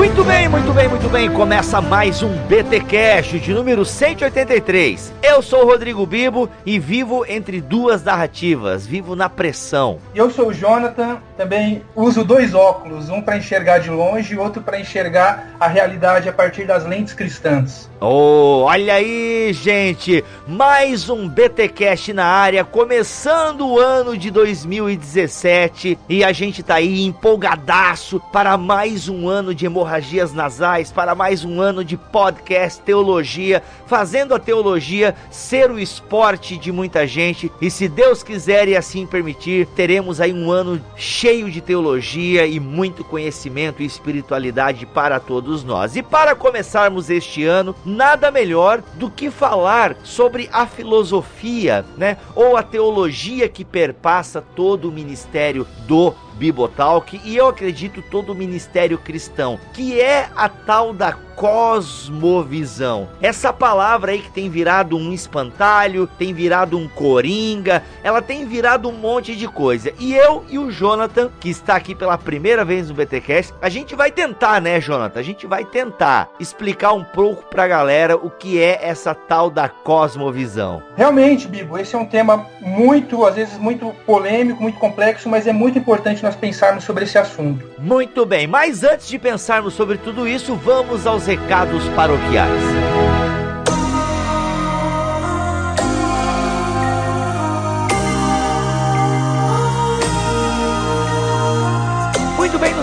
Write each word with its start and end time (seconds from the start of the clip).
Muito 0.00 0.24
bem, 0.24 0.48
muito 0.48 0.72
bem, 0.72 0.88
muito 0.88 1.08
bem. 1.10 1.30
Começa 1.30 1.78
mais 1.78 2.22
um 2.22 2.34
BT 2.46 2.80
Cash 2.80 3.38
de 3.38 3.52
número 3.52 3.84
183. 3.84 5.12
Eu 5.22 5.42
sou 5.42 5.62
o 5.62 5.66
Rodrigo 5.66 6.06
Bibo 6.06 6.48
e 6.64 6.78
vivo 6.78 7.26
entre 7.28 7.60
duas 7.60 8.02
narrativas, 8.02 8.86
vivo 8.86 9.14
na 9.14 9.28
pressão. 9.28 9.98
Eu 10.14 10.30
sou 10.30 10.48
o 10.48 10.54
Jonathan, 10.54 11.18
também 11.36 11.82
uso 11.94 12.24
dois 12.24 12.54
óculos, 12.54 13.10
um 13.10 13.20
para 13.20 13.36
enxergar 13.36 13.78
de 13.80 13.90
longe 13.90 14.32
e 14.32 14.38
outro 14.38 14.62
para 14.62 14.80
enxergar 14.80 15.50
a 15.60 15.66
realidade 15.66 16.30
a 16.30 16.32
partir 16.32 16.64
das 16.64 16.86
lentes 16.86 17.12
cristãs. 17.12 17.90
Oh, 18.00 18.62
olha 18.64 18.94
aí, 18.94 19.52
gente! 19.52 20.24
Mais 20.48 21.10
um 21.10 21.28
BT 21.28 21.68
Cash 21.68 22.08
na 22.08 22.24
área, 22.24 22.64
começando 22.64 23.66
o 23.66 23.78
ano 23.78 24.16
de 24.16 24.30
2017 24.30 25.98
e 26.08 26.24
a 26.24 26.32
gente 26.32 26.62
tá 26.62 26.76
aí 26.76 27.04
empolgadaço 27.04 28.18
para 28.32 28.56
mais 28.56 29.06
um 29.06 29.28
ano 29.28 29.54
de 29.54 29.66
hemorragias 29.90 30.32
nasais, 30.32 30.92
para 30.92 31.16
mais 31.16 31.44
um 31.44 31.60
ano 31.60 31.84
de 31.84 31.96
podcast 31.96 32.80
teologia, 32.82 33.60
fazendo 33.86 34.32
a 34.32 34.38
teologia 34.38 35.16
ser 35.32 35.68
o 35.68 35.80
esporte 35.80 36.56
de 36.56 36.70
muita 36.70 37.08
gente 37.08 37.50
e 37.60 37.68
se 37.68 37.88
Deus 37.88 38.22
quiser 38.22 38.68
e 38.68 38.76
assim 38.76 39.04
permitir, 39.04 39.66
teremos 39.74 40.20
aí 40.20 40.32
um 40.32 40.48
ano 40.48 40.80
cheio 40.94 41.50
de 41.50 41.60
teologia 41.60 42.46
e 42.46 42.60
muito 42.60 43.02
conhecimento 43.02 43.82
e 43.82 43.86
espiritualidade 43.86 44.86
para 44.86 45.18
todos 45.18 45.64
nós. 45.64 45.96
E 45.96 46.02
para 46.02 46.36
começarmos 46.36 47.10
este 47.10 47.44
ano, 47.44 47.74
nada 47.84 48.30
melhor 48.30 48.82
do 48.94 49.10
que 49.10 49.28
falar 49.28 49.96
sobre 50.04 50.48
a 50.52 50.66
filosofia, 50.66 51.84
né? 51.96 52.16
Ou 52.36 52.56
a 52.56 52.62
teologia 52.62 53.48
que 53.48 53.64
perpassa 53.64 54.40
todo 54.40 54.88
o 54.88 54.92
ministério 54.92 55.66
do 55.88 56.14
Bibotalk 56.40 57.20
e 57.22 57.36
eu 57.36 57.48
acredito 57.48 58.00
todo 58.00 58.32
o 58.32 58.34
ministério 58.34 58.96
cristão, 58.96 59.60
que 59.74 60.00
é 60.00 60.30
a 60.34 60.48
tal 60.48 60.94
da 60.94 61.12
cosmovisão. 61.40 63.08
Essa 63.22 63.50
palavra 63.50 64.12
aí 64.12 64.18
que 64.18 64.30
tem 64.30 64.50
virado 64.50 64.94
um 64.94 65.10
espantalho, 65.10 66.06
tem 66.06 66.34
virado 66.34 66.76
um 66.76 66.86
coringa, 66.86 67.82
ela 68.04 68.20
tem 68.20 68.44
virado 68.44 68.90
um 68.90 68.92
monte 68.92 69.34
de 69.34 69.48
coisa. 69.48 69.90
E 69.98 70.14
eu 70.14 70.44
e 70.50 70.58
o 70.58 70.70
Jonathan, 70.70 71.30
que 71.40 71.48
está 71.48 71.76
aqui 71.76 71.94
pela 71.94 72.18
primeira 72.18 72.62
vez 72.62 72.90
no 72.90 72.94
BTcast, 72.94 73.54
a 73.62 73.70
gente 73.70 73.96
vai 73.96 74.10
tentar, 74.10 74.60
né, 74.60 74.78
Jonathan? 74.82 75.18
A 75.18 75.22
gente 75.22 75.46
vai 75.46 75.64
tentar 75.64 76.28
explicar 76.38 76.92
um 76.92 77.02
pouco 77.02 77.46
pra 77.48 77.66
galera 77.66 78.16
o 78.16 78.28
que 78.28 78.60
é 78.60 78.78
essa 78.82 79.14
tal 79.14 79.48
da 79.48 79.66
cosmovisão. 79.66 80.82
Realmente, 80.94 81.48
Bibo, 81.48 81.78
esse 81.78 81.96
é 81.96 81.98
um 81.98 82.04
tema 82.04 82.46
muito, 82.60 83.24
às 83.24 83.36
vezes 83.36 83.56
muito 83.56 83.94
polêmico, 84.04 84.62
muito 84.62 84.78
complexo, 84.78 85.26
mas 85.26 85.46
é 85.46 85.54
muito 85.54 85.78
importante 85.78 86.22
nós 86.22 86.36
pensarmos 86.36 86.84
sobre 86.84 87.04
esse 87.04 87.16
assunto. 87.16 87.64
Muito 87.78 88.26
bem, 88.26 88.46
mas 88.46 88.84
antes 88.84 89.08
de 89.08 89.18
pensarmos 89.18 89.72
sobre 89.72 89.96
tudo 89.96 90.28
isso, 90.28 90.54
vamos 90.54 91.06
aos 91.06 91.29
recados 91.30 91.88
paroquiais. 91.90 93.49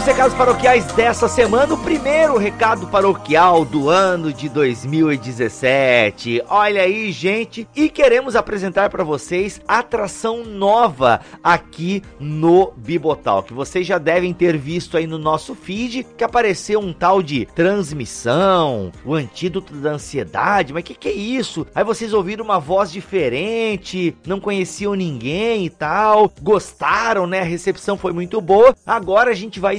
Recados 0.07 0.37
paroquiais 0.37 0.85
dessa 0.93 1.27
semana, 1.27 1.73
o 1.73 1.77
primeiro 1.77 2.37
recado 2.37 2.87
paroquial 2.87 3.65
do 3.65 3.89
ano 3.89 4.31
de 4.31 4.47
2017. 4.47 6.43
Olha 6.47 6.83
aí, 6.83 7.11
gente, 7.11 7.67
e 7.75 7.89
queremos 7.89 8.33
apresentar 8.33 8.89
para 8.89 9.03
vocês 9.03 9.59
atração 9.67 10.45
nova 10.45 11.19
aqui 11.43 12.01
no 12.21 12.71
Bibotal, 12.77 13.43
que 13.43 13.53
vocês 13.53 13.85
já 13.85 13.97
devem 13.97 14.33
ter 14.33 14.57
visto 14.57 14.95
aí 14.95 15.05
no 15.05 15.17
nosso 15.17 15.53
feed, 15.53 16.07
que 16.15 16.23
apareceu 16.23 16.79
um 16.79 16.93
tal 16.93 17.21
de 17.21 17.45
transmissão, 17.47 18.93
o 19.03 19.13
antídoto 19.13 19.73
da 19.73 19.91
ansiedade, 19.91 20.71
mas 20.71 20.85
que 20.85 20.93
que 20.93 21.09
é 21.09 21.13
isso? 21.13 21.67
Aí 21.75 21.83
vocês 21.83 22.13
ouviram 22.13 22.45
uma 22.45 22.59
voz 22.59 22.89
diferente, 22.89 24.15
não 24.25 24.39
conheciam 24.39 24.93
ninguém 24.93 25.65
e 25.65 25.69
tal, 25.69 26.31
gostaram, 26.41 27.27
né? 27.27 27.41
A 27.41 27.43
recepção 27.43 27.97
foi 27.97 28.13
muito 28.13 28.39
boa. 28.39 28.73
Agora 28.85 29.31
a 29.31 29.35
gente 29.35 29.59
vai 29.59 29.75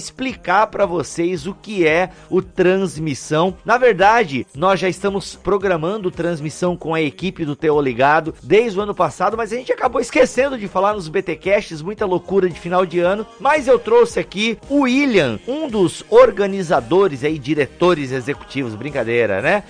para 0.72 0.84
vocês 0.84 1.46
o 1.46 1.54
que 1.54 1.86
é 1.86 2.10
o 2.28 2.42
transmissão. 2.42 3.56
Na 3.64 3.78
verdade, 3.78 4.44
nós 4.52 4.80
já 4.80 4.88
estamos 4.88 5.36
programando 5.36 6.10
transmissão 6.10 6.76
com 6.76 6.92
a 6.92 7.00
equipe 7.00 7.44
do 7.44 7.54
Teo 7.54 7.80
Ligado 7.80 8.34
desde 8.42 8.76
o 8.78 8.82
ano 8.82 8.94
passado, 8.94 9.36
mas 9.36 9.52
a 9.52 9.56
gente 9.56 9.72
acabou 9.72 10.00
esquecendo 10.00 10.58
de 10.58 10.66
falar 10.66 10.94
nos 10.94 11.08
BTcasts, 11.08 11.80
muita 11.80 12.04
loucura 12.04 12.48
de 12.48 12.58
final 12.58 12.84
de 12.84 12.98
ano, 12.98 13.24
mas 13.38 13.68
eu 13.68 13.78
trouxe 13.78 14.18
aqui 14.18 14.58
o 14.68 14.80
William, 14.80 15.38
um 15.46 15.68
dos 15.68 16.04
organizadores 16.10 17.22
aí, 17.22 17.38
diretores 17.38 18.10
executivos, 18.10 18.74
brincadeira, 18.74 19.40
né? 19.40 19.62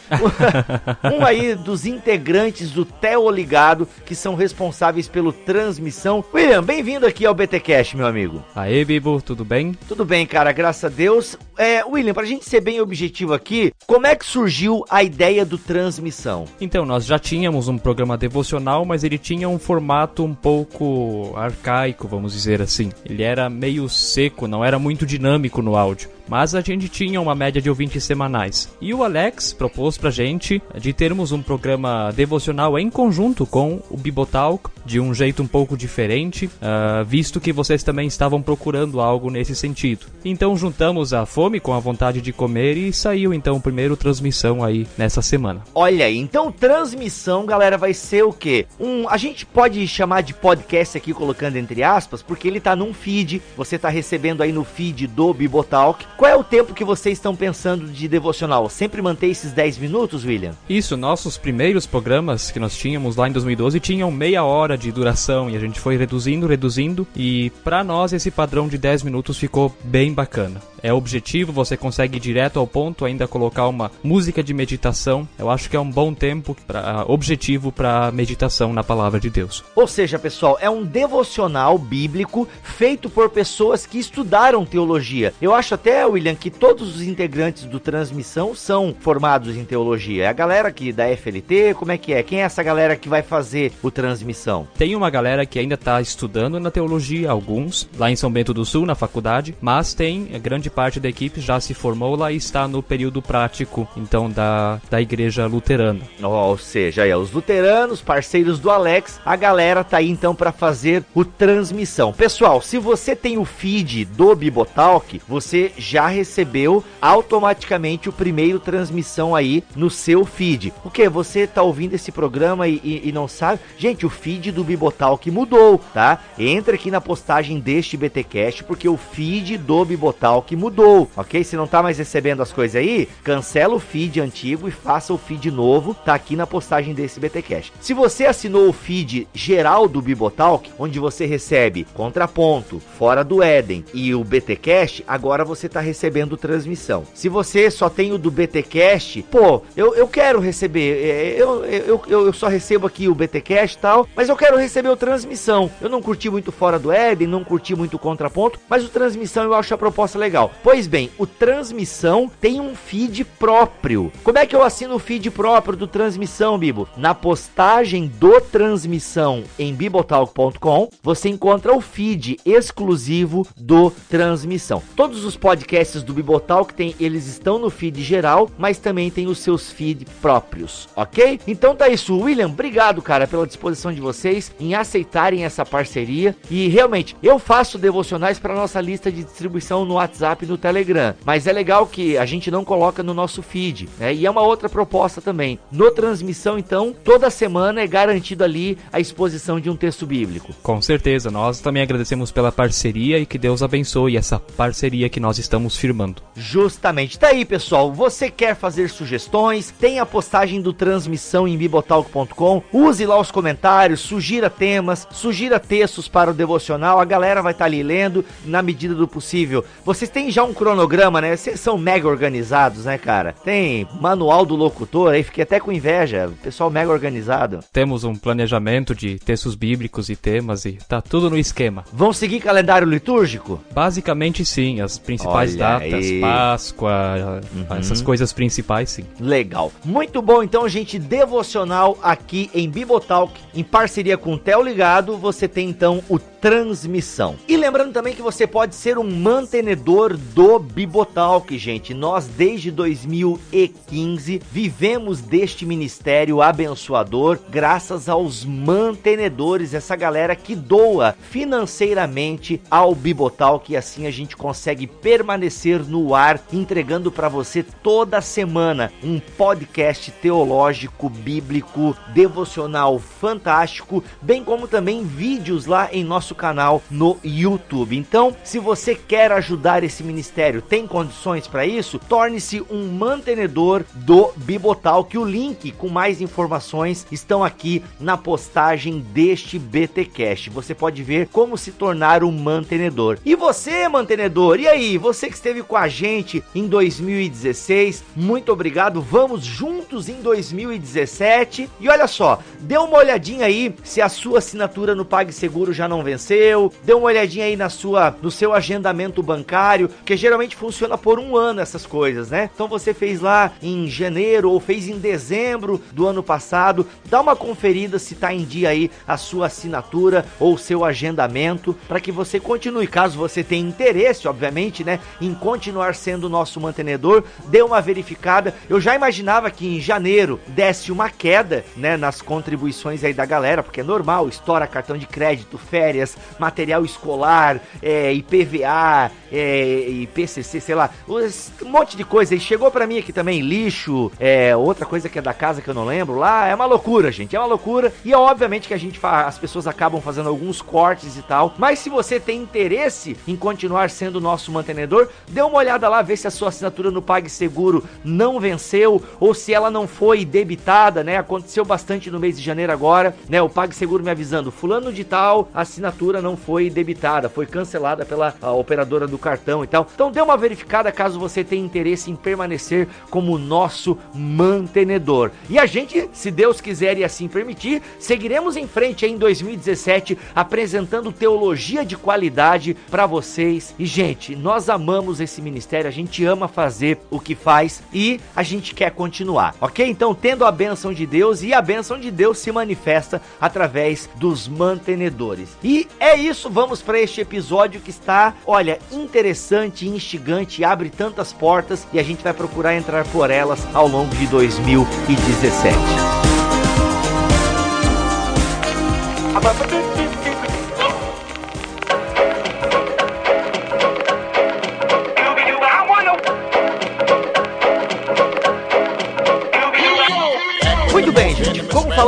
um 1.15 1.27
aí 1.27 1.55
dos 1.55 1.85
integrantes 1.85 2.71
do 2.71 2.87
Teo 2.87 3.31
Ligado 3.31 3.87
que 4.07 4.15
são 4.15 4.35
responsáveis 4.35 5.09
pelo 5.09 5.33
transmissão. 5.33 6.25
William, 6.33 6.63
bem-vindo 6.63 7.07
aqui 7.07 7.27
ao 7.27 7.35
BTcast, 7.35 7.97
meu 7.97 8.07
amigo. 8.07 8.43
Aê, 8.57 8.85
Bibo, 8.85 9.21
tudo 9.21 9.45
bem? 9.45 9.73
Tudo 9.87 10.05
bem, 10.05 10.25
cara, 10.27 10.38
graças 10.53 10.85
a 10.85 10.89
Deus. 10.89 11.37
É, 11.57 11.85
William, 11.85 12.15
pra 12.15 12.25
gente 12.25 12.45
ser 12.45 12.61
bem 12.61 12.81
objetivo 12.81 13.35
aqui, 13.35 13.73
como 13.87 14.07
é 14.07 14.15
que 14.15 14.25
surgiu 14.25 14.85
a 14.89 15.03
ideia 15.03 15.45
do 15.45 15.59
transmissão? 15.59 16.45
Então, 16.61 16.85
nós 16.85 17.05
já 17.05 17.19
tínhamos 17.19 17.69
um 17.69 17.77
programa 17.77 18.17
devocional, 18.17 18.85
mas 18.85 19.05
ele 19.05 19.19
tinha 19.19 19.49
um 19.49 19.59
formato 19.59 20.25
um 20.25 20.35
pouco 20.35 21.33
arcaico, 21.37 22.07
vamos 22.07 22.33
dizer 22.33 22.63
assim. 22.63 22.91
Ele 23.05 23.23
era 23.23 23.51
meio 23.51 23.89
seco, 23.89 24.47
não 24.47 24.65
era 24.65 24.79
muito 24.79 25.05
dinâmico 25.05 25.61
no 25.61 25.77
áudio 25.77 26.11
mas 26.29 26.55
a 26.55 26.61
gente 26.61 26.89
tinha 26.89 27.21
uma 27.21 27.35
média 27.35 27.61
de 27.61 27.71
ouvintes 27.71 28.05
semanais. 28.05 28.69
E 28.81 28.93
o 28.93 29.03
Alex 29.03 29.53
propôs 29.53 29.97
pra 29.97 30.11
gente 30.11 30.63
de 30.79 30.93
termos 30.93 31.33
um 31.33 31.43
programa 31.43 32.13
devocional 32.15 32.79
em 32.79 32.91
conjunto 32.91 33.47
com 33.47 33.81
o 33.91 33.97
Bibotalk, 33.97 34.71
de 34.85 35.01
um 35.01 35.15
jeito 35.15 35.43
um 35.43 35.47
pouco 35.47 35.77
diferente, 35.77 36.47
uh, 36.47 37.05
visto 37.05 37.41
que 37.41 37.53
vocês 37.53 37.83
também 37.83 38.07
estavam 38.07 38.43
procurando 38.43 39.01
algo 39.01 39.31
nesse 39.31 39.55
sentido. 39.55 40.07
Então 40.29 40.57
juntamos 40.57 41.15
a 41.15 41.25
fome 41.25 41.59
com 41.59 41.73
a 41.73 41.79
vontade 41.79 42.21
de 42.21 42.33
comer 42.33 42.77
e 42.77 42.93
saiu 42.93 43.33
então 43.33 43.57
o 43.57 43.61
primeiro 43.61 43.97
transmissão 43.97 44.63
aí 44.63 44.87
nessa 44.97 45.23
semana. 45.23 45.63
Olha 45.75 46.05
aí, 46.05 46.19
então 46.19 46.53
transmissão, 46.53 47.47
galera, 47.47 47.79
vai 47.79 47.95
ser 47.95 48.25
o 48.25 48.33
quê? 48.33 48.67
Um, 48.79 49.09
a 49.09 49.17
gente 49.17 49.47
pode 49.47 49.87
chamar 49.89 50.23
de 50.23 50.35
podcast 50.35 50.99
aqui 50.99 51.15
colocando 51.15 51.57
entre 51.57 51.83
aspas, 51.83 52.23
porque 52.23 52.47
ele 52.47 52.61
tá 52.61 52.77
num 52.77 52.93
feed, 52.93 53.41
você 53.57 53.79
tá 53.79 53.89
recebendo 53.89 54.43
aí 54.43 54.53
no 54.53 54.65
feed 54.65 55.07
do 55.07 55.33
Bibotalk 55.33 56.05
qual 56.17 56.31
é 56.31 56.37
o 56.37 56.45
tempo 56.45 56.75
que 56.75 56.85
vocês 56.85 57.17
estão 57.17 57.35
pensando 57.35 57.87
de 57.87 58.09
devocional? 58.09 58.69
Sempre 58.69 59.01
manter 59.01 59.29
esses 59.29 59.53
10 59.53 59.79
minutos, 59.79 60.25
William? 60.25 60.53
Isso, 60.69 60.97
nossos 60.97 61.39
primeiros 61.39 61.87
programas 61.87 62.51
que 62.51 62.59
nós 62.59 62.77
tínhamos 62.77 63.17
lá 63.17 63.29
em 63.29 63.33
2012 63.33 63.81
tinham 63.81 64.11
meia 64.11 64.45
hora 64.45 64.77
de 64.77 64.91
duração 64.91 65.49
e 65.49 65.57
a 65.57 65.61
gente 65.61 65.79
foi 65.79 65.97
reduzindo, 65.97 66.47
reduzindo 66.47 67.07
e 67.15 67.51
para 67.63 67.85
nós 67.85 68.13
esse 68.13 68.31
padrão 68.31 68.69
de 68.69 68.77
10 68.77 69.03
minutos 69.03 69.39
ficou 69.39 69.75
bem 69.85 70.13
bacana. 70.19 70.61
É 70.83 70.93
objetivo, 70.93 71.53
você 71.53 71.77
consegue 71.77 72.17
ir 72.17 72.21
direto 72.21 72.59
ao 72.59 72.67
ponto, 72.67 73.05
ainda 73.05 73.29
colocar 73.29 73.69
uma 73.69 73.91
música 74.03 74.43
de 74.43 74.55
meditação. 74.55 75.29
Eu 75.39 75.51
acho 75.51 75.69
que 75.69 75.77
é 75.77 75.81
um 75.81 75.91
bom 75.91 76.15
tempo 76.15 76.57
para 76.67 77.05
objetivo 77.07 77.71
para 77.71 78.11
meditação 78.13 78.73
na 78.73 78.85
palavra 78.85 79.21
de 79.21 79.31
Deus. 79.31 79.65
Ou 79.75 79.87
seja, 79.87 80.19
pessoal, 80.19 80.59
é 80.61 80.71
um 80.71 80.85
devocional 80.85 81.79
bíblico 81.79 82.49
feito 82.63 83.11
por 83.11 83.31
pessoas 83.31 83.87
que 83.87 83.99
estudaram 83.99 84.65
teologia. 84.65 85.33
Eu 85.41 85.55
acho 85.55 85.75
até 85.75 86.07
William, 86.07 86.35
que 86.35 86.51
todos 86.51 86.97
os 86.97 87.03
integrantes 87.03 87.65
do 87.65 87.81
Transmissão 87.81 88.55
são 88.55 88.95
formados 88.99 89.57
em 89.57 89.65
teologia. 89.65 90.25
É 90.25 90.29
a 90.29 90.33
galera 90.33 90.69
aqui 90.69 90.93
da 90.93 91.05
FLT, 91.17 91.75
como 91.75 91.93
é 91.93 91.99
que 91.99 92.13
é? 92.13 92.23
Quem 92.23 92.41
é 92.41 92.45
essa 92.45 92.63
galera 92.63 92.97
que 92.97 93.09
vai 93.09 93.23
fazer 93.23 93.73
o 93.83 93.91
Transmissão? 93.91 94.67
Tem 94.77 94.95
uma 94.95 95.11
galera 95.11 95.47
que 95.47 95.59
ainda 95.59 95.75
está 95.75 96.01
estudando 96.01 96.61
na 96.61 96.71
teologia, 96.71 97.31
alguns, 97.31 97.89
lá 97.97 98.11
em 98.11 98.17
São 98.17 98.31
Bento 98.31 98.55
do 98.55 98.65
Sul, 98.65 98.87
na 98.87 98.95
faculdade, 98.95 99.55
mas 99.61 99.95
tem 99.99 100.25
grande 100.41 100.71
parte 100.71 100.99
da 100.99 101.11
equipe 101.11 101.41
já 101.41 101.61
se 101.61 101.75
formou 101.75 102.17
lá 102.17 102.33
e 102.33 102.37
está 102.37 102.67
no 102.67 102.83
período 102.83 103.21
prático, 103.21 103.87
então, 103.97 104.31
da, 104.31 104.81
da 104.89 105.03
igreja 105.03 105.47
luterana. 105.47 106.01
Ou 106.23 106.57
seja, 106.57 107.07
é, 107.07 107.15
os 107.15 107.33
luteranos, 107.33 108.01
parceiros 108.01 108.59
do 108.59 108.71
Alex, 108.71 109.21
a 109.27 109.37
galera 109.37 109.85
tá 109.85 109.99
aí 109.99 110.09
então 110.09 110.35
para 110.35 110.53
fazer 110.53 111.05
o 111.15 111.23
Transmissão. 111.25 112.15
Pessoal, 112.15 112.63
se 112.63 112.79
você 112.79 113.15
tem 113.15 113.37
o 113.37 113.45
feed 113.45 114.07
do 114.07 114.35
Bibotalk, 114.35 115.21
você 115.29 115.71
já 115.77 115.99
já 115.99 116.07
recebeu 116.07 116.85
automaticamente 117.03 118.09
o 118.09 118.13
primeiro 118.13 118.61
transmissão 118.61 119.35
aí 119.35 119.65
no 119.75 119.91
seu 119.91 120.25
feed. 120.25 120.73
O 120.85 120.91
que? 120.91 121.09
Você 121.09 121.45
tá 121.45 121.61
ouvindo 121.61 121.95
esse 121.95 122.13
programa 122.13 122.69
e, 122.69 122.81
e, 122.85 123.09
e 123.09 123.11
não 123.11 123.27
sabe? 123.27 123.61
Gente, 123.77 124.07
o 124.07 124.11
feed 124.11 124.53
do 124.53 124.63
Bibotalk 124.63 125.29
mudou, 125.29 125.81
tá? 125.93 126.21
Entra 126.39 126.77
aqui 126.77 126.89
na 126.89 127.01
postagem 127.01 127.59
deste 127.59 127.97
BTcast 127.97 128.63
porque 128.63 128.89
o 128.89 128.97
feed 128.97 129.59
do 129.59 129.85
Bibotalk 129.89 130.55
mudou. 130.55 131.11
ok? 131.17 131.43
Se 131.43 131.57
não 131.57 131.67
tá 131.67 131.83
mais 131.83 131.99
recebendo 131.99 132.43
as 132.43 132.53
coisas 132.53 132.77
aí, 132.77 133.09
cancela 133.25 133.75
o 133.75 133.81
feed 133.81 134.21
antigo 134.21 134.69
e 134.69 134.71
faça 134.71 135.13
o 135.13 135.19
feed 135.19 135.51
novo, 135.51 135.95
tá 135.95 136.15
aqui 136.15 136.37
na 136.37 136.47
postagem 136.47 136.95
desse 136.95 137.19
BTcast. 137.19 137.73
Se 137.81 137.95
você 137.95 138.27
assinou 138.27 138.69
o 138.69 138.73
feed 138.73 139.27
geral 139.35 139.89
do 139.89 140.01
Bibotalk, 140.01 140.71
onde 140.79 140.99
você 140.99 141.27
recebe 141.27 141.87
Contraponto, 141.95 142.81
Fora 142.99 143.25
do 143.25 143.43
Éden 143.43 143.85
e 143.95 144.15
o 144.15 144.23
BTcast, 144.23 145.05
agora 145.07 145.45
você 145.45 145.69
tá 145.69 145.81
recebendo 145.81 146.37
transmissão. 146.37 147.05
Se 147.15 147.29
você 147.29 147.71
só 147.71 147.89
tem 147.89 148.13
o 148.13 148.19
do 148.19 148.31
BTcast, 148.31 149.23
pô, 149.31 149.63
eu, 149.77 149.95
eu 149.95 150.07
quero 150.07 150.41
receber, 150.41 151.05
é, 151.05 151.35
eu, 151.37 151.65
eu, 151.65 152.03
eu, 152.07 152.27
eu 152.27 152.33
só 152.33 152.49
recebo 152.49 152.87
aqui 152.87 153.09
o 153.09 153.15
BTcast 153.15 153.77
e 153.77 153.81
tal, 153.81 154.07
mas 154.15 154.29
eu 154.29 154.37
quero 154.37 154.57
receber 154.57 154.89
o 154.89 154.97
transmissão. 154.97 155.71
Eu 155.81 155.89
não 155.89 156.03
curti 156.03 156.29
muito 156.29 156.53
Fora 156.53 156.79
do 156.79 156.93
Éden, 156.93 157.29
não 157.29 157.45
curti 157.45 157.75
muito 157.75 157.99
Contraponto, 157.99 158.59
mas 158.69 158.85
o 158.85 158.89
transmissão 158.89 159.45
eu 159.45 159.55
acho 159.55 159.73
proposta 159.79 160.19
legal. 160.19 160.53
Pois 160.63 160.87
bem, 160.87 161.11
o 161.17 161.27
transmissão 161.27 162.31
tem 162.41 162.61
um 162.61 162.75
feed 162.75 163.25
próprio. 163.25 164.13
Como 164.23 164.39
é 164.39 164.45
que 164.45 164.55
eu 164.55 164.63
assino 164.63 164.97
o 164.97 164.99
feed 164.99 165.31
próprio 165.31 165.79
do 165.79 165.87
transmissão, 165.87 166.59
Bibo? 166.59 166.89
Na 166.97 167.15
postagem 167.15 168.09
do 168.09 168.41
transmissão 168.41 169.45
em 169.59 169.75
bibotalk.com, 169.75 170.89
você 171.03 171.29
encontra 171.29 171.75
o 171.75 171.81
feed 171.81 172.39
exclusivo 172.45 173.47
do 173.57 173.91
transmissão. 174.09 174.83
Todos 174.97 175.25
os 175.25 175.37
podcasts 175.37 176.03
do 176.03 176.13
Bibotalk 176.13 176.75
tem, 176.75 176.95
eles 176.99 177.27
estão 177.27 177.59
no 177.59 177.71
feed 177.71 178.03
geral, 178.03 178.51
mas 178.59 178.79
também 178.79 179.11
tem 179.11 179.27
os 179.27 179.39
seus 179.39 179.71
feed 179.71 180.05
próprios, 180.21 180.89
ok? 180.97 181.41
Então 181.47 181.77
tá 181.77 181.89
isso, 181.89 182.19
William, 182.19 182.47
obrigado, 182.47 183.01
cara, 183.01 183.27
pela 183.27 183.47
disposição 183.47 183.93
de 183.93 184.01
vocês 184.01 184.53
em 184.59 184.75
aceitarem 184.75 185.45
essa 185.45 185.65
parceria 185.65 186.35
e 186.51 186.69
realmente 186.69 187.17
eu 187.23 187.39
faço 187.39 187.79
devocionais 187.79 188.39
para 188.39 188.55
nossa 188.55 188.81
lista 188.81 189.13
de 189.13 189.23
distribuição 189.23 189.68
no 189.85 189.95
WhatsApp 189.95 190.45
e 190.45 190.49
no 190.49 190.59
Telegram, 190.59 191.15
mas 191.25 191.47
é 191.47 191.53
legal 191.53 191.87
que 191.87 192.17
a 192.17 192.25
gente 192.25 192.51
não 192.51 192.65
coloca 192.65 193.03
no 193.03 193.15
nosso 193.15 193.43
feed, 193.43 193.89
né? 193.99 194.15
E 194.15 194.27
é 194.27 194.31
uma 194.31 194.43
outra 194.43 194.69
proposta 194.69 195.21
também. 195.21 195.59
No 195.71 195.91
transmissão, 195.91 196.59
então, 196.59 196.95
toda 197.05 197.31
semana 197.31 197.81
é 197.81 197.87
garantido 197.87 198.45
ali 198.45 198.79
a 198.93 199.01
exposição 199.01 199.61
de 199.61 199.71
um 199.71 199.77
texto 199.77 200.07
bíblico. 200.07 200.55
Com 200.63 200.81
certeza, 200.81 201.31
nós 201.31 201.61
também 201.61 201.83
agradecemos 201.83 202.31
pela 202.31 202.53
parceria 202.53 203.19
e 203.19 203.27
que 203.27 203.39
Deus 203.39 203.63
abençoe 203.63 204.17
essa 204.17 204.39
parceria 204.39 205.09
que 205.09 205.21
nós 205.21 205.39
estamos 205.39 205.77
firmando. 205.77 206.23
Justamente. 206.37 207.19
Tá 207.19 207.29
aí, 207.29 207.45
pessoal. 207.45 207.93
Você 207.93 208.31
quer 208.31 208.55
fazer 208.55 208.89
sugestões? 208.89 209.71
Tem 209.71 209.99
a 209.99 210.07
postagem 210.07 210.61
do 210.61 210.73
transmissão 210.73 211.47
em 211.47 211.57
bibotalk.com. 211.57 212.63
Use 212.73 213.05
lá 213.07 213.21
os 213.21 213.31
comentários, 213.31 214.01
sugira 214.01 214.49
temas, 214.49 215.07
sugira 215.11 215.61
textos 215.61 216.09
para 216.09 216.31
o 216.31 216.35
devocional. 216.35 217.01
A 217.01 217.05
galera 217.05 217.43
vai 217.43 217.53
estar 217.53 217.65
tá 217.65 217.69
ali 217.69 217.83
lendo 217.83 218.25
na 218.45 218.63
medida 218.63 218.95
do 218.95 219.09
possível. 219.09 219.58
Vocês 219.85 220.11
têm 220.11 220.31
já 220.31 220.45
um 220.45 220.55
cronograma, 220.55 221.21
né? 221.21 221.37
Vocês 221.37 221.61
são 221.61 221.79
mega 221.79 222.09
organizados, 222.09 222.85
né, 222.85 222.99
cara? 222.99 223.35
Tem 223.45 223.87
manual 224.01 224.45
do 224.45 224.57
locutor, 224.57 225.13
aí 225.13 225.23
fiquei 225.23 225.43
até 225.43 225.61
com 225.61 225.73
inveja. 225.73 226.31
Pessoal 226.43 226.71
mega 226.71 226.91
organizado. 226.91 227.61
Temos 227.73 228.05
um 228.05 228.15
planejamento 228.15 228.95
de 228.95 229.19
textos 229.19 229.55
bíblicos 229.55 230.09
e 230.09 230.17
temas 230.17 230.65
e 230.65 230.73
tá 230.89 231.01
tudo 231.01 231.31
no 231.31 231.39
esquema. 231.39 231.85
Vão 231.93 232.13
seguir 232.13 232.41
calendário 232.41 232.89
litúrgico? 232.89 233.61
Basicamente 233.73 234.45
sim, 234.45 234.81
as 234.81 234.99
principais 234.99 235.53
Olha 235.53 235.59
datas, 235.59 236.05
aí. 236.05 236.21
Páscoa, 236.21 237.41
uhum. 237.55 237.77
essas 237.77 238.03
coisas 238.03 238.33
principais 238.33 238.91
sim. 238.91 239.05
Legal. 239.21 239.73
Muito 239.85 240.21
bom 240.21 240.43
então, 240.43 240.69
gente, 240.69 240.99
devocional 240.99 241.99
aqui 242.03 242.51
em 242.55 242.69
Bibotalk, 242.69 243.33
em 243.55 243.65
parceria 243.65 244.17
com 244.17 244.35
o 244.35 244.39
Tel 244.39 244.63
Ligado, 244.63 245.17
você 245.17 245.47
tem 245.49 245.69
então 245.69 246.03
o 246.09 246.19
transmissão. 246.41 247.37
E 247.47 247.57
lembrando 247.57 247.93
também 247.93 248.15
que 248.15 248.23
você 248.23 248.47
pode 248.47 248.75
ser 248.75 248.99
um 248.99 249.09
mantenedor 249.09 250.17
do 250.17 250.59
Bibotalk, 250.59 251.57
gente. 251.59 251.93
Nós 251.95 252.27
desde 252.27 252.71
2015 252.71 254.43
vivemos 254.51 255.21
deste 255.21 255.67
ministério 255.67 256.41
abençoador 256.41 257.39
graças 257.49 258.09
aos 258.09 258.45
mantenedores, 258.45 259.75
essa 259.75 259.97
galera 259.97 260.37
que 260.37 260.55
doa 260.55 261.15
financeiramente 261.31 262.61
ao 262.71 262.95
Bibotalk 262.95 263.73
e 263.73 263.77
assim 263.77 264.07
a 264.07 264.11
gente 264.11 264.37
consegue 264.37 264.87
permanecer 264.87 265.85
no 265.85 266.15
ar 266.15 266.41
entregando 266.53 267.11
para 267.11 267.29
você 267.29 267.63
toda 267.63 268.21
semana 268.21 268.93
um 269.03 269.19
podcast 269.21 270.11
teológico, 270.11 271.09
bíblico, 271.09 271.97
devocional 272.13 272.99
fantástico, 272.99 274.03
bem 274.21 274.45
como 274.45 274.69
também 274.69 275.05
vídeos 275.05 275.67
lá 275.67 275.89
em 275.93 276.05
nosso 276.05 276.28
nosso 276.29 276.35
canal 276.35 276.83
no 276.91 277.17
YouTube. 277.25 277.97
Então, 277.97 278.37
se 278.45 278.59
você 278.59 278.95
quer 278.95 279.33
ajudar 279.33 279.83
esse 279.83 280.03
ministério, 280.03 280.61
tem 280.61 280.87
condições 280.87 281.47
para 281.47 281.67
isso? 281.67 281.99
Torne-se 281.99 282.63
um 282.71 282.89
mantenedor 282.89 283.85
do 283.95 284.33
Bibotal, 284.37 285.05
que 285.05 285.17
o 285.17 285.25
link 285.25 285.71
com 285.73 285.89
mais 285.89 286.21
informações 286.21 287.07
estão 287.11 287.43
aqui 287.43 287.83
na 287.99 288.17
postagem 288.17 289.01
deste 289.13 289.59
BTcast. 289.59 290.51
Você 290.51 290.75
pode 290.75 291.03
ver 291.03 291.29
como 291.29 291.57
se 291.57 291.73
tornar 291.73 292.23
um 292.23 292.33
mantenedor. 292.33 293.19
E 293.25 293.35
você, 293.35 293.89
mantenedor, 293.89 294.61
e 294.61 294.69
aí, 294.69 294.99
você 294.99 295.29
que 295.29 295.35
esteve 295.35 295.63
com 295.63 295.77
a 295.77 295.89
gente 295.89 296.43
em 296.55 296.67
2016, 296.67 298.05
muito 298.15 298.53
obrigado. 298.53 299.01
Vamos 299.01 299.45
juntos 299.45 300.09
em 300.09 300.21
2017. 300.21 301.71
E 301.81 301.89
olha 301.89 302.07
só, 302.07 302.41
dê 302.61 302.77
uma 302.77 302.99
olhadinha 302.99 303.47
aí 303.47 303.75
se 303.83 304.03
a 304.03 304.09
sua 304.09 304.39
assinatura 304.39 304.95
no 304.95 305.05
PagSeguro 305.05 305.73
já 305.73 305.89
não 305.89 306.03
venceu 306.03 306.18
venceu, 306.19 306.73
dê 306.83 306.93
uma 306.93 307.07
olhadinha 307.07 307.45
aí 307.45 307.57
na 307.57 307.69
sua, 307.69 308.15
no 308.21 308.31
seu 308.31 308.53
agendamento 308.53 309.23
bancário, 309.23 309.89
que 310.05 310.17
geralmente 310.17 310.57
funciona 310.57 310.99
por 310.99 311.19
um 311.21 311.37
ano 311.37 311.61
essas 311.61 311.87
coisas, 311.87 312.31
né? 312.31 312.51
Então 312.53 312.67
você 312.67 312.93
fez 312.93 313.21
lá 313.21 313.53
em 313.63 313.89
janeiro 313.89 314.51
ou 314.51 314.59
fez 314.59 314.89
em 314.89 314.99
dezembro 314.99 315.81
do 315.93 316.07
ano 316.07 316.23
passado, 316.23 316.87
dá 317.05 317.21
uma 317.21 317.37
conferida 317.37 317.99
se 317.99 318.17
tá 318.17 318.35
em 318.35 318.45
dia 318.45 318.71
aí 318.71 318.91
a 319.07 319.17
sua 319.17 319.47
assinatura 319.47 320.27
ou 320.41 320.59
seu 320.59 320.85
agendamento 320.85 321.75
para 321.87 322.01
que 322.01 322.11
você 322.11 322.41
continue, 322.41 322.87
caso 322.89 323.17
você 323.17 323.45
tenha 323.45 323.69
interesse, 323.69 324.27
obviamente, 324.27 324.83
né, 324.83 324.99
em 325.21 325.33
continuar 325.33 325.95
sendo 325.95 326.29
nosso 326.29 326.61
mantenedor, 326.61 327.23
dê 327.47 327.63
uma 327.63 327.81
verificada. 327.81 328.55
Eu 328.69 328.81
já 328.81 328.95
imaginava 328.95 329.51
que 329.51 329.67
em 329.67 329.81
janeiro 329.81 330.41
desse 330.49 330.91
uma 330.91 331.09
queda, 331.09 331.65
né, 331.77 331.97
nas 331.97 332.21
contribuições 332.21 333.05
aí 333.05 333.15
da 333.15 333.25
galera, 333.25 333.63
porque 333.63 333.81
é 333.81 333.85
normal, 333.85 334.29
estoura 334.29 334.67
cartão 334.67 334.97
de 334.97 335.07
crédito, 335.07 335.57
férias, 335.57 336.08
material 336.39 336.85
escolar, 336.85 337.61
é, 337.83 338.13
IPVA, 338.13 339.11
é, 339.33 339.89
IPCC, 339.89 340.61
sei 340.61 340.75
lá, 340.75 340.91
um 341.09 341.69
monte 341.69 341.97
de 341.97 342.05
coisa. 342.05 342.35
E 342.35 342.41
chegou 342.41 342.71
para 342.71 342.87
mim 342.87 342.99
aqui 342.99 343.13
também 343.13 343.41
lixo, 343.41 344.11
é, 344.19 344.57
outra 344.57 344.87
coisa 344.87 345.09
que 345.09 345.19
é 345.19 345.23
da 345.23 345.35
casa 345.35 345.61
que 345.61 345.69
eu 345.69 345.75
não 345.75 345.85
lembro 345.85 346.17
lá. 346.17 346.47
É 346.47 346.55
uma 346.55 346.67
loucura, 346.67 347.11
gente, 347.11 347.35
é 347.35 347.39
uma 347.39 347.47
loucura. 347.47 347.93
E 348.05 348.13
é 348.13 348.17
obviamente 348.17 348.69
que 348.69 348.75
a 348.75 348.79
gente 348.79 348.99
as 349.03 349.39
pessoas 349.39 349.67
acabam 349.67 350.01
fazendo 350.01 350.29
alguns 350.29 350.61
cortes 350.61 351.17
e 351.17 351.23
tal. 351.23 351.55
Mas 351.59 351.79
se 351.79 351.89
você 351.89 352.19
tem 352.19 352.41
interesse 352.41 353.17
em 353.27 353.37
continuar 353.37 353.91
sendo 353.91 354.21
nosso 354.21 354.51
mantenedor, 354.53 355.09
dê 355.29 355.43
uma 355.43 355.59
olhada 355.59 355.89
lá, 355.89 356.03
ver 356.03 356.17
se 356.17 356.27
a 356.27 356.31
sua 356.31 356.49
assinatura 356.49 356.91
no 356.91 357.03
PagSeguro 357.03 357.85
não 358.05 358.41
venceu 358.41 359.03
ou 359.21 359.35
se 359.35 359.53
ela 359.53 359.71
não 359.71 359.87
foi 359.87 360.25
debitada, 360.25 361.03
né? 361.05 361.17
Aconteceu 361.17 361.65
bastante 361.65 362.11
no 362.11 362.19
mês 362.19 362.37
de 362.39 362.45
janeiro 362.45 362.73
agora, 362.73 363.15
né? 363.29 363.41
O 363.41 363.49
PagSeguro 363.49 364.03
me 364.05 364.11
avisando, 364.11 364.51
fulano 364.51 364.93
de 364.93 365.05
tal, 365.05 365.49
assinatura 365.55 365.98
assinatura 365.99 366.23
não 366.23 366.37
foi 366.37 366.71
debitada, 366.71 367.29
foi 367.29 367.45
cancelada 367.45 368.07
pela 368.07 368.35
operadora 368.55 369.07
do 369.07 369.19
cartão 369.19 369.65
e 369.65 369.67
tal. 369.67 369.87
Então 369.93 370.13
dê 370.13 370.21
uma 370.21 370.37
verificada 370.37 370.93
caso 370.93 371.19
você 371.19 371.43
tenha 371.43 371.65
interesse 371.65 372.11
em 372.11 372.17
permanecer 372.17 372.87
como 373.11 373.37
nosso 373.37 373.99
mantenedor. 374.15 375.33
E 375.51 375.59
a 375.59 375.67
gente, 375.67 376.09
se 376.13 376.31
Deus 376.31 376.61
quiser 376.61 376.97
e 376.99 377.05
assim 377.05 377.27
permitir, 377.27 377.83
seguiremos 377.99 378.57
em 378.57 378.67
frente 378.67 379.05
em 379.05 379.19
2017 379.19 380.17
apresentando 380.35 381.13
teologia 381.13 381.85
de 381.85 381.97
qualidade 381.97 382.77
para 382.91 383.07
vocês. 383.07 383.75
E 383.79 383.85
gente, 383.85 384.37
nós 384.37 384.69
amamos 384.69 385.21
esse 385.21 385.43
ministério, 385.43 385.89
a 385.89 385.93
gente 385.93 386.25
ama 386.25 386.47
fazer 386.47 386.99
o 387.11 387.19
que 387.19 387.35
faz 387.35 387.83
e 387.93 388.21
a 388.37 388.43
gente 388.43 388.75
quer 388.75 388.91
continuar, 388.93 389.55
ok? 389.61 389.87
Então, 389.87 390.15
tendo 390.15 390.45
a 390.45 390.53
bênção 390.53 390.93
de 390.93 391.07
Deus 391.07 391.43
e 391.43 391.53
a 391.53 391.61
bênção 391.61 391.99
de 391.99 392.11
Deus 392.11 392.39
se 392.39 392.53
manifesta 392.53 393.21
através 393.41 394.09
dos 394.17 394.47
mantenedores. 394.47 395.57
E 395.63 395.88
é 396.01 396.17
isso, 396.17 396.49
vamos 396.49 396.81
para 396.81 396.99
este 397.01 397.21
episódio 397.21 397.81
que 397.81 397.91
está, 397.91 398.35
olha, 398.47 398.79
interessante, 398.93 399.89
instigante, 399.89 400.65
abre 400.65 400.91
tantas 400.91 401.33
portas 401.33 401.87
e 401.93 401.99
a 401.99 402.03
gente 402.03 402.23
vai 402.23 402.33
procurar 402.33 402.75
entrar 402.75 403.05
por 403.07 403.31
elas 403.31 403.67
ao 403.75 403.89
longo 403.89 404.15
de 404.15 404.27
2017. 404.27 405.77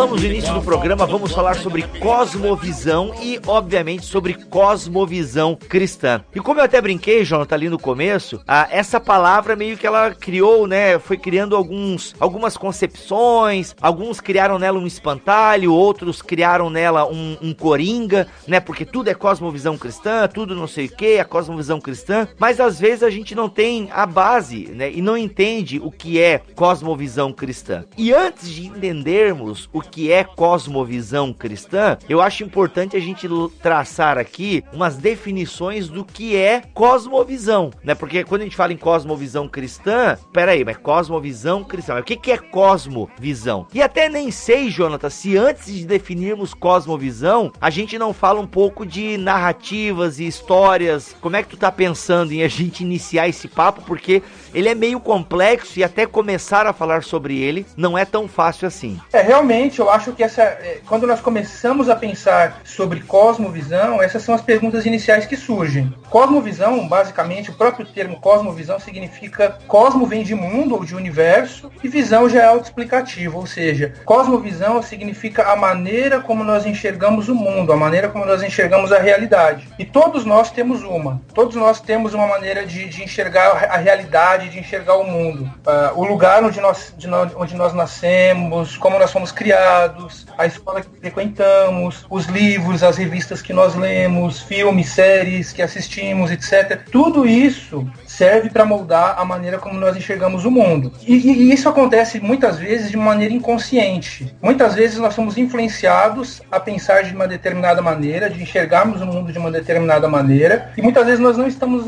Falamos 0.00 0.22
no 0.22 0.28
início 0.28 0.54
do 0.54 0.62
programa, 0.62 1.04
vamos 1.04 1.30
falar 1.30 1.56
sobre 1.56 1.82
cosmovisão 1.82 3.12
e, 3.20 3.38
obviamente, 3.46 4.06
sobre 4.06 4.32
cosmovisão 4.32 5.54
cristã. 5.54 6.24
E 6.34 6.40
como 6.40 6.58
eu 6.58 6.64
até 6.64 6.80
brinquei, 6.80 7.22
Jonathan, 7.22 7.54
ali 7.54 7.68
no 7.68 7.78
começo, 7.78 8.40
a, 8.48 8.66
essa 8.70 8.98
palavra 8.98 9.54
meio 9.54 9.76
que 9.76 9.86
ela 9.86 10.12
criou, 10.12 10.66
né? 10.66 10.98
Foi 10.98 11.18
criando 11.18 11.54
alguns, 11.54 12.14
algumas 12.18 12.56
concepções, 12.56 13.76
alguns 13.78 14.22
criaram 14.22 14.58
nela 14.58 14.78
um 14.78 14.86
espantalho, 14.86 15.74
outros 15.74 16.22
criaram 16.22 16.70
nela 16.70 17.06
um, 17.06 17.36
um 17.42 17.52
coringa, 17.52 18.26
né? 18.48 18.58
Porque 18.58 18.86
tudo 18.86 19.10
é 19.10 19.14
cosmovisão 19.14 19.76
cristã, 19.76 20.26
tudo 20.26 20.54
não 20.54 20.66
sei 20.66 20.86
o 20.86 20.96
que, 20.96 21.18
a 21.18 21.26
cosmovisão 21.26 21.78
cristã. 21.78 22.26
Mas 22.38 22.58
às 22.58 22.80
vezes 22.80 23.02
a 23.02 23.10
gente 23.10 23.34
não 23.34 23.50
tem 23.50 23.90
a 23.92 24.06
base, 24.06 24.68
né? 24.68 24.90
E 24.90 25.02
não 25.02 25.14
entende 25.14 25.78
o 25.78 25.90
que 25.90 26.18
é 26.18 26.40
cosmovisão 26.54 27.34
cristã. 27.34 27.84
E 27.98 28.14
antes 28.14 28.48
de 28.48 28.66
entendermos 28.66 29.68
o 29.74 29.89
que 29.90 30.12
é 30.12 30.24
cosmovisão 30.24 31.32
cristã, 31.32 31.98
eu 32.08 32.20
acho 32.20 32.44
importante 32.44 32.96
a 32.96 33.00
gente 33.00 33.28
traçar 33.62 34.18
aqui 34.18 34.62
umas 34.72 34.96
definições 34.96 35.88
do 35.88 36.04
que 36.04 36.36
é 36.36 36.62
cosmovisão, 36.72 37.70
né? 37.82 37.94
Porque 37.94 38.24
quando 38.24 38.42
a 38.42 38.44
gente 38.44 38.56
fala 38.56 38.72
em 38.72 38.76
cosmovisão 38.76 39.48
cristã, 39.48 40.16
peraí, 40.32 40.64
mas 40.64 40.76
cosmovisão 40.76 41.64
cristã, 41.64 41.94
mas 41.94 42.02
o 42.02 42.06
que, 42.06 42.16
que 42.16 42.32
é 42.32 42.38
cosmovisão? 42.38 43.66
E 43.74 43.82
até 43.82 44.08
nem 44.08 44.30
sei, 44.30 44.70
Jonathan, 44.70 45.10
se 45.10 45.36
antes 45.36 45.66
de 45.74 45.86
definirmos 45.86 46.54
cosmovisão, 46.54 47.52
a 47.60 47.70
gente 47.70 47.98
não 47.98 48.12
fala 48.12 48.40
um 48.40 48.46
pouco 48.46 48.86
de 48.86 49.16
narrativas 49.18 50.18
e 50.18 50.26
histórias. 50.26 51.14
Como 51.20 51.36
é 51.36 51.42
que 51.42 51.50
tu 51.50 51.56
tá 51.56 51.72
pensando 51.72 52.32
em 52.32 52.42
a 52.42 52.48
gente 52.48 52.82
iniciar 52.82 53.28
esse 53.28 53.48
papo? 53.48 53.82
Porque 53.82 54.22
ele 54.54 54.68
é 54.68 54.74
meio 54.74 55.00
complexo 55.00 55.78
e 55.78 55.84
até 55.84 56.06
começar 56.06 56.66
a 56.66 56.72
falar 56.72 57.02
sobre 57.02 57.38
ele 57.38 57.66
não 57.76 57.96
é 57.96 58.04
tão 58.04 58.28
fácil 58.28 58.66
assim. 58.66 59.00
É, 59.12 59.20
realmente, 59.20 59.80
eu 59.80 59.90
acho 59.90 60.12
que 60.12 60.22
essa, 60.22 60.42
é, 60.42 60.80
quando 60.86 61.06
nós 61.06 61.20
começamos 61.20 61.88
a 61.88 61.96
pensar 61.96 62.60
sobre 62.64 63.00
cosmovisão, 63.00 64.02
essas 64.02 64.22
são 64.22 64.34
as 64.34 64.42
perguntas 64.42 64.86
iniciais 64.86 65.26
que 65.26 65.36
surgem. 65.36 65.92
Cosmovisão, 66.08 66.86
basicamente, 66.88 67.50
o 67.50 67.54
próprio 67.54 67.86
termo 67.86 68.20
cosmovisão 68.20 68.78
significa 68.78 69.58
cosmo 69.66 70.06
vem 70.06 70.22
de 70.22 70.34
mundo 70.34 70.74
ou 70.74 70.84
de 70.84 70.94
universo 70.94 71.70
e 71.82 71.88
visão 71.88 72.28
já 72.28 72.42
é 72.42 72.46
autoexplicativo, 72.46 73.38
ou 73.38 73.46
seja, 73.46 73.94
cosmovisão 74.04 74.82
significa 74.82 75.50
a 75.50 75.56
maneira 75.56 76.20
como 76.20 76.44
nós 76.44 76.66
enxergamos 76.66 77.28
o 77.28 77.34
mundo, 77.34 77.72
a 77.72 77.76
maneira 77.76 78.08
como 78.08 78.26
nós 78.26 78.42
enxergamos 78.42 78.92
a 78.92 78.98
realidade. 78.98 79.68
E 79.78 79.84
todos 79.84 80.24
nós 80.24 80.50
temos 80.50 80.82
uma, 80.82 81.20
todos 81.34 81.54
nós 81.56 81.80
temos 81.80 82.14
uma 82.14 82.26
maneira 82.26 82.66
de, 82.66 82.88
de 82.88 83.02
enxergar 83.02 83.50
a 83.70 83.76
realidade 83.76 84.39
de 84.48 84.58
enxergar 84.58 84.96
o 84.96 85.04
mundo. 85.04 85.44
Uh, 85.44 85.98
o 85.98 86.04
lugar 86.04 86.42
onde 86.44 86.60
nós, 86.60 86.94
nós, 87.04 87.32
onde 87.36 87.54
nós 87.54 87.72
nascemos, 87.72 88.76
como 88.76 88.98
nós 88.98 89.12
fomos 89.12 89.32
criados, 89.32 90.26
a 90.36 90.46
escola 90.46 90.80
que 90.80 90.88
frequentamos, 91.00 92.06
os 92.08 92.26
livros, 92.26 92.82
as 92.82 92.96
revistas 92.96 93.42
que 93.42 93.52
nós 93.52 93.74
lemos, 93.74 94.40
filmes, 94.40 94.90
séries 94.90 95.52
que 95.52 95.62
assistimos, 95.62 96.30
etc. 96.30 96.82
Tudo 96.90 97.26
isso 97.26 97.86
serve 98.20 98.50
para 98.50 98.66
moldar 98.66 99.14
a 99.18 99.24
maneira 99.24 99.58
como 99.58 99.80
nós 99.80 99.96
enxergamos 99.96 100.44
o 100.44 100.50
mundo. 100.50 100.92
E, 101.06 101.14
e, 101.14 101.54
isso 101.54 101.70
acontece 101.70 102.20
muitas 102.20 102.58
vezes 102.58 102.90
de 102.90 102.96
maneira 102.98 103.32
inconsciente. 103.32 104.36
Muitas 104.42 104.74
vezes 104.74 104.98
nós 104.98 105.14
somos 105.14 105.38
influenciados 105.38 106.42
a 106.52 106.60
pensar 106.60 107.02
de 107.02 107.14
uma 107.14 107.26
determinada 107.26 107.80
maneira, 107.80 108.28
de 108.28 108.42
enxergarmos 108.42 109.00
o 109.00 109.06
mundo 109.06 109.32
de 109.32 109.38
uma 109.38 109.50
determinada 109.50 110.06
maneira, 110.06 110.70
e 110.76 110.82
muitas 110.82 111.06
vezes 111.06 111.18
nós 111.18 111.38
não 111.38 111.48
estamos, 111.48 111.86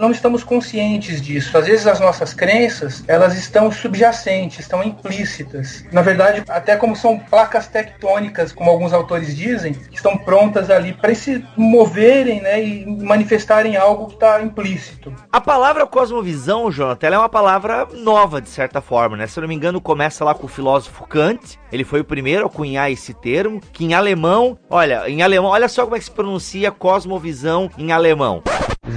não 0.00 0.10
estamos 0.10 0.42
conscientes 0.42 1.20
disso. 1.20 1.58
Às 1.58 1.66
vezes 1.66 1.86
as 1.86 2.00
nossas 2.00 2.32
crenças, 2.32 3.04
elas 3.06 3.36
estão 3.36 3.70
subjacentes, 3.70 4.60
estão 4.60 4.82
implícitas. 4.82 5.84
Na 5.92 6.00
verdade, 6.00 6.42
até 6.48 6.74
como 6.76 6.96
são 6.96 7.18
placas 7.18 7.66
tectônicas, 7.66 8.50
como 8.50 8.70
alguns 8.70 8.94
autores 8.94 9.36
dizem, 9.36 9.74
que 9.74 9.96
estão 9.96 10.16
prontas 10.16 10.70
ali 10.70 10.94
para 10.94 11.14
se 11.14 11.44
moverem 11.54 12.40
né, 12.40 12.64
e 12.64 12.86
manifestarem 12.86 13.76
algo 13.76 14.06
que 14.06 14.14
está 14.14 14.40
implícito. 14.40 15.12
A 15.30 15.40
palavra 15.40 15.65
palavra 15.66 15.84
cosmovisão, 15.84 16.70
Jonathan, 16.70 17.08
ela 17.08 17.16
é 17.16 17.18
uma 17.18 17.28
palavra 17.28 17.88
nova, 17.92 18.40
de 18.40 18.48
certa 18.48 18.80
forma, 18.80 19.16
né? 19.16 19.26
Se 19.26 19.36
eu 19.36 19.40
não 19.40 19.48
me 19.48 19.54
engano, 19.56 19.80
começa 19.80 20.24
lá 20.24 20.32
com 20.32 20.46
o 20.46 20.48
filósofo 20.48 21.04
Kant. 21.08 21.58
Ele 21.72 21.82
foi 21.82 22.02
o 22.02 22.04
primeiro 22.04 22.46
a 22.46 22.48
cunhar 22.48 22.88
esse 22.88 23.12
termo, 23.12 23.60
que 23.72 23.84
em 23.84 23.92
alemão, 23.92 24.56
olha, 24.70 25.10
em 25.10 25.22
alemão, 25.22 25.50
olha 25.50 25.68
só 25.68 25.82
como 25.82 25.96
é 25.96 25.98
que 25.98 26.04
se 26.04 26.10
pronuncia 26.12 26.70
cosmovisão 26.70 27.68
em 27.76 27.90
alemão. 27.90 28.44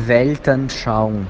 Weltanschauung. 0.07 1.25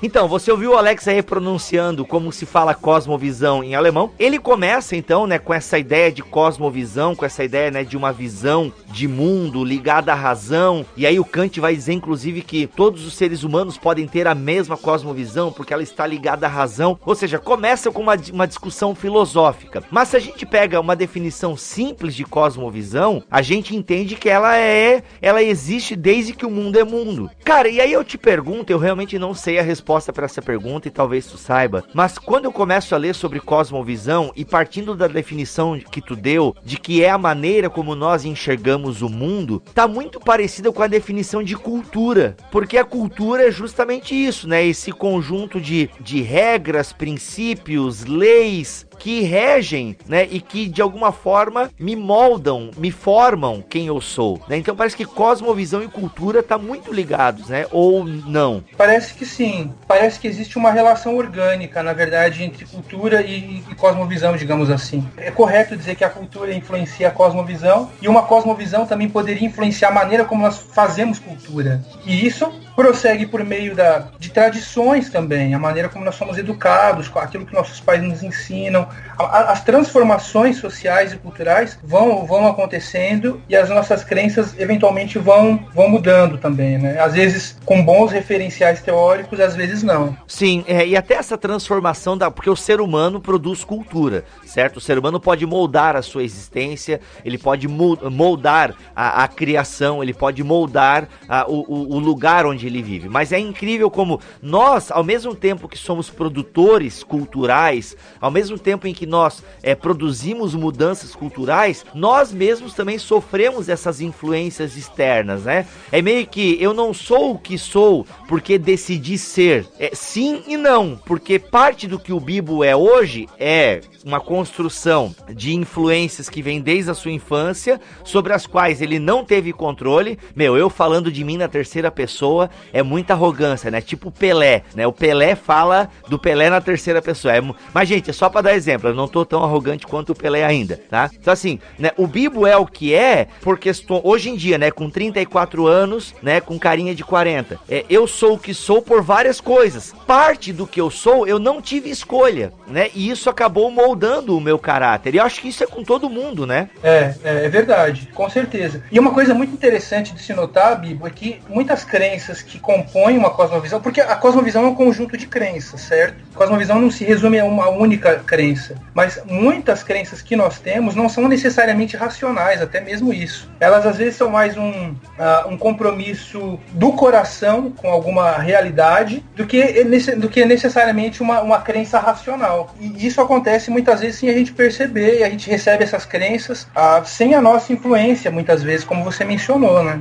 Então, 0.00 0.28
você 0.28 0.52
ouviu 0.52 0.72
o 0.72 0.76
Alex 0.76 1.08
aí 1.08 1.20
pronunciando 1.22 2.06
como 2.06 2.30
se 2.30 2.46
fala 2.46 2.72
cosmovisão 2.72 3.64
em 3.64 3.74
alemão. 3.74 4.12
Ele 4.16 4.38
começa 4.38 4.94
então, 4.94 5.26
né, 5.26 5.40
com 5.40 5.52
essa 5.52 5.76
ideia 5.76 6.12
de 6.12 6.22
cosmovisão, 6.22 7.16
com 7.16 7.24
essa 7.24 7.42
ideia, 7.42 7.68
né, 7.70 7.82
de 7.82 7.96
uma 7.96 8.12
visão 8.12 8.72
de 8.86 9.08
mundo 9.08 9.64
ligada 9.64 10.12
à 10.12 10.14
razão. 10.14 10.86
E 10.96 11.04
aí 11.04 11.18
o 11.18 11.24
Kant 11.24 11.58
vai 11.58 11.74
dizer 11.74 11.94
inclusive 11.94 12.42
que 12.42 12.68
todos 12.68 13.04
os 13.04 13.14
seres 13.14 13.42
humanos 13.42 13.76
podem 13.76 14.06
ter 14.06 14.28
a 14.28 14.36
mesma 14.36 14.76
cosmovisão 14.76 15.50
porque 15.50 15.74
ela 15.74 15.82
está 15.82 16.06
ligada 16.06 16.46
à 16.46 16.48
razão. 16.48 16.96
Ou 17.04 17.16
seja, 17.16 17.40
começa 17.40 17.90
com 17.90 18.02
uma, 18.02 18.16
uma 18.32 18.46
discussão 18.46 18.94
filosófica. 18.94 19.82
Mas 19.90 20.08
se 20.08 20.16
a 20.16 20.20
gente 20.20 20.46
pega 20.46 20.80
uma 20.80 20.94
definição 20.94 21.56
simples 21.56 22.14
de 22.14 22.24
cosmovisão, 22.24 23.24
a 23.28 23.42
gente 23.42 23.74
entende 23.74 24.14
que 24.14 24.28
ela 24.28 24.56
é, 24.56 25.02
ela 25.20 25.42
existe 25.42 25.96
desde 25.96 26.32
que 26.32 26.46
o 26.46 26.50
mundo 26.50 26.78
é 26.78 26.84
mundo. 26.84 27.28
Cara, 27.44 27.68
e 27.68 27.80
aí 27.80 27.92
eu 27.92 28.04
te 28.04 28.16
pergunto, 28.16 28.70
eu 28.70 28.78
realmente 28.78 29.18
não 29.18 29.34
sei 29.34 29.58
a 29.58 29.62
resposta 29.62 29.87
resposta 29.88 30.12
para 30.12 30.26
essa 30.26 30.42
pergunta 30.42 30.86
e 30.86 30.90
talvez 30.90 31.24
tu 31.26 31.38
saiba, 31.38 31.82
mas 31.94 32.18
quando 32.18 32.44
eu 32.44 32.52
começo 32.52 32.94
a 32.94 32.98
ler 32.98 33.14
sobre 33.14 33.40
cosmovisão 33.40 34.30
e 34.36 34.44
partindo 34.44 34.94
da 34.94 35.06
definição 35.06 35.80
que 35.80 36.02
tu 36.02 36.14
deu 36.14 36.54
de 36.62 36.76
que 36.76 37.02
é 37.02 37.08
a 37.08 37.16
maneira 37.16 37.70
como 37.70 37.94
nós 37.94 38.26
enxergamos 38.26 39.00
o 39.00 39.08
mundo, 39.08 39.62
tá 39.74 39.88
muito 39.88 40.20
parecida 40.20 40.70
com 40.70 40.82
a 40.82 40.86
definição 40.86 41.42
de 41.42 41.56
cultura, 41.56 42.36
porque 42.52 42.76
a 42.76 42.84
cultura 42.84 43.48
é 43.48 43.50
justamente 43.50 44.14
isso, 44.14 44.46
né? 44.46 44.62
Esse 44.62 44.92
conjunto 44.92 45.58
de, 45.58 45.88
de 45.98 46.20
regras, 46.20 46.92
princípios, 46.92 48.04
leis, 48.04 48.86
que 48.98 49.22
regem, 49.22 49.96
né, 50.06 50.26
e 50.30 50.40
que 50.40 50.68
de 50.68 50.82
alguma 50.82 51.12
forma 51.12 51.70
me 51.78 51.94
moldam, 51.94 52.70
me 52.76 52.90
formam 52.90 53.62
quem 53.68 53.86
eu 53.86 54.00
sou, 54.00 54.40
né? 54.48 54.56
Então 54.56 54.74
parece 54.74 54.96
que 54.96 55.04
cosmovisão 55.04 55.82
e 55.82 55.88
cultura 55.88 56.42
tá 56.42 56.58
muito 56.58 56.92
ligados, 56.92 57.48
né? 57.48 57.66
Ou 57.70 58.04
não? 58.04 58.62
Parece 58.76 59.14
que 59.14 59.24
sim. 59.24 59.72
Parece 59.86 60.18
que 60.18 60.26
existe 60.26 60.58
uma 60.58 60.70
relação 60.70 61.16
orgânica, 61.16 61.82
na 61.82 61.92
verdade, 61.92 62.42
entre 62.42 62.64
cultura 62.64 63.22
e, 63.22 63.62
e 63.70 63.74
cosmovisão, 63.74 64.36
digamos 64.36 64.70
assim. 64.70 65.06
É 65.16 65.30
correto 65.30 65.76
dizer 65.76 65.94
que 65.94 66.04
a 66.04 66.10
cultura 66.10 66.52
influencia 66.52 67.08
a 67.08 67.10
cosmovisão 67.10 67.90
e 68.02 68.08
uma 68.08 68.22
cosmovisão 68.22 68.86
também 68.86 69.08
poderia 69.08 69.46
influenciar 69.46 69.88
a 69.88 69.92
maneira 69.92 70.24
como 70.24 70.42
nós 70.42 70.58
fazemos 70.58 71.18
cultura. 71.18 71.82
E 72.04 72.26
isso 72.26 72.52
prossegue 72.78 73.26
por 73.26 73.44
meio 73.44 73.74
da, 73.74 74.04
de 74.20 74.30
tradições 74.30 75.10
também, 75.10 75.52
a 75.52 75.58
maneira 75.58 75.88
como 75.88 76.04
nós 76.04 76.14
somos 76.14 76.38
educados, 76.38 77.10
aquilo 77.16 77.44
que 77.44 77.52
nossos 77.52 77.80
pais 77.80 78.00
nos 78.00 78.22
ensinam. 78.22 78.86
As 79.18 79.64
transformações 79.64 80.58
sociais 80.58 81.12
e 81.12 81.16
culturais 81.16 81.76
vão, 81.82 82.24
vão 82.24 82.46
acontecendo 82.46 83.42
e 83.48 83.56
as 83.56 83.68
nossas 83.68 84.04
crenças 84.04 84.54
eventualmente 84.56 85.18
vão, 85.18 85.66
vão 85.74 85.88
mudando 85.88 86.38
também, 86.38 86.78
né? 86.78 87.00
Às 87.00 87.14
vezes 87.14 87.58
com 87.64 87.82
bons 87.82 88.12
referenciais 88.12 88.80
teóricos, 88.80 89.40
às 89.40 89.56
vezes 89.56 89.82
não. 89.82 90.16
Sim, 90.28 90.64
é, 90.68 90.86
e 90.86 90.96
até 90.96 91.14
essa 91.14 91.36
transformação 91.36 92.16
da. 92.16 92.30
Porque 92.30 92.48
o 92.48 92.54
ser 92.54 92.80
humano 92.80 93.20
produz 93.20 93.64
cultura, 93.64 94.24
certo? 94.46 94.76
O 94.76 94.80
ser 94.80 94.96
humano 94.96 95.18
pode 95.18 95.44
moldar 95.44 95.96
a 95.96 96.02
sua 96.02 96.22
existência, 96.22 97.00
ele 97.24 97.38
pode 97.38 97.66
moldar 97.66 98.72
a, 98.94 99.24
a 99.24 99.26
criação, 99.26 100.00
ele 100.00 100.14
pode 100.14 100.44
moldar 100.44 101.08
a, 101.28 101.44
o, 101.48 101.96
o 101.96 101.98
lugar 101.98 102.46
onde 102.46 102.67
ele 102.68 102.82
vive. 102.82 103.08
Mas 103.08 103.32
é 103.32 103.38
incrível 103.38 103.90
como 103.90 104.20
nós, 104.42 104.90
ao 104.90 105.02
mesmo 105.02 105.34
tempo 105.34 105.68
que 105.68 105.76
somos 105.78 106.08
produtores 106.08 107.02
culturais, 107.02 107.96
ao 108.20 108.30
mesmo 108.30 108.58
tempo 108.58 108.86
em 108.86 108.94
que 108.94 109.06
nós 109.06 109.42
é, 109.62 109.74
produzimos 109.74 110.54
mudanças 110.54 111.14
culturais, 111.14 111.84
nós 111.94 112.32
mesmos 112.32 112.74
também 112.74 112.98
sofremos 112.98 113.68
essas 113.68 114.00
influências 114.00 114.76
externas, 114.76 115.44
né? 115.44 115.66
É 115.90 116.00
meio 116.00 116.26
que 116.26 116.56
eu 116.60 116.72
não 116.72 116.94
sou 116.94 117.32
o 117.32 117.38
que 117.38 117.58
sou 117.58 118.06
porque 118.28 118.58
decidi 118.58 119.18
ser. 119.18 119.66
É, 119.78 119.90
sim 119.94 120.42
e 120.46 120.56
não, 120.56 121.00
porque 121.06 121.38
parte 121.38 121.86
do 121.86 121.98
que 121.98 122.12
o 122.12 122.20
Bibo 122.20 122.62
é 122.62 122.76
hoje 122.76 123.28
é 123.38 123.80
uma 124.04 124.20
construção 124.20 125.14
de 125.34 125.54
influências 125.54 126.28
que 126.28 126.42
vem 126.42 126.60
desde 126.60 126.90
a 126.90 126.94
sua 126.94 127.12
infância, 127.12 127.80
sobre 128.04 128.32
as 128.32 128.46
quais 128.46 128.80
ele 128.80 128.98
não 128.98 129.24
teve 129.24 129.52
controle. 129.52 130.18
Meu, 130.34 130.56
eu 130.56 130.70
falando 130.70 131.10
de 131.10 131.24
mim 131.24 131.36
na 131.36 131.48
terceira 131.48 131.90
pessoa 131.90 132.50
é 132.72 132.82
muita 132.82 133.12
arrogância, 133.12 133.70
né? 133.70 133.80
Tipo 133.80 134.10
Pelé, 134.10 134.62
né? 134.74 134.86
O 134.86 134.92
Pelé 134.92 135.34
fala 135.34 135.88
do 136.08 136.18
Pelé 136.18 136.50
na 136.50 136.60
terceira 136.60 137.00
pessoa. 137.00 137.36
É, 137.36 137.40
mas, 137.72 137.88
gente, 137.88 138.10
é 138.10 138.12
só 138.12 138.28
para 138.28 138.42
dar 138.42 138.54
exemplo 138.54 138.88
eu 138.88 138.94
não 138.94 139.08
tô 139.08 139.24
tão 139.24 139.42
arrogante 139.42 139.86
quanto 139.86 140.12
o 140.12 140.14
Pelé 140.14 140.44
ainda, 140.44 140.80
tá? 140.90 141.10
Então 141.14 141.32
assim, 141.32 141.58
né, 141.78 141.90
o 141.96 142.06
Bibo 142.06 142.46
é 142.46 142.56
o 142.56 142.66
que 142.66 142.94
é 142.94 143.28
por 143.40 143.58
questão 143.58 144.00
hoje 144.04 144.30
em 144.30 144.36
dia, 144.36 144.58
né, 144.58 144.70
com 144.70 144.90
34 144.90 145.66
anos, 145.66 146.14
né, 146.22 146.40
com 146.40 146.58
carinha 146.58 146.94
de 146.94 147.04
40. 147.04 147.58
É, 147.68 147.84
eu 147.88 148.06
sou 148.06 148.34
o 148.34 148.38
que 148.38 148.54
sou 148.54 148.82
por 148.82 149.02
várias 149.02 149.40
coisas. 149.40 149.94
Parte 150.06 150.52
do 150.52 150.66
que 150.66 150.80
eu 150.80 150.90
sou, 150.90 151.26
eu 151.26 151.38
não 151.38 151.60
tive 151.60 151.90
escolha, 151.90 152.52
né? 152.66 152.88
E 152.94 153.10
isso 153.10 153.28
acabou 153.30 153.70
moldando 153.70 154.36
o 154.36 154.40
meu 154.40 154.58
caráter. 154.58 155.14
E 155.14 155.18
eu 155.18 155.24
acho 155.24 155.40
que 155.40 155.48
isso 155.48 155.62
é 155.62 155.66
com 155.66 155.82
todo 155.82 156.08
mundo, 156.08 156.46
né? 156.46 156.70
É, 156.82 157.14
é, 157.22 157.44
é 157.44 157.48
verdade, 157.48 158.08
com 158.14 158.28
certeza. 158.28 158.82
E 158.90 158.98
uma 158.98 159.12
coisa 159.12 159.34
muito 159.34 159.52
interessante 159.52 160.14
de 160.14 160.22
se 160.22 160.32
notar, 160.32 160.80
Bibo, 160.80 161.06
é 161.06 161.10
que 161.10 161.40
muitas 161.48 161.84
crenças 161.84 162.42
que 162.48 162.58
compõem 162.58 163.18
uma 163.18 163.30
cosmovisão, 163.30 163.80
porque 163.80 164.00
a 164.00 164.16
cosmovisão 164.16 164.64
é 164.64 164.68
um 164.68 164.74
conjunto 164.74 165.16
de 165.16 165.26
crenças, 165.26 165.82
certo? 165.82 166.16
A 166.34 166.38
cosmovisão 166.38 166.80
não 166.80 166.90
se 166.90 167.04
resume 167.04 167.38
a 167.38 167.44
uma 167.44 167.68
única 167.68 168.16
crença, 168.16 168.74
mas 168.94 169.20
muitas 169.26 169.82
crenças 169.82 170.22
que 170.22 170.34
nós 170.34 170.58
temos 170.58 170.94
não 170.94 171.08
são 171.08 171.28
necessariamente 171.28 171.96
racionais, 171.96 172.62
até 172.62 172.80
mesmo 172.80 173.12
isso. 173.12 173.50
Elas 173.60 173.86
às 173.86 173.96
vezes 173.96 174.16
são 174.16 174.30
mais 174.30 174.56
um, 174.56 174.90
uh, 174.90 175.48
um 175.48 175.58
compromisso 175.58 176.58
do 176.72 176.92
coração 176.92 177.70
com 177.70 177.90
alguma 177.90 178.38
realidade 178.38 179.24
do 179.36 179.46
que, 179.46 179.84
do 180.16 180.28
que 180.28 180.44
necessariamente 180.44 181.22
uma, 181.22 181.40
uma 181.40 181.60
crença 181.60 181.98
racional. 181.98 182.74
E 182.80 183.06
isso 183.06 183.20
acontece 183.20 183.70
muitas 183.70 184.00
vezes 184.00 184.18
sem 184.18 184.28
a 184.30 184.34
gente 184.34 184.52
perceber, 184.52 185.20
e 185.20 185.24
a 185.24 185.30
gente 185.30 185.48
recebe 185.50 185.84
essas 185.84 186.04
crenças 186.04 186.62
uh, 186.62 187.04
sem 187.04 187.34
a 187.34 187.40
nossa 187.40 187.72
influência, 187.72 188.30
muitas 188.30 188.62
vezes, 188.62 188.84
como 188.84 189.04
você 189.04 189.24
mencionou, 189.24 189.82
né? 189.82 190.00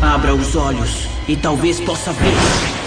Abra 0.00 0.32
os 0.32 0.54
olhos 0.54 1.08
e 1.26 1.36
talvez 1.36 1.80
possa 1.80 2.12
ver. 2.12 2.77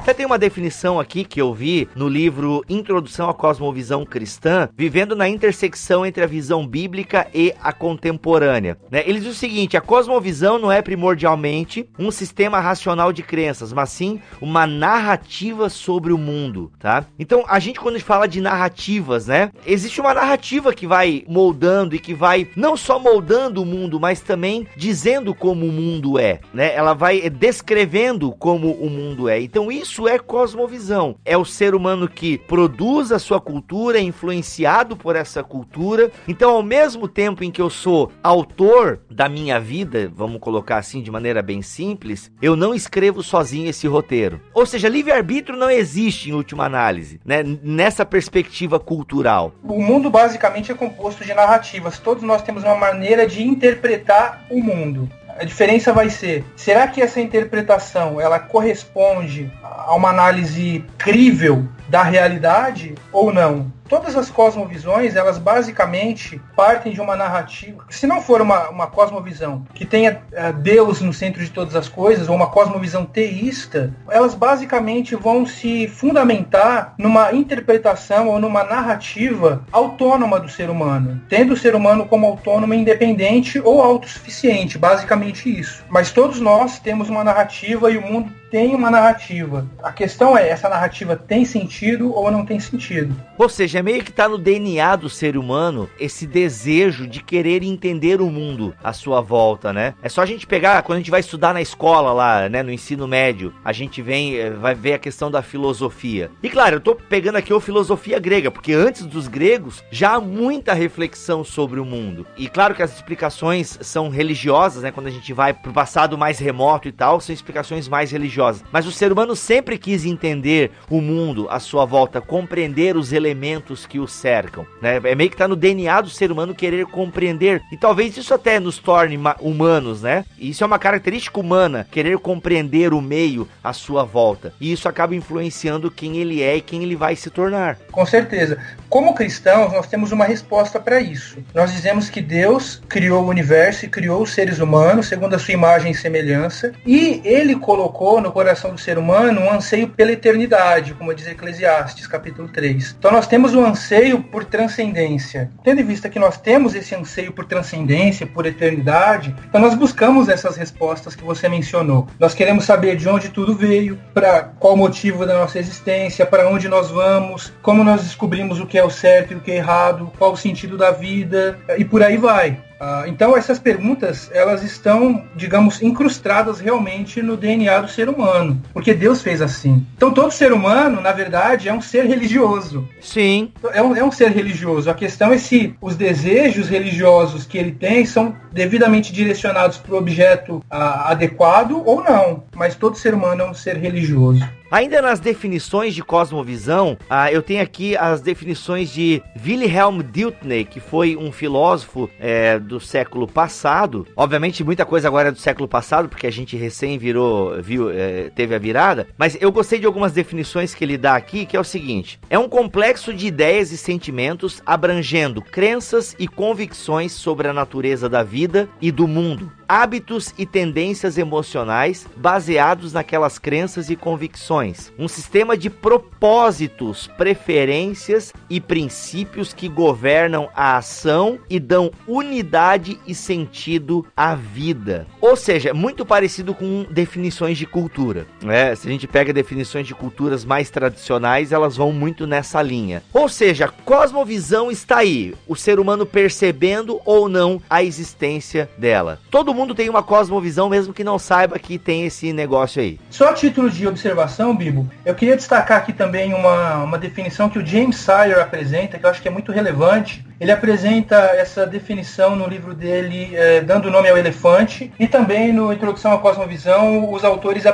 Até 0.00 0.14
tem 0.14 0.24
uma 0.24 0.38
definição 0.38 0.98
aqui 0.98 1.24
que 1.24 1.38
eu 1.38 1.52
vi 1.52 1.86
no 1.94 2.08
livro 2.08 2.64
Introdução 2.70 3.28
à 3.28 3.34
Cosmovisão 3.34 4.02
Cristã, 4.02 4.66
vivendo 4.74 5.14
na 5.14 5.28
intersecção 5.28 6.06
entre 6.06 6.24
a 6.24 6.26
visão 6.26 6.66
bíblica 6.66 7.28
e 7.34 7.54
a 7.62 7.70
contemporânea. 7.70 8.78
Né? 8.90 9.02
Ele 9.04 9.20
diz 9.20 9.28
o 9.28 9.38
seguinte: 9.38 9.76
a 9.76 9.80
cosmovisão 9.82 10.58
não 10.58 10.72
é 10.72 10.80
primordialmente 10.80 11.86
um 11.98 12.10
sistema 12.10 12.60
racional 12.60 13.12
de 13.12 13.22
crenças, 13.22 13.74
mas 13.74 13.90
sim 13.90 14.22
uma 14.40 14.66
narrativa 14.66 15.68
sobre 15.68 16.14
o 16.14 16.18
mundo, 16.18 16.72
tá? 16.78 17.04
Então, 17.18 17.44
a 17.46 17.58
gente 17.58 17.78
quando 17.78 18.00
fala 18.00 18.26
de 18.26 18.40
narrativas, 18.40 19.26
né? 19.26 19.52
Existe 19.66 20.00
uma 20.00 20.14
narrativa 20.14 20.72
que 20.72 20.86
vai 20.86 21.24
moldando 21.28 21.94
e 21.94 21.98
que 21.98 22.14
vai 22.14 22.48
não 22.56 22.74
só 22.74 22.98
moldando 22.98 23.62
o 23.62 23.66
mundo, 23.66 24.00
mas 24.00 24.22
também 24.22 24.66
dizendo 24.74 25.34
como 25.34 25.66
o 25.66 25.72
mundo 25.72 26.18
é, 26.18 26.40
né? 26.54 26.74
Ela 26.74 26.94
vai 26.94 27.28
descrevendo 27.28 28.32
como 28.32 28.72
o 28.72 28.88
mundo 28.88 29.28
é. 29.28 29.38
Então, 29.38 29.70
isso 29.70 29.89
é 30.08 30.18
cosmovisão. 30.18 31.16
É 31.24 31.36
o 31.36 31.44
ser 31.44 31.74
humano 31.74 32.08
que 32.08 32.38
produz 32.38 33.12
a 33.12 33.18
sua 33.18 33.40
cultura, 33.40 33.98
é 33.98 34.02
influenciado 34.02 34.96
por 34.96 35.16
essa 35.16 35.42
cultura. 35.42 36.10
Então, 36.26 36.50
ao 36.50 36.62
mesmo 36.62 37.08
tempo 37.08 37.42
em 37.42 37.50
que 37.50 37.60
eu 37.60 37.70
sou 37.70 38.12
autor 38.22 39.00
da 39.10 39.28
minha 39.28 39.58
vida, 39.58 40.10
vamos 40.14 40.40
colocar 40.40 40.78
assim 40.78 41.02
de 41.02 41.10
maneira 41.10 41.42
bem 41.42 41.62
simples, 41.62 42.30
eu 42.40 42.54
não 42.54 42.74
escrevo 42.74 43.22
sozinho 43.22 43.68
esse 43.68 43.86
roteiro. 43.86 44.40
Ou 44.54 44.66
seja, 44.66 44.88
livre-arbítrio 44.88 45.58
não 45.58 45.70
existe 45.70 46.30
em 46.30 46.34
última 46.34 46.64
análise, 46.64 47.20
né? 47.24 47.42
Nessa 47.62 48.04
perspectiva 48.04 48.78
cultural. 48.78 49.52
O 49.64 49.82
mundo 49.82 50.10
basicamente 50.10 50.72
é 50.72 50.74
composto 50.74 51.24
de 51.24 51.34
narrativas. 51.34 51.98
Todos 51.98 52.22
nós 52.22 52.42
temos 52.42 52.62
uma 52.62 52.76
maneira 52.76 53.26
de 53.26 53.42
interpretar 53.42 54.44
o 54.50 54.62
mundo. 54.62 55.08
A 55.40 55.44
diferença 55.44 55.90
vai 55.90 56.10
ser, 56.10 56.44
será 56.54 56.86
que 56.86 57.00
essa 57.00 57.18
interpretação 57.18 58.20
ela 58.20 58.38
corresponde 58.38 59.50
a 59.62 59.94
uma 59.94 60.10
análise 60.10 60.84
crível 60.98 61.66
da 61.88 62.02
realidade 62.02 62.94
ou 63.10 63.32
não? 63.32 63.72
Todas 63.90 64.16
as 64.16 64.30
cosmovisões, 64.30 65.16
elas 65.16 65.36
basicamente 65.36 66.40
partem 66.54 66.92
de 66.92 67.00
uma 67.00 67.16
narrativa. 67.16 67.84
Se 67.90 68.06
não 68.06 68.22
for 68.22 68.40
uma, 68.40 68.70
uma 68.70 68.86
cosmovisão 68.86 69.66
que 69.74 69.84
tenha 69.84 70.22
uh, 70.32 70.52
Deus 70.52 71.00
no 71.00 71.12
centro 71.12 71.44
de 71.44 71.50
todas 71.50 71.74
as 71.74 71.88
coisas, 71.88 72.28
ou 72.28 72.36
uma 72.36 72.46
cosmovisão 72.46 73.04
teísta, 73.04 73.92
elas 74.08 74.32
basicamente 74.32 75.16
vão 75.16 75.44
se 75.44 75.88
fundamentar 75.88 76.94
numa 76.96 77.32
interpretação 77.32 78.28
ou 78.28 78.38
numa 78.38 78.62
narrativa 78.62 79.64
autônoma 79.72 80.38
do 80.38 80.48
ser 80.48 80.70
humano, 80.70 81.20
tendo 81.28 81.54
o 81.54 81.56
ser 81.56 81.74
humano 81.74 82.06
como 82.06 82.26
autônomo, 82.26 82.72
independente 82.72 83.58
ou 83.58 83.82
autossuficiente, 83.82 84.78
basicamente 84.78 85.50
isso. 85.50 85.84
Mas 85.90 86.12
todos 86.12 86.40
nós 86.40 86.78
temos 86.78 87.08
uma 87.08 87.24
narrativa 87.24 87.90
e 87.90 87.98
o 87.98 88.02
mundo 88.02 88.32
tem 88.50 88.74
uma 88.74 88.90
narrativa. 88.90 89.66
A 89.82 89.92
questão 89.92 90.36
é, 90.36 90.48
essa 90.48 90.68
narrativa 90.68 91.16
tem 91.16 91.44
sentido 91.44 92.12
ou 92.12 92.30
não 92.30 92.44
tem 92.44 92.58
sentido? 92.58 93.14
Ou 93.38 93.48
seja, 93.48 93.79
é 93.80 93.82
meio 93.82 94.04
que 94.04 94.12
tá 94.12 94.28
no 94.28 94.38
DNA 94.38 94.96
do 94.96 95.08
ser 95.08 95.36
humano 95.36 95.88
esse 95.98 96.26
desejo 96.26 97.06
de 97.06 97.22
querer 97.22 97.62
entender 97.62 98.20
o 98.20 98.30
mundo 98.30 98.74
à 98.82 98.92
sua 98.92 99.20
volta, 99.20 99.72
né? 99.72 99.94
É 100.02 100.08
só 100.08 100.22
a 100.22 100.26
gente 100.26 100.46
pegar, 100.46 100.82
quando 100.82 100.96
a 100.96 101.00
gente 101.00 101.10
vai 101.10 101.20
estudar 101.20 101.52
na 101.52 101.60
escola 101.60 102.12
lá, 102.12 102.48
né, 102.48 102.62
no 102.62 102.72
ensino 102.72 103.08
médio, 103.08 103.52
a 103.64 103.72
gente 103.72 104.00
vem, 104.00 104.36
eh, 104.36 104.50
vai 104.50 104.74
ver 104.74 104.94
a 104.94 104.98
questão 104.98 105.30
da 105.30 105.42
filosofia. 105.42 106.30
E 106.42 106.48
claro, 106.48 106.76
eu 106.76 106.80
tô 106.80 106.94
pegando 106.94 107.36
aqui 107.36 107.52
a 107.52 107.60
filosofia 107.60 108.18
grega, 108.18 108.50
porque 108.50 108.72
antes 108.72 109.06
dos 109.06 109.28
gregos 109.28 109.82
já 109.90 110.14
há 110.14 110.20
muita 110.20 110.72
reflexão 110.72 111.42
sobre 111.42 111.80
o 111.80 111.84
mundo. 111.84 112.26
E 112.36 112.48
claro 112.48 112.74
que 112.74 112.82
as 112.82 112.94
explicações 112.94 113.78
são 113.80 114.08
religiosas, 114.08 114.82
né? 114.82 114.92
Quando 114.92 115.08
a 115.08 115.10
gente 115.10 115.32
vai 115.32 115.52
pro 115.52 115.72
passado 115.72 116.16
mais 116.16 116.38
remoto 116.38 116.86
e 116.88 116.92
tal, 116.92 117.20
são 117.20 117.34
explicações 117.34 117.88
mais 117.88 118.10
religiosas 118.10 118.20
religiosa. 118.20 118.64
Mas 118.70 118.86
o 118.86 118.92
ser 118.92 119.12
humano 119.12 119.34
sempre 119.34 119.78
quis 119.78 120.04
entender 120.04 120.70
o 120.88 121.00
mundo 121.00 121.46
à 121.50 121.58
sua 121.58 121.84
volta, 121.84 122.20
compreender 122.20 122.96
os 122.96 123.12
elementos 123.12 123.69
que 123.86 123.98
o 123.98 124.06
cercam. 124.06 124.66
Né? 124.80 125.00
É 125.04 125.14
meio 125.14 125.30
que 125.30 125.34
está 125.34 125.48
no 125.48 125.56
DNA 125.56 126.00
do 126.00 126.10
ser 126.10 126.30
humano 126.30 126.54
querer 126.54 126.86
compreender. 126.86 127.62
E 127.72 127.76
talvez 127.76 128.16
isso 128.16 128.34
até 128.34 128.58
nos 128.60 128.78
torne 128.78 129.18
humanos, 129.40 130.02
né? 130.02 130.24
Isso 130.38 130.64
é 130.64 130.66
uma 130.66 130.78
característica 130.78 131.38
humana, 131.38 131.86
querer 131.90 132.18
compreender 132.18 132.92
o 132.92 133.00
meio 133.00 133.48
à 133.62 133.72
sua 133.72 134.04
volta. 134.04 134.52
E 134.60 134.72
isso 134.72 134.88
acaba 134.88 135.14
influenciando 135.14 135.90
quem 135.90 136.18
ele 136.18 136.42
é 136.42 136.56
e 136.56 136.60
quem 136.60 136.82
ele 136.82 136.96
vai 136.96 137.16
se 137.16 137.30
tornar. 137.30 137.78
Com 137.90 138.04
certeza. 138.06 138.58
Como 138.88 139.14
cristãos, 139.14 139.72
nós 139.72 139.86
temos 139.86 140.12
uma 140.12 140.24
resposta 140.24 140.80
para 140.80 141.00
isso. 141.00 141.38
Nós 141.54 141.72
dizemos 141.72 142.10
que 142.10 142.20
Deus 142.20 142.82
criou 142.88 143.24
o 143.24 143.28
universo 143.28 143.84
e 143.84 143.88
criou 143.88 144.22
os 144.22 144.32
seres 144.32 144.58
humanos 144.58 145.06
segundo 145.06 145.34
a 145.34 145.38
sua 145.38 145.54
imagem 145.54 145.92
e 145.92 145.94
semelhança, 145.94 146.72
e 146.86 147.20
ele 147.24 147.56
colocou 147.56 148.20
no 148.20 148.32
coração 148.32 148.72
do 148.72 148.80
ser 148.80 148.98
humano 148.98 149.40
um 149.40 149.52
anseio 149.52 149.88
pela 149.88 150.12
eternidade, 150.12 150.94
como 150.94 151.14
diz 151.14 151.26
Eclesiastes, 151.26 152.06
capítulo 152.06 152.48
3. 152.48 152.96
Então 152.98 153.12
nós 153.12 153.26
temos 153.26 153.54
um 153.54 153.59
anseio 153.64 154.22
por 154.22 154.44
transcendência. 154.44 155.50
Tendo 155.62 155.80
em 155.80 155.84
vista 155.84 156.08
que 156.08 156.18
nós 156.18 156.36
temos 156.36 156.74
esse 156.74 156.94
anseio 156.94 157.32
por 157.32 157.44
transcendência, 157.44 158.26
por 158.26 158.46
eternidade, 158.46 159.34
então 159.48 159.60
nós 159.60 159.74
buscamos 159.74 160.28
essas 160.28 160.56
respostas 160.56 161.14
que 161.14 161.24
você 161.24 161.48
mencionou. 161.48 162.06
Nós 162.18 162.34
queremos 162.34 162.64
saber 162.64 162.96
de 162.96 163.08
onde 163.08 163.28
tudo 163.28 163.54
veio, 163.54 163.98
para 164.14 164.42
qual 164.42 164.76
motivo 164.76 165.26
da 165.26 165.34
nossa 165.34 165.58
existência, 165.58 166.26
para 166.26 166.48
onde 166.48 166.68
nós 166.68 166.90
vamos, 166.90 167.52
como 167.62 167.84
nós 167.84 168.02
descobrimos 168.02 168.60
o 168.60 168.66
que 168.66 168.78
é 168.78 168.84
o 168.84 168.90
certo 168.90 169.32
e 169.32 169.36
o 169.36 169.40
que 169.40 169.50
é 169.50 169.56
errado, 169.56 170.10
qual 170.18 170.32
o 170.32 170.36
sentido 170.36 170.76
da 170.76 170.90
vida, 170.90 171.58
e 171.76 171.84
por 171.84 172.02
aí 172.02 172.16
vai. 172.16 172.69
Ah, 172.80 173.04
então 173.06 173.36
essas 173.36 173.58
perguntas 173.58 174.30
elas 174.32 174.62
estão, 174.62 175.24
digamos, 175.36 175.82
incrustadas 175.82 176.58
realmente 176.58 177.20
no 177.20 177.36
DNA 177.36 177.80
do 177.80 177.88
ser 177.88 178.08
humano, 178.08 178.60
porque 178.72 178.94
Deus 178.94 179.20
fez 179.20 179.42
assim. 179.42 179.86
Então 179.96 180.12
todo 180.12 180.32
ser 180.32 180.50
humano, 180.52 181.00
na 181.00 181.12
verdade, 181.12 181.68
é 181.68 181.74
um 181.74 181.82
ser 181.82 182.06
religioso. 182.06 182.88
Sim. 183.00 183.52
É 183.74 183.82
um, 183.82 183.94
é 183.94 184.02
um 184.02 184.10
ser 184.10 184.30
religioso. 184.30 184.90
A 184.90 184.94
questão 184.94 185.30
é 185.32 185.36
se 185.38 185.74
os 185.80 185.94
desejos 185.94 186.68
religiosos 186.68 187.44
que 187.44 187.58
ele 187.58 187.72
tem 187.72 188.06
são 188.06 188.34
devidamente 188.50 189.12
direcionados 189.12 189.76
para 189.76 189.94
o 189.94 189.98
objeto 189.98 190.64
ah, 190.70 191.10
adequado 191.10 191.82
ou 191.84 192.02
não. 192.02 192.44
Mas 192.56 192.74
todo 192.74 192.96
ser 192.96 193.12
humano 193.12 193.42
é 193.42 193.50
um 193.50 193.54
ser 193.54 193.76
religioso. 193.76 194.59
Ainda 194.70 195.02
nas 195.02 195.18
definições 195.18 195.96
de 195.96 196.02
cosmovisão, 196.02 196.96
ah, 197.08 197.30
eu 197.32 197.42
tenho 197.42 197.60
aqui 197.60 197.96
as 197.96 198.20
definições 198.20 198.92
de 198.92 199.20
Wilhelm 199.44 200.00
Dilthey, 200.00 200.64
que 200.64 200.78
foi 200.78 201.16
um 201.16 201.32
filósofo 201.32 202.08
é, 202.20 202.56
do 202.56 202.78
século 202.78 203.26
passado. 203.26 204.06
Obviamente, 204.14 204.62
muita 204.62 204.86
coisa 204.86 205.08
agora 205.08 205.30
é 205.30 205.32
do 205.32 205.38
século 205.40 205.66
passado, 205.66 206.08
porque 206.08 206.26
a 206.26 206.30
gente 206.30 206.56
recém 206.56 206.98
virou, 206.98 207.60
viu, 207.60 207.90
é, 207.90 208.30
teve 208.30 208.54
a 208.54 208.58
virada. 208.60 209.08
Mas 209.18 209.36
eu 209.40 209.50
gostei 209.50 209.80
de 209.80 209.86
algumas 209.86 210.12
definições 210.12 210.72
que 210.72 210.84
ele 210.84 210.96
dá 210.96 211.16
aqui, 211.16 211.46
que 211.46 211.56
é 211.56 211.60
o 211.60 211.64
seguinte: 211.64 212.20
é 212.30 212.38
um 212.38 212.48
complexo 212.48 213.12
de 213.12 213.26
ideias 213.26 213.72
e 213.72 213.76
sentimentos 213.76 214.62
abrangendo 214.64 215.42
crenças 215.42 216.14
e 216.16 216.28
convicções 216.28 217.10
sobre 217.10 217.48
a 217.48 217.52
natureza 217.52 218.08
da 218.08 218.22
vida 218.22 218.68
e 218.80 218.92
do 218.92 219.08
mundo 219.08 219.50
hábitos 219.70 220.34
e 220.36 220.44
tendências 220.44 221.16
emocionais 221.16 222.04
baseados 222.16 222.92
naquelas 222.92 223.38
crenças 223.38 223.88
e 223.88 223.94
convicções. 223.94 224.92
Um 224.98 225.06
sistema 225.06 225.56
de 225.56 225.70
propósitos, 225.70 227.06
preferências 227.16 228.32
e 228.50 228.60
princípios 228.60 229.52
que 229.52 229.68
governam 229.68 230.48
a 230.56 230.76
ação 230.76 231.38
e 231.48 231.60
dão 231.60 231.92
unidade 232.04 232.98
e 233.06 233.14
sentido 233.14 234.04
à 234.16 234.34
vida. 234.34 235.06
Ou 235.20 235.36
seja, 235.36 235.72
muito 235.72 236.04
parecido 236.04 236.52
com 236.52 236.84
definições 236.90 237.56
de 237.56 237.64
cultura. 237.64 238.26
Né? 238.42 238.74
Se 238.74 238.88
a 238.88 238.90
gente 238.90 239.06
pega 239.06 239.32
definições 239.32 239.86
de 239.86 239.94
culturas 239.94 240.44
mais 240.44 240.68
tradicionais, 240.68 241.52
elas 241.52 241.76
vão 241.76 241.92
muito 241.92 242.26
nessa 242.26 242.60
linha. 242.60 243.04
Ou 243.14 243.28
seja, 243.28 243.68
cosmovisão 243.68 244.68
está 244.68 244.98
aí, 244.98 245.32
o 245.46 245.54
ser 245.54 245.78
humano 245.78 246.04
percebendo 246.04 247.00
ou 247.04 247.28
não 247.28 247.62
a 247.70 247.84
existência 247.84 248.68
dela. 248.76 249.20
Todo 249.30 249.54
mundo 249.54 249.59
tem 249.74 249.88
uma 249.88 250.02
cosmovisão, 250.02 250.68
mesmo 250.68 250.92
que 250.92 251.04
não 251.04 251.18
saiba 251.18 251.58
que 251.58 251.78
tem 251.78 252.06
esse 252.06 252.32
negócio 252.32 252.80
aí. 252.80 252.98
Só 253.10 253.28
a 253.28 253.32
título 253.32 253.70
de 253.70 253.86
observação, 253.86 254.56
Bibo, 254.56 254.88
eu 255.04 255.14
queria 255.14 255.36
destacar 255.36 255.78
aqui 255.78 255.92
também 255.92 256.34
uma, 256.34 256.82
uma 256.84 256.98
definição 256.98 257.48
que 257.48 257.58
o 257.58 257.66
James 257.66 257.96
Sire 257.96 258.40
apresenta, 258.40 258.98
que 258.98 259.06
eu 259.06 259.10
acho 259.10 259.22
que 259.22 259.28
é 259.28 259.30
muito 259.30 259.52
relevante. 259.52 260.24
Ele 260.40 260.50
apresenta 260.50 261.16
essa 261.36 261.66
definição 261.66 262.34
no 262.34 262.48
livro 262.48 262.74
dele, 262.74 263.30
é, 263.34 263.60
Dando 263.60 263.90
Nome 263.90 264.08
ao 264.08 264.16
Elefante, 264.16 264.90
e 264.98 265.06
também 265.06 265.52
no 265.52 265.70
Introdução 265.70 266.12
à 266.12 266.18
Cosmovisão, 266.18 267.12
os 267.12 267.24
autores 267.24 267.64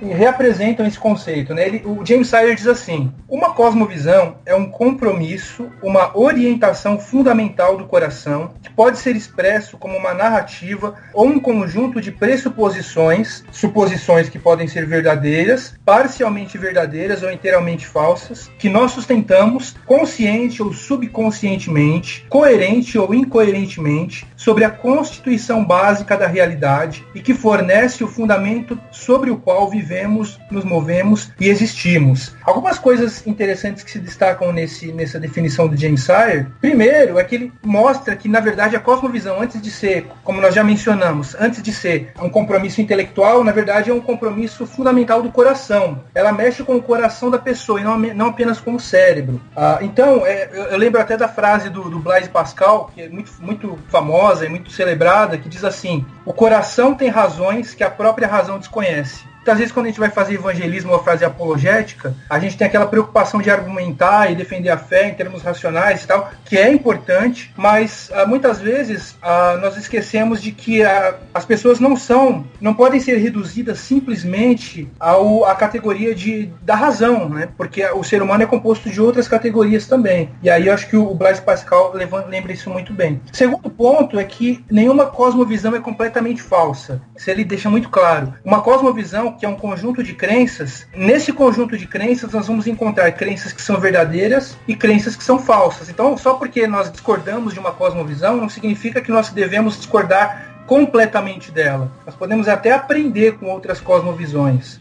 reapresentam 0.00 0.86
esse 0.86 0.98
conceito. 0.98 1.52
Né? 1.52 1.66
Ele, 1.66 1.82
o 1.84 2.04
James 2.04 2.28
Sire 2.28 2.54
diz 2.54 2.66
assim: 2.66 3.12
Uma 3.28 3.52
cosmovisão 3.52 4.36
é 4.46 4.54
um 4.54 4.70
compromisso, 4.70 5.70
uma 5.82 6.16
orientação 6.16 6.98
fundamental 6.98 7.76
do 7.76 7.84
coração, 7.84 8.54
que 8.62 8.70
pode 8.70 8.98
ser 8.98 9.14
expresso 9.14 9.76
como 9.76 9.96
uma 9.96 10.14
narrativa 10.14 10.94
ou 11.12 11.26
um 11.26 11.38
conjunto 11.38 12.00
de 12.00 12.10
pressuposições, 12.10 13.44
suposições 13.52 14.28
que 14.30 14.38
podem 14.38 14.66
ser 14.66 14.86
verdadeiras, 14.86 15.74
parcialmente 15.84 16.56
verdadeiras 16.56 17.22
ou 17.22 17.30
inteiramente 17.30 17.86
falsas, 17.86 18.50
que 18.58 18.70
nós 18.70 18.92
sustentamos 18.92 19.76
consciente 19.84 20.62
ou 20.62 20.72
subconscientemente, 20.72 22.05
coerente 22.28 22.98
ou 22.98 23.14
incoerentemente, 23.14 24.26
sobre 24.36 24.64
a 24.64 24.70
constituição 24.70 25.64
básica 25.64 26.16
da 26.16 26.26
realidade 26.26 27.04
e 27.14 27.20
que 27.20 27.34
fornece 27.34 28.04
o 28.04 28.08
fundamento 28.08 28.78
sobre 28.90 29.30
o 29.30 29.36
qual 29.36 29.68
vivemos, 29.68 30.38
nos 30.50 30.64
movemos 30.64 31.30
e 31.40 31.48
existimos. 31.48 32.34
Algumas 32.44 32.78
coisas 32.78 33.26
interessantes 33.26 33.82
que 33.82 33.90
se 33.90 33.98
destacam 33.98 34.52
nesse, 34.52 34.92
nessa 34.92 35.18
definição 35.18 35.68
do 35.68 35.76
James 35.76 36.02
Sire. 36.02 36.46
Primeiro, 36.60 37.18
é 37.18 37.24
que 37.24 37.34
ele 37.34 37.52
mostra 37.64 38.14
que, 38.16 38.28
na 38.28 38.40
verdade, 38.40 38.76
a 38.76 38.80
cosmovisão, 38.80 39.40
antes 39.40 39.60
de 39.60 39.70
ser, 39.70 40.06
como 40.22 40.40
nós 40.40 40.54
já 40.54 40.62
mencionamos, 40.62 41.34
antes 41.38 41.62
de 41.62 41.72
ser 41.72 42.12
um 42.20 42.28
compromisso 42.28 42.80
intelectual, 42.80 43.42
na 43.42 43.52
verdade 43.52 43.90
é 43.90 43.94
um 43.94 44.00
compromisso 44.00 44.66
fundamental 44.66 45.22
do 45.22 45.30
coração. 45.30 46.04
Ela 46.14 46.32
mexe 46.32 46.62
com 46.62 46.76
o 46.76 46.82
coração 46.82 47.30
da 47.30 47.38
pessoa 47.38 47.80
e 47.80 47.84
não, 47.84 47.98
não 47.98 48.26
apenas 48.26 48.60
com 48.60 48.74
o 48.74 48.80
cérebro. 48.80 49.40
Ah, 49.56 49.78
então, 49.82 50.26
é, 50.26 50.48
eu, 50.52 50.64
eu, 50.64 50.78
lembro 50.78 51.00
até 51.00 51.16
da 51.16 51.28
frase 51.28 51.70
do, 51.70 51.88
do 51.88 51.95
Blaise 52.00 52.28
Pascal, 52.28 52.90
que 52.94 53.02
é 53.02 53.08
muito, 53.08 53.32
muito 53.40 53.78
famosa 53.88 54.46
e 54.46 54.48
muito 54.48 54.70
celebrada, 54.70 55.38
que 55.38 55.48
diz 55.48 55.64
assim: 55.64 56.04
O 56.24 56.32
coração 56.32 56.94
tem 56.94 57.08
razões 57.08 57.74
que 57.74 57.84
a 57.84 57.90
própria 57.90 58.28
razão 58.28 58.58
desconhece. 58.58 59.24
Muitas 59.46 59.60
vezes, 59.60 59.72
quando 59.72 59.86
a 59.86 59.88
gente 59.90 60.00
vai 60.00 60.10
fazer 60.10 60.34
evangelismo 60.34 60.92
ou 60.92 61.04
fazer 61.04 61.24
apologética, 61.24 62.12
a 62.28 62.36
gente 62.40 62.56
tem 62.56 62.66
aquela 62.66 62.84
preocupação 62.84 63.40
de 63.40 63.48
argumentar 63.48 64.28
e 64.28 64.34
defender 64.34 64.70
a 64.70 64.76
fé 64.76 65.08
em 65.08 65.14
termos 65.14 65.40
racionais 65.40 66.02
e 66.02 66.06
tal, 66.08 66.32
que 66.44 66.58
é 66.58 66.68
importante, 66.68 67.54
mas 67.56 68.10
ah, 68.12 68.26
muitas 68.26 68.58
vezes 68.58 69.16
ah, 69.22 69.56
nós 69.62 69.76
esquecemos 69.76 70.42
de 70.42 70.50
que 70.50 70.82
ah, 70.82 71.14
as 71.32 71.44
pessoas 71.44 71.78
não 71.78 71.96
são, 71.96 72.44
não 72.60 72.74
podem 72.74 72.98
ser 72.98 73.18
reduzidas 73.18 73.78
simplesmente 73.78 74.88
ao, 74.98 75.44
à 75.44 75.54
categoria 75.54 76.12
de, 76.12 76.50
da 76.62 76.74
razão, 76.74 77.28
né? 77.28 77.48
Porque 77.56 77.86
o 77.90 78.02
ser 78.02 78.22
humano 78.22 78.42
é 78.42 78.46
composto 78.46 78.90
de 78.90 79.00
outras 79.00 79.28
categorias 79.28 79.86
também. 79.86 80.28
E 80.42 80.50
aí 80.50 80.66
eu 80.66 80.74
acho 80.74 80.88
que 80.88 80.96
o 80.96 81.14
Blaise 81.14 81.40
Pascal 81.40 81.94
lembra 82.28 82.52
isso 82.52 82.68
muito 82.68 82.92
bem. 82.92 83.20
Segundo 83.32 83.70
ponto 83.70 84.18
é 84.18 84.24
que 84.24 84.64
nenhuma 84.68 85.06
cosmovisão 85.06 85.76
é 85.76 85.78
completamente 85.78 86.42
falsa. 86.42 87.00
Isso 87.16 87.30
ele 87.30 87.44
deixa 87.44 87.70
muito 87.70 87.88
claro. 87.88 88.34
Uma 88.44 88.60
cosmovisão 88.60 89.35
que 89.36 89.46
é 89.46 89.48
um 89.48 89.54
conjunto 89.54 90.02
de 90.02 90.14
crenças. 90.14 90.86
Nesse 90.94 91.32
conjunto 91.32 91.76
de 91.76 91.86
crenças, 91.86 92.32
nós 92.32 92.46
vamos 92.46 92.66
encontrar 92.66 93.10
crenças 93.12 93.52
que 93.52 93.62
são 93.62 93.78
verdadeiras 93.78 94.56
e 94.66 94.74
crenças 94.74 95.14
que 95.14 95.24
são 95.24 95.38
falsas. 95.38 95.88
Então, 95.88 96.16
só 96.16 96.34
porque 96.34 96.66
nós 96.66 96.90
discordamos 96.90 97.54
de 97.54 97.60
uma 97.60 97.72
cosmovisão, 97.72 98.36
não 98.36 98.48
significa 98.48 99.00
que 99.00 99.10
nós 99.10 99.30
devemos 99.30 99.76
discordar 99.76 100.64
completamente 100.66 101.50
dela. 101.50 101.90
Nós 102.04 102.14
podemos 102.14 102.48
até 102.48 102.72
aprender 102.72 103.38
com 103.38 103.46
outras 103.46 103.80
cosmovisões. 103.80 104.80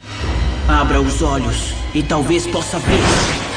Abra 0.67 0.99
os 0.99 1.21
olhos 1.21 1.75
e 1.93 2.01
talvez 2.01 2.47
possa 2.47 2.79
ver 2.79 3.54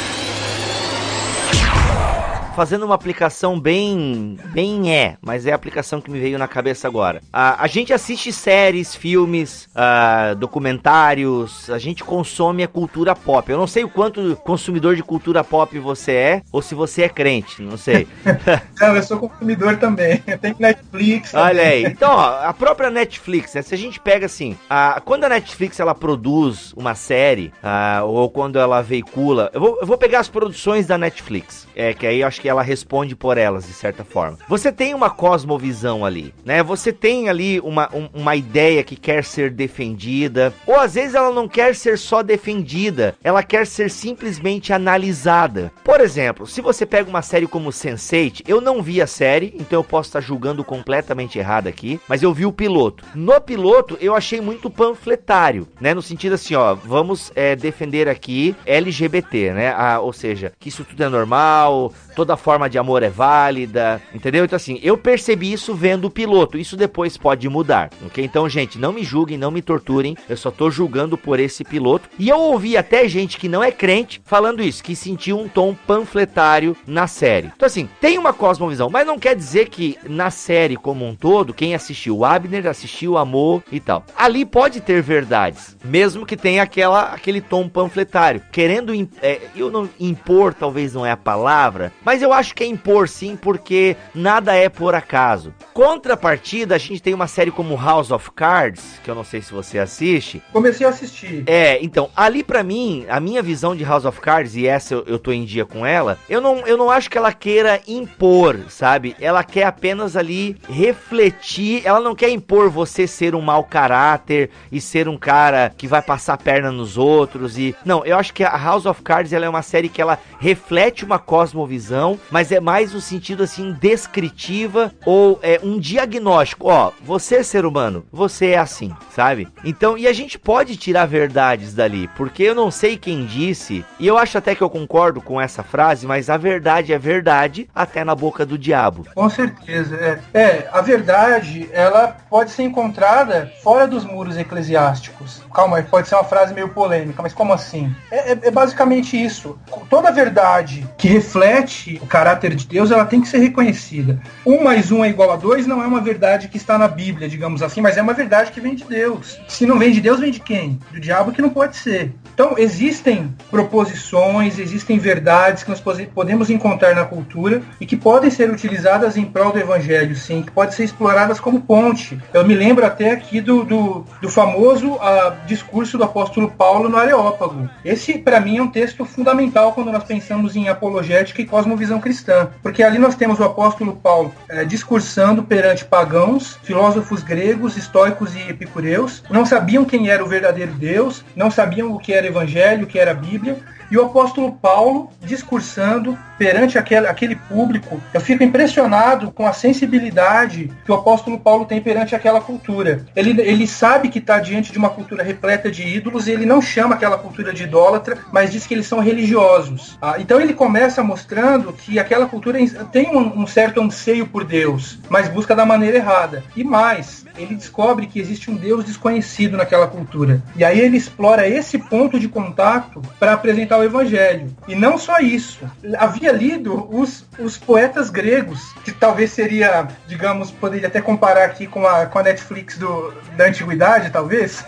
fazendo 2.58 2.84
uma 2.84 2.96
aplicação 2.96 3.60
bem. 3.60 4.36
bem 4.46 4.92
é, 4.92 5.16
mas 5.22 5.46
é 5.46 5.52
a 5.52 5.54
aplicação 5.54 6.00
que 6.00 6.10
me 6.10 6.18
veio 6.18 6.36
na 6.36 6.48
cabeça 6.48 6.88
agora. 6.88 7.20
A, 7.32 7.62
a 7.62 7.68
gente 7.68 7.92
assiste 7.92 8.32
séries, 8.32 8.96
filmes, 8.96 9.68
uh, 9.76 10.34
documentários, 10.34 11.70
a 11.70 11.78
gente 11.78 12.02
consome 12.02 12.64
a 12.64 12.66
cultura 12.66 13.14
pop. 13.14 13.48
Eu 13.48 13.58
não 13.58 13.68
sei 13.68 13.84
o 13.84 13.88
quanto 13.88 14.34
consumidor 14.42 14.96
de 14.96 15.04
cultura 15.04 15.44
pop 15.44 15.78
você 15.78 16.10
é, 16.10 16.42
ou 16.50 16.60
se 16.60 16.74
você 16.74 17.02
é 17.02 17.08
crente, 17.08 17.62
não 17.62 17.76
sei. 17.76 18.08
não, 18.80 18.96
eu 18.96 19.04
sou 19.04 19.20
consumidor 19.20 19.76
também. 19.76 20.18
Tenho 20.42 20.56
Netflix. 20.58 21.30
Também. 21.30 21.46
Olha 21.46 21.62
aí. 21.62 21.84
Então, 21.84 22.10
ó, 22.10 22.40
a 22.42 22.52
própria 22.52 22.90
Netflix, 22.90 23.54
né, 23.54 23.62
se 23.62 23.72
a 23.72 23.78
gente 23.78 24.00
pega 24.00 24.26
assim, 24.26 24.56
a, 24.68 25.00
quando 25.04 25.22
a 25.22 25.28
Netflix 25.28 25.78
ela 25.78 25.94
produz 25.94 26.72
uma 26.72 26.96
série, 26.96 27.52
uh, 27.62 28.04
ou 28.04 28.28
quando 28.28 28.58
ela 28.58 28.82
veicula, 28.82 29.48
eu 29.54 29.60
vou, 29.60 29.78
eu 29.80 29.86
vou 29.86 29.96
pegar 29.96 30.18
as 30.18 30.28
produções 30.28 30.88
da 30.88 30.98
Netflix, 30.98 31.68
é, 31.76 31.94
que 31.94 32.04
aí 32.04 32.20
acho 32.20 32.40
que 32.40 32.47
ela 32.48 32.62
responde 32.62 33.14
por 33.14 33.36
elas, 33.36 33.66
de 33.66 33.72
certa 33.72 34.04
forma. 34.04 34.38
Você 34.48 34.72
tem 34.72 34.94
uma 34.94 35.10
cosmovisão 35.10 36.04
ali, 36.04 36.34
né? 36.44 36.62
Você 36.62 36.92
tem 36.92 37.28
ali 37.28 37.60
uma, 37.60 37.88
um, 37.94 38.08
uma 38.14 38.36
ideia 38.36 38.82
que 38.82 38.96
quer 38.96 39.24
ser 39.24 39.50
defendida, 39.50 40.52
ou 40.66 40.76
às 40.76 40.94
vezes 40.94 41.14
ela 41.14 41.32
não 41.32 41.48
quer 41.48 41.74
ser 41.74 41.98
só 41.98 42.22
defendida, 42.22 43.14
ela 43.22 43.42
quer 43.42 43.66
ser 43.66 43.90
simplesmente 43.90 44.72
analisada. 44.72 45.72
Por 45.84 46.00
exemplo, 46.00 46.46
se 46.46 46.60
você 46.60 46.84
pega 46.86 47.08
uma 47.08 47.22
série 47.22 47.46
como 47.46 47.70
Sense8, 47.70 48.42
eu 48.46 48.60
não 48.60 48.82
vi 48.82 49.00
a 49.02 49.06
série, 49.06 49.54
então 49.58 49.80
eu 49.80 49.84
posso 49.84 50.08
estar 50.08 50.20
julgando 50.20 50.64
completamente 50.64 51.38
errado 51.38 51.66
aqui, 51.66 52.00
mas 52.08 52.22
eu 52.22 52.32
vi 52.32 52.46
o 52.46 52.52
piloto. 52.52 53.04
No 53.14 53.40
piloto, 53.40 53.96
eu 54.00 54.14
achei 54.14 54.40
muito 54.40 54.70
panfletário, 54.70 55.68
né? 55.80 55.94
No 55.94 56.02
sentido 56.02 56.34
assim, 56.34 56.54
ó, 56.54 56.74
vamos 56.74 57.32
é, 57.34 57.54
defender 57.56 58.08
aqui 58.08 58.54
LGBT, 58.66 59.52
né? 59.52 59.74
Ah, 59.76 60.00
ou 60.00 60.12
seja, 60.12 60.52
que 60.58 60.68
isso 60.68 60.84
tudo 60.84 61.02
é 61.02 61.08
normal, 61.08 61.92
toda 62.14 62.36
forma 62.38 62.68
de 62.68 62.78
amor 62.78 63.02
é 63.02 63.10
válida, 63.10 64.00
entendeu? 64.14 64.44
Então 64.44 64.56
assim, 64.56 64.78
eu 64.82 64.96
percebi 64.96 65.52
isso 65.52 65.74
vendo 65.74 66.06
o 66.06 66.10
piloto, 66.10 66.56
isso 66.56 66.76
depois 66.76 67.16
pode 67.16 67.48
mudar, 67.48 67.90
ok? 68.06 68.24
Então, 68.24 68.48
gente, 68.48 68.78
não 68.78 68.92
me 68.92 69.02
julguem, 69.02 69.36
não 69.36 69.50
me 69.50 69.60
torturem, 69.60 70.16
eu 70.28 70.36
só 70.36 70.50
tô 70.50 70.70
julgando 70.70 71.18
por 71.18 71.40
esse 71.40 71.64
piloto. 71.64 72.08
E 72.18 72.28
eu 72.28 72.38
ouvi 72.38 72.76
até 72.76 73.06
gente 73.08 73.38
que 73.38 73.48
não 73.48 73.62
é 73.62 73.70
crente 73.70 74.20
falando 74.24 74.62
isso, 74.62 74.82
que 74.82 74.96
sentiu 74.96 75.38
um 75.38 75.48
tom 75.48 75.74
panfletário 75.74 76.76
na 76.86 77.06
série. 77.06 77.50
Então 77.54 77.66
assim, 77.66 77.88
tem 78.00 78.18
uma 78.18 78.32
cosmovisão, 78.32 78.88
mas 78.90 79.06
não 79.06 79.18
quer 79.18 79.34
dizer 79.34 79.68
que 79.68 79.98
na 80.08 80.30
série 80.30 80.76
como 80.76 81.06
um 81.06 81.14
todo, 81.14 81.52
quem 81.52 81.74
assistiu 81.74 82.18
o 82.18 82.24
Abner 82.24 82.66
assistiu, 82.66 83.18
amor 83.18 83.62
e 83.70 83.80
tal. 83.80 84.04
Ali 84.16 84.44
pode 84.44 84.80
ter 84.80 85.02
verdades, 85.02 85.76
mesmo 85.84 86.26
que 86.26 86.36
tenha 86.36 86.62
aquela, 86.62 87.12
aquele 87.12 87.40
tom 87.40 87.68
panfletário, 87.68 88.42
querendo, 88.52 88.92
é, 89.22 89.40
eu 89.56 89.70
não 89.70 89.88
impor, 89.98 90.54
talvez 90.54 90.94
não 90.94 91.04
é 91.04 91.10
a 91.10 91.16
palavra, 91.16 91.92
mas 92.04 92.22
eu 92.22 92.27
acho 92.32 92.54
que 92.54 92.64
é 92.64 92.66
impor 92.66 93.08
sim, 93.08 93.36
porque 93.36 93.96
nada 94.14 94.54
é 94.54 94.68
por 94.68 94.94
acaso. 94.94 95.52
Contrapartida, 95.72 96.74
a 96.74 96.78
gente 96.78 97.02
tem 97.02 97.14
uma 97.14 97.26
série 97.26 97.50
como 97.50 97.76
House 97.76 98.10
of 98.10 98.30
Cards, 98.32 99.00
que 99.02 99.10
eu 99.10 99.14
não 99.14 99.24
sei 99.24 99.40
se 99.40 99.52
você 99.52 99.78
assiste. 99.78 100.42
Comecei 100.52 100.86
a 100.86 100.90
assistir. 100.90 101.44
É, 101.46 101.82
então, 101.82 102.10
ali 102.16 102.42
para 102.42 102.62
mim, 102.62 103.06
a 103.08 103.20
minha 103.20 103.42
visão 103.42 103.76
de 103.76 103.84
House 103.84 104.04
of 104.04 104.20
Cards, 104.20 104.56
e 104.56 104.66
essa 104.66 104.94
eu, 104.94 105.04
eu 105.06 105.18
tô 105.18 105.32
em 105.32 105.44
dia 105.44 105.64
com 105.64 105.84
ela, 105.84 106.18
eu 106.28 106.40
não, 106.40 106.66
eu 106.66 106.76
não 106.76 106.90
acho 106.90 107.10
que 107.10 107.18
ela 107.18 107.32
queira 107.32 107.80
impor, 107.86 108.58
sabe? 108.68 109.14
Ela 109.20 109.44
quer 109.44 109.64
apenas 109.64 110.16
ali 110.16 110.56
refletir, 110.68 111.82
ela 111.84 112.00
não 112.00 112.14
quer 112.14 112.30
impor 112.30 112.70
você 112.70 113.06
ser 113.06 113.34
um 113.34 113.40
mau 113.40 113.64
caráter 113.64 114.50
e 114.70 114.80
ser 114.80 115.08
um 115.08 115.16
cara 115.16 115.72
que 115.76 115.86
vai 115.86 116.02
passar 116.02 116.34
a 116.34 116.38
perna 116.38 116.70
nos 116.70 116.96
outros 116.96 117.58
e... 117.58 117.74
Não, 117.84 118.04
eu 118.04 118.16
acho 118.16 118.32
que 118.32 118.44
a 118.44 118.56
House 118.56 118.86
of 118.86 119.02
Cards 119.02 119.32
ela 119.32 119.46
é 119.46 119.48
uma 119.48 119.62
série 119.62 119.88
que 119.88 120.00
ela 120.00 120.18
reflete 120.38 121.04
uma 121.04 121.18
cosmovisão 121.18 122.07
cosmovisão, 122.08 122.20
mas 122.30 122.52
é 122.52 122.60
mais 122.60 122.92
no 122.92 123.00
sentido 123.00 123.42
assim 123.42 123.72
descritiva 123.72 124.92
ou 125.04 125.38
é 125.42 125.60
um 125.62 125.78
diagnóstico. 125.78 126.68
Ó, 126.68 126.92
você 127.02 127.42
ser 127.42 127.66
humano, 127.66 128.04
você 128.12 128.50
é 128.50 128.58
assim, 128.58 128.94
sabe? 129.10 129.48
Então, 129.64 129.98
e 129.98 130.06
a 130.06 130.12
gente 130.12 130.38
pode 130.38 130.76
tirar 130.76 131.06
verdades 131.06 131.74
dali, 131.74 132.08
porque 132.16 132.42
eu 132.42 132.54
não 132.54 132.70
sei 132.70 132.96
quem 132.96 133.26
disse, 133.26 133.84
e 133.98 134.06
eu 134.06 134.16
acho 134.16 134.38
até 134.38 134.54
que 134.54 134.62
eu 134.62 134.70
concordo 134.70 135.20
com 135.20 135.40
essa 135.40 135.62
frase, 135.62 136.06
mas 136.06 136.30
a 136.30 136.36
verdade 136.36 136.92
é 136.92 136.98
verdade 136.98 137.68
até 137.74 138.04
na 138.04 138.14
boca 138.14 138.46
do 138.46 138.56
diabo. 138.56 139.06
Com 139.14 139.28
certeza, 139.28 139.96
é. 139.96 140.18
É, 140.32 140.68
a 140.72 140.80
verdade, 140.80 141.68
ela 141.72 142.16
pode 142.30 142.50
ser 142.50 142.62
encontrada 142.62 143.52
fora 143.62 143.86
dos 143.86 144.04
muros 144.04 144.36
eclesiásticos. 144.36 145.42
Calma, 145.52 145.82
pode 145.82 146.08
ser 146.08 146.14
uma 146.14 146.24
frase 146.24 146.54
meio 146.54 146.68
polêmica, 146.68 147.22
mas 147.22 147.32
como 147.32 147.52
assim? 147.52 147.94
É, 148.10 148.32
é, 148.32 148.38
é 148.42 148.50
basicamente 148.50 149.20
isso. 149.20 149.58
Toda 149.90 150.12
verdade 150.12 150.86
que 150.96 151.08
reflete 151.08 151.97
o 152.00 152.06
caráter 152.06 152.54
de 152.54 152.66
Deus, 152.66 152.90
ela 152.90 153.04
tem 153.04 153.20
que 153.20 153.28
ser 153.28 153.38
reconhecida. 153.38 154.20
Um 154.44 154.62
mais 154.62 154.90
um 154.90 155.04
é 155.04 155.08
igual 155.08 155.30
a 155.30 155.36
dois 155.36 155.66
não 155.66 155.82
é 155.82 155.86
uma 155.86 156.00
verdade 156.00 156.48
que 156.48 156.56
está 156.56 156.78
na 156.78 156.88
Bíblia, 156.88 157.28
digamos 157.28 157.62
assim, 157.62 157.80
mas 157.80 157.96
é 157.96 158.02
uma 158.02 158.12
verdade 158.12 158.50
que 158.52 158.60
vem 158.60 158.74
de 158.74 158.84
Deus. 158.84 159.40
Se 159.48 159.66
não 159.66 159.78
vem 159.78 159.92
de 159.92 160.00
Deus, 160.00 160.20
vem 160.20 160.30
de 160.30 160.40
quem? 160.40 160.78
Do 160.92 161.00
diabo 161.00 161.32
que 161.32 161.42
não 161.42 161.50
pode 161.50 161.76
ser. 161.76 162.12
Então, 162.34 162.54
existem 162.56 163.34
proposições, 163.50 164.58
existem 164.58 164.98
verdades 164.98 165.62
que 165.62 165.70
nós 165.70 165.82
podemos 166.14 166.50
encontrar 166.50 166.94
na 166.94 167.04
cultura 167.04 167.62
e 167.80 167.86
que 167.86 167.96
podem 167.96 168.30
ser 168.30 168.50
utilizadas 168.50 169.16
em 169.16 169.24
prol 169.24 169.52
do 169.52 169.58
evangelho, 169.58 170.14
sim, 170.14 170.42
que 170.42 170.50
podem 170.52 170.74
ser 170.74 170.84
exploradas 170.84 171.40
como 171.40 171.60
ponte. 171.60 172.18
Eu 172.32 172.46
me 172.46 172.54
lembro 172.54 172.86
até 172.86 173.10
aqui 173.10 173.40
do, 173.40 173.64
do, 173.64 174.04
do 174.20 174.28
famoso 174.28 174.92
uh, 174.92 175.46
discurso 175.46 175.98
do 175.98 176.04
apóstolo 176.04 176.50
Paulo 176.50 176.88
no 176.88 176.96
Areópago. 176.96 177.68
Esse, 177.84 178.18
para 178.18 178.40
mim, 178.40 178.58
é 178.58 178.62
um 178.62 178.70
texto 178.70 179.04
fundamental 179.04 179.72
quando 179.72 179.90
nós 179.90 180.04
pensamos 180.04 180.54
em 180.54 180.68
apologética 180.68 181.42
e 181.42 181.46
cosmovisão 181.46 181.87
cristã, 181.98 182.50
porque 182.62 182.82
ali 182.82 182.98
nós 182.98 183.14
temos 183.14 183.40
o 183.40 183.44
apóstolo 183.44 183.96
Paulo 183.96 184.34
uh, 184.50 184.66
discursando 184.66 185.42
perante 185.42 185.84
pagãos, 185.84 186.58
filósofos 186.62 187.22
gregos, 187.22 187.76
estoicos 187.76 188.36
e 188.36 188.50
epicureus, 188.50 189.22
não 189.30 189.46
sabiam 189.46 189.84
quem 189.84 190.10
era 190.10 190.22
o 190.22 190.28
verdadeiro 190.28 190.72
Deus, 190.72 191.24
não 191.34 191.50
sabiam 191.50 191.92
o 191.92 191.98
que 191.98 192.12
era 192.12 192.26
evangelho, 192.26 192.84
o 192.84 192.86
que 192.86 192.98
era 192.98 193.14
Bíblia, 193.14 193.56
e 193.90 193.96
o 193.96 194.04
apóstolo 194.04 194.52
Paulo 194.52 195.10
discursando 195.22 196.18
perante 196.38 196.78
aquele, 196.78 197.06
aquele 197.06 197.34
público. 197.34 198.00
Eu 198.14 198.20
fico 198.20 198.44
impressionado 198.44 199.32
com 199.32 199.46
a 199.46 199.52
sensibilidade 199.52 200.70
que 200.84 200.92
o 200.92 200.94
apóstolo 200.94 201.38
Paulo 201.38 201.64
tem 201.64 201.80
perante 201.80 202.14
aquela 202.14 202.40
cultura. 202.40 203.04
Ele, 203.16 203.40
ele 203.40 203.66
sabe 203.66 204.08
que 204.08 204.20
está 204.20 204.38
diante 204.38 204.70
de 204.70 204.78
uma 204.78 204.90
cultura 204.90 205.22
repleta 205.22 205.70
de 205.70 205.82
ídolos 205.82 206.28
e 206.28 206.30
ele 206.30 206.46
não 206.46 206.62
chama 206.62 206.94
aquela 206.94 207.18
cultura 207.18 207.52
de 207.52 207.64
idólatra, 207.64 208.18
mas 208.32 208.52
diz 208.52 208.66
que 208.66 208.74
eles 208.74 208.86
são 208.86 209.00
religiosos. 209.00 209.98
Ah, 210.00 210.16
então 210.18 210.40
ele 210.40 210.54
começa 210.54 211.02
mostrando 211.02 211.72
que 211.72 211.98
aquela 211.98 212.26
cultura 212.26 212.58
tem 212.92 213.08
um, 213.08 213.42
um 213.42 213.46
certo 213.46 213.80
anseio 213.80 214.26
por 214.26 214.44
Deus, 214.44 214.98
mas 215.08 215.28
busca 215.28 215.56
da 215.56 215.66
maneira 215.66 215.96
errada. 215.96 216.44
E 216.54 216.62
mais, 216.62 217.26
ele 217.36 217.54
descobre 217.54 218.06
que 218.06 218.20
existe 218.20 218.50
um 218.50 218.54
Deus 218.54 218.84
desconhecido 218.84 219.56
naquela 219.56 219.86
cultura. 219.86 220.42
E 220.54 220.64
aí 220.64 220.78
ele 220.78 220.96
explora 220.96 221.48
esse 221.48 221.78
ponto 221.78 222.18
de 222.18 222.28
contato 222.28 223.02
para 223.18 223.32
apresentar 223.32 223.77
o 223.78 223.84
evangelho. 223.84 224.54
E 224.66 224.74
não 224.74 224.98
só 224.98 225.18
isso. 225.18 225.60
Havia 225.98 226.32
lido 226.32 226.88
os, 226.90 227.24
os 227.38 227.56
poetas 227.56 228.10
gregos, 228.10 228.72
que 228.84 228.92
talvez 228.92 229.32
seria, 229.32 229.88
digamos, 230.06 230.50
poderia 230.50 230.88
até 230.88 231.00
comparar 231.00 231.44
aqui 231.44 231.66
com 231.66 231.86
a, 231.86 232.06
com 232.06 232.18
a 232.18 232.22
Netflix 232.22 232.78
do, 232.78 233.12
da 233.36 233.46
antiguidade, 233.46 234.10
talvez. 234.10 234.64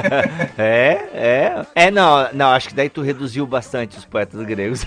é, 0.58 0.98
é. 1.12 1.66
É, 1.74 1.90
não, 1.90 2.28
não, 2.32 2.50
acho 2.50 2.68
que 2.68 2.74
daí 2.74 2.88
tu 2.88 3.02
reduziu 3.02 3.46
bastante 3.46 3.98
os 3.98 4.04
poetas 4.04 4.40
gregos. 4.42 4.86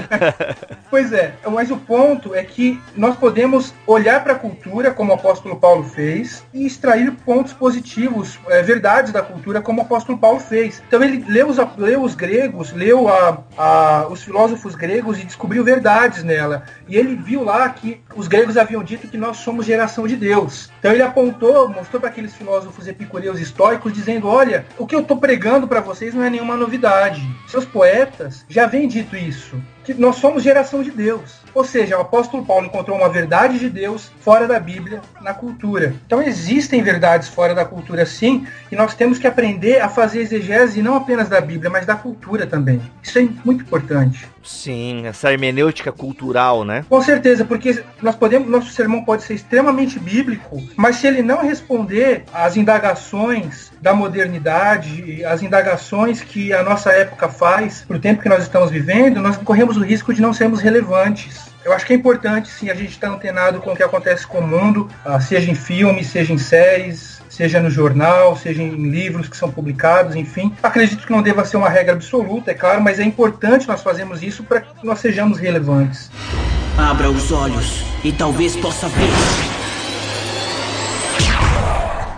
pois 0.90 1.12
é, 1.12 1.34
mas 1.50 1.70
o 1.70 1.76
ponto 1.76 2.34
é 2.34 2.42
que 2.42 2.80
nós 2.96 3.16
podemos 3.16 3.74
olhar 3.86 4.22
para 4.22 4.32
a 4.32 4.38
cultura, 4.38 4.90
como 4.90 5.12
o 5.12 5.14
apóstolo 5.14 5.56
Paulo 5.56 5.84
fez, 5.84 6.44
e 6.52 6.66
extrair 6.66 7.12
pontos 7.24 7.52
positivos, 7.52 8.38
é, 8.48 8.62
verdades 8.62 9.12
da 9.12 9.22
cultura, 9.22 9.60
como 9.60 9.80
o 9.80 9.84
apóstolo 9.84 10.18
Paulo 10.18 10.40
fez. 10.40 10.82
Então 10.86 11.02
ele 11.02 11.24
leu 11.28 11.48
os, 11.48 11.58
leu 11.76 12.02
os 12.02 12.14
gregos, 12.14 12.72
leu 12.78 13.08
a, 13.08 13.42
a, 13.56 14.06
os 14.08 14.22
filósofos 14.22 14.76
gregos 14.76 15.18
e 15.18 15.24
descobriu 15.24 15.64
verdades 15.64 16.22
nela. 16.22 16.62
E 16.86 16.96
ele 16.96 17.16
viu 17.16 17.42
lá 17.42 17.68
que 17.68 18.00
os 18.14 18.28
gregos 18.28 18.56
haviam 18.56 18.84
dito 18.84 19.08
que 19.08 19.18
nós 19.18 19.38
somos 19.38 19.66
geração 19.66 20.06
de 20.06 20.14
Deus. 20.14 20.70
Então 20.78 20.92
ele 20.92 21.02
apontou, 21.02 21.68
mostrou 21.68 22.00
para 22.00 22.10
aqueles 22.10 22.34
filósofos 22.34 22.86
epicureus 22.86 23.40
estoicos, 23.40 23.92
dizendo: 23.92 24.28
olha, 24.28 24.64
o 24.78 24.86
que 24.86 24.94
eu 24.94 25.00
estou 25.00 25.16
pregando 25.16 25.66
para 25.66 25.80
vocês 25.80 26.14
não 26.14 26.22
é 26.22 26.30
nenhuma 26.30 26.56
novidade. 26.56 27.20
Seus 27.48 27.64
poetas 27.64 28.44
já 28.48 28.66
vêm 28.66 28.86
dito 28.86 29.16
isso 29.16 29.56
que 29.94 29.94
nós 29.94 30.16
somos 30.16 30.42
geração 30.42 30.82
de 30.82 30.90
Deus. 30.90 31.40
Ou 31.54 31.64
seja, 31.64 31.96
o 31.96 32.02
apóstolo 32.02 32.44
Paulo 32.44 32.66
encontrou 32.66 32.98
uma 32.98 33.08
verdade 33.08 33.58
de 33.58 33.70
Deus 33.70 34.12
fora 34.20 34.46
da 34.46 34.60
Bíblia, 34.60 35.00
na 35.22 35.32
cultura. 35.32 35.94
Então 36.06 36.20
existem 36.20 36.82
verdades 36.82 37.28
fora 37.28 37.54
da 37.54 37.64
cultura 37.64 38.04
sim, 38.04 38.46
e 38.70 38.76
nós 38.76 38.94
temos 38.94 39.18
que 39.18 39.26
aprender 39.26 39.80
a 39.80 39.88
fazer 39.88 40.20
exegese 40.20 40.82
não 40.82 40.94
apenas 40.94 41.30
da 41.30 41.40
Bíblia, 41.40 41.70
mas 41.70 41.86
da 41.86 41.96
cultura 41.96 42.46
também. 42.46 42.82
Isso 43.02 43.18
é 43.18 43.26
muito 43.44 43.62
importante. 43.62 44.28
Sim, 44.48 45.06
essa 45.06 45.30
hermenêutica 45.30 45.92
cultural, 45.92 46.64
né? 46.64 46.82
Com 46.88 47.02
certeza, 47.02 47.44
porque 47.44 47.84
nós 48.00 48.16
podemos, 48.16 48.48
nosso 48.48 48.70
sermão 48.70 49.04
pode 49.04 49.22
ser 49.22 49.34
extremamente 49.34 49.98
bíblico, 49.98 50.66
mas 50.74 50.96
se 50.96 51.06
ele 51.06 51.20
não 51.20 51.42
responder 51.42 52.24
às 52.32 52.56
indagações 52.56 53.70
da 53.82 53.92
modernidade, 53.92 55.22
às 55.22 55.42
indagações 55.42 56.22
que 56.22 56.50
a 56.54 56.62
nossa 56.62 56.90
época 56.92 57.28
faz 57.28 57.84
para 57.86 57.98
o 57.98 58.00
tempo 58.00 58.22
que 58.22 58.28
nós 58.28 58.42
estamos 58.42 58.70
vivendo, 58.70 59.20
nós 59.20 59.36
corremos 59.36 59.76
o 59.76 59.84
risco 59.84 60.14
de 60.14 60.22
não 60.22 60.32
sermos 60.32 60.62
relevantes. 60.62 61.52
Eu 61.62 61.74
acho 61.74 61.84
que 61.84 61.92
é 61.92 61.96
importante, 61.96 62.48
sim, 62.48 62.70
a 62.70 62.74
gente 62.74 62.92
estar 62.92 63.10
antenado 63.10 63.60
com 63.60 63.72
o 63.72 63.76
que 63.76 63.82
acontece 63.82 64.26
com 64.26 64.38
o 64.38 64.46
mundo, 64.46 64.88
ah, 65.04 65.20
seja 65.20 65.50
em 65.50 65.54
filmes, 65.54 66.06
seja 66.06 66.32
em 66.32 66.38
séries, 66.38 67.17
seja 67.38 67.60
no 67.60 67.70
jornal, 67.70 68.36
seja 68.36 68.60
em 68.60 68.90
livros 68.90 69.28
que 69.28 69.36
são 69.36 69.48
publicados, 69.48 70.16
enfim. 70.16 70.52
Acredito 70.60 71.06
que 71.06 71.12
não 71.12 71.22
deva 71.22 71.44
ser 71.44 71.56
uma 71.56 71.68
regra 71.68 71.92
absoluta, 71.92 72.50
é 72.50 72.54
claro, 72.54 72.82
mas 72.82 72.98
é 72.98 73.04
importante 73.04 73.68
nós 73.68 73.80
fazermos 73.80 74.24
isso 74.24 74.42
para 74.42 74.60
que 74.60 74.84
nós 74.84 74.98
sejamos 74.98 75.38
relevantes. 75.38 76.10
Abra 76.76 77.08
os 77.08 77.30
olhos 77.30 77.84
e 78.02 78.10
talvez 78.10 78.56
possa 78.56 78.88
ver. 78.88 79.08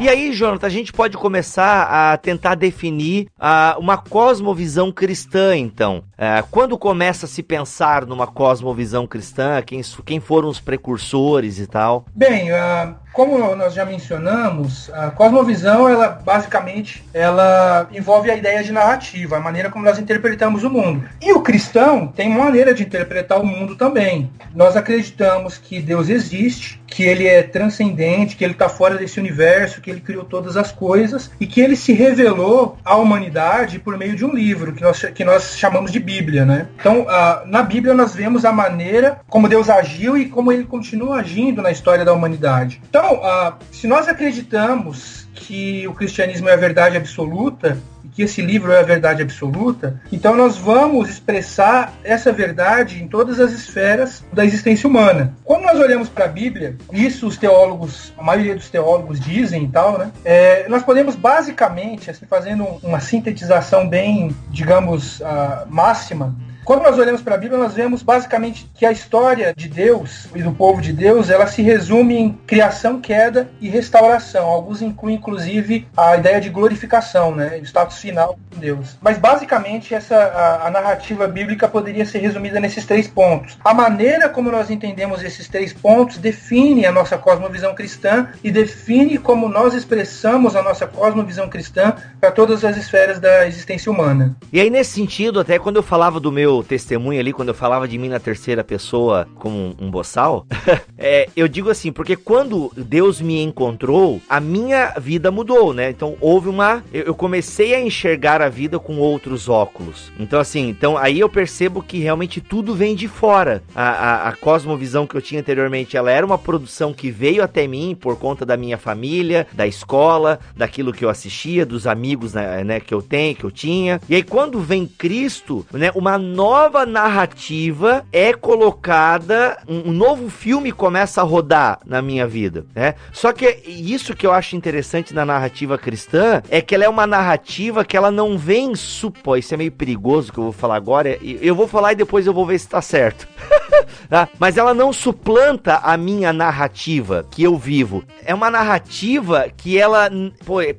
E 0.01 0.09
aí, 0.09 0.33
Jonathan, 0.33 0.67
a 0.67 0.71
gente 0.71 0.91
pode 0.95 1.19
começar 1.19 1.83
a 1.83 2.17
tentar 2.17 2.55
definir 2.55 3.27
uh, 3.39 3.79
uma 3.79 3.99
cosmovisão 3.99 4.91
cristã, 4.91 5.55
então. 5.55 6.05
Uh, 6.13 6.43
quando 6.51 6.79
começa 6.79 7.27
a 7.27 7.29
se 7.29 7.43
pensar 7.43 8.07
numa 8.07 8.27
cosmovisão 8.27 9.07
cristã, 9.07 9.61
quem, 9.61 9.83
quem 10.07 10.19
foram 10.19 10.49
os 10.49 10.59
precursores 10.59 11.59
e 11.59 11.67
tal? 11.67 12.07
Bem, 12.15 12.51
uh, 12.51 12.95
como 13.13 13.55
nós 13.57 13.75
já 13.75 13.85
mencionamos, 13.85 14.91
a 14.95 15.11
cosmovisão, 15.11 15.89
ela 15.89 16.09
basicamente, 16.09 17.05
ela 17.13 17.89
envolve 17.93 18.31
a 18.31 18.37
ideia 18.37 18.63
de 18.63 18.73
narrativa, 18.73 19.37
a 19.37 19.41
maneira 19.41 19.71
como 19.71 19.85
nós 19.85 19.99
interpretamos 19.99 20.65
o 20.65 20.71
mundo. 20.71 21.05
E 21.21 21.33
o 21.33 21.41
cristão 21.41 22.07
tem 22.07 22.29
uma 22.29 22.45
maneira 22.45 22.73
de 22.73 22.83
interpretar 22.83 23.41
o 23.41 23.47
mundo 23.47 23.77
também. 23.77 24.31
Nós 24.55 24.77
acreditamos 24.77 25.59
que 25.59 25.81
Deus 25.81 26.09
existe, 26.09 26.81
que 26.87 27.05
ele 27.05 27.27
é 27.27 27.43
transcendente, 27.43 28.37
que 28.37 28.45
ele 28.45 28.53
está 28.53 28.69
fora 28.69 28.97
desse 28.97 29.21
universo, 29.21 29.81
que 29.81 29.91
ele 29.91 30.01
criou 30.01 30.25
todas 30.25 30.57
as 30.57 30.73
coisas 30.73 31.31
e 31.41 31.47
que 31.47 31.61
ele 31.61 31.77
se 31.77 31.93
revelou 31.93 32.77
à 32.85 32.97
humanidade 32.97 33.79
por 33.79 33.97
meio 33.97 34.17
de 34.17 34.25
um 34.25 34.35
livro 34.35 34.73
que 34.73 34.83
nós, 34.83 35.01
que 35.15 35.25
nós 35.25 35.57
chamamos 35.57 35.93
de 35.93 36.01
Bíblia, 36.01 36.45
né? 36.45 36.67
Então, 36.79 37.07
na 37.47 37.63
Bíblia 37.63 37.95
nós 37.95 38.15
vemos 38.15 38.45
a 38.45 38.53
maneira 38.53 39.21
como 39.29 39.49
Deus 39.49 39.71
agiu 39.71 40.17
e 40.17 40.27
como 40.27 40.53
ele 40.53 40.65
continua 40.65 41.21
agindo 41.21 41.63
na 41.63 41.71
história 41.71 42.05
da 42.05 42.13
humanidade. 42.13 42.81
Então, 42.89 43.00
então, 43.01 43.15
uh, 43.15 43.55
se 43.73 43.87
nós 43.87 44.09
acreditamos 44.09 45.27
que 45.35 45.89
o 45.89 45.95
cristianismo 45.95 46.51
é 46.51 46.53
a 46.53 46.57
verdade 46.57 46.99
absoluta, 46.99 47.79
e 48.05 48.09
que 48.09 48.23
esse 48.23 48.43
livro 48.43 48.73
é 48.73 48.81
a 48.81 48.83
verdade 48.83 49.23
absoluta, 49.23 49.99
então 50.13 50.37
nós 50.37 50.59
vamos 50.59 51.09
expressar 51.09 51.95
essa 52.05 52.31
verdade 52.31 53.03
em 53.03 53.09
todas 53.09 53.41
as 53.41 53.53
esferas 53.53 54.23
da 54.35 54.45
existência 54.45 54.87
humana. 54.87 55.35
Quando 55.45 55.63
nós 55.63 55.81
olhamos 55.81 56.11
para 56.11 56.27
a 56.27 56.29
Bíblia, 56.29 56.77
isso 56.93 57.27
os 57.27 57.39
teólogos, 57.39 58.13
a 58.19 58.23
maioria 58.23 58.55
dos 58.55 58.69
teólogos 58.69 59.19
dizem 59.19 59.65
e 59.65 59.69
tal, 59.69 59.99
né? 59.99 60.13
É, 60.23 60.69
nós 60.69 60.83
podemos 60.83 61.17
basicamente, 61.17 62.11
assim, 62.11 62.27
fazendo 62.27 62.65
uma 62.83 63.01
sintetização 63.01 63.89
bem, 63.89 64.37
digamos, 64.51 65.21
uh, 65.21 65.67
máxima, 65.69 66.37
quando 66.65 66.83
nós 66.83 66.99
olhamos 66.99 67.23
para 67.23 67.35
a 67.35 67.39
Bíblia, 67.39 67.59
nós 67.59 67.75
vemos 67.75 68.03
basicamente 68.03 68.71
que 68.75 68.85
a 68.85 68.93
história 68.93 69.53
de 69.57 69.69
Deus 69.69 70.29
e 70.35 70.43
do 70.43 70.53
povo 70.53 70.81
de 70.81 70.93
Deus, 70.93 71.31
ela 71.31 71.47
se 71.47 71.63
resume 71.63 72.17
em 72.17 72.33
criação, 72.47 73.01
queda 73.01 73.51
e 73.61 73.69
restauração. 73.69 74.47
Alguns 74.47 74.83
incluem 74.83 75.17
inclusive 75.17 75.89
a 75.97 76.17
ideia 76.17 76.41
de 76.41 76.49
glorificação, 76.49 77.35
né, 77.35 77.59
o 77.61 77.65
status 77.65 77.99
final 77.99 78.39
de 78.51 78.59
Deus. 78.59 78.99
Mas 79.01 79.19
basicamente 79.19 79.95
essa 79.95 80.17
a, 80.17 80.69
a 80.69 80.71
narrativa 80.71 81.27
bíblica 81.27 81.69
poderia 81.69 82.05
ser 82.05 82.19
resumida 82.19 82.61
nesses 82.61 82.85
três 82.85 83.09
pontos. 83.09 83.59
A 83.65 83.75
maneira 83.75 84.29
como 84.29 84.51
nós 84.51 84.71
entendemos 84.71 85.23
esses 85.23 85.49
três 85.49 85.73
pontos 85.73 86.19
define 86.19 86.87
a 86.87 86.93
nossa 86.93 87.19
cosmovisão 87.19 87.75
cristã 87.75 88.29
e 88.45 88.51
define 88.51 89.19
como 89.19 89.49
nós 89.49 89.75
expressamos 89.75 90.55
a 90.55 90.63
nossa 90.63 90.87
cosmovisão 90.87 91.49
cristã 91.49 91.95
para 92.21 92.31
todas 92.31 92.65
as 92.65 92.77
esferas 92.77 93.19
da 93.19 93.47
existência 93.47 93.91
humana. 93.91 94.37
E 94.53 94.61
aí 94.61 94.71
nesse 94.71 94.93
sentido, 94.93 95.41
até 95.41 95.59
quando 95.59 95.77
eu 95.77 95.83
falava 95.83 96.21
do 96.21 96.31
meu 96.31 96.50
meu 96.51 96.65
testemunho 96.65 97.21
ali, 97.21 97.33
quando 97.33 97.49
eu 97.49 97.55
falava 97.55 97.87
de 97.87 97.97
mim 97.97 98.09
na 98.09 98.19
terceira 98.19 98.65
pessoa 98.65 99.29
como 99.37 99.75
um, 99.81 99.91
boçal, 99.91 100.47
é, 100.99 101.29
eu 101.37 101.47
digo 101.47 101.71
assim, 101.71 101.93
porque 101.93 102.17
quando 102.17 102.73
Deus 102.77 103.21
me 103.21 103.41
encontrou, 103.41 104.21
a 104.29 104.41
minha 104.41 104.95
vida 104.99 105.31
mudou, 105.31 105.73
né? 105.73 105.91
Então 105.91 106.17
houve 106.21 106.49
uma. 106.49 106.83
Eu, 106.93 107.05
eu 107.05 107.15
comecei 107.15 107.75
a 107.75 107.81
enxergar 107.81 108.43
a 108.43 108.49
vida 108.49 108.79
com 108.79 108.99
outros 108.99 109.49
óculos. 109.49 110.11
Então, 110.19 110.41
assim, 110.41 110.69
então 110.69 110.97
aí 110.97 111.21
eu 111.21 111.29
percebo 111.29 111.83
que 111.83 111.99
realmente 111.99 112.41
tudo 112.41 112.75
vem 112.75 112.97
de 112.97 113.07
fora. 113.07 113.63
A, 113.75 113.83
a, 113.83 114.29
a 114.29 114.33
cosmovisão 114.33 115.07
que 115.07 115.15
eu 115.15 115.23
tinha 115.23 115.41
anteriormente, 115.41 115.97
ela 115.97 116.11
era 116.11 116.27
uma 116.27 116.39
produção 116.39 116.93
que 116.93 117.11
veio 117.11 117.43
até 117.43 117.67
mim 117.67 117.97
por 117.99 118.19
conta 118.19 118.45
da 118.45 118.57
minha 118.57 118.77
família, 118.77 119.47
da 119.53 119.67
escola, 119.67 120.41
daquilo 120.57 120.93
que 120.93 121.05
eu 121.05 121.09
assistia, 121.09 121.65
dos 121.65 121.87
amigos 121.87 122.35
né, 122.35 122.65
né, 122.65 122.81
que 122.81 122.93
eu 122.93 123.03
tenho, 123.03 123.37
que 123.37 123.45
eu 123.45 123.51
tinha. 123.51 124.01
E 124.09 124.15
aí, 124.15 124.23
quando 124.23 124.59
vem 124.61 124.87
Cristo, 124.87 125.65
né, 125.73 125.91
uma 125.95 126.19
nova 126.19 126.40
narrativa 126.87 128.05
é 128.13 128.33
colocada, 128.33 129.59
um, 129.69 129.93
novo 129.93 130.31
filme 130.31 130.73
começa 130.73 131.21
a 131.21 131.25
rodar 131.25 131.81
na 131.85 132.01
minha 132.01 132.27
vida, 132.27 132.65
né? 132.75 132.95
Só 133.13 133.33
que 133.33 133.63
isso 133.67 134.15
que 134.15 134.27
eu 134.27 134.33
acho 134.33 134.57
interessante 134.57 135.15
na 135.15 135.25
narrativa 135.25 135.77
cristã 135.77 136.43
é 136.49 136.61
que 136.61 136.75
ela 136.75 136.85
é 136.85 136.89
uma 136.89 137.07
narrativa 137.07 137.85
que 137.85 137.97
ela 137.97 138.11
não 138.11 138.39
vem 138.39 138.75
supor, 138.75 139.39
isso 139.39 139.55
é 139.55 139.57
meio 139.57 139.73
perigoso 139.73 140.33
que 140.33 140.39
eu 140.39 140.45
vou 140.45 140.53
falar 140.53 140.77
agora, 140.77 141.19
eu 141.23 141.55
vou 141.55 141.69
falar 141.69 141.93
e 141.93 141.97
depois 141.97 142.27
eu 142.27 142.33
vou 142.33 142.47
ver 142.47 142.59
se 142.59 142.69
tá 142.69 142.81
certo. 142.81 143.29
tá? 144.09 144.29
Mas 144.39 144.57
ela 144.57 144.75
não 144.75 144.93
suplanta 144.93 145.77
a 145.77 145.97
minha 145.97 146.33
narrativa 146.33 147.27
que 147.31 147.43
eu 147.43 147.57
vivo. 147.57 148.05
É 148.25 148.35
uma 148.35 148.51
narrativa 148.51 149.49
que 149.57 149.79
ela, 149.79 150.11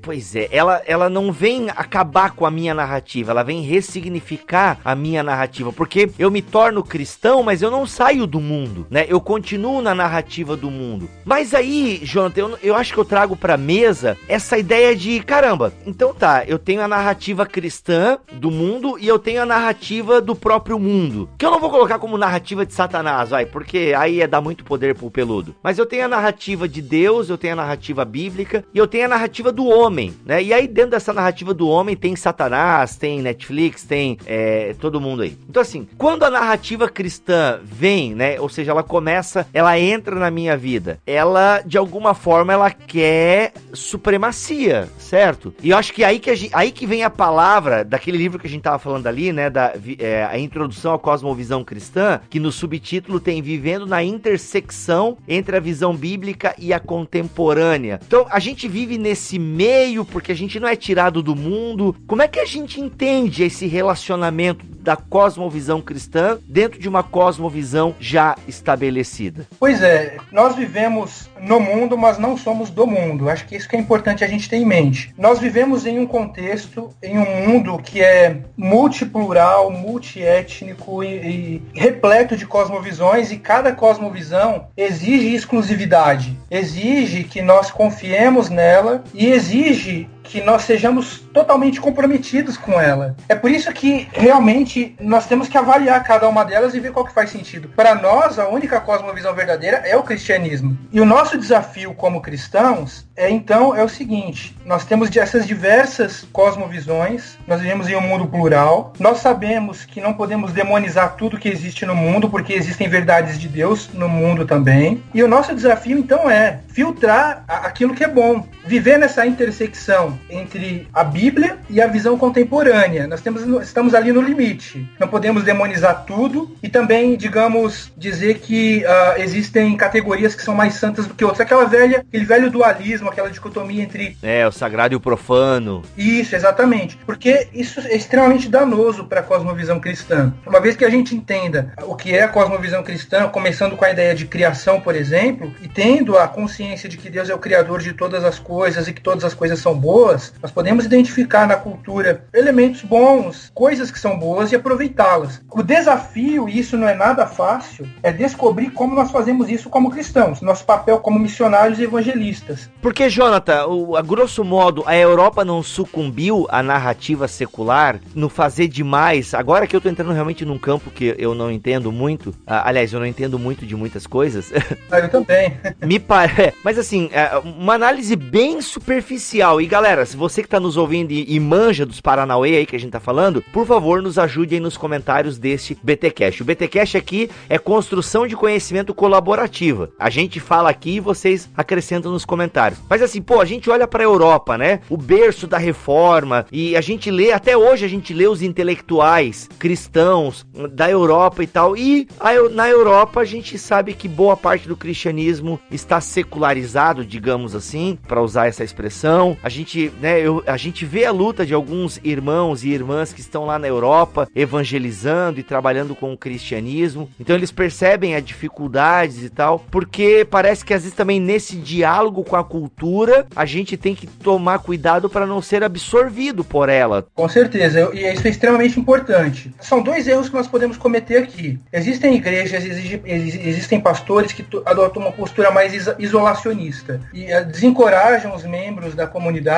pois 0.02 0.36
é, 0.36 0.48
ela, 0.52 0.82
ela 0.86 1.10
não 1.10 1.32
vem 1.32 1.70
acabar 1.70 2.32
com 2.32 2.46
a 2.46 2.52
minha 2.52 2.74
narrativa, 2.74 3.32
ela 3.32 3.44
vem 3.44 3.62
ressignificar 3.62 4.80
a 4.84 4.96
minha 4.96 5.24
narrativa, 5.24 5.51
porque 5.74 6.10
eu 6.18 6.32
me 6.32 6.42
torno 6.42 6.84
cristão, 6.84 7.44
mas 7.44 7.62
eu 7.62 7.70
não 7.70 7.86
saio 7.86 8.26
do 8.26 8.40
mundo, 8.40 8.88
né? 8.90 9.06
Eu 9.08 9.20
continuo 9.20 9.82
na 9.82 9.94
narrativa 9.94 10.56
do 10.56 10.72
mundo. 10.72 11.10
Mas 11.26 11.54
aí, 11.54 12.00
Jonathan, 12.04 12.42
eu, 12.42 12.60
eu 12.64 12.76
acho 12.76 12.94
que 12.94 13.00
eu 13.00 13.06
trago 13.06 13.36
pra 13.36 13.58
mesa 13.58 14.18
essa 14.28 14.58
ideia 14.58 14.96
de, 14.96 15.20
caramba, 15.22 15.74
então 15.86 16.14
tá, 16.14 16.44
eu 16.48 16.58
tenho 16.58 16.82
a 16.82 16.88
narrativa 16.88 17.46
cristã 17.46 18.18
do 18.32 18.50
mundo 18.50 18.98
e 19.00 19.08
eu 19.08 19.20
tenho 19.20 19.42
a 19.42 19.46
narrativa 19.46 20.22
do 20.22 20.36
próprio 20.36 20.80
mundo. 20.80 21.30
Que 21.38 21.46
eu 21.46 21.52
não 21.52 21.60
vou 21.60 21.70
colocar 21.70 22.00
como 22.00 22.18
narrativa 22.18 22.66
de 22.66 22.74
Satanás, 22.74 23.30
vai, 23.30 23.46
porque 23.46 23.94
aí 23.98 24.22
é 24.22 24.28
dar 24.28 24.42
muito 24.42 24.64
poder 24.64 24.96
pro 24.96 25.12
peludo. 25.12 25.56
Mas 25.62 25.78
eu 25.78 25.86
tenho 25.86 26.06
a 26.06 26.08
narrativa 26.08 26.68
de 26.68 26.82
Deus, 26.82 27.30
eu 27.30 27.38
tenho 27.38 27.54
a 27.54 27.58
narrativa 27.58 28.06
bíblica 28.06 28.64
e 28.74 28.78
eu 28.78 28.88
tenho 28.88 29.06
a 29.06 29.10
narrativa 29.10 29.52
do 29.52 29.66
homem, 29.66 30.14
né? 30.26 30.42
E 30.42 30.54
aí 30.54 30.68
dentro 30.68 30.92
dessa 30.92 31.14
narrativa 31.14 31.54
do 31.54 31.68
homem 31.68 31.96
tem 31.96 32.16
Satanás, 32.16 32.96
tem 32.96 33.22
Netflix, 33.22 33.84
tem 33.84 34.18
é, 34.26 34.76
todo 34.80 35.02
mundo 35.02 35.24
aí. 35.24 35.38
Então 35.50 35.62
assim, 35.62 35.88
quando 35.98 36.24
a 36.24 36.30
narrativa 36.30 36.90
cristã 36.90 37.60
vem, 37.64 38.16
né? 38.16 38.40
Ou 38.40 38.50
seja, 38.50 38.72
ela 38.72 38.84
começa, 38.84 39.48
ela 39.54 39.78
entra 39.78 40.16
na 40.16 40.32
minha 40.32 40.56
vida, 40.56 41.00
ela 41.06 41.62
de 41.62 41.78
alguma 41.78 42.14
forma 42.14 42.54
ela 42.54 42.72
quer 42.72 43.54
supremacia, 43.74 44.90
certo? 44.98 45.54
E 45.62 45.72
eu 45.72 45.78
acho 45.78 45.94
que 45.94 46.04
aí 46.04 46.20
que, 46.20 46.34
gente, 46.36 46.52
aí 46.54 46.72
que 46.72 46.86
vem 46.86 47.04
a 47.04 47.10
palavra 47.10 47.84
daquele 47.84 48.18
livro 48.18 48.40
que 48.40 48.48
a 48.48 48.50
gente 48.50 48.62
tava 48.64 48.80
falando 48.80 49.08
ali, 49.08 49.32
né? 49.34 49.50
Da 49.50 49.74
é, 50.00 50.24
a 50.24 50.38
introdução 50.40 50.94
à 50.94 51.00
cosmovisão 51.00 51.64
cristã, 51.64 52.22
que 52.30 52.40
no 52.40 52.52
subtítulo 52.52 53.20
tem 53.20 53.42
Vivendo 53.42 53.86
na 53.86 54.04
intersecção 54.04 55.18
entre 55.28 55.58
a 55.58 55.60
visão 55.60 55.96
bíblica 55.96 56.56
e 56.58 56.74
a 56.74 56.80
contemporânea. 56.80 58.00
Então 58.06 58.26
a 58.30 58.40
gente 58.40 58.68
vive 58.68 58.98
nesse 58.98 59.40
meio 59.40 60.06
porque 60.06 60.32
a 60.32 60.36
gente 60.36 60.60
não 60.60 60.68
é 60.68 60.76
tirado 60.76 61.22
do 61.22 61.36
mundo. 61.36 61.96
Como 62.08 62.22
é 62.22 62.28
que 62.28 62.40
a 62.40 62.46
gente 62.46 62.80
entende 62.80 63.44
esse 63.44 63.68
relacionamento 63.68 64.66
da 64.82 64.96
cosmovisão 64.96 65.82
cristã 65.82 66.40
dentro 66.48 66.80
de 66.80 66.90
uma 66.90 67.04
cosmovisão 67.04 67.96
já 68.00 68.36
estabelecida? 68.48 69.48
Pois 69.60 69.82
é, 69.82 70.18
nós 70.32 70.56
vivemos 70.56 71.30
no 71.40 71.60
mundo, 71.60 71.98
mas 71.98 72.18
não 72.18 72.36
somos 72.38 72.70
do 72.70 72.88
mundo. 72.88 73.30
Acho 73.30 73.46
que 73.48 73.56
isso 73.56 73.70
que 73.70 73.76
é 73.76 73.80
importante 73.80 74.24
a 74.24 74.28
gente 74.28 74.50
ter 74.50 74.58
em 74.58 74.66
mente. 74.66 75.14
Nós 75.18 75.40
vivemos 75.40 75.86
em 75.86 76.00
um 76.00 76.08
contexto, 76.08 76.90
em 77.02 77.18
um 77.18 77.48
mundo 77.48 77.78
que 77.78 78.02
é 78.02 78.42
multiplural, 78.58 79.72
multiétnico 79.72 81.04
e, 81.04 81.08
e 81.08 81.62
repleto 81.74 82.36
de 82.36 82.46
cosmovisões 82.46 83.32
e 83.32 83.38
cada 83.38 83.72
cosmovisão 83.72 84.68
exige 84.76 85.34
exclusividade, 85.34 86.38
exige 86.50 87.24
que 87.24 87.42
nós 87.42 87.72
confiemos 87.72 88.50
nela 88.50 89.04
e 89.14 89.28
exige 89.28 90.10
que 90.32 90.42
nós 90.42 90.62
sejamos 90.62 91.20
totalmente 91.34 91.82
comprometidos 91.82 92.56
com 92.56 92.80
ela. 92.80 93.18
É 93.28 93.36
por 93.36 93.52
isso 93.52 93.72
que 93.74 94.08
realmente 94.14 94.96
nós 94.98 95.26
temos 95.26 95.50
que 95.50 95.58
avaliar 95.58 96.02
cada 96.06 96.28
uma 96.30 96.46
delas 96.46 96.74
e 96.74 96.80
ver 96.80 96.94
qual 96.94 97.06
que 97.06 97.14
faz 97.14 97.30
sentido. 97.30 97.68
Para 97.76 97.96
nós, 97.96 98.40
a 98.40 98.48
única 98.48 98.80
cosmovisão 98.80 99.34
verdadeira 99.34 99.78
é 99.84 99.98
o 99.98 100.04
cristianismo. 100.04 100.78
E 100.90 101.02
o 101.02 101.06
nosso 101.06 101.38
desafio 101.38 101.94
como 101.94 102.22
cristãos 102.22 103.06
é 103.14 103.30
então 103.30 103.76
é 103.76 103.84
o 103.84 103.90
seguinte: 103.90 104.56
nós 104.66 104.86
temos 104.86 105.14
essas 105.16 105.46
diversas 105.46 106.26
cosmovisões, 106.32 107.38
nós 107.46 107.60
vivemos 107.60 107.90
em 107.90 107.96
um 107.98 108.02
mundo 108.02 108.26
plural. 108.26 108.94
Nós 108.98 109.18
sabemos 109.18 109.84
que 109.84 110.00
não 110.00 110.14
podemos 110.14 110.54
demonizar 110.54 111.16
tudo 111.18 111.38
que 111.38 111.50
existe 111.50 111.86
no 111.86 111.94
mundo, 111.94 112.30
porque 112.30 112.54
existem 112.54 112.88
verdades 112.88 113.38
de 113.38 113.50
Deus 113.50 113.90
no 113.94 114.08
mundo 114.08 114.46
também. 114.46 115.04
E 115.14 115.22
o 115.22 115.28
nosso 115.28 115.54
desafio 115.54 115.98
então 115.98 116.30
é 116.30 116.60
filtrar 116.70 117.44
aquilo 117.50 117.94
que 117.94 118.04
é 118.04 118.08
bom, 118.08 118.48
viver 118.66 118.98
nessa 118.98 119.26
intersecção 119.26 120.21
entre 120.30 120.88
a 120.94 121.04
Bíblia 121.04 121.58
e 121.70 121.82
a 121.82 121.88
visão 121.88 122.18
contemporânea. 122.18 123.08
Nós 123.08 123.22
temos, 123.22 123.44
estamos 123.62 123.94
ali 123.94 124.12
no 124.12 124.22
limite. 124.22 124.90
Não 125.00 125.08
podemos 125.08 125.44
demonizar 125.44 126.06
tudo 126.06 126.56
e 126.62 126.70
também, 126.70 127.16
digamos, 127.16 127.92
dizer 127.98 128.40
que 128.40 128.84
uh, 128.86 129.22
existem 129.22 129.76
categorias 129.76 130.36
que 130.36 130.44
são 130.44 130.56
mais 130.56 130.76
santas 130.76 131.08
do 131.08 131.14
que 131.14 131.24
outras. 131.24 131.42
Aquela 131.42 131.66
velha, 131.66 132.00
aquele 132.00 132.26
velho 132.26 132.50
dualismo, 132.50 133.10
aquela 133.10 133.30
dicotomia 133.30 133.84
entre 133.84 134.18
é 134.22 134.48
o 134.48 134.52
sagrado 134.52 134.94
e 134.94 134.98
o 134.98 135.00
profano. 135.00 135.82
Isso, 135.98 136.36
exatamente, 136.36 136.98
porque 137.06 137.48
isso 137.54 137.80
é 137.80 137.96
extremamente 137.96 138.50
danoso 138.50 139.06
para 139.06 139.22
a 139.22 139.24
cosmovisão 139.24 139.80
cristã. 139.80 140.34
Uma 140.46 140.60
vez 140.60 140.76
que 140.76 140.86
a 140.86 140.90
gente 140.90 141.16
entenda 141.16 141.74
o 141.84 141.96
que 141.96 142.14
é 142.14 142.24
a 142.24 142.28
cosmovisão 142.28 142.84
cristã, 142.84 143.28
começando 143.30 143.76
com 143.76 143.86
a 143.86 143.92
ideia 143.92 144.14
de 144.14 144.26
criação, 144.26 144.80
por 144.82 144.96
exemplo, 144.96 145.54
e 145.62 145.68
tendo 145.68 146.18
a 146.18 146.28
consciência 146.28 146.90
de 146.90 146.98
que 146.98 147.10
Deus 147.10 147.30
é 147.30 147.34
o 147.34 147.40
criador 147.40 147.80
de 147.80 147.94
todas 147.94 148.24
as 148.24 148.40
coisas 148.40 148.88
e 148.88 148.94
que 148.94 149.02
todas 149.02 149.24
as 149.24 149.34
coisas 149.34 149.60
são 149.60 149.74
boas 149.78 150.11
boas, 150.12 150.34
nós 150.42 150.52
podemos 150.52 150.86
identificar 150.86 151.48
na 151.48 151.56
cultura 151.56 152.26
elementos 152.34 152.82
bons, 152.82 153.52
coisas 153.54 153.90
que 153.90 154.00
são 154.00 154.18
boas 154.18 154.52
e 154.52 154.56
aproveitá-las. 154.56 155.42
O 155.50 155.64
desafio, 155.64 156.50
e 156.50 156.60
isso 156.60 156.78
não 156.78 156.88
é 156.88 156.96
nada 156.96 157.26
fácil, 157.26 157.88
é 158.04 158.12
descobrir 158.12 158.72
como 158.72 158.96
nós 158.96 159.12
fazemos 159.12 159.50
isso 159.50 159.70
como 159.70 159.90
cristãos, 159.90 160.42
nosso 160.42 160.66
papel 160.66 161.00
como 161.00 161.20
missionários 161.20 161.80
e 161.80 161.84
evangelistas. 161.84 162.70
Porque, 162.82 163.10
Jonathan, 163.10 163.66
o, 163.68 163.96
a 163.96 164.02
grosso 164.02 164.44
modo, 164.44 164.84
a 164.86 164.96
Europa 164.96 165.46
não 165.46 165.64
sucumbiu 165.64 166.48
à 166.50 166.62
narrativa 166.62 167.28
secular 167.28 168.00
no 168.14 168.30
fazer 168.30 168.68
demais. 168.68 169.34
Agora 169.34 169.68
que 169.68 169.76
eu 169.76 169.82
tô 169.82 169.90
entrando 169.90 170.12
realmente 170.12 170.46
num 170.46 170.58
campo 170.58 170.92
que 170.92 171.16
eu 171.18 171.34
não 171.34 171.52
entendo 171.52 171.92
muito, 171.92 172.34
ah, 172.46 172.68
aliás, 172.68 172.92
eu 172.92 173.00
não 173.00 173.06
entendo 173.06 173.40
muito 173.40 173.66
de 173.66 173.76
muitas 173.76 174.06
coisas. 174.06 174.52
Ah, 174.92 175.00
eu 175.00 175.10
também. 175.10 175.58
Me 175.86 176.00
parece. 176.00 176.54
Mas 176.66 176.78
assim, 176.78 177.10
é, 177.14 177.38
uma 177.38 177.76
análise 177.76 178.14
bem 178.16 178.62
superficial. 178.62 179.62
E 179.62 179.66
galera, 179.66 180.01
se 180.06 180.18
você 180.18 180.42
que 180.42 180.50
tá 180.50 180.60
nos 180.60 180.78
ouvindo 180.78 181.12
e, 181.12 181.36
e, 181.36 181.40
manja 181.40 181.86
dos 181.86 182.02
Paranauê 182.02 182.58
aí 182.58 182.66
que 182.66 182.76
a 182.76 182.80
gente 182.80 182.92
tá 182.92 183.00
falando, 183.00 183.44
por 183.54 183.66
favor, 183.66 184.02
nos 184.02 184.18
ajude 184.18 184.56
aí 184.56 184.62
nos 184.62 184.78
comentários 184.78 185.38
deste 185.38 185.78
BTcast. 185.82 186.42
O 186.42 186.46
BTcast 186.46 186.98
aqui 186.98 187.30
é 187.50 187.58
construção 187.58 188.28
de 188.28 188.36
conhecimento 188.36 188.94
colaborativa. 188.94 189.90
A 189.98 190.10
gente 190.10 190.40
fala 190.40 190.70
aqui 190.70 190.96
e 190.96 191.00
vocês 191.00 191.50
acrescentam 191.56 192.12
nos 192.12 192.26
comentários. 192.26 192.80
Mas 192.90 193.02
assim, 193.02 193.22
pô, 193.22 193.40
a 193.40 193.46
gente 193.46 193.70
olha 193.70 193.88
pra 193.88 194.04
Europa, 194.04 194.58
né? 194.58 194.82
O 194.90 194.98
berço 194.98 195.48
da 195.48 195.58
reforma 195.58 196.46
e 196.52 196.76
a 196.76 196.82
gente 196.82 197.10
lê, 197.10 197.32
até 197.32 197.56
hoje 197.56 197.86
a 197.86 197.90
gente 197.90 198.14
lê 198.14 198.28
os 198.28 198.42
intelectuais 198.42 199.50
cristãos 199.58 200.46
da 200.72 200.90
Europa 200.90 201.44
e 201.44 201.48
tal. 201.48 201.76
E 201.78 202.08
a, 202.20 202.34
na 202.50 202.70
Europa 202.70 203.22
a 203.22 203.26
gente 203.26 203.58
sabe 203.58 203.94
que 203.94 204.08
boa 204.08 204.36
parte 204.36 204.68
do 204.68 204.78
cristianismo 204.78 205.60
está 205.70 206.02
secularizado, 206.02 207.06
digamos 207.06 207.56
assim, 207.56 207.98
para 208.08 208.22
usar 208.22 208.48
essa 208.48 208.64
expressão. 208.64 209.38
A 209.44 209.50
gente 209.50 209.81
né, 210.00 210.20
eu, 210.20 210.44
a 210.46 210.58
gente 210.58 210.86
vê 210.86 211.06
a 211.06 211.12
luta 211.12 211.46
de 211.46 211.54
alguns 211.54 212.00
irmãos 212.04 212.64
e 212.64 212.70
irmãs 212.70 213.14
que 213.14 213.22
estão 213.22 213.46
lá 213.46 213.58
na 213.58 213.68
Europa 213.68 214.28
evangelizando 214.36 215.40
e 215.40 215.44
trabalhando 215.44 215.96
com 215.96 216.14
o 216.14 216.18
cristianismo. 216.18 217.10
Então 217.20 217.36
eles 217.36 217.52
percebem 217.52 218.16
as 218.16 218.24
dificuldades 218.24 219.24
e 219.24 219.30
tal, 219.30 219.60
porque 219.72 220.26
parece 220.30 220.64
que 220.66 220.74
às 220.74 220.84
vezes 220.84 220.96
também 220.96 221.20
nesse 221.20 221.56
diálogo 221.56 222.24
com 222.24 222.36
a 222.36 222.44
cultura 222.44 223.26
a 223.36 223.46
gente 223.46 223.78
tem 223.78 223.96
que 223.96 224.08
tomar 224.08 224.60
cuidado 224.60 225.10
para 225.10 225.26
não 225.26 225.42
ser 225.42 225.64
absorvido 225.64 226.44
por 226.44 226.70
ela. 226.70 227.06
Com 227.14 227.28
certeza, 227.30 227.90
e 227.94 228.12
isso 228.12 228.28
é 228.28 228.30
extremamente 228.30 228.80
importante. 228.80 229.54
São 229.60 229.82
dois 229.82 230.08
erros 230.08 230.30
que 230.30 230.36
nós 230.36 230.48
podemos 230.48 230.78
cometer 230.78 231.18
aqui. 231.18 231.60
Existem 231.72 232.16
igrejas, 232.16 232.64
existem 232.64 233.80
pastores 233.80 234.32
que 234.32 234.46
adotam 234.66 235.02
uma 235.02 235.12
postura 235.12 235.52
mais 235.52 235.74
isolacionista 235.98 237.00
e 237.14 237.34
uh, 237.34 237.46
desencorajam 237.46 238.36
os 238.36 238.44
membros 238.44 238.96
da 238.96 239.08
comunidade 239.08 239.52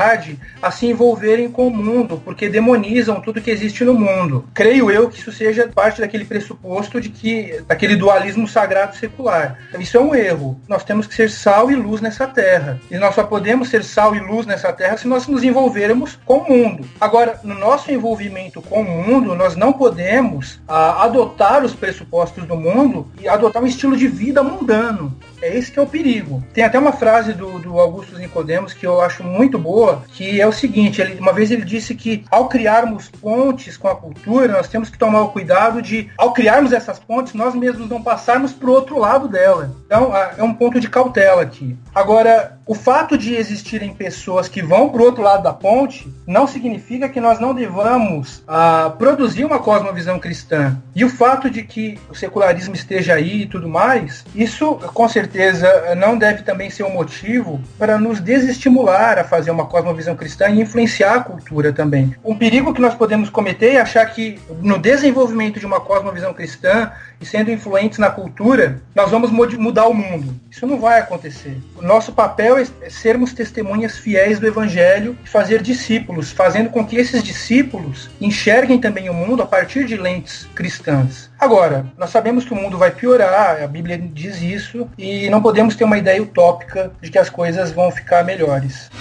a 0.62 0.71
se 0.71 0.86
envolverem 0.88 1.49
com 1.49 1.67
o 1.67 1.76
mundo, 1.76 2.21
porque 2.23 2.49
demonizam 2.49 3.21
tudo 3.21 3.41
que 3.41 3.52
existe 3.52 3.84
no 3.84 3.93
mundo. 3.93 4.45
Creio 4.54 4.89
eu 4.91 5.10
que 5.10 5.19
isso 5.19 5.32
seja 5.32 5.67
parte 5.67 6.02
daquele 6.02 6.26
pressuposto 6.26 6.99
de 6.99 7.10
que 7.10 7.62
daquele 7.67 7.95
dualismo 7.95 8.47
sagrado 8.47 8.95
secular. 8.95 9.58
Isso 9.80 9.97
é 9.97 9.99
um 9.99 10.15
erro. 10.15 10.60
Nós 10.67 10.84
temos 10.84 11.08
que 11.08 11.15
ser 11.15 11.30
sal 11.30 11.71
e 11.71 11.76
luz 11.76 12.02
nessa 12.02 12.28
terra. 12.28 12.80
E 12.89 12.97
nós 12.97 13.15
só 13.15 13.23
podemos 13.23 13.69
ser 13.69 13.84
sal 13.84 14.15
e 14.15 14.19
luz 14.19 14.45
nessa 14.45 14.71
terra 14.71 14.97
se 14.97 15.08
nós 15.08 15.28
nos 15.28 15.43
envolvermos 15.43 16.17
com 16.26 16.39
o 16.39 16.49
mundo. 16.49 16.88
Agora, 16.99 17.39
no 17.43 17.56
nosso 17.56 17.91
envolvimento 17.91 18.62
com 18.62 18.82
o 18.82 18.84
mundo, 18.84 19.36
nós 19.36 19.56
não 19.56 19.73
podemos 19.73 20.62
ah, 20.67 21.04
adotar 21.04 21.63
os 21.63 21.73
pressupostos 21.73 22.45
do 22.45 22.56
mundo 22.56 23.08
e 23.21 23.28
adotar 23.28 23.62
um 23.62 23.67
estilo 23.67 23.97
de 23.97 24.08
vida 24.08 24.43
mundano. 24.43 25.15
É 25.43 25.58
esse 25.58 25.69
que 25.69 25.77
é 25.77 25.82
o 25.82 25.86
perigo. 25.88 26.41
Tem 26.53 26.63
até 26.63 26.79
uma 26.79 26.93
frase 26.93 27.34
do, 27.34 27.60
do 27.60 27.77
Augusto 27.77 28.17
Nicodemos 28.17 28.73
que 28.73 28.88
eu 28.88 29.01
acho 29.01 29.25
muito 29.25 29.60
boa, 29.60 30.03
que 30.08 30.39
é 30.39 30.47
o 30.47 30.53
seguinte, 30.53 31.01
ele, 31.01 31.19
uma 31.19 31.34
vez 31.34 31.51
ele 31.51 31.65
disse 31.65 31.93
que 31.93 32.23
ao 32.32 32.48
criarmos 32.48 33.10
pontes 33.10 33.75
com 33.75 33.89
a 33.89 33.96
cultura, 33.96 34.54
nós 34.54 34.69
temos 34.69 34.89
que 34.89 34.98
tomar 34.98 35.21
o 35.21 35.29
cuidado 35.29 35.81
de, 35.81 36.10
ao 36.17 36.31
criarmos 36.31 36.71
essas 36.71 36.98
pontes, 36.98 37.33
nós 37.33 37.54
mesmos 37.54 37.89
não 37.89 38.02
passarmos 38.02 38.54
para 38.54 38.69
o 38.69 38.73
outro 38.73 38.98
lado 38.98 39.27
dela. 39.27 39.75
Então, 39.85 40.13
é 40.15 40.41
um 40.41 40.54
ponto 40.54 40.79
de 40.79 40.89
cautela 40.89 41.41
aqui. 41.41 41.77
Agora, 41.94 42.58
o 42.65 42.73
fato 42.73 43.17
de 43.17 43.35
existirem 43.35 43.93
pessoas 43.93 44.47
que 44.47 44.61
vão 44.61 44.89
para 44.89 45.01
o 45.01 45.05
outro 45.05 45.21
lado 45.21 45.43
da 45.43 45.53
ponte 45.53 46.07
não 46.25 46.47
significa 46.47 47.09
que 47.09 47.19
nós 47.19 47.39
não 47.39 47.53
devamos 47.53 48.39
uh, 48.39 48.91
produzir 48.97 49.43
uma 49.43 49.59
cosmovisão 49.59 50.17
cristã. 50.17 50.77
E 50.95 51.03
o 51.03 51.09
fato 51.09 51.49
de 51.49 51.63
que 51.63 51.99
o 52.09 52.15
secularismo 52.15 52.73
esteja 52.73 53.15
aí 53.15 53.41
e 53.41 53.45
tudo 53.45 53.67
mais, 53.67 54.25
isso 54.33 54.75
com 54.93 55.09
certeza 55.09 55.95
não 55.95 56.17
deve 56.17 56.43
também 56.43 56.69
ser 56.69 56.83
um 56.83 56.93
motivo 56.93 57.61
para 57.77 57.97
nos 57.97 58.19
desestimular 58.19 59.19
a 59.19 59.23
fazer 59.23 59.51
uma 59.51 59.65
cosmovisão 59.65 60.15
cristã 60.15 60.49
e 60.49 60.61
influenciar 60.61 61.15
a 61.15 61.23
cultura 61.23 61.73
também. 61.73 62.15
Um 62.23 62.35
perigo 62.35 62.73
que 62.73 62.81
nós 62.81 62.95
podemos 62.95 63.29
cometer 63.29 63.73
é 63.73 63.81
achar 63.81 64.05
que 64.05 64.39
no 64.61 64.77
desenvolvimento 64.77 65.59
de 65.59 65.65
uma 65.65 65.81
cosmovisão 65.81 66.33
cristã 66.33 66.91
e 67.24 67.26
sendo 67.26 67.50
influentes 67.50 67.98
na 67.98 68.10
cultura, 68.10 68.82
nós 68.94 69.10
vamos 69.10 69.32
mudar 69.32 69.88
o 69.88 69.94
mundo. 69.94 70.36
Isso 70.52 70.67
não 70.67 70.78
vai 70.78 71.00
acontecer. 71.00 71.58
O 71.78 71.82
nosso 71.82 72.12
papel 72.12 72.58
é 72.58 72.90
sermos 72.90 73.32
testemunhas 73.32 73.98
fiéis 73.98 74.40
do 74.40 74.46
Evangelho 74.46 75.17
e 75.24 75.30
fazer 75.30 75.62
discípulos, 75.62 76.34
fazendo 76.34 76.69
com 76.69 76.86
que 76.86 76.98
esses 76.98 77.24
discípulos 77.24 78.10
enxerguem 78.19 78.78
também 78.78 79.10
o 79.10 79.13
mundo 79.13 79.42
a 79.42 79.46
partir 79.46 79.86
de 79.86 79.96
lentes 79.96 80.46
cristãs. 80.54 81.32
Agora, 81.40 81.86
nós 81.98 82.10
sabemos 82.10 82.44
que 82.44 82.52
o 82.52 82.58
mundo 82.58 82.78
vai 82.78 82.92
piorar, 82.92 83.63
a 83.63 83.67
Bíblia 83.67 83.98
diz 83.98 84.42
isso, 84.42 84.90
e 84.98 85.30
não 85.30 85.42
podemos 85.42 85.78
ter 85.78 85.86
uma 85.86 85.98
ideia 85.98 86.21
utópica 86.21 86.92
de 87.02 87.10
que 87.10 87.17
as 87.17 87.30
coisas 87.30 87.71
vão 87.71 87.90
ficar 87.90 88.26
melhores. 88.26 88.92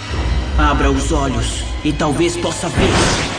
Abra 0.57 0.89
os 0.89 1.11
olhos 1.11 1.65
e 1.83 1.91
talvez 1.91 2.37
possa 2.37 2.69
ver. 2.69 3.32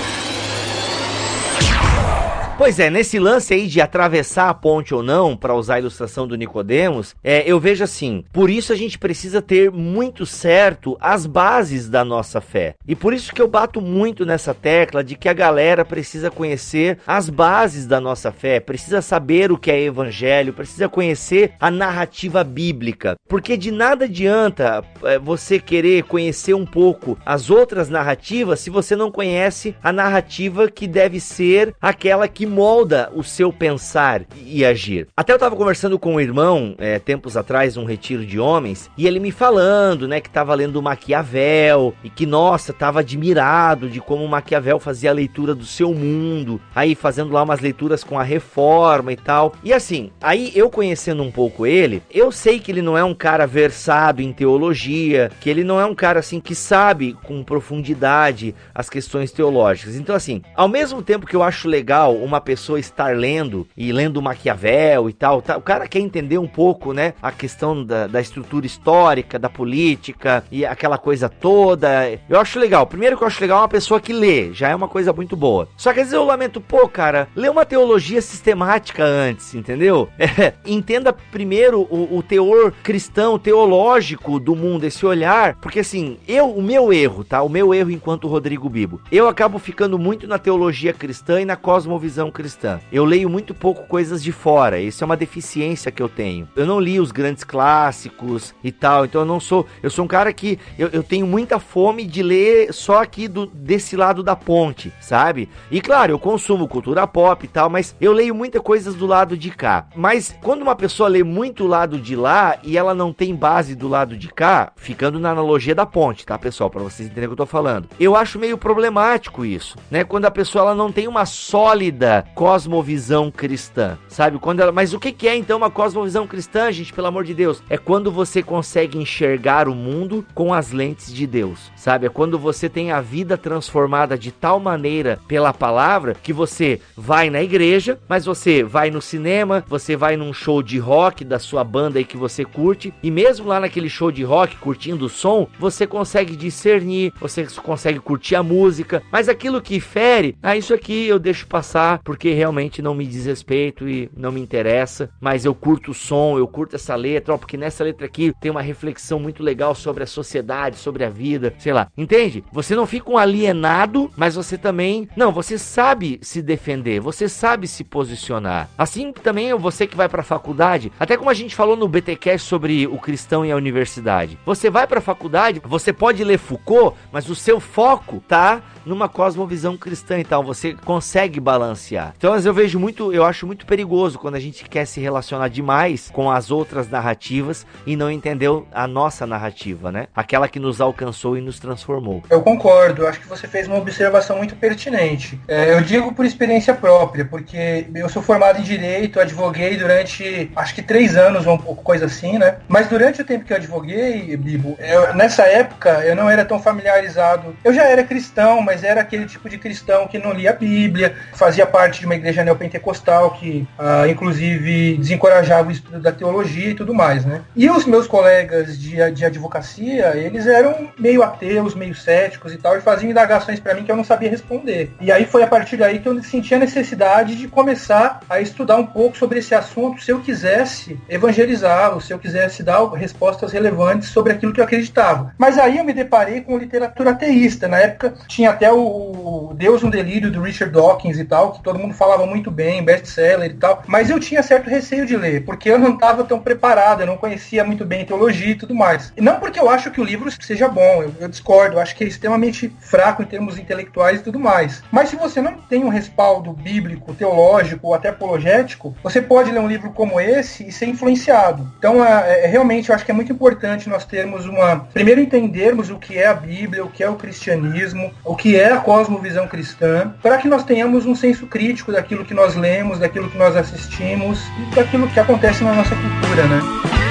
Pois 2.57 2.78
é, 2.78 2.88
nesse 2.88 3.18
lance 3.18 3.52
aí 3.52 3.66
de 3.66 3.80
atravessar 3.80 4.48
a 4.48 4.55
ponte 4.55 4.94
ou 4.94 5.02
não, 5.02 5.36
para 5.36 5.57
usar 5.57 5.74
a 5.74 5.78
ilustração 5.80 6.24
do 6.24 6.36
Nicodemos, 6.36 7.12
é, 7.22 7.42
eu 7.44 7.59
vejo 7.59 7.82
assim, 7.82 8.24
por 8.32 8.48
isso 8.48 8.72
a 8.72 8.76
gente 8.76 8.96
precisa 8.96 9.42
ter 9.42 9.72
muito 9.72 10.24
certo 10.24 10.96
as 11.00 11.26
bases 11.26 11.88
da 11.88 12.05
nossa 12.05 12.40
fé. 12.40 12.76
E 12.86 12.94
por 12.94 13.12
isso 13.12 13.34
que 13.34 13.42
eu 13.42 13.48
bato 13.48 13.80
muito 13.80 14.24
nessa 14.24 14.55
tecla 14.55 15.02
de 15.02 15.16
que 15.16 15.28
a 15.28 15.32
galera 15.32 15.84
precisa 15.84 16.30
conhecer 16.30 16.98
as 17.05 17.28
bases 17.28 17.88
da 17.88 18.00
nossa 18.00 18.30
fé, 18.30 18.61
precisa 18.61 19.02
saber 19.02 19.50
o 19.50 19.59
que 19.59 19.72
é 19.72 19.82
evangelho, 19.82 20.52
precisa 20.52 20.88
conhecer 20.88 21.55
a 21.59 21.72
narrativa 21.72 22.44
bíblica. 22.44 23.16
Porque 23.28 23.57
de 23.57 23.72
nada 23.72 24.05
adianta 24.05 24.84
é, 25.02 25.18
você 25.18 25.59
querer 25.59 26.05
conhecer 26.05 26.55
um 26.55 26.64
pouco 26.64 27.18
as 27.26 27.50
outras 27.50 27.88
narrativas 27.88 28.61
se 28.61 28.70
você 28.70 28.94
não 28.94 29.11
conhece 29.11 29.74
a 29.82 29.92
narrativa 29.92 30.70
que 30.70 30.86
deve 30.86 31.18
ser 31.18 31.74
aquela 31.82 32.28
que 32.28 32.43
que 32.45 32.47
molda 32.47 33.11
o 33.14 33.24
seu 33.24 33.51
pensar 33.51 34.20
e 34.45 34.66
agir. 34.66 35.09
Até 35.16 35.32
eu 35.32 35.36
estava 35.36 35.57
conversando 35.57 35.99
com 35.99 36.16
um 36.16 36.20
irmão, 36.20 36.74
é, 36.76 36.99
tempos 36.99 37.38
atrás, 37.38 37.76
num 37.76 37.86
retiro 37.86 38.26
de 38.26 38.38
homens, 38.38 38.90
e 38.99 39.07
ele 39.07 39.18
me 39.18 39.30
falando, 39.30 40.07
né, 40.07 40.20
que 40.20 40.28
estava 40.28 40.55
lendo 40.55 40.82
Maquiavel 40.82 41.95
e 42.05 42.11
que, 42.11 42.26
nossa, 42.26 42.72
estava 42.72 43.01
admirado 43.01 43.88
de 43.88 43.99
como 43.99 44.28
Maquiavel 44.28 44.78
fazia 44.78 45.09
a 45.09 45.14
leitura 45.14 45.55
do 45.55 45.64
seu 45.64 45.95
mundo, 45.95 46.61
aí 46.74 46.95
fazendo 46.95 47.32
lá 47.32 47.42
umas 47.42 47.61
leituras 47.61 48.05
com 48.05 48.18
a 48.18 48.22
reforma 48.22 49.11
e 49.11 49.16
tal. 49.16 49.55
E 49.64 49.72
assim, 49.72 50.11
aí 50.20 50.53
eu 50.55 50.68
conhecendo 50.68 51.22
um 51.22 51.32
pouco 51.32 51.64
ele, 51.64 52.03
eu 52.11 52.30
sei 52.30 52.61
que 52.61 52.70
ele 52.70 52.82
não 52.82 52.99
é 52.99 53.03
um 53.03 53.14
cara 53.14 53.47
versado 53.47 54.20
em 54.20 54.34
teologia, 54.34 55.30
que 55.40 55.49
ele 55.49 55.64
não 55.64 55.80
é 55.80 55.86
um 55.86 55.95
cara 55.95 56.18
assim 56.18 56.40
que 56.40 56.55
sabe 56.55 57.14
com 57.22 57.42
profundidade 57.42 58.55
as 58.74 58.90
questões 58.90 59.32
teológicas. 59.32 59.97
Então, 59.97 60.14
assim, 60.14 60.42
ao 60.55 60.68
mesmo 60.68 61.01
tempo 61.01 61.26
que 61.26 61.34
eu 61.34 61.42
acho 61.42 61.68
legal 61.68 62.14
uma 62.14 62.34
uma 62.35 62.41
pessoa 62.41 62.78
estar 62.78 63.16
lendo 63.16 63.66
e 63.76 63.93
lendo 63.93 64.20
Maquiavel 64.20 65.09
e 65.09 65.12
tal, 65.12 65.41
tá, 65.41 65.57
o 65.57 65.62
cara 65.62 65.87
quer 65.87 66.01
entender 66.01 66.39
um 66.39 66.47
pouco, 66.47 66.93
né, 66.93 67.14
a 67.22 67.30
questão 67.30 67.85
da, 67.85 68.07
da 68.07 68.20
estrutura 68.20 68.66
histórica, 68.66 69.39
da 69.39 69.49
política 69.49 70.45
e 70.51 70.66
aquela 70.66 70.99
coisa 70.99 71.28
toda. 71.28 72.18
Eu 72.28 72.41
acho 72.41 72.59
legal. 72.59 72.87
Primeiro 72.87 73.16
que 73.16 73.22
eu 73.22 73.28
acho 73.28 73.41
legal 73.41 73.61
uma 73.61 73.68
pessoa 73.68 74.01
que 74.01 74.12
lê, 74.12 74.53
já 74.53 74.68
é 74.68 74.74
uma 74.74 74.89
coisa 74.89 75.12
muito 75.12 75.37
boa. 75.37 75.68
Só 75.76 75.93
que 75.93 76.01
às 76.01 76.07
vezes 76.07 76.14
eu 76.14 76.24
lamento, 76.24 76.61
pô, 76.61 76.89
cara, 76.89 77.28
lê 77.37 77.49
uma 77.49 77.64
teologia 77.64 78.20
sistemática 78.20 79.05
antes, 79.05 79.55
entendeu? 79.55 80.09
É, 80.18 80.55
entenda 80.66 81.12
primeiro 81.12 81.82
o, 81.82 82.18
o 82.18 82.22
teor 82.22 82.72
cristão, 82.82 83.39
teológico 83.39 84.41
do 84.41 84.57
mundo, 84.57 84.85
esse 84.85 85.07
olhar, 85.07 85.55
porque 85.57 85.80
assim, 85.80 86.18
eu, 86.26 86.51
o 86.51 86.62
meu 86.62 86.93
erro, 86.93 87.24
tá? 87.24 87.43
O 87.43 87.49
meu 87.49 87.72
erro 87.72 87.91
enquanto 87.91 88.28
Rodrigo 88.28 88.68
Bibo, 88.68 89.01
eu 89.11 89.28
acabo 89.28 89.59
ficando 89.59 89.99
muito 89.99 90.26
na 90.26 90.39
teologia 90.39 90.93
cristã 90.93 91.41
e 91.41 91.45
na 91.45 91.57
cosmovisão 91.57 92.23
visão 92.24 92.30
cristã. 92.30 92.80
Eu 92.90 93.04
leio 93.04 93.28
muito 93.28 93.54
pouco 93.54 93.86
coisas 93.86 94.22
de 94.22 94.32
fora, 94.32 94.80
isso 94.80 95.02
é 95.02 95.06
uma 95.06 95.16
deficiência 95.16 95.90
que 95.90 96.02
eu 96.02 96.08
tenho. 96.08 96.48
Eu 96.56 96.66
não 96.66 96.80
li 96.80 96.98
os 96.98 97.12
grandes 97.12 97.44
clássicos 97.44 98.54
e 98.62 98.72
tal, 98.72 99.04
então 99.04 99.22
eu 99.22 99.26
não 99.26 99.40
sou. 99.40 99.66
Eu 99.82 99.90
sou 99.90 100.04
um 100.04 100.08
cara 100.08 100.32
que 100.32 100.58
eu, 100.78 100.88
eu 100.92 101.02
tenho 101.02 101.26
muita 101.26 101.58
fome 101.58 102.04
de 102.06 102.22
ler 102.22 102.72
só 102.72 103.02
aqui 103.02 103.28
do, 103.28 103.46
desse 103.46 103.96
lado 103.96 104.22
da 104.22 104.36
ponte, 104.36 104.92
sabe? 105.00 105.48
E 105.70 105.80
claro, 105.80 106.12
eu 106.12 106.18
consumo 106.18 106.68
cultura 106.68 107.06
pop 107.06 107.44
e 107.44 107.48
tal, 107.48 107.68
mas 107.68 107.94
eu 108.00 108.12
leio 108.12 108.34
muita 108.34 108.60
coisas 108.60 108.94
do 108.94 109.06
lado 109.06 109.36
de 109.36 109.50
cá. 109.50 109.86
Mas 109.94 110.34
quando 110.42 110.62
uma 110.62 110.76
pessoa 110.76 111.08
lê 111.08 111.22
muito 111.22 111.66
lado 111.66 111.98
de 111.98 112.16
lá 112.16 112.58
e 112.62 112.78
ela 112.78 112.94
não 112.94 113.12
tem 113.12 113.34
base 113.34 113.74
do 113.74 113.88
lado 113.88 114.16
de 114.16 114.28
cá, 114.28 114.72
ficando 114.76 115.18
na 115.18 115.30
analogia 115.30 115.74
da 115.74 115.86
ponte, 115.86 116.24
tá, 116.24 116.38
pessoal? 116.38 116.70
Para 116.70 116.82
vocês 116.82 117.06
entenderem 117.06 117.26
o 117.26 117.30
que 117.30 117.32
eu 117.34 117.46
tô 117.46 117.46
falando. 117.46 117.88
Eu 117.98 118.16
acho 118.16 118.38
meio 118.38 118.56
problemático 118.56 119.44
isso, 119.44 119.76
né? 119.90 120.04
Quando 120.04 120.24
a 120.24 120.30
pessoa 120.30 120.62
ela 120.62 120.74
não 120.74 120.90
tem 120.90 121.06
uma 121.08 121.26
sólida 121.26 122.13
cosmovisão 122.22 123.30
cristã, 123.30 123.98
sabe? 124.08 124.38
Quando 124.38 124.60
ela, 124.60 124.72
mas 124.72 124.94
o 124.94 125.00
que, 125.00 125.12
que 125.12 125.28
é 125.28 125.36
então 125.36 125.58
uma 125.58 125.70
cosmovisão 125.70 126.26
cristã, 126.26 126.70
gente? 126.72 126.92
Pelo 126.92 127.06
amor 127.06 127.24
de 127.24 127.34
Deus, 127.34 127.62
é 127.68 127.76
quando 127.76 128.10
você 128.10 128.42
consegue 128.42 128.98
enxergar 128.98 129.68
o 129.68 129.74
mundo 129.74 130.24
com 130.34 130.52
as 130.52 130.72
lentes 130.72 131.12
de 131.12 131.26
Deus, 131.26 131.70
sabe? 131.76 132.06
É 132.06 132.08
quando 132.08 132.38
você 132.38 132.68
tem 132.68 132.92
a 132.92 133.00
vida 133.00 133.36
transformada 133.36 134.16
de 134.16 134.30
tal 134.30 134.58
maneira 134.60 135.18
pela 135.26 135.52
palavra 135.52 136.14
que 136.22 136.32
você 136.32 136.80
vai 136.96 137.30
na 137.30 137.42
igreja, 137.42 137.98
mas 138.08 138.24
você 138.24 138.62
vai 138.62 138.90
no 138.90 139.02
cinema, 139.02 139.64
você 139.68 139.96
vai 139.96 140.16
num 140.16 140.32
show 140.32 140.62
de 140.62 140.78
rock 140.78 141.24
da 141.24 141.38
sua 141.38 141.64
banda 141.64 141.98
aí 141.98 142.04
que 142.04 142.16
você 142.16 142.44
curte, 142.44 142.92
e 143.02 143.10
mesmo 143.10 143.48
lá 143.48 143.60
naquele 143.60 143.88
show 143.88 144.10
de 144.10 144.22
rock, 144.22 144.56
curtindo 144.56 145.06
o 145.06 145.08
som, 145.08 145.48
você 145.58 145.86
consegue 145.86 146.36
discernir, 146.36 147.12
você 147.20 147.46
consegue 147.62 147.98
curtir 147.98 148.36
a 148.36 148.42
música, 148.42 149.02
mas 149.10 149.28
aquilo 149.28 149.62
que 149.62 149.80
fere, 149.80 150.36
ah, 150.42 150.56
isso 150.56 150.74
aqui 150.74 151.06
eu 151.06 151.18
deixo 151.18 151.46
passar, 151.46 151.98
porque 152.05 152.32
realmente 152.32 152.82
não 152.82 152.94
me 152.94 153.07
diz 153.07 153.24
respeito 153.24 153.88
e 153.88 154.11
não 154.16 154.30
me 154.30 154.40
interessa, 154.40 155.11
mas 155.20 155.44
eu 155.44 155.55
curto 155.55 155.90
o 155.90 155.94
som, 155.94 156.38
eu 156.38 156.46
curto 156.46 156.76
essa 156.76 156.94
letra, 156.94 157.34
ó, 157.34 157.38
porque 157.38 157.57
nessa 157.57 157.82
letra 157.82 158.07
aqui 158.07 158.32
tem 158.40 158.50
uma 158.50 158.61
reflexão 158.61 159.18
muito 159.18 159.42
legal 159.42 159.74
sobre 159.74 160.05
a 160.05 160.07
sociedade, 160.07 160.76
sobre 160.76 161.05
a 161.05 161.09
vida, 161.09 161.55
sei 161.59 161.72
lá. 161.72 161.88
Entende? 161.96 162.44
Você 162.52 162.76
não 162.76 162.86
fica 162.86 163.11
um 163.11 163.18
alienado, 163.18 164.11
mas 164.16 164.34
você 164.34 164.59
também, 164.59 165.09
não, 165.16 165.32
você 165.32 165.57
sabe 165.57 166.18
se 166.22 166.42
defender, 166.42 167.00
você 167.00 167.28
sabe 167.28 167.66
se 167.66 167.82
posicionar. 167.82 168.68
Assim 168.76 169.12
também 169.12 169.55
você 169.55 169.86
que 169.86 169.96
vai 169.96 170.09
para 170.09 170.20
a 170.20 170.24
faculdade, 170.24 170.92
até 171.00 171.16
como 171.16 171.30
a 171.30 171.34
gente 171.34 171.55
falou 171.55 171.76
no 171.76 171.88
BTcast 171.88 172.46
sobre 172.46 172.86
o 172.86 172.98
cristão 172.98 173.44
e 173.44 173.50
a 173.50 173.57
universidade. 173.57 174.38
Você 174.44 174.68
vai 174.68 174.86
para 174.86 174.98
a 174.98 175.02
faculdade, 175.02 175.62
você 175.64 175.92
pode 175.92 176.22
ler 176.22 176.38
Foucault, 176.38 176.96
mas 177.11 177.30
o 177.30 177.34
seu 177.34 177.59
foco 177.59 178.22
tá 178.28 178.62
numa 178.84 179.09
cosmovisão 179.09 179.76
cristã 179.78 180.18
e 180.18 180.24
tal, 180.24 180.42
você 180.42 180.74
consegue 180.74 181.40
balancear 181.40 181.93
Então, 182.16 182.36
eu 182.36 182.55
vejo 182.55 182.78
muito, 182.78 183.12
eu 183.12 183.24
acho 183.24 183.47
muito 183.47 183.66
perigoso 183.66 184.18
quando 184.18 184.34
a 184.34 184.40
gente 184.40 184.64
quer 184.68 184.86
se 184.86 185.01
relacionar 185.01 185.49
demais 185.49 186.11
com 186.12 186.30
as 186.30 186.51
outras 186.51 186.88
narrativas 186.88 187.66
e 187.86 187.97
não 187.97 188.11
entendeu 188.11 188.66
a 188.72 188.86
nossa 188.86 189.26
narrativa, 189.26 189.92
né? 189.92 190.07
Aquela 190.14 190.49
que 190.49 190.59
nos 190.59 190.80
alcançou 190.80 191.36
e 191.36 191.40
nos 191.40 191.59
transformou. 191.59 192.22
Eu 192.28 192.42
concordo, 192.42 193.07
acho 193.07 193.20
que 193.20 193.28
você 193.28 193.47
fez 193.47 193.68
uma 193.68 193.78
observação 193.78 194.36
muito 194.36 194.57
pertinente. 194.57 195.38
É, 195.47 195.72
eu 195.72 195.80
digo 195.80 196.12
por 196.12 196.24
experiência 196.24 196.74
própria, 196.74 197.24
porque 197.24 197.86
eu 197.95 198.09
sou 198.09 198.22
formado 198.22 198.59
em 198.59 198.62
Direito, 198.62 199.20
advoguei 199.20 199.76
durante, 199.76 200.51
acho 200.57 200.74
que 200.74 200.82
três 200.82 201.16
anos, 201.16 201.47
ou 201.47 201.59
coisa 201.59 202.07
assim, 202.07 202.38
né? 202.38 202.57
Mas 202.68 202.88
durante 202.88 203.22
o 203.22 203.24
tempo 203.24 203.45
que 203.45 203.53
eu 203.53 203.57
advoguei, 203.57 204.36
Bibo, 204.36 204.76
eu, 204.80 205.14
nessa 205.14 205.45
época 205.45 206.03
eu 206.05 206.16
não 206.16 206.28
era 206.28 206.45
tão 206.45 206.59
familiarizado. 206.59 207.57
Eu 207.62 207.72
já 207.72 207.84
era 207.84 208.03
cristão, 208.05 208.61
mas 208.61 208.82
era 208.82 209.01
aquele 209.01 209.26
tipo 209.26 209.49
de 209.49 209.59
cristão 209.59 210.07
que 210.07 210.18
não 210.18 210.32
lia 210.32 210.51
a 210.51 210.55
Bíblia, 210.55 211.16
fazia 211.34 211.66
parte 211.66 211.84
de 211.89 212.07
uma 212.07 212.14
igreja 212.14 212.45
neopentecostal 212.45 213.32
que, 213.32 213.66
ah, 213.78 214.07
inclusive, 214.09 214.97
desencorajava 214.99 215.68
o 215.68 215.72
estudo 215.72 216.01
da 216.01 216.12
teologia 216.12 216.70
e 216.70 216.74
tudo 216.74 216.95
mais, 216.95 217.24
né? 217.24 217.43
E 217.57 217.68
os 217.70 217.85
meus 217.87 218.07
colegas 218.07 218.78
de, 218.78 219.11
de 219.12 219.24
advocacia, 219.24 220.16
eles 220.16 220.47
eram 220.47 220.89
meio 220.99 221.22
ateus, 221.22 221.74
meio 221.74 221.95
céticos 221.95 222.53
e 222.53 222.57
tal, 222.57 222.76
e 222.76 222.80
faziam 222.80 223.11
indagações 223.11 223.61
para 223.61 223.74
mim 223.74 223.85
que 223.85 223.91
eu 223.91 223.97
não 223.97 224.05
sabia 224.05 224.30
responder. 224.30 224.93
E 225.01 225.11
aí 225.11 225.24
foi 225.24 225.43
a 225.43 225.47
partir 225.47 225.76
daí 225.76 225.99
que 225.99 226.09
eu 226.09 226.22
senti 226.22 226.55
a 226.55 226.59
necessidade 226.59 227.37
de 227.37 227.49
começar 227.49 228.20
a 228.28 228.41
estudar 228.41 228.76
um 228.76 228.87
pouco 228.87 229.16
sobre 229.16 229.39
esse 229.39 229.55
assunto 229.55 230.03
se 230.03 230.11
eu 230.11 230.20
quisesse 230.20 230.99
evangelizá-lo, 231.09 232.01
se 232.01 232.12
eu 232.12 232.18
quisesse 232.18 232.62
dar 232.62 232.85
respostas 232.93 233.53
relevantes 233.53 234.09
sobre 234.09 234.32
aquilo 234.32 234.53
que 234.53 234.61
eu 234.61 234.64
acreditava. 234.64 235.32
Mas 235.39 235.59
aí 235.59 235.78
eu 235.78 235.85
me 235.85 235.93
deparei 235.93 236.41
com 236.41 236.59
literatura 236.59 237.11
ateísta. 237.11 237.68
Na 237.68 237.78
época 237.78 238.14
tinha 238.28 238.51
até 238.51 238.72
o 238.72 239.53
Deus 239.55 239.82
um 239.82 239.91
Delírio 239.91 240.30
do 240.30 240.43
Richard 240.43 240.72
Dawkins 240.72 241.18
e 241.18 241.24
tal, 241.24 241.53
que 241.53 241.62
todo 241.64 241.78
mundo 241.78 241.94
falava 241.94 242.26
muito 242.26 242.50
bem, 242.50 242.84
best-seller 242.84 243.50
e 243.50 243.54
tal. 243.54 243.82
Mas 243.86 244.10
eu 244.10 244.20
tinha 244.20 244.42
certo 244.42 244.70
receio 244.70 245.06
de 245.06 245.16
ler, 245.16 245.44
porque 245.44 245.70
eu 245.70 245.78
não 245.78 245.94
estava 245.94 246.22
tão 246.22 246.38
preparado, 246.38 247.00
eu 247.00 247.06
não 247.06 247.16
conhecia 247.16 247.64
muito 247.64 247.84
bem 247.84 248.04
teologia 248.04 248.52
e 248.52 248.54
tudo 248.54 248.74
mais. 248.74 249.12
E 249.16 249.20
não 249.20 249.40
porque 249.40 249.58
eu 249.58 249.68
acho 249.68 249.90
que 249.90 250.00
o 250.00 250.04
livro 250.04 250.30
seja 250.30 250.68
bom, 250.68 251.02
eu, 251.02 251.14
eu 251.20 251.28
discordo, 251.28 251.76
eu 251.76 251.80
acho 251.80 251.96
que 251.96 252.04
é 252.04 252.06
extremamente 252.06 252.72
fraco 252.80 253.22
em 253.22 253.26
termos 253.26 253.58
intelectuais 253.58 254.20
e 254.20 254.24
tudo 254.24 254.38
mais. 254.38 254.82
Mas 254.92 255.08
se 255.08 255.16
você 255.16 255.40
não 255.40 255.54
tem 255.54 255.84
um 255.84 255.88
respaldo 255.88 256.52
bíblico, 256.52 257.14
teológico 257.14 257.88
ou 257.88 257.94
até 257.94 258.10
apologético, 258.10 258.94
você 259.02 259.20
pode 259.20 259.50
ler 259.50 259.60
um 259.60 259.68
livro 259.68 259.90
como 259.90 260.20
esse 260.20 260.68
e 260.68 260.72
ser 260.72 260.86
influenciado. 260.86 261.72
Então, 261.78 262.04
é, 262.04 262.44
é, 262.44 262.46
realmente, 262.46 262.88
eu 262.88 262.94
acho 262.94 263.04
que 263.04 263.10
é 263.10 263.14
muito 263.14 263.32
importante 263.32 263.88
nós 263.88 264.04
termos 264.04 264.46
uma. 264.46 264.88
Primeiro, 264.92 265.20
entendermos 265.20 265.90
o 265.90 265.98
que 265.98 266.18
é 266.18 266.26
a 266.26 266.34
Bíblia, 266.34 266.84
o 266.84 266.90
que 266.90 267.02
é 267.02 267.08
o 267.08 267.16
cristianismo, 267.16 268.12
o 268.24 268.36
que 268.36 268.56
é 268.56 268.72
a 268.72 268.78
cosmovisão 268.78 269.46
cristã, 269.46 270.14
para 270.22 270.38
que 270.38 270.48
nós 270.48 270.64
tenhamos 270.64 271.06
um 271.06 271.14
senso 271.14 271.46
crítico 271.55 271.92
daquilo 271.92 272.24
que 272.24 272.34
nós 272.34 272.57
lemos, 272.57 272.98
daquilo 272.98 273.30
que 273.30 273.38
nós 273.38 273.55
assistimos 273.55 274.40
e 274.59 274.74
daquilo 274.74 275.07
que 275.07 275.20
acontece 275.20 275.62
na 275.62 275.72
nossa 275.72 275.94
cultura, 275.94 276.42
né? 276.48 277.03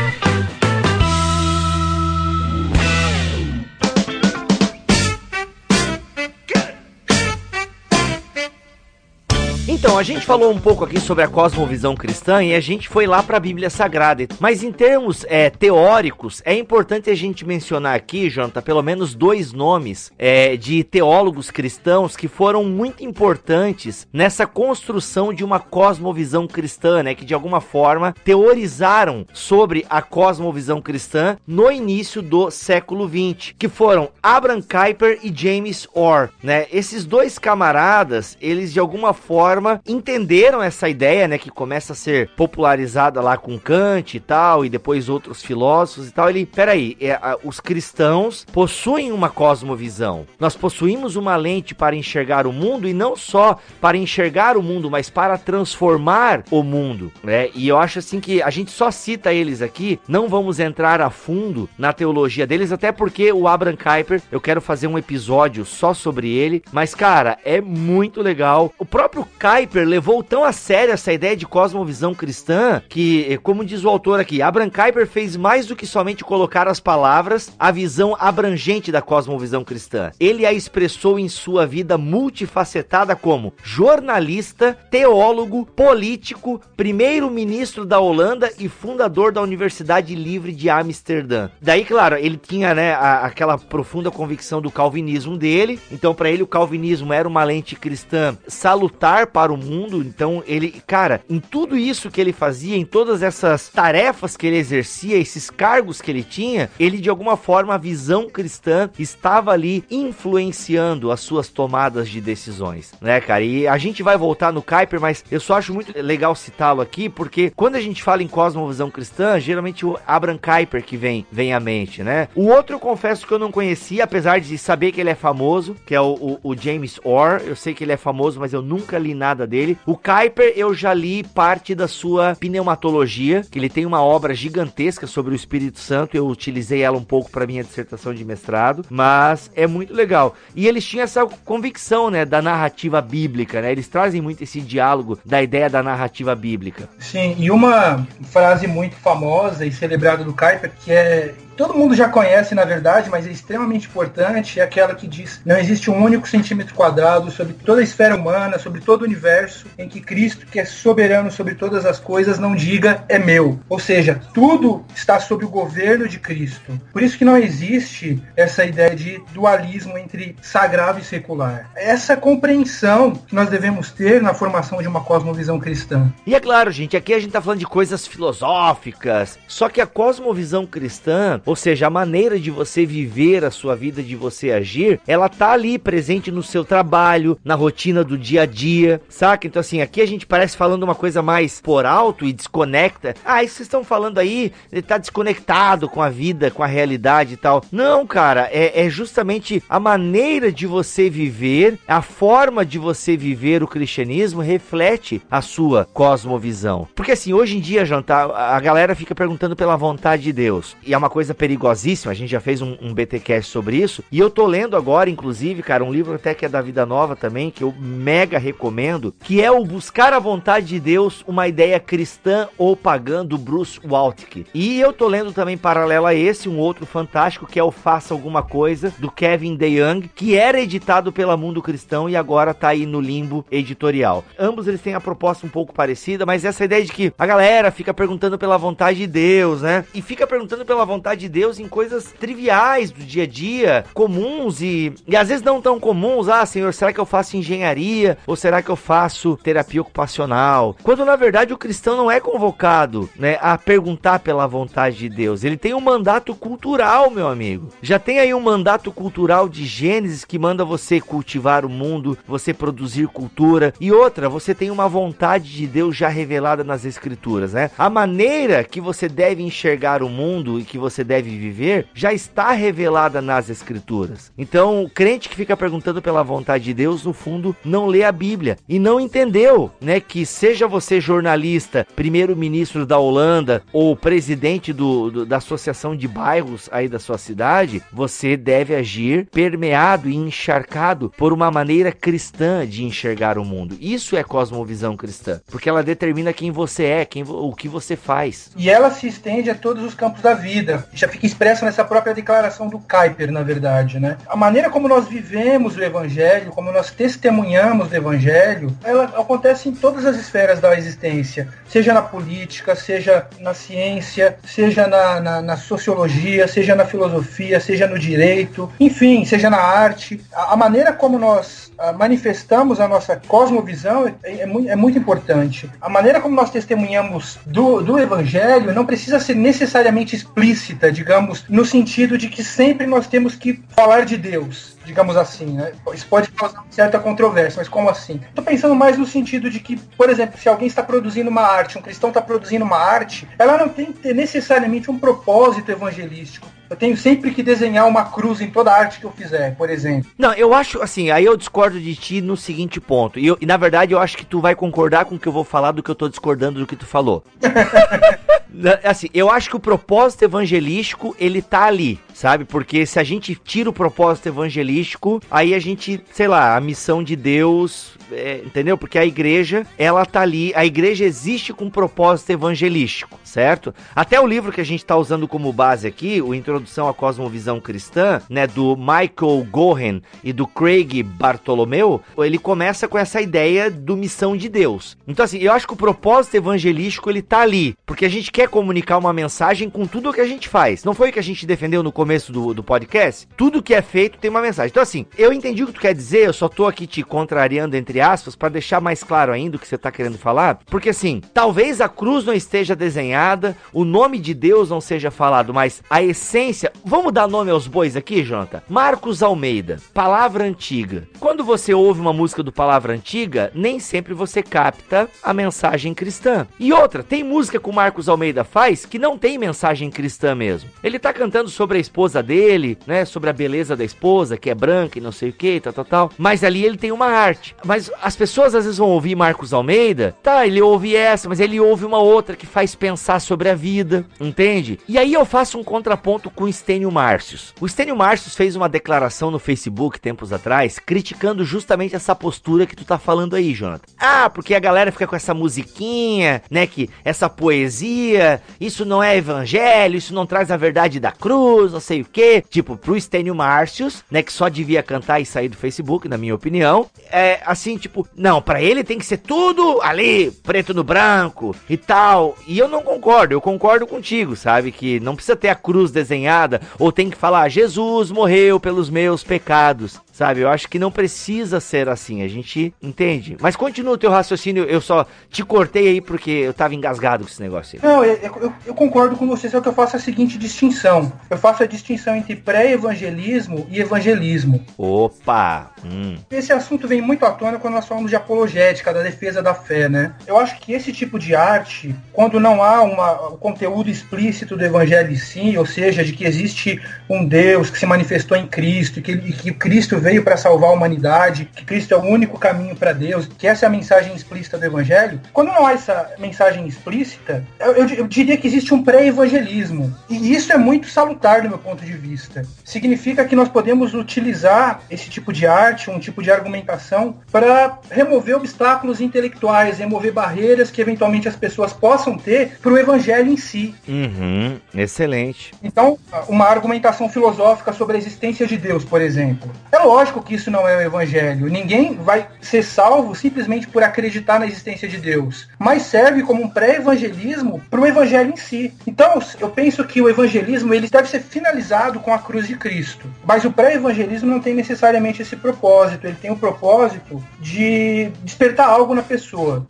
Então, 9.83 9.99
a 9.99 10.03
gente 10.03 10.25
falou 10.25 10.49
um 10.49 10.61
pouco 10.61 10.85
aqui 10.85 10.97
sobre 10.97 11.25
a 11.25 11.27
cosmovisão 11.27 11.93
cristã 11.93 12.41
e 12.41 12.55
a 12.55 12.61
gente 12.61 12.87
foi 12.87 13.05
lá 13.05 13.21
para 13.21 13.35
a 13.35 13.39
Bíblia 13.39 13.69
Sagrada. 13.69 14.25
Mas 14.39 14.63
em 14.63 14.71
termos 14.71 15.25
é, 15.27 15.49
teóricos, 15.49 16.41
é 16.45 16.55
importante 16.57 17.09
a 17.09 17.13
gente 17.13 17.45
mencionar 17.45 17.93
aqui, 17.93 18.29
Jonathan, 18.29 18.61
pelo 18.61 18.81
menos 18.81 19.13
dois 19.13 19.51
nomes 19.51 20.09
é, 20.17 20.55
de 20.55 20.85
teólogos 20.85 21.51
cristãos 21.51 22.15
que 22.15 22.29
foram 22.29 22.63
muito 22.63 23.03
importantes 23.03 24.07
nessa 24.13 24.47
construção 24.47 25.33
de 25.33 25.43
uma 25.43 25.59
cosmovisão 25.59 26.47
cristã, 26.47 27.03
né? 27.03 27.13
Que 27.13 27.25
de 27.25 27.33
alguma 27.33 27.59
forma 27.59 28.15
teorizaram 28.23 29.27
sobre 29.33 29.85
a 29.89 30.01
cosmovisão 30.01 30.81
cristã 30.81 31.35
no 31.45 31.69
início 31.69 32.21
do 32.21 32.49
século 32.49 33.05
XX, 33.05 33.53
que 33.59 33.67
foram 33.67 34.11
Abraham 34.23 34.61
Kuyper 34.61 35.19
e 35.21 35.33
James 35.35 35.89
Orr, 35.93 36.29
né? 36.41 36.67
Esses 36.71 37.03
dois 37.03 37.37
camaradas, 37.37 38.37
eles 38.39 38.71
de 38.71 38.79
alguma 38.79 39.13
forma 39.13 39.72
entenderam 39.87 40.61
essa 40.61 40.89
ideia, 40.89 41.27
né, 41.27 41.37
que 41.37 41.49
começa 41.49 41.93
a 41.93 41.95
ser 41.95 42.29
popularizada 42.35 43.21
lá 43.21 43.37
com 43.37 43.59
Kant 43.59 44.15
e 44.15 44.19
tal, 44.19 44.65
e 44.65 44.69
depois 44.69 45.09
outros 45.09 45.41
filósofos 45.41 46.09
e 46.09 46.11
tal. 46.11 46.29
Ele, 46.29 46.45
peraí, 46.45 46.97
é, 46.99 47.13
a, 47.13 47.37
os 47.43 47.59
cristãos 47.59 48.45
possuem 48.51 49.11
uma 49.11 49.29
cosmovisão. 49.29 50.25
Nós 50.39 50.55
possuímos 50.55 51.15
uma 51.15 51.35
lente 51.35 51.75
para 51.75 51.95
enxergar 51.95 52.47
o 52.47 52.53
mundo 52.53 52.87
e 52.87 52.93
não 52.93 53.15
só 53.15 53.57
para 53.79 53.97
enxergar 53.97 54.57
o 54.57 54.63
mundo, 54.63 54.89
mas 54.89 55.09
para 55.09 55.37
transformar 55.37 56.43
o 56.51 56.63
mundo, 56.63 57.11
né? 57.23 57.49
E 57.53 57.67
eu 57.67 57.77
acho 57.77 57.99
assim 57.99 58.19
que 58.19 58.41
a 58.41 58.49
gente 58.49 58.71
só 58.71 58.91
cita 58.91 59.33
eles 59.33 59.61
aqui, 59.61 59.99
não 60.07 60.27
vamos 60.27 60.59
entrar 60.59 61.01
a 61.01 61.09
fundo 61.09 61.69
na 61.77 61.93
teologia 61.93 62.47
deles, 62.47 62.71
até 62.71 62.91
porque 62.91 63.31
o 63.31 63.47
Abraham 63.47 63.77
Kuyper, 63.77 64.21
eu 64.31 64.41
quero 64.41 64.61
fazer 64.61 64.87
um 64.87 64.97
episódio 64.97 65.65
só 65.65 65.93
sobre 65.93 66.29
ele, 66.29 66.63
mas 66.71 66.95
cara, 66.95 67.37
é 67.43 67.61
muito 67.61 68.21
legal. 68.21 68.73
O 68.77 68.85
próprio 68.85 69.27
Kuyper 69.39 69.62
Kuyper 69.63 69.87
levou 69.87 70.21
tão 70.21 70.43
a 70.43 70.51
sério 70.51 70.93
essa 70.93 71.13
ideia 71.13 71.37
de 71.37 71.45
cosmovisão 71.45 72.13
cristã 72.13 72.81
que, 72.89 73.25
eh, 73.29 73.37
como 73.37 73.63
diz 73.63 73.83
o 73.85 73.89
autor 73.89 74.19
aqui, 74.19 74.41
Abraham 74.41 74.69
Kuyper 74.69 75.07
fez 75.07 75.37
mais 75.37 75.65
do 75.65 75.75
que 75.75 75.87
somente 75.87 76.21
colocar 76.21 76.67
as 76.67 76.81
palavras, 76.81 77.53
a 77.57 77.71
visão 77.71 78.15
abrangente 78.19 78.91
da 78.91 79.01
cosmovisão 79.01 79.63
cristã. 79.63 80.11
Ele 80.19 80.45
a 80.45 80.51
expressou 80.51 81.17
em 81.17 81.29
sua 81.29 81.65
vida 81.65 81.97
multifacetada 81.97 83.15
como 83.15 83.53
jornalista, 83.63 84.77
teólogo, 84.91 85.65
político, 85.65 86.59
primeiro-ministro 86.75 87.85
da 87.85 88.01
Holanda 88.01 88.51
e 88.59 88.67
fundador 88.67 89.31
da 89.31 89.41
Universidade 89.41 90.13
Livre 90.13 90.51
de 90.51 90.69
Amsterdã. 90.69 91.49
Daí, 91.61 91.85
claro, 91.85 92.17
ele 92.17 92.35
tinha 92.35 92.75
né, 92.75 92.93
a, 92.93 93.25
aquela 93.25 93.57
profunda 93.57 94.11
convicção 94.11 94.61
do 94.61 94.69
calvinismo 94.69 95.37
dele, 95.37 95.79
então 95.89 96.13
para 96.13 96.29
ele 96.29 96.43
o 96.43 96.47
calvinismo 96.47 97.13
era 97.13 97.27
uma 97.27 97.45
lente 97.45 97.77
cristã 97.77 98.37
salutar 98.45 99.27
para 99.27 99.52
o 99.53 99.57
mundo. 99.57 100.01
Então, 100.01 100.43
ele, 100.45 100.81
cara, 100.85 101.21
em 101.29 101.39
tudo 101.39 101.77
isso 101.77 102.09
que 102.09 102.19
ele 102.19 102.33
fazia, 102.33 102.75
em 102.75 102.85
todas 102.85 103.21
essas 103.21 103.69
tarefas 103.69 104.35
que 104.35 104.47
ele 104.47 104.57
exercia, 104.57 105.17
esses 105.17 105.49
cargos 105.49 106.01
que 106.01 106.11
ele 106.11 106.23
tinha, 106.23 106.69
ele 106.79 106.97
de 106.97 107.09
alguma 107.09 107.37
forma, 107.37 107.75
a 107.75 107.77
visão 107.77 108.29
cristã 108.29 108.89
estava 108.97 109.51
ali 109.51 109.83
influenciando 109.89 111.11
as 111.11 111.19
suas 111.19 111.47
tomadas 111.47 112.09
de 112.09 112.21
decisões, 112.21 112.93
né, 113.01 113.19
cara? 113.19 113.43
E 113.43 113.67
a 113.67 113.77
gente 113.77 114.03
vai 114.03 114.17
voltar 114.17 114.51
no 114.51 114.61
Kuiper, 114.61 114.99
mas 114.99 115.23
eu 115.31 115.39
só 115.39 115.55
acho 115.57 115.73
muito 115.73 115.93
legal 115.99 116.35
citá-lo 116.35 116.81
aqui, 116.81 117.09
porque 117.09 117.51
quando 117.55 117.75
a 117.75 117.81
gente 117.81 118.03
fala 118.03 118.23
em 118.23 118.27
cosmovisão 118.27 118.89
cristã, 118.89 119.39
geralmente 119.39 119.85
o 119.85 119.97
Abraham 120.05 120.37
Kuyper 120.37 120.83
que 120.83 120.97
vem, 120.97 121.25
vem 121.31 121.53
à 121.53 121.59
mente, 121.59 122.03
né? 122.03 122.27
O 122.35 122.47
outro 122.47 122.75
eu 122.75 122.79
confesso 122.79 123.25
que 123.25 123.33
eu 123.33 123.39
não 123.39 123.51
conhecia, 123.51 124.03
apesar 124.03 124.39
de 124.39 124.57
saber 124.57 124.91
que 124.91 125.01
ele 125.01 125.09
é 125.09 125.15
famoso, 125.15 125.75
que 125.85 125.95
é 125.95 126.01
o, 126.01 126.39
o, 126.43 126.51
o 126.51 126.55
James 126.55 126.99
Orr. 127.03 127.41
Eu 127.45 127.55
sei 127.55 127.73
que 127.73 127.83
ele 127.83 127.91
é 127.91 127.97
famoso, 127.97 128.39
mas 128.39 128.53
eu 128.53 128.61
nunca 128.61 128.97
li 128.97 129.13
nada 129.13 129.32
dele. 129.35 129.77
O 129.85 129.97
Kuiper, 129.97 130.53
eu 130.55 130.73
já 130.73 130.93
li 130.93 131.23
parte 131.23 131.73
da 131.73 131.87
sua 131.87 132.35
pneumatologia, 132.35 133.41
que 133.49 133.57
ele 133.57 133.69
tem 133.69 133.85
uma 133.85 134.03
obra 134.03 134.33
gigantesca 134.33 135.07
sobre 135.07 135.33
o 135.33 135.35
Espírito 135.35 135.79
Santo. 135.79 136.15
Eu 136.15 136.27
utilizei 136.27 136.81
ela 136.81 136.97
um 136.97 137.03
pouco 137.03 137.31
para 137.31 137.47
minha 137.47 137.63
dissertação 137.63 138.13
de 138.13 138.23
mestrado, 138.23 138.85
mas 138.89 139.49
é 139.55 139.65
muito 139.65 139.93
legal. 139.93 140.35
E 140.55 140.67
eles 140.67 140.85
tinham 140.85 141.03
essa 141.03 141.25
convicção, 141.25 142.09
né, 142.09 142.25
da 142.25 142.41
narrativa 142.41 143.01
bíblica, 143.01 143.61
né? 143.61 143.71
Eles 143.71 143.87
trazem 143.87 144.21
muito 144.21 144.43
esse 144.43 144.61
diálogo 144.61 145.17
da 145.25 145.41
ideia 145.41 145.69
da 145.69 145.81
narrativa 145.81 146.35
bíblica. 146.35 146.89
Sim, 146.99 147.35
e 147.39 147.49
uma 147.49 148.05
frase 148.25 148.67
muito 148.67 148.95
famosa 148.95 149.65
e 149.65 149.71
celebrada 149.71 150.23
do 150.23 150.33
Kuiper, 150.33 150.71
que 150.83 150.91
é 150.91 151.33
todo 151.55 151.73
mundo 151.73 151.95
já 151.95 152.09
conhece, 152.09 152.55
na 152.55 152.65
verdade, 152.65 153.09
mas 153.09 153.27
é 153.27 153.31
extremamente 153.31 153.87
importante, 153.87 154.59
é 154.59 154.63
aquela 154.63 154.95
que 154.95 155.07
diz: 155.07 155.41
não 155.45 155.57
existe 155.57 155.89
um 155.89 156.03
único 156.03 156.27
centímetro 156.27 156.73
quadrado 156.73 157.31
sobre 157.31 157.53
toda 157.53 157.81
a 157.81 157.83
esfera 157.83 158.15
humana, 158.15 158.59
sobre 158.59 158.81
todo 158.81 159.01
o 159.01 159.05
universo, 159.05 159.65
em 159.77 159.87
que 159.87 160.01
Cristo, 160.01 160.45
que 160.45 160.59
é 160.59 160.65
soberano 160.65 161.31
sobre 161.31 161.55
todas 161.55 161.85
as 161.85 161.99
coisas, 161.99 162.39
não 162.39 162.55
diga 162.55 163.03
é 163.07 163.19
meu. 163.19 163.59
Ou 163.69 163.79
seja, 163.79 164.21
tudo 164.33 164.85
está 164.95 165.19
sob 165.19 165.45
o 165.45 165.49
governo 165.49 166.07
de 166.07 166.19
Cristo. 166.19 166.79
Por 166.91 167.01
isso 167.01 167.17
que 167.17 167.25
não 167.25 167.37
existe 167.37 168.21
essa 168.35 168.65
ideia 168.65 168.95
de 168.95 169.21
dualismo 169.33 169.97
entre 169.97 170.35
sagrado 170.41 170.99
e 170.99 171.03
secular. 171.03 171.69
Essa 171.75 172.15
compreensão 172.15 173.11
que 173.11 173.35
nós 173.35 173.49
devemos 173.49 173.91
ter 173.91 174.21
na 174.21 174.33
formação 174.33 174.81
de 174.81 174.87
uma 174.87 175.01
cosmovisão 175.01 175.59
cristã. 175.59 176.11
E 176.25 176.35
é 176.35 176.39
claro, 176.39 176.71
gente, 176.71 176.97
aqui 176.97 177.13
a 177.13 177.19
gente 177.19 177.27
está 177.27 177.41
falando 177.41 177.59
de 177.59 177.65
coisas 177.65 178.07
filosóficas, 178.07 179.37
só 179.47 179.69
que 179.69 179.81
a 179.81 179.87
cosmovisão 179.87 180.65
cristã 180.65 181.41
Ou 181.45 181.55
seja, 181.55 181.87
a 181.87 181.89
maneira 181.89 182.39
de 182.39 182.51
você 182.51 182.85
viver 182.85 183.43
a 183.43 183.51
sua 183.51 183.75
vida, 183.75 184.01
de 184.01 184.15
você 184.15 184.51
agir, 184.51 184.99
ela 185.07 185.29
tá 185.29 185.51
ali 185.51 185.77
presente 185.77 186.31
no 186.31 186.43
seu 186.43 186.63
trabalho, 186.63 187.37
na 187.43 187.55
rotina 187.55 188.03
do 188.03 188.17
dia 188.17 188.43
a 188.43 188.45
dia, 188.45 189.01
saca? 189.09 189.47
Então 189.47 189.59
assim, 189.59 189.81
aqui 189.81 190.01
a 190.01 190.05
gente 190.05 190.25
parece 190.25 190.57
falando 190.57 190.83
uma 190.83 190.95
coisa 190.95 191.21
mais 191.21 191.61
por 191.61 191.85
alto 191.85 192.25
e 192.25 192.33
desconecta. 192.33 193.15
Ah, 193.25 193.43
isso 193.43 193.55
vocês 193.55 193.67
estão 193.67 193.83
falando 193.83 194.17
aí, 194.17 194.51
ele 194.71 194.81
tá 194.81 194.97
desconectado 194.97 195.87
com 195.87 196.01
a 196.01 196.09
vida, 196.09 196.51
com 196.51 196.63
a 196.63 196.67
realidade 196.67 197.33
e 197.33 197.37
tal. 197.37 197.63
Não, 197.71 198.05
cara, 198.05 198.49
é, 198.51 198.85
é 198.85 198.89
justamente 198.89 199.63
a 199.69 199.79
maneira 199.79 200.51
de 200.51 200.67
você 200.67 201.09
viver, 201.09 201.79
a 201.87 202.01
forma 202.01 202.65
de 202.65 202.77
você 202.77 203.15
viver 203.15 203.63
o 203.63 203.67
cristianismo 203.67 204.41
reflete 204.41 205.21
a 205.29 205.41
sua 205.41 205.87
cosmovisão. 205.93 206.87
Porque 206.95 207.11
assim, 207.11 207.33
hoje 207.33 207.57
em 207.57 207.59
dia, 207.59 207.85
Janta, 207.85 208.15
a 208.15 208.59
galera 208.59 208.95
fica 208.95 209.15
perguntando 209.15 209.55
pela 209.55 209.75
vontade 209.75 210.23
de 210.23 210.33
Deus. 210.33 210.75
E 210.85 210.93
é 210.93 210.97
uma 210.97 211.09
coisa 211.09 211.32
perigosíssima, 211.33 212.11
a 212.11 212.15
gente 212.15 212.29
já 212.29 212.39
fez 212.39 212.61
um, 212.61 212.77
um 212.81 212.93
BTcast 212.93 213.51
sobre 213.51 213.77
isso. 213.77 214.03
E 214.11 214.19
eu 214.19 214.29
tô 214.29 214.45
lendo 214.45 214.75
agora, 214.75 215.09
inclusive, 215.09 215.63
cara, 215.63 215.83
um 215.83 215.91
livro 215.91 216.13
até 216.13 216.33
que 216.33 216.45
é 216.45 216.49
da 216.49 216.61
Vida 216.61 216.85
Nova 216.85 217.15
também, 217.15 217.49
que 217.49 217.63
eu 217.63 217.73
mega 217.79 218.37
recomendo, 218.37 219.13
que 219.23 219.41
é 219.41 219.51
o 219.51 219.65
Buscar 219.65 220.13
a 220.13 220.19
Vontade 220.19 220.67
de 220.67 220.79
Deus, 220.79 221.23
uma 221.27 221.47
ideia 221.47 221.79
cristã 221.79 222.47
ou 222.57 222.75
pagã 222.75 223.25
do 223.25 223.37
Bruce 223.37 223.79
Waltke. 223.83 224.45
E 224.53 224.79
eu 224.79 224.93
tô 224.93 225.07
lendo 225.07 225.31
também 225.31 225.57
paralelo 225.57 226.05
a 226.05 226.13
esse, 226.13 226.49
um 226.49 226.57
outro 226.57 226.85
fantástico, 226.85 227.47
que 227.47 227.59
é 227.59 227.63
o 227.63 227.71
Faça 227.71 228.13
Alguma 228.13 228.43
Coisa, 228.43 228.93
do 228.99 229.11
Kevin 229.11 229.55
DeYoung, 229.55 230.09
que 230.13 230.35
era 230.35 230.59
editado 230.59 231.11
pela 231.11 231.37
Mundo 231.37 231.61
Cristão 231.61 232.09
e 232.09 232.15
agora 232.15 232.53
tá 232.53 232.69
aí 232.69 232.85
no 232.85 232.99
limbo 232.99 233.45
editorial. 233.51 234.23
Ambos 234.37 234.67
eles 234.67 234.81
têm 234.81 234.93
a 234.93 235.01
proposta 235.01 235.45
um 235.45 235.49
pouco 235.49 235.73
parecida, 235.73 236.25
mas 236.25 236.45
essa 236.45 236.65
ideia 236.65 236.83
de 236.83 236.91
que 236.91 237.13
a 237.17 237.25
galera 237.25 237.71
fica 237.71 237.93
perguntando 237.93 238.37
pela 238.37 238.57
vontade 238.57 238.99
de 238.99 239.07
Deus, 239.07 239.61
né? 239.61 239.85
E 239.93 240.01
fica 240.01 240.27
perguntando 240.27 240.65
pela 240.65 240.85
vontade 240.85 241.21
de 241.23 241.29
Deus 241.29 241.57
em 241.57 241.69
coisas 241.69 242.11
triviais 242.11 242.91
do 242.91 243.01
dia 243.01 243.23
a 243.23 243.27
dia, 243.27 243.85
comuns 243.93 244.61
e, 244.61 244.93
e 245.07 245.15
às 245.15 245.29
vezes 245.29 245.43
não 245.43 245.61
tão 245.61 245.79
comuns. 245.79 246.27
Ah, 246.27 246.45
Senhor, 246.45 246.73
será 246.73 246.91
que 246.91 246.99
eu 246.99 247.05
faço 247.05 247.37
engenharia 247.37 248.17
ou 248.27 248.35
será 248.35 248.61
que 248.61 248.69
eu 248.69 248.75
faço 248.75 249.37
terapia 249.41 249.81
ocupacional? 249.81 250.75
Quando 250.83 251.05
na 251.05 251.15
verdade 251.15 251.53
o 251.53 251.57
cristão 251.57 251.95
não 251.95 252.11
é 252.11 252.19
convocado, 252.19 253.09
né, 253.17 253.37
a 253.41 253.57
perguntar 253.57 254.19
pela 254.19 254.45
vontade 254.45 254.97
de 254.97 255.09
Deus. 255.09 255.43
Ele 255.45 255.55
tem 255.55 255.73
um 255.73 255.79
mandato 255.79 256.35
cultural, 256.35 257.09
meu 257.09 257.27
amigo. 257.27 257.69
Já 257.81 257.97
tem 257.97 258.19
aí 258.19 258.33
um 258.33 258.41
mandato 258.41 258.91
cultural 258.91 259.47
de 259.47 259.65
Gênesis 259.65 260.25
que 260.25 260.37
manda 260.37 260.65
você 260.65 260.99
cultivar 260.99 261.63
o 261.63 261.69
mundo, 261.69 262.17
você 262.27 262.53
produzir 262.53 263.07
cultura 263.07 263.73
e 263.79 263.91
outra, 263.91 264.27
você 264.27 264.53
tem 264.53 264.69
uma 264.69 264.89
vontade 264.89 265.49
de 265.49 265.67
Deus 265.67 265.95
já 265.95 266.09
revelada 266.09 266.63
nas 266.63 266.83
escrituras, 266.83 267.53
né? 267.53 267.71
A 267.77 267.89
maneira 267.89 268.63
que 268.63 268.81
você 268.81 269.07
deve 269.07 269.41
enxergar 269.41 270.03
o 270.03 270.09
mundo 270.09 270.59
e 270.59 270.63
que 270.63 270.77
você 270.77 271.03
deve 271.03 271.12
viver 271.21 271.87
já 271.93 272.13
está 272.13 272.51
revelada 272.51 273.21
nas 273.21 273.49
escrituras. 273.49 274.31
Então, 274.37 274.83
o 274.83 274.89
crente 274.89 275.29
que 275.29 275.35
fica 275.35 275.55
perguntando 275.55 276.01
pela 276.01 276.23
vontade 276.23 276.63
de 276.63 276.73
Deus, 276.73 277.03
no 277.03 277.13
fundo, 277.13 277.55
não 277.63 277.85
lê 277.85 278.03
a 278.03 278.11
Bíblia 278.11 278.57
e 278.67 278.79
não 278.79 278.99
entendeu, 278.99 279.71
né, 279.79 279.99
que 279.99 280.25
seja 280.25 280.67
você 280.67 280.99
jornalista, 280.99 281.85
primeiro-ministro 281.95 282.85
da 282.85 282.97
Holanda 282.97 283.63
ou 283.71 283.95
presidente 283.95 284.73
do, 284.73 285.11
do, 285.11 285.25
da 285.25 285.37
associação 285.37 285.95
de 285.95 286.07
bairros 286.07 286.69
aí 286.71 286.87
da 286.87 286.99
sua 286.99 287.17
cidade, 287.17 287.83
você 287.91 288.35
deve 288.35 288.75
agir 288.75 289.27
permeado 289.31 290.09
e 290.09 290.15
encharcado 290.15 291.11
por 291.17 291.33
uma 291.33 291.51
maneira 291.51 291.91
cristã 291.91 292.67
de 292.67 292.83
enxergar 292.83 293.37
o 293.37 293.45
mundo. 293.45 293.77
Isso 293.79 294.15
é 294.15 294.23
cosmovisão 294.23 294.95
cristã, 294.95 295.41
porque 295.47 295.69
ela 295.69 295.83
determina 295.83 296.33
quem 296.33 296.51
você 296.51 296.83
é, 296.85 297.05
quem, 297.05 297.23
o 297.23 297.53
que 297.53 297.67
você 297.67 297.95
faz. 297.95 298.51
E 298.57 298.69
ela 298.69 298.91
se 298.91 299.07
estende 299.07 299.49
a 299.49 299.55
todos 299.55 299.83
os 299.83 299.93
campos 299.93 300.21
da 300.21 300.33
vida. 300.33 300.87
Já 300.93 301.02
fica 301.07 301.25
expressa 301.25 301.65
nessa 301.65 301.83
própria 301.83 302.13
declaração 302.13 302.67
do 302.67 302.79
Kuyper, 302.79 303.31
na 303.31 303.41
verdade, 303.41 303.99
né? 303.99 304.17
A 304.27 304.35
maneira 304.35 304.69
como 304.69 304.87
nós 304.87 305.07
vivemos 305.07 305.75
o 305.77 305.83
evangelho, 305.83 306.51
como 306.51 306.71
nós 306.71 306.91
testemunhamos 306.91 307.91
o 307.91 307.95
evangelho, 307.95 308.75
ela 308.83 309.05
acontece 309.05 309.69
em 309.69 309.73
todas 309.73 310.05
as 310.05 310.15
esferas 310.15 310.59
da 310.59 310.77
existência, 310.77 311.47
seja 311.67 311.93
na 311.93 312.01
política, 312.01 312.75
seja 312.75 313.27
na 313.39 313.53
ciência, 313.53 314.37
seja 314.45 314.87
na, 314.87 315.19
na, 315.19 315.41
na 315.41 315.57
sociologia, 315.57 316.47
seja 316.47 316.75
na 316.75 316.85
filosofia, 316.85 317.59
seja 317.59 317.87
no 317.87 317.97
direito, 317.97 318.71
enfim, 318.79 319.25
seja 319.25 319.49
na 319.49 319.57
arte. 319.57 320.21
A, 320.33 320.53
a 320.53 320.55
maneira 320.55 320.93
como 320.93 321.17
nós 321.17 321.71
ah, 321.83 321.91
manifestamos 321.91 322.79
a 322.79 322.87
nossa 322.87 323.19
cosmovisão 323.27 324.07
é, 324.07 324.13
é, 324.23 324.45
muito, 324.45 324.69
é 324.69 324.75
muito 324.75 324.97
importante. 324.97 325.69
A 325.81 325.89
maneira 325.89 326.21
como 326.21 326.35
nós 326.35 326.49
testemunhamos 326.49 327.37
do, 327.45 327.81
do 327.81 327.99
evangelho 327.99 328.73
não 328.73 328.85
precisa 328.85 329.19
ser 329.19 329.35
necessariamente 329.35 330.15
explícita, 330.15 330.91
digamos, 330.93 331.45
no 331.49 331.65
sentido 331.65 332.17
de 332.17 332.29
que 332.29 332.43
sempre 332.43 332.87
nós 332.87 333.07
temos 333.07 333.35
que 333.35 333.61
falar 333.75 334.05
de 334.05 334.17
Deus 334.17 334.73
digamos 334.85 335.15
assim, 335.15 335.45
né? 335.45 335.71
Isso 335.93 336.05
pode 336.07 336.29
causar 336.31 336.63
certa 336.69 336.99
controvérsia, 336.99 337.59
mas 337.59 337.69
como 337.69 337.89
assim? 337.89 338.19
Estou 338.29 338.43
pensando 338.43 338.75
mais 338.75 338.97
no 338.97 339.05
sentido 339.05 339.49
de 339.49 339.59
que, 339.59 339.77
por 339.77 340.09
exemplo, 340.09 340.39
se 340.39 340.49
alguém 340.49 340.67
está 340.67 340.83
produzindo 340.83 341.29
uma 341.29 341.41
arte, 341.41 341.77
um 341.77 341.81
cristão 341.81 342.09
está 342.09 342.21
produzindo 342.21 342.65
uma 342.65 342.77
arte, 342.77 343.27
ela 343.37 343.57
não 343.57 343.69
tem 343.69 343.87
que 343.87 343.99
ter 343.99 344.13
necessariamente 344.13 344.91
um 344.91 344.99
propósito 344.99 345.71
evangelístico. 345.71 346.47
Eu 346.69 346.75
tenho 346.75 346.97
sempre 346.97 347.31
que 347.31 347.43
desenhar 347.43 347.87
uma 347.87 348.05
cruz 348.05 348.41
em 348.41 348.49
toda 348.49 348.73
arte 348.73 348.99
que 348.99 349.05
eu 349.05 349.11
fizer, 349.11 349.55
por 349.55 349.69
exemplo. 349.69 350.09
Não, 350.17 350.33
eu 350.33 350.53
acho 350.53 350.81
assim, 350.81 351.11
aí 351.11 351.23
eu 351.23 351.37
discordo 351.37 351.79
de 351.79 351.95
ti 351.95 352.19
no 352.19 352.35
seguinte 352.35 352.81
ponto. 352.81 353.19
E, 353.19 353.27
eu, 353.27 353.37
e 353.39 353.45
na 353.45 353.57
verdade 353.57 353.93
eu 353.93 353.99
acho 353.99 354.17
que 354.17 354.25
tu 354.25 354.41
vai 354.41 354.55
concordar 354.55 355.05
com 355.05 355.15
o 355.15 355.19
que 355.19 355.27
eu 355.27 355.31
vou 355.31 355.43
falar 355.43 355.71
do 355.71 355.83
que 355.83 355.91
eu 355.91 355.95
tô 355.95 356.09
discordando 356.09 356.59
do 356.59 356.65
que 356.65 356.75
tu 356.75 356.85
falou. 356.85 357.23
assim, 358.83 359.07
eu 359.13 359.29
acho 359.29 359.49
que 359.49 359.55
o 359.55 359.59
propósito 359.59 360.23
evangelístico, 360.23 361.15
ele 361.19 361.41
tá 361.41 361.63
ali, 361.65 361.99
sabe? 362.13 362.45
Porque 362.45 362.85
se 362.85 362.99
a 362.99 363.03
gente 363.03 363.35
tira 363.35 363.69
o 363.69 363.73
propósito 363.73 364.27
evangelístico, 364.27 365.21
aí 365.29 365.53
a 365.53 365.59
gente, 365.59 366.03
sei 366.11 366.27
lá, 366.27 366.55
a 366.55 366.61
missão 366.61 367.03
de 367.03 367.15
Deus 367.15 367.97
é, 368.13 368.41
entendeu? 368.45 368.77
Porque 368.77 368.97
a 368.97 369.05
igreja, 369.05 369.65
ela 369.77 370.05
tá 370.05 370.21
ali, 370.21 370.51
a 370.55 370.65
igreja 370.65 371.05
existe 371.05 371.53
com 371.53 371.69
propósito 371.69 372.31
evangelístico, 372.31 373.19
certo? 373.23 373.73
Até 373.95 374.19
o 374.19 374.27
livro 374.27 374.51
que 374.51 374.61
a 374.61 374.65
gente 374.65 374.85
tá 374.85 374.95
usando 374.95 375.27
como 375.27 375.51
base 375.51 375.87
aqui, 375.87 376.21
o 376.21 376.33
Introdução 376.33 376.87
à 376.87 376.93
Cosmovisão 376.93 377.59
Cristã, 377.59 378.21
né, 378.29 378.47
do 378.47 378.75
Michael 378.75 379.47
Gohen 379.49 380.01
e 380.23 380.31
do 380.31 380.47
Craig 380.47 381.03
Bartolomeu, 381.03 382.01
ele 382.17 382.37
começa 382.37 382.87
com 382.87 382.97
essa 382.97 383.21
ideia 383.21 383.69
do 383.69 383.97
missão 383.97 384.37
de 384.37 384.49
Deus. 384.49 384.97
Então 385.07 385.25
assim, 385.25 385.39
eu 385.39 385.51
acho 385.51 385.67
que 385.67 385.73
o 385.73 385.77
propósito 385.77 386.35
evangelístico 386.35 387.09
ele 387.09 387.21
tá 387.21 387.39
ali, 387.39 387.75
porque 387.85 388.05
a 388.05 388.09
gente 388.09 388.31
quer 388.31 388.42
comunicar 388.47 388.97
uma 388.97 389.13
mensagem 389.13 389.69
com 389.69 389.85
tudo 389.85 390.09
o 390.09 390.13
que 390.13 390.21
a 390.21 390.27
gente 390.27 390.47
faz. 390.47 390.83
Não 390.83 390.93
foi 390.93 391.09
o 391.09 391.13
que 391.13 391.19
a 391.19 391.23
gente 391.23 391.45
defendeu 391.45 391.83
no 391.83 391.91
começo 391.91 392.31
do, 392.31 392.53
do 392.53 392.63
podcast? 392.63 393.27
Tudo 393.35 393.61
que 393.61 393.73
é 393.73 393.81
feito 393.81 394.17
tem 394.17 394.29
uma 394.29 394.41
mensagem. 394.41 394.69
Então 394.69 394.83
assim, 394.83 395.05
eu 395.17 395.33
entendi 395.33 395.63
o 395.63 395.67
que 395.67 395.73
tu 395.73 395.81
quer 395.81 395.93
dizer, 395.93 396.27
eu 396.27 396.33
só 396.33 396.47
tô 396.47 396.65
aqui 396.65 396.87
te 396.87 397.03
contrariando 397.03 397.75
entre 397.75 397.99
aspas, 397.99 398.35
para 398.35 398.49
deixar 398.49 398.79
mais 398.79 399.03
claro 399.03 399.33
ainda 399.33 399.57
o 399.57 399.59
que 399.59 399.67
você 399.67 399.75
está 399.75 399.91
querendo 399.91 400.17
falar, 400.17 400.59
porque 400.67 400.89
assim, 400.89 401.21
talvez 401.33 401.81
a 401.81 401.89
cruz 401.89 402.25
não 402.25 402.33
esteja 402.33 402.75
desenhada, 402.75 403.55
o 403.73 403.83
nome 403.83 404.19
de 404.19 404.33
Deus 404.33 404.69
não 404.69 404.79
seja 404.79 405.11
falado, 405.11 405.53
mas 405.53 405.81
a 405.89 406.01
essência. 406.01 406.71
Vamos 406.85 407.11
dar 407.11 407.27
nome 407.27 407.51
aos 407.51 407.67
bois 407.67 407.95
aqui, 407.97 408.23
Jonathan? 408.23 408.61
Marcos 408.69 409.21
Almeida, 409.21 409.77
Palavra 409.93 410.45
Antiga. 410.45 411.07
Quando 411.19 411.43
você 411.43 411.73
ouve 411.73 411.99
uma 411.99 412.13
música 412.13 412.41
do 412.41 412.51
Palavra 412.51 412.93
Antiga, 412.93 413.51
nem 413.53 413.79
sempre 413.79 414.13
você 414.13 414.41
capta 414.41 415.09
a 415.21 415.33
mensagem 415.33 415.93
cristã. 415.93 416.47
E 416.59 416.71
outra, 416.71 417.03
tem 417.03 417.23
música 417.23 417.59
o 417.73 417.75
Marcos 417.75 418.07
Almeida 418.07 418.22
faz 418.43 418.85
que 418.85 418.99
não 418.99 419.17
tem 419.17 419.37
mensagem 419.37 419.89
cristã 419.89 420.35
mesmo. 420.35 420.69
Ele 420.83 420.99
tá 420.99 421.11
cantando 421.11 421.49
sobre 421.49 421.77
a 421.77 421.81
esposa 421.81 422.21
dele, 422.21 422.77
né? 422.85 423.03
Sobre 423.05 423.29
a 423.29 423.33
beleza 423.33 423.75
da 423.75 423.83
esposa, 423.83 424.37
que 424.37 424.49
é 424.49 424.55
branca 424.55 424.97
e 424.97 425.01
não 425.01 425.11
sei 425.11 425.29
o 425.29 425.33
que, 425.33 425.59
tal, 425.59 425.73
tal, 425.73 425.85
tal. 425.85 426.11
Mas 426.17 426.43
ali 426.43 426.63
ele 426.63 426.77
tem 426.77 426.91
uma 426.91 427.07
arte. 427.07 427.55
Mas 427.65 427.91
as 428.01 428.15
pessoas 428.15 428.55
às 428.55 428.65
vezes 428.65 428.77
vão 428.77 428.89
ouvir 428.89 429.15
Marcos 429.15 429.53
Almeida, 429.53 430.15
tá, 430.21 430.45
ele 430.45 430.61
ouve 430.61 430.95
essa, 430.95 431.27
mas 431.27 431.39
ele 431.39 431.59
ouve 431.59 431.85
uma 431.85 431.99
outra 431.99 432.35
que 432.35 432.45
faz 432.45 432.75
pensar 432.75 433.19
sobre 433.19 433.49
a 433.49 433.55
vida, 433.55 434.05
entende? 434.19 434.79
E 434.87 434.97
aí 434.97 435.13
eu 435.13 435.25
faço 435.25 435.57
um 435.57 435.63
contraponto 435.63 436.29
com 436.29 436.45
o 436.45 436.53
Stênio 436.53 436.91
Márcios. 436.91 437.53
O 437.59 437.67
Stênio 437.67 437.95
Márcios 437.95 438.35
fez 438.35 438.55
uma 438.55 438.69
declaração 438.69 439.31
no 439.31 439.39
Facebook 439.39 439.99
tempos 439.99 440.31
atrás, 440.31 440.79
criticando 440.79 441.43
justamente 441.43 441.95
essa 441.95 442.15
postura 442.15 442.65
que 442.65 442.75
tu 442.75 442.85
tá 442.85 442.97
falando 442.97 443.35
aí, 443.35 443.53
Jonathan. 443.53 443.85
Ah, 443.99 444.29
porque 444.29 444.53
a 444.53 444.59
galera 444.59 444.91
fica 444.91 445.07
com 445.07 445.15
essa 445.15 445.33
musiquinha, 445.33 446.41
né, 446.49 446.67
que 446.67 446.89
essa 447.03 447.29
poesia, 447.29 448.12
isso 448.59 448.85
não 448.85 449.01
é 449.01 449.17
evangelho, 449.17 449.97
isso 449.97 450.13
não 450.13 450.25
traz 450.25 450.51
a 450.51 450.57
verdade 450.57 450.99
da 450.99 451.11
cruz, 451.11 451.71
não 451.71 451.79
sei 451.79 452.01
o 452.01 452.05
quê. 452.05 452.43
Tipo, 452.49 452.75
pro 452.77 452.99
Stênio 452.99 453.35
Márcios, 453.35 454.03
né, 454.09 454.21
que 454.21 454.33
só 454.33 454.49
devia 454.49 454.83
cantar 454.83 455.19
e 455.19 455.25
sair 455.25 455.49
do 455.49 455.57
Facebook, 455.57 456.07
na 456.07 456.17
minha 456.17 456.35
opinião, 456.35 456.87
é 457.11 457.41
assim, 457.45 457.77
tipo, 457.77 458.07
não, 458.15 458.41
para 458.41 458.61
ele 458.61 458.83
tem 458.83 458.97
que 458.97 459.05
ser 459.05 459.17
tudo 459.17 459.81
ali, 459.81 460.31
preto 460.31 460.73
no 460.73 460.83
branco 460.83 461.55
e 461.69 461.77
tal. 461.77 462.35
E 462.47 462.57
eu 462.57 462.67
não 462.67 462.81
concordo, 462.81 463.33
eu 463.33 463.41
concordo 463.41 463.87
contigo, 463.87 464.35
sabe? 464.35 464.71
Que 464.71 464.99
não 464.99 465.15
precisa 465.15 465.35
ter 465.35 465.49
a 465.49 465.55
cruz 465.55 465.91
desenhada 465.91 466.61
ou 466.79 466.91
tem 466.91 467.09
que 467.09 467.17
falar, 467.17 467.49
Jesus 467.49 468.11
morreu 468.11 468.59
pelos 468.59 468.89
meus 468.89 469.23
pecados. 469.23 470.01
Sabe? 470.13 470.41
Eu 470.41 470.49
acho 470.49 470.69
que 470.69 470.77
não 470.77 470.91
precisa 470.91 471.59
ser 471.59 471.89
assim, 471.89 472.21
a 472.21 472.27
gente 472.27 472.73
entende. 472.81 473.35
Mas 473.41 473.55
continua 473.55 473.93
o 473.93 473.97
teu 473.97 474.11
raciocínio, 474.11 474.63
eu 474.65 474.79
só 474.79 475.05
te 475.29 475.43
cortei 475.43 475.87
aí 475.87 476.01
porque 476.01 476.29
eu 476.29 476.53
tava 476.53 476.75
engasgado 476.75 477.25
com 477.25 477.29
esse 477.29 477.41
negócio 477.41 477.79
aí. 477.81 477.85
Não, 477.85 478.05
eu, 478.05 478.15
eu, 478.17 478.53
eu 478.67 478.73
concordo 478.75 479.17
com 479.17 479.27
você, 479.27 479.49
só 479.49 479.59
que 479.59 479.67
eu 479.67 479.73
faço 479.73 479.95
a 479.97 479.99
seguinte 479.99 480.37
distinção. 480.37 481.11
Eu 481.29 481.37
faço 481.37 481.63
a 481.63 481.65
distinção 481.65 482.15
entre 482.15 482.35
pré-evangelismo 482.35 483.65
e 483.69 483.81
evangelismo. 483.81 484.63
Opa! 484.77 485.71
Hum. 485.83 486.15
Esse 486.29 486.53
assunto 486.53 486.87
vem 486.87 487.01
muito 487.01 487.25
à 487.25 487.31
tona 487.31 487.57
quando 487.57 487.73
nós 487.73 487.87
falamos 487.87 488.11
de 488.11 488.15
apologética, 488.15 488.93
da 488.93 489.01
defesa 489.01 489.41
da 489.41 489.55
fé, 489.55 489.89
né? 489.89 490.13
Eu 490.27 490.37
acho 490.37 490.59
que 490.59 490.73
esse 490.73 490.93
tipo 490.93 491.17
de 491.17 491.35
arte, 491.35 491.95
quando 492.11 492.39
não 492.39 492.61
há 492.61 492.83
uma, 492.83 493.29
um 493.29 493.37
conteúdo 493.37 493.89
explícito 493.89 494.55
do 494.55 494.63
evangelho 494.63 495.11
em 495.11 495.15
si, 495.15 495.57
ou 495.57 495.65
seja, 495.65 496.03
de 496.03 496.13
que 496.13 496.23
existe 496.23 496.79
um 497.09 497.25
Deus 497.25 497.71
que 497.71 497.79
se 497.79 497.85
manifestou 497.87 498.37
em 498.37 498.45
Cristo, 498.45 498.99
e 498.99 499.01
que, 499.01 499.11
e 499.11 499.33
que 499.33 499.51
Cristo 499.51 500.02
veio 500.03 500.21
para 500.21 500.35
salvar 500.35 500.69
a 500.69 500.73
humanidade, 500.73 501.49
que 501.55 501.63
Cristo 501.63 501.93
é 501.93 501.97
o 501.97 502.01
único 502.01 502.37
caminho 502.37 502.75
para 502.75 502.91
Deus, 502.91 503.25
que 503.25 503.47
essa 503.47 503.65
é 503.65 503.67
a 503.67 503.71
mensagem 503.71 504.13
explícita 504.13 504.57
do 504.57 504.65
evangelho, 504.65 505.19
quando 505.31 505.47
não 505.47 505.65
há 505.65 505.71
essa 505.71 506.11
mensagem 506.19 506.67
explícita, 506.67 507.43
eu, 507.57 507.71
eu, 507.71 507.87
eu 507.89 508.07
diria 508.07 508.35
que 508.35 508.45
existe 508.45 508.73
um 508.73 508.83
pré-evangelismo. 508.83 509.95
E 510.09 510.35
isso 510.35 510.51
é 510.51 510.57
muito 510.57 510.89
salutar 510.89 511.41
do 511.41 511.47
meu 511.47 511.57
ponto 511.57 511.85
de 511.85 511.93
vista. 511.93 512.45
Significa 512.65 513.23
que 513.23 513.35
nós 513.35 513.47
podemos 513.47 513.93
utilizar 513.93 514.81
esse 514.91 515.09
tipo 515.09 515.31
de 515.31 515.47
arte, 515.47 515.89
um 515.89 515.99
tipo 515.99 516.21
de 516.21 516.29
argumentação, 516.29 517.15
para 517.31 517.79
remover 517.89 518.35
obstáculos 518.35 518.99
intelectuais, 518.99 519.77
remover 519.77 520.11
barreiras 520.11 520.69
que 520.69 520.81
eventualmente 520.81 521.29
as 521.29 521.35
pessoas 521.37 521.71
possam 521.71 522.17
ter 522.17 522.57
para 522.61 522.73
o 522.73 522.77
evangelho 522.77 523.31
em 523.31 523.37
si. 523.37 523.73
Uhum, 523.87 524.59
excelente. 524.75 525.53
Então, 525.63 525.97
uma 526.27 526.45
argumentação 526.45 527.07
filosófica 527.07 527.71
sobre 527.71 527.95
a 527.95 527.99
existência 527.99 528.45
de 528.45 528.57
Deus, 528.57 528.83
por 528.83 528.99
exemplo. 528.99 529.49
É 529.71 529.79
lógico 529.79 529.92
que 530.23 530.35
isso 530.35 530.49
não 530.49 530.67
é 530.67 530.77
o 530.77 530.81
evangelho. 530.81 531.47
Ninguém 531.47 531.95
vai 531.95 532.27
ser 532.41 532.63
salvo 532.63 533.15
simplesmente 533.15 533.67
por 533.67 533.83
acreditar 533.83 534.39
na 534.39 534.45
existência 534.45 534.87
de 534.87 534.97
Deus, 534.97 535.47
mas 535.59 535.83
serve 535.83 536.23
como 536.23 536.43
um 536.43 536.49
pré-evangelismo 536.49 537.61
para 537.69 537.81
o 537.81 537.85
evangelho 537.85 538.31
em 538.31 538.35
si. 538.35 538.73
Então, 538.87 539.21
eu 539.39 539.49
penso 539.49 539.83
que 539.83 540.01
o 540.01 540.09
evangelismo 540.09 540.73
ele 540.73 540.89
deve 540.89 541.07
ser 541.07 541.21
finalizado 541.21 541.99
com 541.99 542.13
a 542.13 542.19
cruz 542.19 542.47
de 542.47 542.55
Cristo. 542.55 543.07
Mas 543.25 543.45
o 543.45 543.51
pré-evangelismo 543.51 544.29
não 544.29 544.39
tem 544.39 544.53
necessariamente 544.53 545.21
esse 545.21 545.35
propósito. 545.35 546.05
Ele 546.05 546.17
tem 546.21 546.31
o 546.31 546.37
propósito 546.37 547.23
de 547.39 548.09
despertar 548.23 548.67
algo 548.67 548.93
na 548.93 549.03
pessoa. 549.03 549.65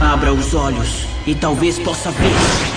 Abra 0.00 0.32
os 0.32 0.54
olhos 0.54 1.06
e 1.26 1.34
talvez 1.34 1.78
possa 1.78 2.10
ver. 2.10 2.76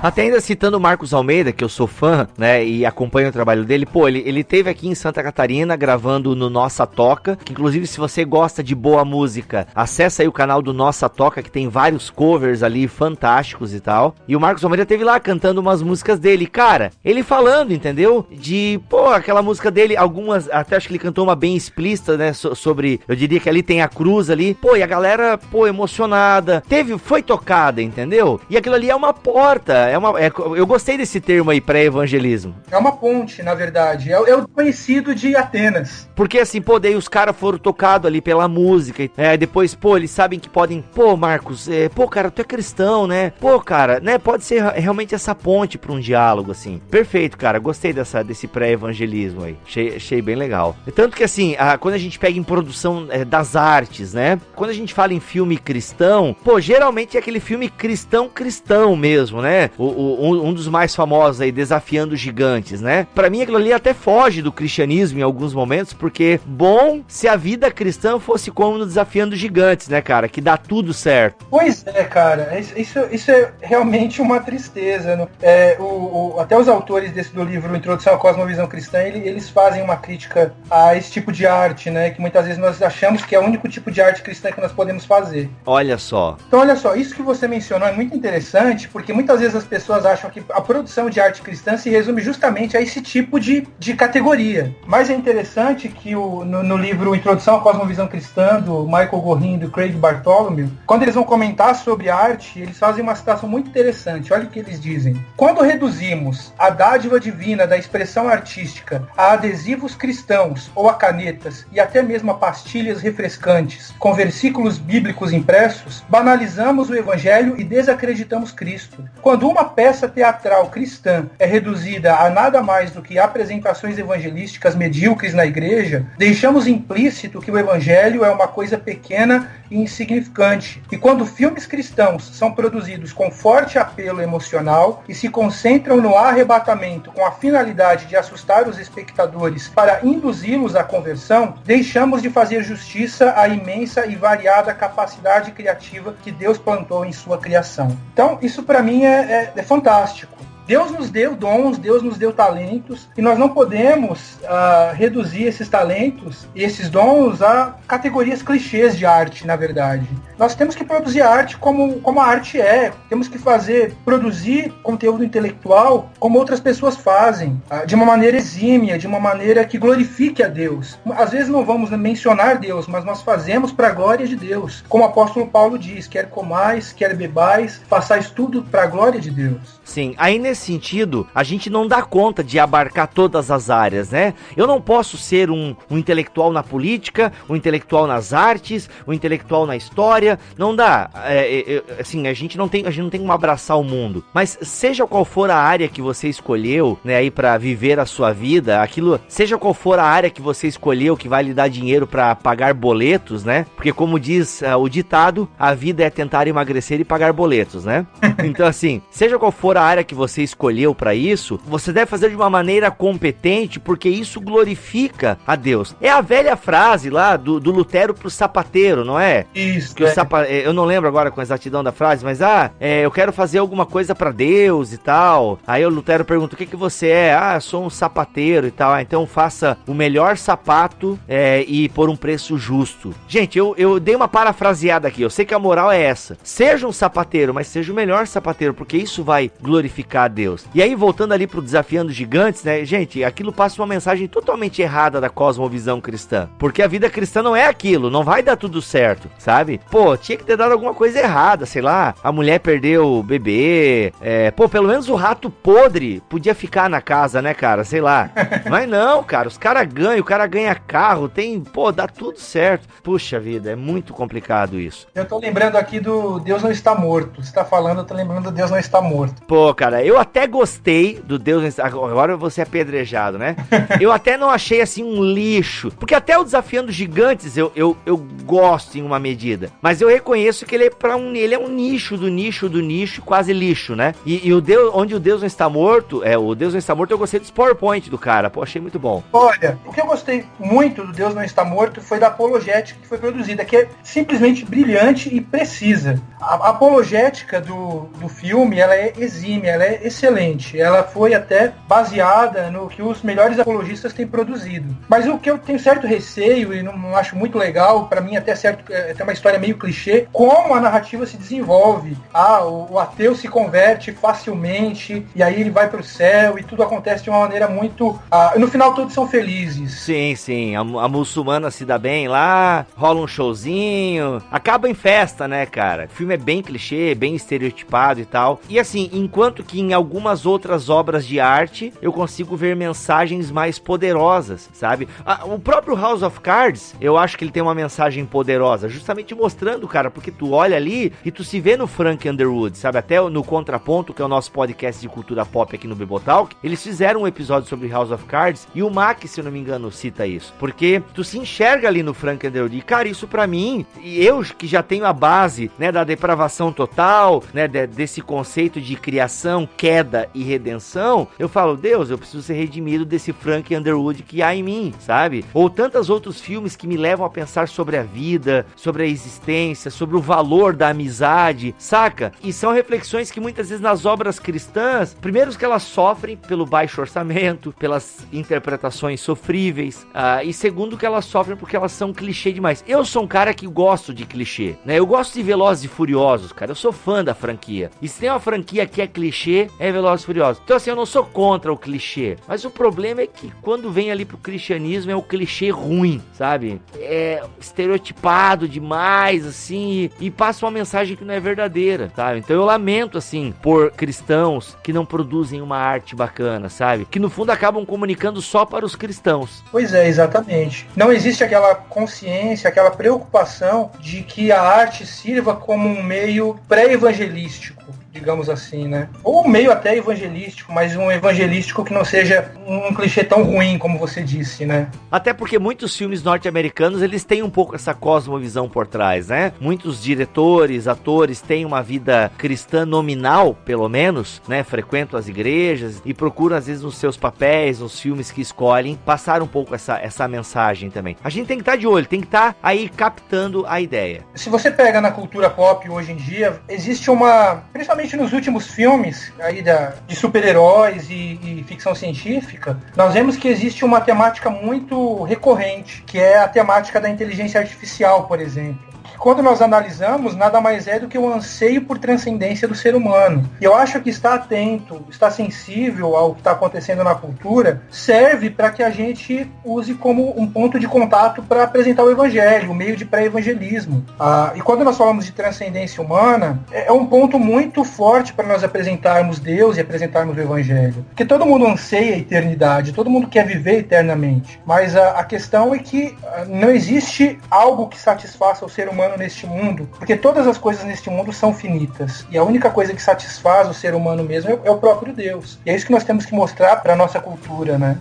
Até 0.00 0.22
ainda 0.22 0.40
citando 0.40 0.76
o 0.76 0.80
Marcos 0.80 1.12
Almeida, 1.12 1.52
que 1.52 1.64
eu 1.64 1.68
sou 1.68 1.88
fã, 1.88 2.28
né, 2.38 2.64
e 2.64 2.86
acompanho 2.86 3.28
o 3.28 3.32
trabalho 3.32 3.64
dele, 3.64 3.84
pô, 3.84 4.06
ele, 4.06 4.22
ele 4.24 4.44
teve 4.44 4.70
aqui 4.70 4.88
em 4.88 4.94
Santa 4.94 5.22
Catarina 5.24 5.74
gravando 5.74 6.36
no 6.36 6.48
Nossa 6.48 6.86
Toca, 6.86 7.36
que 7.44 7.52
inclusive 7.52 7.84
se 7.84 7.98
você 7.98 8.24
gosta 8.24 8.62
de 8.62 8.76
boa 8.76 9.04
música, 9.04 9.66
acessa 9.74 10.22
aí 10.22 10.28
o 10.28 10.32
canal 10.32 10.62
do 10.62 10.72
Nossa 10.72 11.08
Toca, 11.08 11.42
que 11.42 11.50
tem 11.50 11.68
vários 11.68 12.10
covers 12.10 12.62
ali 12.62 12.86
fantásticos 12.86 13.74
e 13.74 13.80
tal. 13.80 14.14
E 14.28 14.36
o 14.36 14.40
Marcos 14.40 14.62
Almeida 14.62 14.86
teve 14.86 15.02
lá 15.02 15.18
cantando 15.18 15.60
umas 15.60 15.82
músicas 15.82 16.20
dele, 16.20 16.46
cara, 16.46 16.92
ele 17.04 17.24
falando, 17.24 17.72
entendeu? 17.72 18.24
De, 18.30 18.80
pô, 18.88 19.08
aquela 19.08 19.42
música 19.42 19.68
dele, 19.68 19.96
algumas, 19.96 20.48
até 20.50 20.76
acho 20.76 20.86
que 20.86 20.92
ele 20.92 21.00
cantou 21.00 21.24
uma 21.24 21.34
bem 21.34 21.56
explícita, 21.56 22.16
né, 22.16 22.32
so, 22.32 22.54
sobre, 22.54 23.00
eu 23.08 23.16
diria 23.16 23.40
que 23.40 23.48
ali 23.48 23.64
tem 23.64 23.82
a 23.82 23.88
cruz 23.88 24.30
ali, 24.30 24.54
pô, 24.54 24.76
e 24.76 24.82
a 24.82 24.86
galera, 24.86 25.36
pô, 25.36 25.66
emocionada, 25.66 26.62
teve, 26.68 26.96
foi 26.98 27.20
tocada, 27.20 27.82
entendeu? 27.82 28.40
E 28.48 28.56
aquilo 28.56 28.76
ali 28.76 28.88
é 28.88 28.94
uma 28.94 29.12
porta, 29.12 29.87
é 29.88 29.98
uma. 29.98 30.18
É, 30.20 30.30
eu 30.56 30.66
gostei 30.66 30.96
desse 30.96 31.20
termo 31.20 31.50
aí, 31.50 31.60
pré-evangelismo. 31.60 32.54
É 32.70 32.76
uma 32.76 32.92
ponte, 32.92 33.42
na 33.42 33.54
verdade. 33.54 34.12
É, 34.12 34.16
é, 34.16 34.36
o 34.36 34.46
conhecido 34.46 35.14
de 35.14 35.36
Atenas. 35.36 36.08
Porque 36.14 36.38
assim, 36.38 36.60
pô, 36.60 36.78
daí 36.78 36.94
os 36.94 37.08
caras 37.08 37.36
foram 37.36 37.58
tocados 37.58 38.06
ali 38.06 38.20
pela 38.20 38.48
música. 38.48 39.08
É, 39.16 39.36
depois, 39.36 39.74
pô, 39.74 39.96
eles 39.96 40.10
sabem 40.10 40.38
que 40.38 40.48
podem. 40.48 40.82
Pô, 40.94 41.16
Marcos, 41.16 41.68
é, 41.68 41.88
pô, 41.88 42.08
cara, 42.08 42.30
tu 42.30 42.40
é 42.42 42.44
cristão, 42.44 43.06
né? 43.06 43.32
Pô, 43.40 43.60
cara, 43.60 44.00
né? 44.00 44.18
Pode 44.18 44.44
ser 44.44 44.62
realmente 44.62 45.14
essa 45.14 45.34
ponte 45.34 45.78
para 45.78 45.92
um 45.92 46.00
diálogo, 46.00 46.52
assim. 46.52 46.80
Perfeito, 46.90 47.36
cara. 47.36 47.58
Gostei 47.58 47.92
dessa, 47.92 48.22
desse 48.22 48.46
pré-evangelismo 48.46 49.44
aí. 49.44 49.56
Achei, 49.66 49.96
achei 49.96 50.22
bem 50.22 50.36
legal. 50.36 50.76
Tanto 50.94 51.16
que 51.16 51.24
assim, 51.24 51.54
a, 51.58 51.78
quando 51.78 51.94
a 51.94 51.98
gente 51.98 52.18
pega 52.18 52.38
em 52.38 52.42
produção 52.42 53.06
é, 53.10 53.24
das 53.24 53.56
artes, 53.56 54.12
né? 54.14 54.40
Quando 54.54 54.70
a 54.70 54.74
gente 54.74 54.94
fala 54.94 55.12
em 55.12 55.20
filme 55.20 55.56
cristão, 55.56 56.34
pô, 56.44 56.60
geralmente 56.60 57.16
é 57.16 57.20
aquele 57.20 57.40
filme 57.40 57.68
cristão-cristão 57.68 58.96
mesmo, 58.96 59.40
né? 59.40 59.70
O, 59.78 59.84
o, 59.84 60.44
um 60.44 60.52
dos 60.52 60.68
mais 60.68 60.94
famosos 60.94 61.40
aí, 61.40 61.52
Desafiando 61.52 62.16
Gigantes, 62.16 62.80
né? 62.80 63.06
Para 63.14 63.30
mim 63.30 63.42
aquilo 63.42 63.56
ali 63.56 63.72
até 63.72 63.94
foge 63.94 64.42
do 64.42 64.52
cristianismo 64.52 65.20
em 65.20 65.22
alguns 65.22 65.54
momentos, 65.54 65.92
porque 65.92 66.40
bom 66.44 67.00
se 67.06 67.28
a 67.28 67.36
vida 67.36 67.70
cristã 67.70 68.18
fosse 68.18 68.50
como 68.50 68.78
no 68.78 68.86
Desafiando 68.86 69.36
Gigantes, 69.36 69.88
né, 69.88 70.02
cara? 70.02 70.28
Que 70.28 70.40
dá 70.40 70.56
tudo 70.56 70.92
certo. 70.92 71.46
Pois 71.48 71.86
é, 71.86 72.04
cara. 72.04 72.58
Isso, 72.58 72.98
isso 73.10 73.30
é 73.30 73.52
realmente 73.60 74.20
uma 74.20 74.40
tristeza. 74.40 75.16
Né? 75.16 75.28
É, 75.40 75.76
o, 75.78 76.34
o, 76.34 76.40
até 76.40 76.58
os 76.58 76.68
autores 76.68 77.12
desse 77.12 77.32
do 77.32 77.44
livro 77.44 77.74
Introdução 77.76 78.14
à 78.14 78.18
Cosmovisão 78.18 78.66
Cristã, 78.66 78.98
ele, 78.98 79.26
eles 79.26 79.48
fazem 79.48 79.82
uma 79.82 79.96
crítica 79.96 80.52
a 80.70 80.96
esse 80.96 81.10
tipo 81.10 81.30
de 81.30 81.46
arte, 81.46 81.90
né? 81.90 82.10
Que 82.10 82.20
muitas 82.20 82.44
vezes 82.44 82.60
nós 82.60 82.82
achamos 82.82 83.24
que 83.24 83.34
é 83.34 83.38
o 83.38 83.44
único 83.44 83.68
tipo 83.68 83.90
de 83.90 84.00
arte 84.00 84.22
cristã 84.22 84.50
que 84.50 84.60
nós 84.60 84.72
podemos 84.72 85.04
fazer. 85.04 85.48
Olha 85.64 85.98
só. 85.98 86.36
Então, 86.46 86.60
olha 86.60 86.74
só, 86.74 86.94
isso 86.96 87.14
que 87.14 87.22
você 87.22 87.46
mencionou 87.46 87.86
é 87.86 87.92
muito 87.92 88.16
interessante, 88.16 88.88
porque 88.88 89.12
muitas 89.12 89.40
vezes 89.40 89.54
as 89.54 89.64
pessoas 89.68 90.04
acham 90.04 90.30
que 90.30 90.42
a 90.50 90.60
produção 90.60 91.08
de 91.08 91.20
arte 91.20 91.42
cristã 91.42 91.76
se 91.76 91.90
resume 91.90 92.20
justamente 92.20 92.76
a 92.76 92.80
esse 92.80 93.00
tipo 93.00 93.38
de, 93.38 93.66
de 93.78 93.94
categoria. 93.94 94.74
Mas 94.86 95.10
é 95.10 95.14
interessante 95.14 95.88
que 95.88 96.16
o, 96.16 96.44
no, 96.44 96.62
no 96.62 96.76
livro 96.76 97.14
Introdução 97.14 97.56
à 97.56 97.60
Cosmovisão 97.60 98.08
Cristã, 98.08 98.60
do 98.60 98.84
Michael 98.84 99.20
Gorin 99.20 99.54
e 99.54 99.58
do 99.58 99.70
Craig 99.70 99.92
Bartholomew, 99.92 100.70
quando 100.86 101.02
eles 101.02 101.14
vão 101.14 101.24
comentar 101.24 101.74
sobre 101.76 102.08
arte, 102.08 102.60
eles 102.60 102.78
fazem 102.78 103.02
uma 103.02 103.14
citação 103.14 103.48
muito 103.48 103.68
interessante. 103.68 104.32
Olha 104.32 104.44
o 104.44 104.48
que 104.48 104.58
eles 104.58 104.80
dizem. 104.80 105.22
Quando 105.36 105.62
reduzimos 105.62 106.52
a 106.58 106.70
dádiva 106.70 107.20
divina 107.20 107.66
da 107.66 107.76
expressão 107.76 108.28
artística 108.28 109.06
a 109.16 109.32
adesivos 109.32 109.94
cristãos 109.94 110.70
ou 110.74 110.88
a 110.88 110.94
canetas 110.94 111.66
e 111.70 111.78
até 111.78 112.02
mesmo 112.02 112.30
a 112.30 112.34
pastilhas 112.34 113.02
refrescantes 113.02 113.92
com 113.98 114.14
versículos 114.14 114.78
bíblicos 114.78 115.32
impressos, 115.32 116.02
banalizamos 116.08 116.88
o 116.88 116.94
evangelho 116.94 117.54
e 117.58 117.64
desacreditamos 117.64 118.52
Cristo. 118.52 119.04
Quando 119.20 119.48
uma 119.48 119.57
peça 119.64 120.08
teatral 120.08 120.68
cristã 120.68 121.26
é 121.38 121.46
reduzida 121.46 122.16
a 122.16 122.30
nada 122.30 122.62
mais 122.62 122.90
do 122.90 123.02
que 123.02 123.18
apresentações 123.18 123.98
evangelísticas 123.98 124.74
medíocres 124.74 125.34
na 125.34 125.46
igreja, 125.46 126.06
deixamos 126.16 126.66
implícito 126.66 127.40
que 127.40 127.50
o 127.50 127.58
evangelho 127.58 128.24
é 128.24 128.30
uma 128.30 128.48
coisa 128.48 128.78
pequena 128.78 129.50
e 129.70 129.78
insignificante. 129.78 130.82
E 130.90 130.96
quando 130.96 131.26
filmes 131.26 131.66
cristãos 131.66 132.36
são 132.36 132.52
produzidos 132.52 133.12
com 133.12 133.30
forte 133.30 133.78
apelo 133.78 134.20
emocional 134.20 135.02
e 135.08 135.14
se 135.14 135.28
concentram 135.28 135.98
no 135.98 136.16
arrebatamento 136.16 137.12
com 137.12 137.24
a 137.24 137.32
finalidade 137.32 138.06
de 138.06 138.16
assustar 138.16 138.68
os 138.68 138.78
espectadores 138.78 139.68
para 139.68 140.00
induzi-los 140.04 140.74
à 140.74 140.82
conversão, 140.82 141.54
deixamos 141.64 142.22
de 142.22 142.30
fazer 142.30 142.62
justiça 142.62 143.34
à 143.36 143.48
imensa 143.48 144.06
e 144.06 144.16
variada 144.16 144.74
capacidade 144.74 145.52
criativa 145.52 146.14
que 146.22 146.32
Deus 146.32 146.58
plantou 146.58 147.04
em 147.04 147.12
sua 147.12 147.38
criação. 147.38 147.96
Então, 148.12 148.38
isso 148.42 148.62
para 148.62 148.82
mim 148.82 149.04
é, 149.04 149.10
é, 149.10 149.47
é 149.56 149.62
fantástico. 149.62 150.36
Deus 150.68 150.90
nos 150.90 151.08
deu 151.08 151.34
dons, 151.34 151.78
Deus 151.78 152.02
nos 152.02 152.18
deu 152.18 152.30
talentos, 152.30 153.08
e 153.16 153.22
nós 153.22 153.38
não 153.38 153.48
podemos 153.48 154.34
uh, 154.42 154.94
reduzir 154.94 155.44
esses 155.44 155.66
talentos 155.66 156.46
esses 156.54 156.90
dons 156.90 157.40
a 157.40 157.74
categorias 157.86 158.42
clichês 158.42 158.94
de 158.94 159.06
arte, 159.06 159.46
na 159.46 159.56
verdade. 159.56 160.06
Nós 160.38 160.54
temos 160.54 160.74
que 160.74 160.84
produzir 160.84 161.22
arte 161.22 161.56
como, 161.56 162.00
como 162.00 162.20
a 162.20 162.26
arte 162.26 162.60
é, 162.60 162.92
temos 163.08 163.28
que 163.28 163.38
fazer, 163.38 163.94
produzir 164.04 164.70
conteúdo 164.82 165.24
intelectual 165.24 166.10
como 166.18 166.38
outras 166.38 166.60
pessoas 166.60 166.96
fazem, 166.96 167.60
uh, 167.70 167.86
de 167.86 167.94
uma 167.94 168.04
maneira 168.04 168.36
exímia, 168.36 168.98
de 168.98 169.06
uma 169.06 169.18
maneira 169.18 169.64
que 169.64 169.78
glorifique 169.78 170.42
a 170.42 170.48
Deus. 170.48 170.98
Às 171.16 171.30
vezes 171.30 171.48
não 171.48 171.64
vamos 171.64 171.88
mencionar 171.92 172.58
Deus, 172.58 172.86
mas 172.86 173.06
nós 173.06 173.22
fazemos 173.22 173.72
para 173.72 173.88
a 173.88 173.92
glória 173.92 174.26
de 174.26 174.36
Deus. 174.36 174.84
Como 174.86 175.02
o 175.02 175.06
apóstolo 175.06 175.46
Paulo 175.46 175.78
diz, 175.78 176.06
quer 176.06 176.28
comais, 176.28 176.92
quer 176.92 177.16
bebais, 177.16 177.80
façais 177.88 178.30
tudo 178.30 178.62
para 178.64 178.82
a 178.82 178.86
glória 178.86 179.18
de 179.18 179.30
Deus. 179.30 179.80
Sim, 179.82 180.14
aí 180.18 180.38
nesse 180.38 180.57
sentido, 180.58 181.26
a 181.34 181.42
gente 181.42 181.70
não 181.70 181.86
dá 181.86 182.02
conta 182.02 182.42
de 182.42 182.58
abarcar 182.58 183.08
todas 183.08 183.50
as 183.50 183.70
áreas, 183.70 184.10
né? 184.10 184.34
Eu 184.56 184.66
não 184.66 184.80
posso 184.80 185.16
ser 185.16 185.50
um, 185.50 185.74
um 185.90 185.98
intelectual 185.98 186.52
na 186.52 186.62
política, 186.62 187.32
um 187.48 187.56
intelectual 187.56 188.06
nas 188.06 188.32
artes, 188.32 188.88
um 189.06 189.12
intelectual 189.12 189.66
na 189.66 189.76
história, 189.76 190.38
não 190.56 190.74
dá. 190.74 191.10
É, 191.24 191.38
é, 191.38 191.76
é, 191.76 192.00
assim, 192.00 192.26
a 192.26 192.32
gente 192.32 192.56
não 192.56 192.68
tem, 192.68 192.86
a 192.86 192.90
gente 192.90 193.02
não 193.02 193.10
tem 193.10 193.20
como 193.20 193.32
abraçar 193.32 193.78
o 193.78 193.84
mundo. 193.84 194.24
Mas 194.32 194.58
seja 194.62 195.06
qual 195.06 195.24
for 195.24 195.50
a 195.50 195.56
área 195.56 195.88
que 195.88 196.02
você 196.02 196.28
escolheu, 196.28 196.98
né, 197.04 197.16
aí 197.16 197.30
para 197.30 197.56
viver 197.58 197.98
a 197.98 198.06
sua 198.06 198.32
vida, 198.32 198.82
aquilo, 198.82 199.20
seja 199.28 199.58
qual 199.58 199.74
for 199.74 199.98
a 199.98 200.04
área 200.04 200.30
que 200.30 200.42
você 200.42 200.66
escolheu 200.66 201.16
que 201.16 201.28
vai 201.28 201.42
lhe 201.42 201.54
dar 201.54 201.68
dinheiro 201.68 202.06
para 202.06 202.34
pagar 202.34 202.74
boletos, 202.74 203.44
né? 203.44 203.66
Porque 203.76 203.92
como 203.92 204.18
diz 204.18 204.62
uh, 204.62 204.76
o 204.78 204.88
ditado, 204.88 205.48
a 205.58 205.74
vida 205.74 206.04
é 206.04 206.10
tentar 206.10 206.46
emagrecer 206.46 207.00
e 207.00 207.04
pagar 207.04 207.32
boletos, 207.32 207.84
né? 207.84 208.06
Então 208.44 208.66
assim, 208.66 209.02
seja 209.10 209.38
qual 209.38 209.50
for 209.50 209.76
a 209.76 209.82
área 209.82 210.04
que 210.04 210.14
você 210.14 210.42
escolheu 210.48 210.94
para 210.94 211.14
isso, 211.14 211.60
você 211.66 211.92
deve 211.92 212.06
fazer 212.06 212.30
de 212.30 212.36
uma 212.36 212.50
maneira 212.50 212.90
competente, 212.90 213.78
porque 213.78 214.08
isso 214.08 214.40
glorifica 214.40 215.38
a 215.46 215.54
Deus. 215.56 215.94
É 216.00 216.10
a 216.10 216.20
velha 216.20 216.56
frase 216.56 217.10
lá 217.10 217.36
do, 217.36 217.60
do 217.60 217.70
Lutero 217.70 218.14
pro 218.14 218.30
sapateiro, 218.30 219.04
não 219.04 219.18
é? 219.18 219.46
Isso. 219.54 219.94
Que 219.94 220.02
o 220.02 220.06
é. 220.06 220.10
sapa... 220.10 220.44
é, 220.44 220.66
Eu 220.66 220.72
não 220.72 220.84
lembro 220.84 221.08
agora 221.08 221.30
com 221.30 221.42
exatidão 221.42 221.82
da 221.82 221.92
frase, 221.92 222.24
mas 222.24 222.42
ah, 222.42 222.70
é, 222.80 223.04
eu 223.04 223.10
quero 223.10 223.32
fazer 223.32 223.58
alguma 223.58 223.86
coisa 223.86 224.14
para 224.14 224.30
Deus 224.30 224.92
e 224.92 224.98
tal. 224.98 225.58
Aí 225.66 225.84
o 225.84 225.90
Lutero 225.90 226.24
pergunta: 226.24 226.54
o 226.54 226.58
que, 226.58 226.66
que 226.66 226.76
você 226.76 227.08
é? 227.08 227.34
Ah, 227.34 227.54
eu 227.56 227.60
sou 227.60 227.84
um 227.84 227.90
sapateiro 227.90 228.66
e 228.66 228.70
tal. 228.70 228.92
Ah, 228.92 229.02
então 229.02 229.26
faça 229.26 229.76
o 229.86 229.94
melhor 229.94 230.36
sapato 230.36 231.18
é, 231.28 231.64
e 231.66 231.88
por 231.88 232.08
um 232.08 232.16
preço 232.16 232.56
justo. 232.58 233.14
Gente, 233.26 233.58
eu, 233.58 233.74
eu 233.76 234.00
dei 234.00 234.14
uma 234.14 234.28
parafraseada 234.28 235.08
aqui. 235.08 235.22
Eu 235.22 235.30
sei 235.30 235.44
que 235.44 235.54
a 235.54 235.58
moral 235.58 235.90
é 235.90 236.02
essa. 236.02 236.36
Seja 236.42 236.86
um 236.86 236.92
sapateiro, 236.92 237.52
mas 237.54 237.66
seja 237.66 237.92
o 237.92 237.96
melhor 237.96 238.26
sapateiro, 238.26 238.74
porque 238.74 238.96
isso 238.96 239.22
vai 239.22 239.50
glorificar 239.60 240.24
a 240.24 240.28
Deus. 240.38 240.64
E 240.72 240.80
aí, 240.80 240.94
voltando 240.94 241.32
ali 241.32 241.48
pro 241.48 241.60
desafiando 241.60 242.12
gigantes, 242.12 242.62
né? 242.62 242.84
Gente, 242.84 243.24
aquilo 243.24 243.52
passa 243.52 243.80
uma 243.82 243.88
mensagem 243.88 244.28
totalmente 244.28 244.80
errada 244.80 245.20
da 245.20 245.28
cosmovisão 245.28 246.00
cristã. 246.00 246.48
Porque 246.60 246.80
a 246.80 246.86
vida 246.86 247.10
cristã 247.10 247.42
não 247.42 247.56
é 247.56 247.66
aquilo, 247.66 248.08
não 248.08 248.22
vai 248.22 248.40
dar 248.40 248.56
tudo 248.56 248.80
certo, 248.80 249.28
sabe? 249.36 249.80
Pô, 249.90 250.16
tinha 250.16 250.38
que 250.38 250.44
ter 250.44 250.56
dado 250.56 250.70
alguma 250.70 250.94
coisa 250.94 251.18
errada, 251.18 251.66
sei 251.66 251.82
lá. 251.82 252.14
A 252.22 252.30
mulher 252.30 252.60
perdeu 252.60 253.04
o 253.04 253.22
bebê. 253.22 254.12
É, 254.20 254.52
pô, 254.52 254.68
pelo 254.68 254.86
menos 254.86 255.08
o 255.08 255.16
rato 255.16 255.50
podre 255.50 256.22
podia 256.28 256.54
ficar 256.54 256.88
na 256.88 257.00
casa, 257.00 257.42
né, 257.42 257.52
cara? 257.52 257.82
Sei 257.82 258.00
lá. 258.00 258.30
Mas 258.70 258.88
não, 258.88 259.24
cara, 259.24 259.48
os 259.48 259.58
caras 259.58 259.88
ganham, 259.92 260.20
o 260.20 260.24
cara 260.24 260.46
ganha 260.46 260.74
carro, 260.76 261.28
tem. 261.28 261.60
Pô, 261.60 261.90
dá 261.90 262.06
tudo 262.06 262.38
certo. 262.38 262.86
Puxa 263.02 263.40
vida, 263.40 263.72
é 263.72 263.76
muito 263.76 264.12
complicado 264.12 264.78
isso. 264.78 265.08
Eu 265.16 265.24
tô 265.24 265.36
lembrando 265.38 265.74
aqui 265.74 265.98
do 265.98 266.38
Deus 266.38 266.62
não 266.62 266.70
está 266.70 266.94
morto. 266.94 267.42
Você 267.42 267.52
tá 267.52 267.64
falando, 267.64 267.98
eu 267.98 268.04
tô 268.04 268.14
lembrando 268.14 268.44
do 268.44 268.52
Deus 268.52 268.70
não 268.70 268.78
está 268.78 269.00
morto. 269.00 269.42
Pô, 269.48 269.74
cara, 269.74 270.04
eu 270.04 270.16
até 270.16 270.27
gostei 270.46 271.20
do 271.24 271.38
Deus. 271.38 271.62
Não 271.62 271.68
Está- 271.68 271.86
Agora 271.86 272.36
vou 272.36 272.50
ser 272.50 272.62
apedrejado, 272.62 273.38
né? 273.38 273.56
Eu 274.00 274.12
até 274.12 274.36
não 274.36 274.50
achei 274.50 274.80
assim 274.80 275.02
um 275.02 275.22
lixo. 275.22 275.90
Porque 275.98 276.14
até 276.14 276.38
o 276.38 276.44
Desafiando 276.44 276.90
Gigantes 276.92 277.56
eu, 277.56 277.70
eu, 277.74 277.96
eu 278.06 278.16
gosto 278.44 278.96
em 278.96 279.02
uma 279.02 279.18
medida. 279.18 279.70
Mas 279.82 280.00
eu 280.00 280.08
reconheço 280.08 280.64
que 280.66 280.74
ele 280.74 280.84
é 280.86 280.90
para 280.90 281.16
um. 281.16 281.34
Ele 281.34 281.54
é 281.54 281.58
um 281.58 281.68
nicho 281.68 282.16
do 282.16 282.28
nicho 282.28 282.68
do 282.68 282.80
nicho, 282.80 283.22
quase 283.22 283.52
lixo, 283.52 283.94
né? 283.94 284.14
E, 284.24 284.46
e 284.48 284.52
o 284.52 284.60
Deus, 284.60 284.90
onde 284.94 285.14
o 285.14 285.20
Deus 285.20 285.40
não 285.40 285.46
está 285.46 285.68
morto, 285.68 286.22
é, 286.24 286.36
o 286.38 286.54
Deus 286.54 286.72
não 286.72 286.78
está 286.78 286.94
morto, 286.94 287.10
eu 287.10 287.18
gostei 287.18 287.40
dos 287.40 287.50
PowerPoint 287.50 288.08
do 288.10 288.18
cara. 288.18 288.50
Pô, 288.50 288.62
achei 288.62 288.80
muito 288.80 288.98
bom. 288.98 289.22
Olha, 289.32 289.78
o 289.86 289.92
que 289.92 290.00
eu 290.00 290.06
gostei 290.06 290.44
muito 290.58 291.04
do 291.04 291.12
Deus 291.12 291.34
Não 291.34 291.42
Está 291.42 291.64
Morto 291.64 292.00
foi 292.00 292.18
da 292.18 292.28
apologética 292.28 292.98
que 293.00 293.06
foi 293.08 293.18
produzida, 293.18 293.64
que 293.64 293.76
é 293.76 293.88
simplesmente 294.02 294.64
brilhante 294.64 295.34
e 295.34 295.40
precisa. 295.40 296.20
A 296.40 296.68
a 296.68 296.70
apologética 296.70 297.60
do, 297.60 298.08
do 298.20 298.28
filme, 298.28 298.78
ela 298.78 298.94
é 298.94 299.12
exímia, 299.18 299.70
ela 299.70 299.84
é 299.84 300.06
excelente. 300.08 300.78
Ela 300.78 301.04
foi 301.04 301.34
até 301.34 301.72
baseada 301.86 302.70
no 302.70 302.88
que 302.88 303.02
os 303.02 303.22
melhores 303.22 303.58
apologistas 303.58 304.12
têm 304.12 304.26
produzido. 304.26 304.94
Mas 305.08 305.26
o 305.26 305.38
que 305.38 305.50
eu 305.50 305.58
tenho 305.58 305.78
certo 305.78 306.06
receio 306.06 306.74
e 306.74 306.82
não, 306.82 307.16
acho 307.16 307.36
muito 307.36 307.56
legal, 307.56 308.06
para 308.08 308.20
mim 308.20 308.36
até 308.36 308.54
certo, 308.54 308.92
é 308.92 309.12
até 309.12 309.22
uma 309.22 309.32
história 309.32 309.58
meio 309.58 309.78
clichê, 309.78 310.26
como 310.32 310.74
a 310.74 310.80
narrativa 310.80 311.24
se 311.26 311.36
desenvolve. 311.36 312.16
Ah, 312.32 312.64
o, 312.64 312.92
o 312.92 312.98
ateu 312.98 313.34
se 313.34 313.48
converte 313.48 314.12
facilmente 314.12 315.26
e 315.34 315.42
aí 315.42 315.60
ele 315.60 315.70
vai 315.70 315.88
pro 315.88 316.02
céu 316.02 316.58
e 316.58 316.62
tudo 316.62 316.82
acontece 316.82 317.24
de 317.24 317.30
uma 317.30 317.40
maneira 317.40 317.68
muito. 317.68 318.20
ah, 318.30 318.54
no 318.56 318.68
final 318.68 318.94
todos 318.94 319.14
são 319.14 319.28
felizes. 319.28 320.00
Sim, 320.00 320.34
sim. 320.34 320.76
A, 320.76 320.80
a 320.80 321.08
muçulmana 321.08 321.70
se 321.70 321.84
dá 321.84 321.98
bem 321.98 322.28
lá, 322.28 322.86
rola 322.96 323.20
um 323.20 323.26
showzinho. 323.26 324.42
Acaba 324.50 324.88
em 324.88 324.94
festa, 324.94 325.46
né, 325.46 325.66
cara? 325.66 326.06
O 326.06 326.14
filme 326.14 326.34
é 326.34 326.38
bem 326.38 326.62
clichê, 326.62 327.14
bem 327.14 327.34
estereotipado 327.34 328.20
e 328.20 328.24
tal. 328.24 328.60
E 328.68 328.78
assim, 328.78 329.10
enquanto 329.12 329.62
que 329.62 329.80
em 329.80 329.92
algumas 329.98 330.46
outras 330.46 330.88
obras 330.88 331.26
de 331.26 331.40
arte 331.40 331.92
eu 332.00 332.12
consigo 332.12 332.56
ver 332.56 332.74
mensagens 332.76 333.50
mais 333.50 333.78
poderosas, 333.78 334.70
sabe? 334.72 335.08
Ah, 335.26 335.40
o 335.44 335.58
próprio 335.58 335.96
House 335.96 336.22
of 336.22 336.40
Cards, 336.40 336.94
eu 337.00 337.18
acho 337.18 337.36
que 337.36 337.44
ele 337.44 337.50
tem 337.50 337.62
uma 337.62 337.74
mensagem 337.74 338.24
poderosa, 338.24 338.88
justamente 338.88 339.34
mostrando, 339.34 339.86
cara, 339.88 340.10
porque 340.10 340.30
tu 340.30 340.52
olha 340.52 340.76
ali 340.76 341.12
e 341.24 341.30
tu 341.30 341.42
se 341.44 341.60
vê 341.60 341.76
no 341.76 341.86
Frank 341.86 342.28
Underwood, 342.28 342.78
sabe? 342.78 342.96
Até 342.98 343.20
no 343.20 343.42
Contraponto, 343.44 344.14
que 344.14 344.22
é 344.22 344.24
o 344.24 344.28
nosso 344.28 344.52
podcast 344.52 345.00
de 345.02 345.08
cultura 345.08 345.44
pop 345.44 345.74
aqui 345.74 345.86
no 345.88 345.96
Bibotalk, 345.96 346.54
eles 346.62 346.82
fizeram 346.82 347.22
um 347.22 347.26
episódio 347.26 347.68
sobre 347.68 347.88
House 347.88 348.10
of 348.12 348.24
Cards 348.24 348.68
e 348.74 348.82
o 348.82 348.90
Mac, 348.90 349.24
se 349.26 349.40
eu 349.40 349.44
não 349.44 349.50
me 349.50 349.58
engano, 349.58 349.90
cita 349.90 350.26
isso. 350.26 350.54
Porque 350.58 351.02
tu 351.12 351.24
se 351.24 351.38
enxerga 351.38 351.88
ali 351.88 352.02
no 352.02 352.14
Frank 352.14 352.46
Underwood. 352.46 352.76
E, 352.76 352.80
cara, 352.80 353.08
isso 353.08 353.26
pra 353.26 353.46
mim, 353.46 353.84
e 354.02 354.24
eu 354.24 354.38
que 354.42 354.66
já 354.66 354.82
tenho 354.82 355.04
a 355.04 355.12
base, 355.12 355.70
né, 355.78 355.90
da 355.90 356.04
depravação 356.04 356.72
total, 356.72 357.42
né, 357.52 357.66
de- 357.66 357.86
desse 357.88 358.20
conceito 358.20 358.80
de 358.80 358.94
criação, 358.96 359.68
queda 359.88 360.28
e 360.34 360.42
redenção, 360.42 361.26
eu 361.38 361.48
falo, 361.48 361.74
Deus, 361.74 362.10
eu 362.10 362.18
preciso 362.18 362.42
ser 362.42 362.52
redimido 362.52 363.06
desse 363.06 363.32
Frank 363.32 363.74
Underwood 363.74 364.22
que 364.22 364.42
há 364.42 364.54
em 364.54 364.62
mim, 364.62 364.92
sabe? 364.98 365.46
Ou 365.54 365.70
tantos 365.70 366.10
outros 366.10 366.42
filmes 366.42 366.76
que 366.76 366.86
me 366.86 366.98
levam 366.98 367.24
a 367.24 367.30
pensar 367.30 367.68
sobre 367.68 367.96
a 367.96 368.02
vida, 368.02 368.66
sobre 368.76 369.04
a 369.04 369.06
existência, 369.06 369.90
sobre 369.90 370.14
o 370.14 370.20
valor 370.20 370.76
da 370.76 370.90
amizade, 370.90 371.74
saca? 371.78 372.32
E 372.44 372.52
são 372.52 372.70
reflexões 372.70 373.30
que 373.30 373.40
muitas 373.40 373.70
vezes 373.70 373.82
nas 373.82 374.04
obras 374.04 374.38
cristãs, 374.38 375.16
primeiro 375.18 375.56
que 375.56 375.64
elas 375.64 375.84
sofrem 375.84 376.36
pelo 376.36 376.66
baixo 376.66 377.00
orçamento, 377.00 377.74
pelas 377.78 378.26
interpretações 378.30 379.22
sofríveis, 379.22 380.06
ah, 380.12 380.44
e 380.44 380.52
segundo 380.52 380.98
que 380.98 381.06
elas 381.06 381.24
sofrem 381.24 381.56
porque 381.56 381.76
elas 381.76 381.92
são 381.92 382.12
clichê 382.12 382.52
demais. 382.52 382.84
Eu 382.86 383.06
sou 383.06 383.22
um 383.22 383.26
cara 383.26 383.54
que 383.54 383.66
gosto 383.66 384.12
de 384.12 384.26
clichê, 384.26 384.76
né? 384.84 384.98
Eu 384.98 385.06
gosto 385.06 385.32
de 385.32 385.42
Velozes 385.42 385.84
e 385.84 385.88
Furiosos, 385.88 386.52
cara. 386.52 386.72
Eu 386.72 386.76
sou 386.76 386.92
fã 386.92 387.24
da 387.24 387.34
franquia. 387.34 387.90
E 388.02 388.06
se 388.06 388.20
tem 388.20 388.28
uma 388.28 388.38
franquia 388.38 388.86
que 388.86 389.00
é 389.00 389.06
clichê, 389.06 389.70
é 389.78 389.92
Velozes 389.92 390.24
Furiosos. 390.24 390.60
Então 390.64 390.76
assim, 390.76 390.90
eu 390.90 390.96
não 390.96 391.06
sou 391.06 391.24
contra 391.24 391.72
o 391.72 391.76
clichê, 391.76 392.36
mas 392.46 392.64
o 392.64 392.70
problema 392.70 393.22
é 393.22 393.26
que 393.26 393.52
quando 393.62 393.90
vem 393.90 394.10
ali 394.10 394.24
pro 394.24 394.36
cristianismo 394.36 395.10
é 395.10 395.16
o 395.16 395.22
clichê 395.22 395.70
ruim, 395.70 396.22
sabe? 396.32 396.80
É 396.96 397.42
estereotipado 397.60 398.68
demais, 398.68 399.46
assim, 399.46 400.10
e, 400.20 400.26
e 400.26 400.30
passa 400.30 400.64
uma 400.64 400.72
mensagem 400.72 401.16
que 401.16 401.24
não 401.24 401.34
é 401.34 401.40
verdadeira, 401.40 402.10
sabe? 402.14 402.40
Então 402.40 402.56
eu 402.56 402.64
lamento, 402.64 403.18
assim, 403.18 403.54
por 403.62 403.90
cristãos 403.92 404.76
que 404.82 404.92
não 404.92 405.04
produzem 405.04 405.60
uma 405.60 405.76
arte 405.76 406.14
bacana, 406.14 406.68
sabe? 406.68 407.04
Que 407.04 407.18
no 407.18 407.30
fundo 407.30 407.50
acabam 407.50 407.84
comunicando 407.84 408.40
só 408.40 408.64
para 408.64 408.84
os 408.84 408.96
cristãos. 408.96 409.62
Pois 409.70 409.92
é, 409.92 410.08
exatamente. 410.08 410.88
Não 410.96 411.12
existe 411.12 411.44
aquela 411.44 411.74
consciência, 411.74 412.68
aquela 412.68 412.90
preocupação 412.90 413.90
de 414.00 414.22
que 414.22 414.52
a 414.52 414.60
arte 414.60 415.06
sirva 415.06 415.54
como 415.54 415.88
um 415.88 416.02
meio 416.02 416.58
pré-evangelístico, 416.68 417.82
digamos 418.12 418.48
assim, 418.48 418.88
né? 418.88 419.08
Ou 419.22 419.46
meio 419.46 419.70
até 419.70 419.96
evangelístico, 419.96 420.72
mas 420.72 420.96
um 420.96 421.10
evangelístico 421.10 421.84
que 421.84 421.92
não 421.92 422.04
seja 422.04 422.52
um 422.66 422.92
clichê 422.94 423.22
tão 423.22 423.42
ruim 423.42 423.78
como 423.78 423.98
você 423.98 424.22
disse, 424.22 424.64
né? 424.64 424.88
Até 425.10 425.32
porque 425.32 425.58
muitos 425.58 425.96
filmes 425.96 426.22
norte-americanos, 426.22 427.02
eles 427.02 427.24
têm 427.24 427.42
um 427.42 427.50
pouco 427.50 427.74
essa 427.74 427.94
cosmovisão 427.94 428.68
por 428.68 428.86
trás, 428.86 429.28
né? 429.28 429.52
Muitos 429.60 430.02
diretores, 430.02 430.88
atores 430.88 431.40
têm 431.40 431.64
uma 431.64 431.82
vida 431.82 432.30
cristã 432.38 432.84
nominal, 432.84 433.54
pelo 433.64 433.88
menos, 433.88 434.42
né? 434.48 434.62
Frequentam 434.62 435.18
as 435.18 435.28
igrejas 435.28 436.02
e 436.04 436.14
procuram, 436.14 436.56
às 436.56 436.66
vezes, 436.66 436.82
nos 436.82 436.96
seus 436.96 437.16
papéis, 437.16 437.80
nos 437.80 438.00
filmes 438.00 438.30
que 438.30 438.40
escolhem, 438.40 438.98
passar 439.04 439.42
um 439.42 439.46
pouco 439.46 439.74
essa, 439.74 439.98
essa 439.98 440.26
mensagem 440.26 440.90
também. 440.90 441.16
A 441.22 441.30
gente 441.30 441.46
tem 441.46 441.58
que 441.58 441.62
estar 441.62 441.76
de 441.76 441.86
olho, 441.86 442.06
tem 442.06 442.20
que 442.20 442.26
estar 442.26 442.56
aí 442.62 442.88
captando 442.88 443.64
a 443.66 443.80
ideia. 443.80 444.24
Se 444.34 444.48
você 444.48 444.70
pega 444.70 445.00
na 445.00 445.10
cultura 445.10 445.50
pop 445.50 445.88
hoje 445.88 446.12
em 446.12 446.16
dia, 446.16 446.60
existe 446.68 447.10
uma, 447.10 447.62
principalmente 447.72 447.97
nos 448.16 448.32
últimos 448.32 448.66
filmes 448.66 449.32
aí 449.40 449.62
da, 449.62 449.94
de 450.06 450.14
super-heróis 450.14 451.10
e, 451.10 451.38
e 451.42 451.64
ficção 451.66 451.94
científica, 451.94 452.76
nós 452.96 453.14
vemos 453.14 453.36
que 453.36 453.48
existe 453.48 453.84
uma 453.84 454.00
temática 454.00 454.48
muito 454.48 455.22
recorrente, 455.24 456.02
que 456.06 456.18
é 456.18 456.38
a 456.38 456.48
temática 456.48 457.00
da 457.00 457.08
inteligência 457.08 457.60
artificial, 457.60 458.26
por 458.26 458.40
exemplo. 458.40 458.88
Quando 459.18 459.42
nós 459.42 459.62
analisamos, 459.62 460.34
nada 460.34 460.60
mais 460.60 460.88
é 460.88 460.98
do 460.98 461.08
que 461.08 461.18
o 461.18 461.32
anseio 461.32 461.82
por 461.82 461.98
transcendência 461.98 462.66
do 462.66 462.74
ser 462.74 462.94
humano. 462.94 463.48
E 463.60 463.64
eu 463.64 463.74
acho 463.74 464.00
que 464.00 464.10
estar 464.10 464.34
atento, 464.34 465.04
estar 465.08 465.30
sensível 465.30 466.16
ao 466.16 466.34
que 466.34 466.40
está 466.40 466.52
acontecendo 466.52 467.04
na 467.04 467.14
cultura, 467.14 467.82
serve 467.90 468.50
para 468.50 468.70
que 468.70 468.82
a 468.82 468.90
gente 468.90 469.50
use 469.64 469.94
como 469.94 470.38
um 470.40 470.46
ponto 470.46 470.78
de 470.78 470.88
contato 470.88 471.42
para 471.42 471.64
apresentar 471.64 472.04
o 472.04 472.10
evangelho, 472.10 472.72
o 472.72 472.74
meio 472.74 472.96
de 472.96 473.04
pré-evangelismo. 473.04 474.04
Ah, 474.18 474.52
e 474.54 474.60
quando 474.60 474.84
nós 474.84 474.96
falamos 474.96 475.24
de 475.24 475.32
transcendência 475.32 476.02
humana, 476.02 476.60
é 476.72 476.88
é 476.88 476.92
um 476.92 477.04
ponto 477.04 477.38
muito 477.38 477.84
forte 477.84 478.32
para 478.32 478.48
nós 478.48 478.64
apresentarmos 478.64 479.38
Deus 479.38 479.76
e 479.76 479.80
apresentarmos 479.80 480.38
o 480.38 480.40
evangelho. 480.40 481.04
Porque 481.10 481.24
todo 481.24 481.44
mundo 481.44 481.66
anseia 481.66 482.14
a 482.14 482.18
eternidade, 482.18 482.94
todo 482.94 483.10
mundo 483.10 483.28
quer 483.28 483.46
viver 483.46 483.80
eternamente. 483.80 484.58
Mas 484.64 484.96
a, 484.96 485.10
a 485.18 485.24
questão 485.24 485.74
é 485.74 485.78
que 485.78 486.16
ah, 486.24 486.46
não 486.46 486.70
existe 486.70 487.38
algo 487.50 487.88
que 487.88 488.00
satisfaça 488.00 488.64
o 488.64 488.70
ser 488.70 488.88
humano 488.88 489.07
neste 489.16 489.46
mundo, 489.46 489.88
porque 489.98 490.16
todas 490.16 490.46
as 490.46 490.58
coisas 490.58 490.84
neste 490.84 491.08
mundo 491.08 491.32
são 491.32 491.54
finitas. 491.54 492.26
E 492.30 492.38
a 492.38 492.42
única 492.42 492.70
coisa 492.70 492.92
que 492.92 493.02
satisfaz 493.02 493.68
o 493.68 493.74
ser 493.74 493.94
humano 493.94 494.22
mesmo 494.22 494.50
é, 494.50 494.58
é 494.64 494.70
o 494.70 494.78
próprio 494.78 495.12
Deus. 495.12 495.58
E 495.64 495.70
é 495.70 495.76
isso 495.76 495.86
que 495.86 495.92
nós 495.92 496.04
temos 496.04 496.26
que 496.26 496.34
mostrar 496.34 496.76
para 496.76 496.96
nossa 496.96 497.20
cultura, 497.20 497.78
né? 497.78 497.96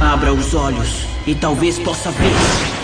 Abra 0.00 0.32
os 0.32 0.54
olhos 0.54 1.06
e 1.26 1.34
talvez 1.34 1.78
possa 1.78 2.10
ver. 2.10 2.83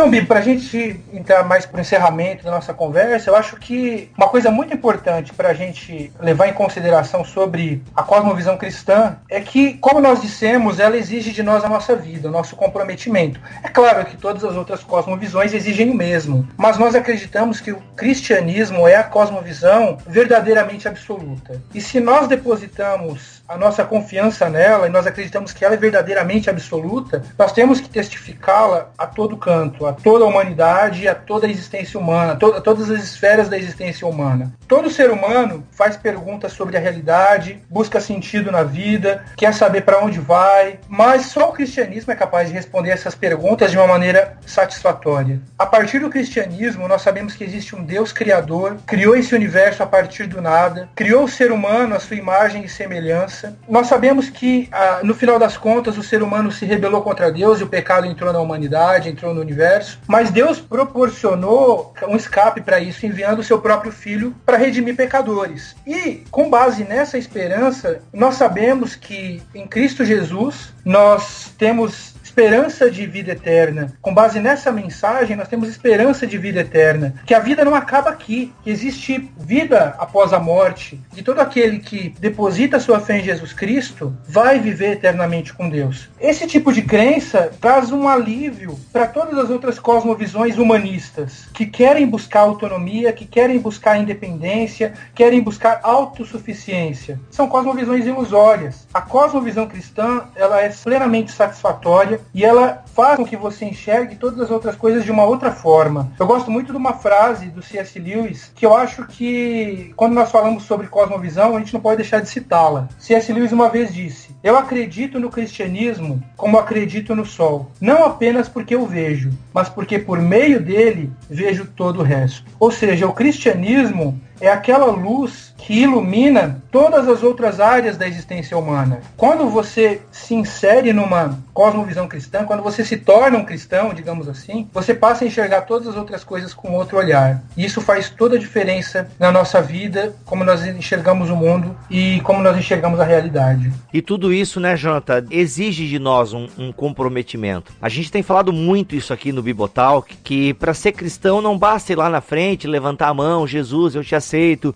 Então, 0.00 0.08
Bibi, 0.08 0.24
para 0.24 0.38
a 0.38 0.42
gente 0.42 0.98
entrar 1.12 1.44
mais 1.44 1.66
para 1.66 1.76
o 1.76 1.80
encerramento 1.82 2.42
da 2.42 2.50
nossa 2.50 2.72
conversa, 2.72 3.28
eu 3.28 3.36
acho 3.36 3.56
que 3.56 4.10
uma 4.16 4.28
coisa 4.28 4.50
muito 4.50 4.72
importante 4.72 5.30
para 5.34 5.50
a 5.50 5.52
gente 5.52 6.10
levar 6.18 6.48
em 6.48 6.54
consideração 6.54 7.22
sobre 7.22 7.82
a 7.94 8.02
cosmovisão 8.02 8.56
cristã 8.56 9.18
é 9.28 9.42
que, 9.42 9.74
como 9.74 10.00
nós 10.00 10.22
dissemos, 10.22 10.80
ela 10.80 10.96
exige 10.96 11.32
de 11.32 11.42
nós 11.42 11.62
a 11.66 11.68
nossa 11.68 11.94
vida, 11.94 12.28
o 12.28 12.32
nosso 12.32 12.56
comprometimento. 12.56 13.38
É 13.62 13.68
claro 13.68 14.06
que 14.06 14.16
todas 14.16 14.42
as 14.42 14.56
outras 14.56 14.82
cosmovisões 14.82 15.52
exigem 15.52 15.90
o 15.90 15.94
mesmo, 15.94 16.48
mas 16.56 16.78
nós 16.78 16.94
acreditamos 16.94 17.60
que 17.60 17.70
o 17.70 17.82
cristianismo 17.94 18.88
é 18.88 18.96
a 18.96 19.04
cosmovisão 19.04 19.98
verdadeiramente 20.06 20.88
absoluta. 20.88 21.60
E 21.74 21.80
se 21.82 22.00
nós 22.00 22.26
depositamos 22.26 23.39
a 23.50 23.56
nossa 23.56 23.84
confiança 23.84 24.48
nela 24.48 24.86
e 24.86 24.90
nós 24.90 25.08
acreditamos 25.08 25.52
que 25.52 25.64
ela 25.64 25.74
é 25.74 25.76
verdadeiramente 25.76 26.48
absoluta, 26.48 27.20
nós 27.36 27.50
temos 27.50 27.80
que 27.80 27.88
testificá-la 27.88 28.92
a 28.96 29.08
todo 29.08 29.36
canto, 29.36 29.86
a 29.86 29.92
toda 29.92 30.24
a 30.24 30.28
humanidade, 30.28 31.08
a 31.08 31.16
toda 31.16 31.48
a 31.48 31.50
existência 31.50 31.98
humana, 31.98 32.34
a 32.34 32.60
todas 32.60 32.88
as 32.88 33.02
esferas 33.02 33.48
da 33.48 33.58
existência 33.58 34.06
humana. 34.06 34.52
Todo 34.68 34.88
ser 34.88 35.10
humano 35.10 35.66
faz 35.72 35.96
perguntas 35.96 36.52
sobre 36.52 36.76
a 36.76 36.80
realidade, 36.80 37.60
busca 37.68 38.00
sentido 38.00 38.52
na 38.52 38.62
vida, 38.62 39.24
quer 39.36 39.52
saber 39.52 39.80
para 39.80 39.98
onde 39.98 40.20
vai, 40.20 40.78
mas 40.88 41.26
só 41.26 41.48
o 41.48 41.52
cristianismo 41.52 42.12
é 42.12 42.16
capaz 42.16 42.48
de 42.48 42.54
responder 42.54 42.90
essas 42.90 43.16
perguntas 43.16 43.72
de 43.72 43.76
uma 43.76 43.88
maneira 43.88 44.38
satisfatória. 44.46 45.40
A 45.58 45.66
partir 45.66 45.98
do 45.98 46.08
cristianismo, 46.08 46.86
nós 46.86 47.02
sabemos 47.02 47.34
que 47.34 47.42
existe 47.42 47.74
um 47.74 47.82
Deus 47.82 48.12
criador, 48.12 48.76
criou 48.86 49.16
esse 49.16 49.34
universo 49.34 49.82
a 49.82 49.86
partir 49.86 50.28
do 50.28 50.40
nada, 50.40 50.88
criou 50.94 51.24
o 51.24 51.28
ser 51.28 51.50
humano 51.50 51.96
à 51.96 51.98
sua 51.98 52.16
imagem 52.16 52.62
e 52.62 52.68
semelhança 52.68 53.39
nós 53.68 53.86
sabemos 53.86 54.28
que, 54.28 54.68
ah, 54.72 55.00
no 55.02 55.14
final 55.14 55.38
das 55.38 55.56
contas, 55.56 55.96
o 55.96 56.02
ser 56.02 56.22
humano 56.22 56.50
se 56.50 56.64
rebelou 56.64 57.02
contra 57.02 57.30
Deus 57.30 57.60
e 57.60 57.64
o 57.64 57.68
pecado 57.68 58.06
entrou 58.06 58.32
na 58.32 58.40
humanidade, 58.40 59.08
entrou 59.08 59.34
no 59.34 59.40
universo. 59.40 59.98
Mas 60.06 60.30
Deus 60.30 60.60
proporcionou 60.60 61.94
um 62.08 62.16
escape 62.16 62.60
para 62.60 62.80
isso, 62.80 63.06
enviando 63.06 63.40
o 63.40 63.44
seu 63.44 63.60
próprio 63.60 63.92
filho 63.92 64.34
para 64.44 64.56
redimir 64.56 64.96
pecadores. 64.96 65.74
E, 65.86 66.24
com 66.30 66.50
base 66.50 66.84
nessa 66.84 67.18
esperança, 67.18 68.00
nós 68.12 68.34
sabemos 68.34 68.94
que 68.94 69.42
em 69.54 69.66
Cristo 69.66 70.04
Jesus 70.04 70.72
nós 70.84 71.52
temos 71.58 72.14
esperança 72.22 72.90
de 72.90 73.06
vida 73.06 73.32
eterna. 73.32 73.92
Com 74.00 74.14
base 74.14 74.40
nessa 74.40 74.70
mensagem, 74.70 75.36
nós 75.36 75.48
temos 75.48 75.68
esperança 75.68 76.26
de 76.26 76.38
vida 76.38 76.60
eterna. 76.60 77.14
Que 77.26 77.34
a 77.34 77.40
vida 77.40 77.64
não 77.64 77.74
acaba 77.74 78.10
aqui, 78.10 78.52
que 78.62 78.70
existe 78.70 79.30
vida 79.38 79.94
após 79.98 80.32
a 80.32 80.38
morte. 80.38 81.00
De 81.12 81.22
todo 81.22 81.40
aquele 81.40 81.78
que 81.80 82.14
deposita 82.20 82.80
sua 82.80 83.00
fé 83.00 83.18
em 83.18 83.24
Jesus 83.24 83.52
Cristo 83.52 84.16
vai 84.28 84.58
viver 84.58 84.92
eternamente 84.92 85.52
com 85.52 85.68
Deus. 85.68 86.08
Esse 86.20 86.46
tipo 86.46 86.72
de 86.72 86.82
crença 86.82 87.50
traz 87.60 87.90
um 87.90 88.08
alívio 88.08 88.78
para 88.92 89.06
todas 89.06 89.36
as 89.38 89.50
outras 89.50 89.78
cosmovisões 89.78 90.58
humanistas 90.58 91.48
que 91.52 91.66
querem 91.66 92.06
buscar 92.06 92.40
autonomia, 92.40 93.12
que 93.12 93.24
querem 93.24 93.58
buscar 93.58 93.96
independência, 93.98 94.94
querem 95.14 95.42
buscar 95.42 95.80
autossuficiência. 95.82 97.20
São 97.30 97.48
cosmovisões 97.48 98.06
ilusórias. 98.06 98.86
A 98.92 99.00
cosmovisão 99.00 99.66
cristã, 99.66 100.24
ela 100.36 100.60
é 100.60 100.68
plenamente 100.68 101.32
satisfatória 101.32 102.19
e 102.34 102.44
ela 102.44 102.84
faz 102.94 103.16
com 103.16 103.24
que 103.24 103.36
você 103.36 103.64
enxergue 103.64 104.16
todas 104.16 104.40
as 104.40 104.50
outras 104.50 104.76
coisas 104.76 105.04
de 105.04 105.10
uma 105.10 105.24
outra 105.24 105.50
forma. 105.52 106.12
Eu 106.18 106.26
gosto 106.26 106.50
muito 106.50 106.72
de 106.72 106.76
uma 106.76 106.94
frase 106.94 107.46
do 107.46 107.62
C.S. 107.62 107.98
Lewis 107.98 108.50
que 108.54 108.64
eu 108.64 108.74
acho 108.74 109.06
que 109.06 109.92
quando 109.96 110.14
nós 110.14 110.30
falamos 110.30 110.64
sobre 110.64 110.86
cosmovisão, 110.86 111.56
a 111.56 111.58
gente 111.58 111.74
não 111.74 111.80
pode 111.80 111.96
deixar 111.96 112.20
de 112.20 112.28
citá-la. 112.28 112.88
C.S. 112.98 113.32
Lewis 113.32 113.52
uma 113.52 113.68
vez 113.68 113.92
disse: 113.92 114.34
Eu 114.42 114.56
acredito 114.56 115.18
no 115.18 115.30
cristianismo 115.30 116.22
como 116.36 116.58
acredito 116.58 117.14
no 117.14 117.24
sol, 117.24 117.70
não 117.80 118.04
apenas 118.04 118.48
porque 118.48 118.74
eu 118.74 118.86
vejo, 118.86 119.30
mas 119.52 119.68
porque 119.68 119.98
por 119.98 120.18
meio 120.20 120.60
dele 120.60 121.12
vejo 121.28 121.66
todo 121.76 122.00
o 122.00 122.04
resto. 122.04 122.44
Ou 122.58 122.70
seja, 122.70 123.06
o 123.06 123.12
cristianismo 123.12 124.20
é 124.40 124.48
aquela 124.48 124.86
luz 124.86 125.54
que 125.58 125.82
ilumina 125.82 126.62
todas 126.70 127.06
as 127.08 127.22
outras 127.22 127.60
áreas 127.60 127.96
da 127.96 128.08
existência 128.08 128.56
humana. 128.56 129.00
Quando 129.16 129.48
você 129.48 130.00
se 130.10 130.34
insere 130.34 130.92
numa 130.92 131.38
cosmovisão 131.52 132.08
cristã, 132.08 132.44
quando 132.44 132.62
você 132.62 132.82
se 132.84 132.96
torna 132.96 133.36
um 133.36 133.44
cristão, 133.44 133.92
digamos 133.92 134.28
assim, 134.28 134.66
você 134.72 134.94
passa 134.94 135.24
a 135.24 135.26
enxergar 135.26 135.62
todas 135.62 135.88
as 135.88 135.96
outras 135.96 136.24
coisas 136.24 136.54
com 136.54 136.72
outro 136.72 136.96
olhar. 136.96 137.42
E 137.56 137.64
isso 137.64 137.80
faz 137.80 138.08
toda 138.08 138.36
a 138.36 138.38
diferença 138.38 139.10
na 139.18 139.30
nossa 139.30 139.60
vida, 139.60 140.14
como 140.24 140.44
nós 140.44 140.64
enxergamos 140.64 141.28
o 141.28 141.36
mundo 141.36 141.76
e 141.90 142.20
como 142.22 142.42
nós 142.42 142.56
enxergamos 142.56 142.98
a 142.98 143.04
realidade. 143.04 143.70
E 143.92 144.00
tudo 144.00 144.32
isso, 144.32 144.58
né, 144.58 144.76
Jonathan, 144.76 145.26
exige 145.30 145.86
de 145.86 145.98
nós 145.98 146.32
um, 146.32 146.48
um 146.56 146.72
comprometimento. 146.72 147.72
A 147.82 147.88
gente 147.88 148.10
tem 148.10 148.22
falado 148.22 148.52
muito 148.52 148.96
isso 148.96 149.12
aqui 149.12 149.32
no 149.32 149.42
Bibotalk, 149.42 150.16
que 150.24 150.54
para 150.54 150.72
ser 150.72 150.92
cristão 150.92 151.42
não 151.42 151.58
basta 151.58 151.92
ir 151.92 151.96
lá 151.96 152.08
na 152.08 152.20
frente, 152.20 152.66
levantar 152.66 153.08
a 153.08 153.14
mão, 153.14 153.46
Jesus, 153.46 153.94
eu 153.94 154.02
te 154.02 154.14
aceito 154.14 154.29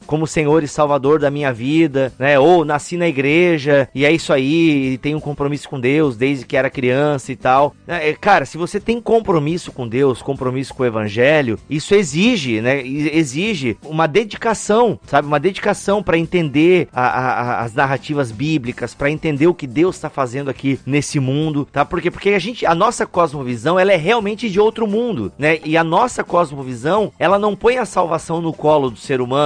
como 0.06 0.26
Senhor 0.26 0.62
e 0.62 0.68
Salvador 0.68 1.18
da 1.18 1.30
minha 1.30 1.52
vida, 1.52 2.12
né? 2.18 2.38
Ou 2.38 2.64
nasci 2.64 2.96
na 2.96 3.08
igreja 3.08 3.88
e 3.94 4.04
é 4.04 4.12
isso 4.12 4.32
aí, 4.32 4.98
tenho 4.98 5.18
um 5.18 5.20
compromisso 5.20 5.68
com 5.68 5.80
Deus 5.80 6.16
desde 6.16 6.44
que 6.44 6.56
era 6.56 6.70
criança 6.70 7.32
e 7.32 7.36
tal. 7.36 7.74
É, 7.86 8.12
cara, 8.12 8.44
se 8.44 8.56
você 8.56 8.80
tem 8.80 9.00
compromisso 9.00 9.72
com 9.72 9.86
Deus, 9.86 10.22
compromisso 10.22 10.74
com 10.74 10.82
o 10.82 10.86
Evangelho, 10.86 11.58
isso 11.68 11.94
exige, 11.94 12.60
né? 12.60 12.84
Exige 12.84 13.76
uma 13.84 14.06
dedicação, 14.06 14.98
sabe? 15.06 15.28
Uma 15.28 15.40
dedicação 15.40 16.02
para 16.02 16.18
entender 16.18 16.88
a, 16.92 17.02
a, 17.02 17.60
as 17.62 17.74
narrativas 17.74 18.30
bíblicas, 18.30 18.94
para 18.94 19.10
entender 19.10 19.46
o 19.46 19.54
que 19.54 19.66
Deus 19.66 19.96
está 19.96 20.10
fazendo 20.10 20.50
aqui 20.50 20.78
nesse 20.86 21.20
mundo, 21.20 21.68
tá? 21.70 21.84
Porque 21.84 22.10
porque 22.10 22.30
a 22.30 22.38
gente, 22.38 22.64
a 22.66 22.74
nossa 22.74 23.06
cosmovisão, 23.06 23.78
ela 23.78 23.92
é 23.92 23.96
realmente 23.96 24.48
de 24.48 24.60
outro 24.60 24.86
mundo, 24.86 25.32
né? 25.38 25.58
E 25.64 25.76
a 25.76 25.84
nossa 25.84 26.24
cosmovisão, 26.24 27.12
ela 27.18 27.38
não 27.38 27.54
põe 27.54 27.78
a 27.78 27.84
salvação 27.84 28.40
no 28.40 28.52
colo 28.52 28.90
do 28.90 28.98
ser 28.98 29.20
humano 29.20 29.43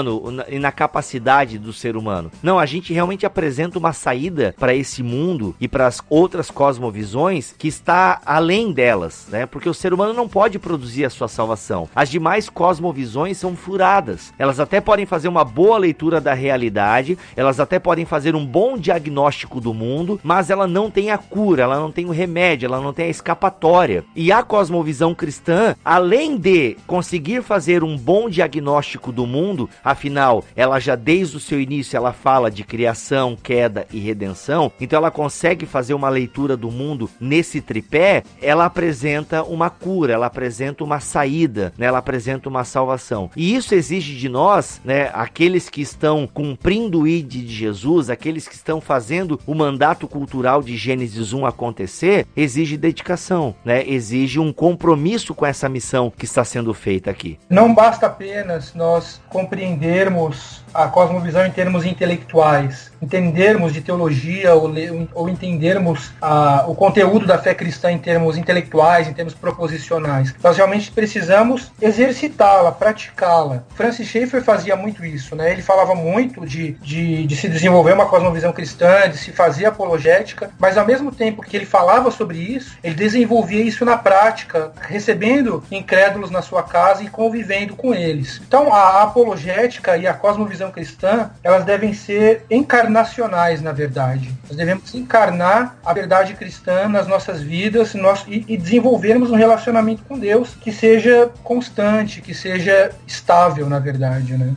e 0.49 0.59
na 0.59 0.73
capacidade 0.73 1.59
do 1.59 1.73
ser 1.73 1.97
humano. 1.97 2.31
Não, 2.43 2.59
a 2.59 2.67
gente 2.67 2.93
realmente 2.93 3.27
apresenta 3.27 3.79
uma 3.79 3.93
saída 3.93 4.55
para 4.59 4.75
esse 4.75 5.03
mundo 5.03 5.55
e 5.61 5.69
para 5.69 5.87
as 5.87 6.03
outras 6.09 6.51
cosmovisões 6.51 7.55
que 7.57 7.69
está 7.69 8.21
além 8.25 8.73
delas, 8.73 9.27
né? 9.31 9.47
Porque 9.47 9.69
o 9.69 9.75
ser 9.75 9.93
humano 9.93 10.13
não 10.13 10.29
pode 10.29 10.59
produzir 10.59 11.05
a 11.05 11.11
sua 11.11 11.29
salvação. 11.29 11.89
As 11.95 12.09
demais 12.09 12.49
cosmovisões 12.49 13.39
são 13.39 13.57
furadas. 13.57 14.33
Elas 14.39 14.61
até 14.61 14.81
podem 14.81 15.07
fazer 15.07 15.29
uma 15.29 15.45
boa 15.45 15.79
leitura 15.79 16.21
da 16.21 16.35
realidade, 16.35 17.19
elas 17.37 17.61
até 17.61 17.79
podem 17.79 18.05
fazer 18.05 18.35
um 18.35 18.45
bom 18.45 18.77
diagnóstico 18.77 19.61
do 19.61 19.75
mundo, 19.75 20.21
mas 20.23 20.51
ela 20.51 20.67
não 20.67 20.91
tem 20.91 21.11
a 21.11 21.19
cura, 21.19 21.63
ela 21.63 21.79
não 21.79 21.91
tem 21.91 22.07
o 22.07 22.11
remédio, 22.11 22.67
ela 22.67 22.81
não 22.81 22.93
tem 22.93 23.07
a 23.07 23.11
escapatória. 23.11 24.05
E 24.15 24.33
a 24.33 24.43
cosmovisão 24.43 25.15
cristã, 25.15 25.75
além 25.85 26.37
de 26.37 26.77
conseguir 26.87 27.43
fazer 27.43 27.83
um 27.83 27.97
bom 27.97 28.29
diagnóstico 28.29 29.13
do 29.13 29.27
mundo, 29.27 29.69
afinal, 29.91 30.45
ela 30.57 30.79
já 30.79 30.95
desde 30.95 31.37
o 31.37 31.41
seu 31.41 31.61
início 31.61 31.97
ela 31.97 32.13
fala 32.13 32.51
de 32.51 32.65
criação, 32.65 33.37
queda 33.41 33.87
e 33.93 33.99
redenção, 33.99 34.71
então 34.81 34.99
ela 34.99 35.11
consegue 35.11 35.67
fazer 35.67 35.95
uma 35.95 36.09
leitura 36.09 36.57
do 36.57 36.71
mundo 36.71 37.11
nesse 37.21 37.61
tripé, 37.61 38.23
ela 38.41 38.65
apresenta 38.65 39.43
uma 39.43 39.71
cura, 39.71 40.13
ela 40.13 40.27
apresenta 40.27 40.85
uma 40.85 41.01
saída, 41.01 41.73
né? 41.77 41.87
ela 41.87 41.99
apresenta 41.99 42.49
uma 42.49 42.65
salvação. 42.65 43.31
E 43.37 43.55
isso 43.55 43.75
exige 43.75 44.17
de 44.17 44.29
nós, 44.29 44.81
né, 44.85 45.11
aqueles 45.13 45.69
que 45.69 45.81
estão 45.81 46.27
cumprindo 46.27 47.01
o 47.01 47.09
ID 47.09 47.29
de 47.29 47.55
Jesus, 47.55 48.11
aqueles 48.11 48.47
que 48.47 48.55
estão 48.55 48.81
fazendo 48.81 49.41
o 49.47 49.55
mandato 49.55 50.07
cultural 50.07 50.63
de 50.63 50.77
Gênesis 50.77 51.33
1 51.33 51.47
acontecer, 51.47 52.27
exige 52.37 52.77
dedicação, 52.77 53.55
né? 53.65 53.87
Exige 53.87 54.39
um 54.39 54.53
compromisso 54.53 55.35
com 55.35 55.47
essa 55.47 55.69
missão 55.69 56.13
que 56.17 56.25
está 56.25 56.45
sendo 56.45 56.73
feita 56.75 57.11
aqui. 57.11 57.39
Não 57.49 57.75
basta 57.75 58.07
apenas 58.07 58.75
nós 58.75 59.21
compreendermos 59.69 60.63
a 60.73 60.89
cosmovisão 60.89 61.45
em 61.45 61.51
termos 61.51 61.85
intelectuais, 61.85 62.91
entendermos 63.01 63.73
de 63.73 63.81
teologia 63.81 64.55
ou, 64.55 64.71
ou 65.15 65.29
entendermos 65.29 66.13
a, 66.21 66.65
o 66.67 66.75
conteúdo 66.75 67.27
da 67.27 67.39
fé 67.39 67.55
cristã 67.55 67.91
em 67.91 67.99
termos 67.99 68.37
intelectuais, 68.37 69.09
em 69.09 69.13
termos 69.13 69.35
proposicionais. 69.35 70.35
Nós 70.43 70.57
realmente 70.57 70.91
precisamos 70.91 71.71
exercitá-la, 71.81 72.73
praticá-la. 72.73 73.65
Francis 73.75 74.09
Schaeffer 74.09 74.43
fazia 74.43 74.77
muito 74.77 75.05
isso, 75.05 75.35
né? 75.37 75.53
Ele 75.53 75.63
falava 75.63 75.95
muito 75.95 76.45
de, 76.45 76.73
de, 76.73 77.27
de 77.27 77.37
se 77.37 77.49
desenvolver 77.49 77.93
uma 77.93 78.07
cosmovisão 78.07 78.53
cristã, 78.53 79.09
de 79.09 79.19
se 79.19 79.33
fazer 79.33 79.67
apologética, 79.67 80.51
mas 80.59 80.77
ao 80.77 80.87
mesmo 80.87 81.13
tempo 81.13 81.43
que 81.43 81.57
ele 81.57 81.67
falava 81.67 82.11
sobre 82.11 82.39
isso, 82.39 82.77
ele 82.83 82.95
desenvolvia 82.95 83.63
isso 83.63 83.85
na 83.85 83.97
prática, 83.97 84.73
recebendo 84.81 85.63
incrédulos 85.71 86.31
na 86.31 86.43
sua 86.43 86.63
casa 86.63 87.03
e 87.03 87.09
convivendo 87.09 87.77
com 87.77 87.95
eles. 87.95 88.41
Então, 88.47 88.73
a 88.73 89.03
apologética 89.03 89.97
e 89.97 90.07
a 90.07 90.15
cosmovisão 90.15 90.71
cristã, 90.71 91.31
elas 91.43 91.65
devem 91.65 91.93
ser 91.93 92.45
encarnacionais, 92.89 93.61
na 93.61 93.73
verdade. 93.73 94.33
Nós 94.49 94.57
devemos 94.57 94.95
encarnar 94.95 95.77
a 95.85 95.93
verdade 95.93 96.35
cristã 96.35 96.89
nas 96.89 97.07
nossas 97.07 97.43
vidas 97.43 97.95
nós, 97.95 98.25
e, 98.27 98.45
e 98.49 98.57
desenvolvermos 98.57 99.31
um 99.31 99.37
relacionamento 99.37 100.03
com 100.09 100.19
Deus 100.19 100.57
que 100.61 100.73
seja 100.73 101.31
constante, 101.45 102.21
que 102.21 102.35
seja 102.35 102.91
estável, 103.07 103.69
na 103.69 103.79
verdade, 103.79 104.37
né? 104.37 104.55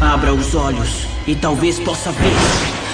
Abra 0.00 0.32
os 0.32 0.54
olhos 0.54 1.06
e 1.26 1.34
talvez 1.34 1.80
possa 1.80 2.12
ver. 2.12 2.87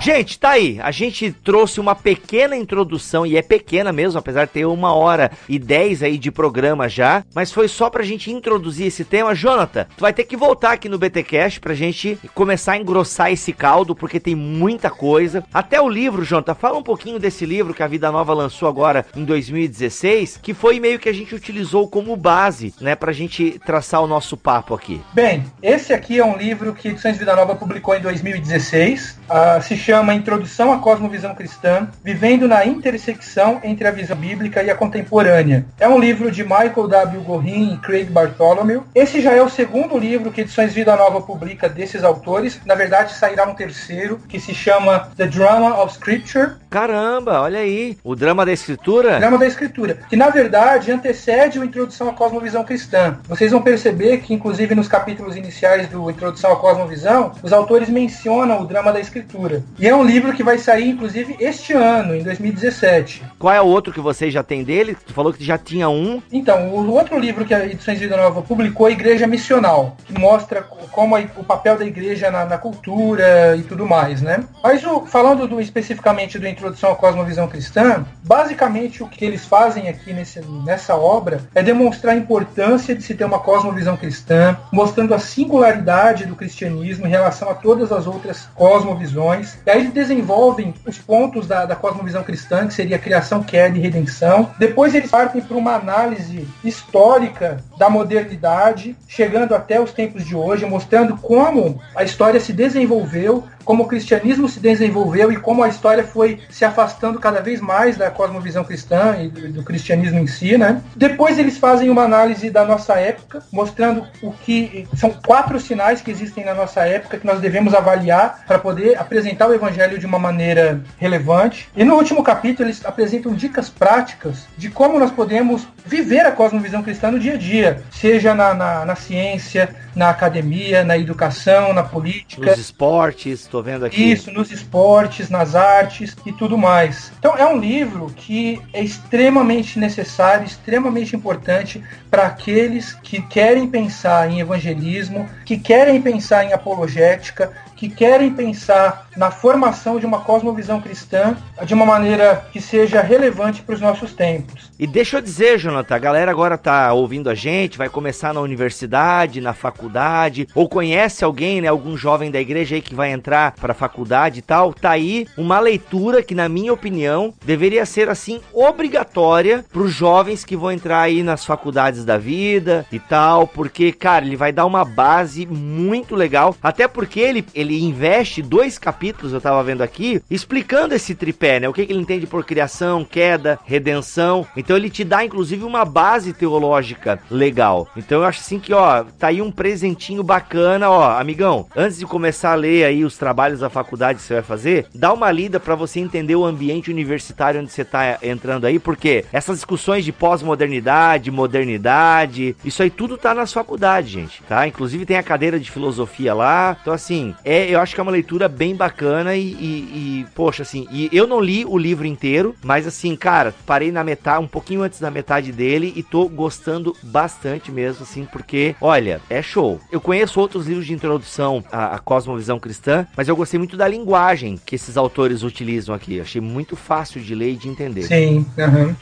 Gente, 0.00 0.38
tá 0.38 0.50
aí. 0.50 0.78
A 0.80 0.92
gente 0.92 1.32
trouxe 1.32 1.80
uma 1.80 1.94
pequena 1.94 2.56
introdução, 2.56 3.26
e 3.26 3.36
é 3.36 3.42
pequena 3.42 3.92
mesmo, 3.92 4.18
apesar 4.18 4.44
de 4.46 4.52
ter 4.52 4.64
uma 4.64 4.94
hora 4.94 5.30
e 5.48 5.58
dez 5.58 6.04
aí 6.04 6.16
de 6.16 6.30
programa 6.30 6.88
já, 6.88 7.24
mas 7.34 7.50
foi 7.50 7.66
só 7.66 7.90
pra 7.90 8.04
gente 8.04 8.30
introduzir 8.30 8.86
esse 8.86 9.04
tema. 9.04 9.34
Jonathan, 9.34 9.86
tu 9.96 10.00
vai 10.00 10.12
ter 10.12 10.24
que 10.24 10.36
voltar 10.36 10.72
aqui 10.72 10.88
no 10.88 10.98
BTcast 10.98 11.58
pra 11.58 11.74
gente 11.74 12.16
começar 12.32 12.72
a 12.72 12.76
engrossar 12.78 13.32
esse 13.32 13.52
caldo, 13.52 13.94
porque 13.94 14.20
tem 14.20 14.36
muita 14.36 14.88
coisa. 14.88 15.44
Até 15.52 15.80
o 15.80 15.88
livro, 15.88 16.24
Jonathan, 16.24 16.54
fala 16.54 16.78
um 16.78 16.82
pouquinho 16.82 17.18
desse 17.18 17.44
livro 17.44 17.74
que 17.74 17.82
a 17.82 17.88
Vida 17.88 18.12
Nova 18.12 18.32
lançou 18.32 18.68
agora 18.68 19.04
em 19.16 19.24
2016, 19.24 20.38
que 20.40 20.54
foi 20.54 20.78
meio 20.78 21.00
que 21.00 21.08
a 21.08 21.14
gente 21.14 21.34
utilizou 21.34 21.88
como 21.88 22.16
base, 22.16 22.72
né, 22.80 22.94
pra 22.94 23.12
gente 23.12 23.60
traçar 23.66 24.00
o 24.00 24.06
nosso 24.06 24.36
papo 24.36 24.74
aqui. 24.74 25.02
Bem, 25.12 25.44
esse 25.60 25.92
aqui 25.92 26.20
é 26.20 26.24
um 26.24 26.36
livro 26.36 26.72
que 26.72 26.88
Edições 26.88 27.18
Vida 27.18 27.34
Nova 27.34 27.56
publicou 27.56 27.96
em 27.96 28.00
2016. 28.00 29.18
Uh, 29.28 29.62
se 29.62 29.87
chama 29.88 30.12
Introdução 30.12 30.70
à 30.70 30.76
Cosmovisão 30.80 31.34
Cristã, 31.34 31.88
vivendo 32.04 32.46
na 32.46 32.66
intersecção 32.66 33.58
entre 33.64 33.88
a 33.88 33.90
visão 33.90 34.14
bíblica 34.14 34.62
e 34.62 34.68
a 34.68 34.74
contemporânea. 34.74 35.64
É 35.80 35.88
um 35.88 35.98
livro 35.98 36.30
de 36.30 36.42
Michael 36.42 36.88
W. 36.88 37.20
Gorin 37.22 37.72
e 37.72 37.78
Craig 37.78 38.10
Bartholomew. 38.10 38.84
Esse 38.94 39.22
já 39.22 39.32
é 39.32 39.40
o 39.40 39.48
segundo 39.48 39.96
livro 39.96 40.30
que 40.30 40.42
Edições 40.42 40.74
Vida 40.74 40.94
Nova 40.94 41.22
publica 41.22 41.70
desses 41.70 42.04
autores. 42.04 42.60
Na 42.66 42.74
verdade, 42.74 43.14
sairá 43.14 43.48
um 43.48 43.54
terceiro, 43.54 44.20
que 44.28 44.38
se 44.38 44.54
chama 44.54 45.08
The 45.16 45.26
Drama 45.26 45.82
of 45.82 45.94
Scripture. 45.94 46.56
Caramba, 46.68 47.40
olha 47.40 47.60
aí. 47.60 47.96
O 48.04 48.14
drama 48.14 48.44
da 48.44 48.52
escritura? 48.52 49.16
O 49.16 49.20
drama 49.20 49.38
da 49.38 49.46
escritura. 49.46 50.00
Que 50.10 50.16
na 50.16 50.28
verdade 50.28 50.92
antecede 50.92 51.58
o 51.58 51.64
Introdução 51.64 52.10
à 52.10 52.12
Cosmovisão 52.12 52.62
Cristã. 52.62 53.16
Vocês 53.26 53.52
vão 53.52 53.62
perceber 53.62 54.18
que, 54.18 54.34
inclusive, 54.34 54.74
nos 54.74 54.86
capítulos 54.86 55.34
iniciais 55.34 55.88
do 55.88 56.10
Introdução 56.10 56.52
à 56.52 56.56
Cosmovisão, 56.56 57.32
os 57.42 57.54
autores 57.54 57.88
mencionam 57.88 58.60
o 58.60 58.66
drama 58.66 58.92
da 58.92 59.00
escritura. 59.00 59.62
E 59.78 59.86
é 59.86 59.94
um 59.94 60.04
livro 60.04 60.32
que 60.32 60.42
vai 60.42 60.58
sair, 60.58 60.88
inclusive, 60.88 61.36
este 61.38 61.72
ano, 61.72 62.14
em 62.14 62.22
2017. 62.22 63.22
Qual 63.38 63.54
é 63.54 63.60
o 63.60 63.66
outro 63.66 63.92
que 63.92 64.00
você 64.00 64.28
já 64.28 64.42
tem 64.42 64.64
dele? 64.64 64.96
Tu 65.06 65.12
falou 65.12 65.32
que 65.32 65.44
já 65.44 65.56
tinha 65.56 65.88
um. 65.88 66.20
Então, 66.32 66.70
o 66.70 66.90
outro 66.90 67.16
livro 67.16 67.44
que 67.44 67.54
a 67.54 67.64
Edições 67.64 68.00
Vida 68.00 68.16
Nova 68.16 68.42
publicou 68.42 68.88
é 68.88 68.92
Igreja 68.92 69.26
Missional, 69.26 69.96
que 70.04 70.12
mostra 70.18 70.62
como 70.62 71.14
a, 71.14 71.20
o 71.36 71.44
papel 71.44 71.78
da 71.78 71.84
igreja 71.84 72.28
na, 72.28 72.44
na, 72.44 72.58
cultura 72.58 73.54
e 73.56 73.62
tudo 73.62 73.86
mais, 73.86 74.20
né? 74.20 74.42
Mas 74.64 74.84
o, 74.84 75.06
falando 75.06 75.46
do, 75.46 75.60
especificamente 75.60 76.40
do 76.40 76.48
Introdução 76.48 76.90
à 76.90 76.96
Cosmovisão 76.96 77.46
Cristã, 77.46 78.04
basicamente 78.24 79.00
o 79.02 79.06
que 79.06 79.24
eles 79.24 79.44
fazem 79.44 79.88
aqui 79.88 80.12
nesse, 80.12 80.40
nessa 80.64 80.96
obra 80.96 81.40
é 81.54 81.62
demonstrar 81.62 82.14
a 82.14 82.18
importância 82.18 82.96
de 82.96 83.02
se 83.04 83.14
ter 83.14 83.24
uma 83.24 83.38
cosmovisão 83.38 83.96
cristã, 83.96 84.56
mostrando 84.72 85.14
a 85.14 85.20
singularidade 85.20 86.26
do 86.26 86.34
cristianismo 86.34 87.06
em 87.06 87.10
relação 87.10 87.48
a 87.48 87.54
todas 87.54 87.92
as 87.92 88.06
outras 88.08 88.48
cosmovisões. 88.56 89.56
E 89.68 89.70
aí 89.70 89.80
eles 89.80 89.92
desenvolvem 89.92 90.72
os 90.86 90.96
pontos 90.96 91.46
da, 91.46 91.66
da 91.66 91.76
cosmovisão 91.76 92.24
cristã, 92.24 92.66
que 92.66 92.72
seria 92.72 92.98
criação, 92.98 93.42
queda 93.42 93.76
e 93.76 93.80
redenção. 93.82 94.50
Depois 94.58 94.94
eles 94.94 95.10
partem 95.10 95.42
para 95.42 95.58
uma 95.58 95.74
análise 95.74 96.48
histórica 96.64 97.62
da 97.76 97.90
modernidade, 97.90 98.96
chegando 99.06 99.54
até 99.54 99.78
os 99.78 99.92
tempos 99.92 100.24
de 100.24 100.34
hoje, 100.34 100.64
mostrando 100.64 101.18
como 101.18 101.82
a 101.94 102.02
história 102.02 102.40
se 102.40 102.50
desenvolveu 102.50 103.44
como 103.68 103.82
o 103.82 103.86
cristianismo 103.86 104.48
se 104.48 104.60
desenvolveu 104.60 105.30
e 105.30 105.36
como 105.36 105.62
a 105.62 105.68
história 105.68 106.02
foi 106.02 106.40
se 106.48 106.64
afastando 106.64 107.18
cada 107.18 107.42
vez 107.42 107.60
mais 107.60 107.98
da 107.98 108.10
cosmovisão 108.10 108.64
cristã 108.64 109.14
e 109.20 109.28
do, 109.28 109.52
do 109.52 109.62
cristianismo 109.62 110.18
em 110.18 110.26
si, 110.26 110.56
né? 110.56 110.80
Depois 110.96 111.38
eles 111.38 111.58
fazem 111.58 111.90
uma 111.90 112.04
análise 112.04 112.48
da 112.48 112.64
nossa 112.64 112.94
época, 112.94 113.42
mostrando 113.52 114.06
o 114.22 114.32
que 114.32 114.88
são 114.96 115.10
quatro 115.10 115.60
sinais 115.60 116.00
que 116.00 116.10
existem 116.10 116.46
na 116.46 116.54
nossa 116.54 116.80
época 116.86 117.18
que 117.18 117.26
nós 117.26 117.40
devemos 117.40 117.74
avaliar 117.74 118.42
para 118.46 118.58
poder 118.58 118.98
apresentar 118.98 119.50
o 119.50 119.54
evangelho 119.58 119.98
de 119.98 120.06
uma 120.06 120.18
maneira 120.18 120.82
relevante. 120.96 121.68
E 121.76 121.84
no 121.84 121.94
último 121.94 122.22
capítulo 122.22 122.68
eles 122.68 122.84
apresentam 122.84 123.34
dicas 123.34 123.68
práticas 123.68 124.46
de 124.56 124.70
como 124.70 124.98
nós 124.98 125.10
podemos 125.10 125.66
viver 125.84 126.26
a 126.26 126.32
cosmovisão 126.32 126.82
cristã 126.82 127.10
no 127.10 127.18
dia 127.18 127.34
a 127.34 127.36
dia, 127.36 127.82
seja 127.90 128.34
na, 128.34 128.54
na, 128.54 128.84
na 128.84 128.94
ciência, 128.94 129.74
na 129.94 130.10
academia, 130.10 130.84
na 130.84 130.96
educação, 130.96 131.72
na 131.72 131.82
política. 131.82 132.50
Nos 132.50 132.58
esportes, 132.58 133.40
estou 133.40 133.62
vendo 133.62 133.84
aqui. 133.84 134.12
Isso, 134.12 134.30
nos 134.30 134.50
esportes, 134.50 135.28
nas 135.28 135.54
artes 135.54 136.16
e 136.24 136.32
tudo 136.32 136.56
mais. 136.56 137.10
Então 137.18 137.36
é 137.36 137.44
um 137.46 137.58
livro 137.58 138.06
que 138.14 138.60
é 138.72 138.82
extremamente 138.82 139.78
necessário, 139.78 140.46
extremamente 140.46 141.16
importante 141.16 141.82
para 142.10 142.26
aqueles 142.26 142.92
que 142.92 143.20
querem 143.22 143.66
pensar 143.66 144.30
em 144.30 144.40
evangelismo, 144.40 145.28
que 145.44 145.58
querem 145.58 146.00
pensar 146.00 146.44
em 146.44 146.52
apologética, 146.52 147.52
que 147.74 147.88
querem 147.88 148.32
pensar 148.32 149.07
na 149.18 149.32
formação 149.32 149.98
de 149.98 150.06
uma 150.06 150.20
cosmovisão 150.20 150.80
cristã 150.80 151.36
de 151.66 151.74
uma 151.74 151.84
maneira 151.84 152.46
que 152.52 152.60
seja 152.60 153.02
relevante 153.02 153.62
para 153.62 153.74
os 153.74 153.80
nossos 153.80 154.14
tempos. 154.14 154.70
E 154.78 154.86
deixa 154.86 155.16
eu 155.16 155.20
dizer, 155.20 155.58
Jonathan, 155.58 155.96
a 155.96 155.98
galera 155.98 156.30
agora 156.30 156.54
está 156.54 156.92
ouvindo 156.92 157.28
a 157.28 157.34
gente, 157.34 157.76
vai 157.76 157.88
começar 157.88 158.32
na 158.32 158.40
universidade, 158.40 159.40
na 159.40 159.52
faculdade, 159.52 160.46
ou 160.54 160.68
conhece 160.68 161.24
alguém, 161.24 161.60
né, 161.60 161.66
algum 161.66 161.96
jovem 161.96 162.30
da 162.30 162.40
igreja 162.40 162.76
aí 162.76 162.80
que 162.80 162.94
vai 162.94 163.10
entrar 163.10 163.52
para 163.60 163.72
a 163.72 163.74
faculdade 163.74 164.38
e 164.38 164.42
tal, 164.42 164.72
tá 164.72 164.90
aí 164.90 165.26
uma 165.36 165.58
leitura 165.58 166.22
que 166.22 166.34
na 166.34 166.48
minha 166.48 166.72
opinião 166.72 167.34
deveria 167.44 167.84
ser 167.84 168.08
assim 168.08 168.40
obrigatória 168.52 169.64
para 169.72 169.82
os 169.82 169.92
jovens 169.92 170.44
que 170.44 170.56
vão 170.56 170.70
entrar 170.70 171.00
aí 171.00 171.24
nas 171.24 171.44
faculdades 171.44 172.04
da 172.04 172.16
vida 172.16 172.86
e 172.92 173.00
tal, 173.00 173.48
porque 173.48 173.90
cara, 173.90 174.24
ele 174.24 174.36
vai 174.36 174.52
dar 174.52 174.64
uma 174.64 174.84
base 174.84 175.44
muito 175.44 176.14
legal, 176.14 176.54
até 176.62 176.86
porque 176.86 177.18
ele 177.18 177.44
ele 177.52 177.82
investe 177.82 178.42
dois 178.42 178.78
capítulos, 178.78 179.07
eu 179.32 179.40
tava 179.40 179.62
vendo 179.62 179.82
aqui, 179.82 180.22
explicando 180.30 180.94
esse 180.94 181.14
tripé, 181.14 181.60
né? 181.60 181.68
O 181.68 181.72
que, 181.72 181.86
que 181.86 181.92
ele 181.92 182.00
entende 182.00 182.26
por 182.26 182.44
criação, 182.44 183.04
queda, 183.04 183.58
redenção. 183.64 184.46
Então 184.56 184.76
ele 184.76 184.90
te 184.90 185.04
dá, 185.04 185.24
inclusive, 185.24 185.64
uma 185.64 185.84
base 185.84 186.32
teológica 186.32 187.18
legal. 187.30 187.88
Então 187.96 188.20
eu 188.20 188.24
acho 188.24 188.40
assim 188.40 188.58
que, 188.58 188.72
ó, 188.72 189.04
tá 189.18 189.28
aí 189.28 189.40
um 189.40 189.50
presentinho 189.50 190.22
bacana, 190.22 190.90
ó, 190.90 191.18
amigão. 191.18 191.66
Antes 191.76 191.98
de 191.98 192.06
começar 192.06 192.52
a 192.52 192.56
ler 192.56 192.84
aí 192.84 193.04
os 193.04 193.16
trabalhos 193.16 193.60
da 193.60 193.70
faculdade 193.70 194.18
que 194.18 194.24
você 194.24 194.34
vai 194.34 194.42
fazer, 194.42 194.86
dá 194.94 195.12
uma 195.12 195.30
lida 195.30 195.60
para 195.60 195.74
você 195.74 196.00
entender 196.00 196.36
o 196.36 196.44
ambiente 196.44 196.90
universitário 196.90 197.60
onde 197.60 197.70
você 197.70 197.84
tá 197.84 198.18
entrando 198.22 198.66
aí, 198.66 198.78
porque 198.78 199.24
essas 199.32 199.56
discussões 199.56 200.04
de 200.04 200.12
pós-modernidade, 200.12 201.30
modernidade, 201.30 202.56
isso 202.64 202.82
aí 202.82 202.90
tudo 202.90 203.16
tá 203.16 203.34
nas 203.34 203.52
faculdades, 203.52 204.10
gente, 204.10 204.42
tá? 204.42 204.66
Inclusive 204.66 205.06
tem 205.06 205.16
a 205.16 205.22
cadeira 205.22 205.58
de 205.58 205.70
filosofia 205.70 206.34
lá. 206.34 206.76
Então, 206.80 206.92
assim, 206.92 207.34
é, 207.44 207.68
eu 207.68 207.80
acho 207.80 207.94
que 207.94 208.00
é 208.00 208.02
uma 208.02 208.12
leitura 208.12 208.48
bem 208.48 208.74
bacana 208.74 208.87
e, 209.36 209.40
e, 209.40 210.20
e, 210.20 210.26
poxa, 210.34 210.62
assim, 210.62 210.86
e 210.90 211.08
eu 211.12 211.26
não 211.26 211.40
li 211.40 211.64
o 211.64 211.76
livro 211.76 212.06
inteiro, 212.06 212.54
mas 212.62 212.86
assim, 212.86 213.14
cara, 213.16 213.54
parei 213.66 213.92
na 213.92 214.04
metade, 214.04 214.42
um 214.42 214.48
pouquinho 214.48 214.82
antes 214.82 215.00
da 215.00 215.10
metade 215.10 215.52
dele 215.52 215.92
e 215.96 216.02
tô 216.02 216.28
gostando 216.28 216.96
bastante 217.02 217.70
mesmo, 217.70 218.02
assim, 218.02 218.24
porque, 218.24 218.74
olha, 218.80 219.20
é 219.28 219.42
show. 219.42 219.80
Eu 219.90 220.00
conheço 220.00 220.40
outros 220.40 220.66
livros 220.66 220.86
de 220.86 220.92
introdução 220.92 221.64
à, 221.70 221.94
à 221.96 221.98
cosmovisão 221.98 222.58
cristã, 222.58 223.06
mas 223.16 223.28
eu 223.28 223.36
gostei 223.36 223.58
muito 223.58 223.76
da 223.76 223.88
linguagem 223.88 224.58
que 224.64 224.74
esses 224.74 224.96
autores 224.96 225.42
utilizam 225.42 225.94
aqui. 225.94 226.20
Achei 226.20 226.40
muito 226.40 226.76
fácil 226.76 227.20
de 227.20 227.34
ler 227.34 227.52
e 227.52 227.56
de 227.56 227.68
entender. 227.68 228.02
Sim, 228.02 228.46
uhum. 228.56 228.94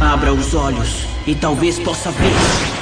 Abra 0.00 0.32
os 0.32 0.54
olhos 0.54 1.06
e 1.26 1.34
talvez 1.34 1.78
possa 1.78 2.10
ver. 2.10 2.80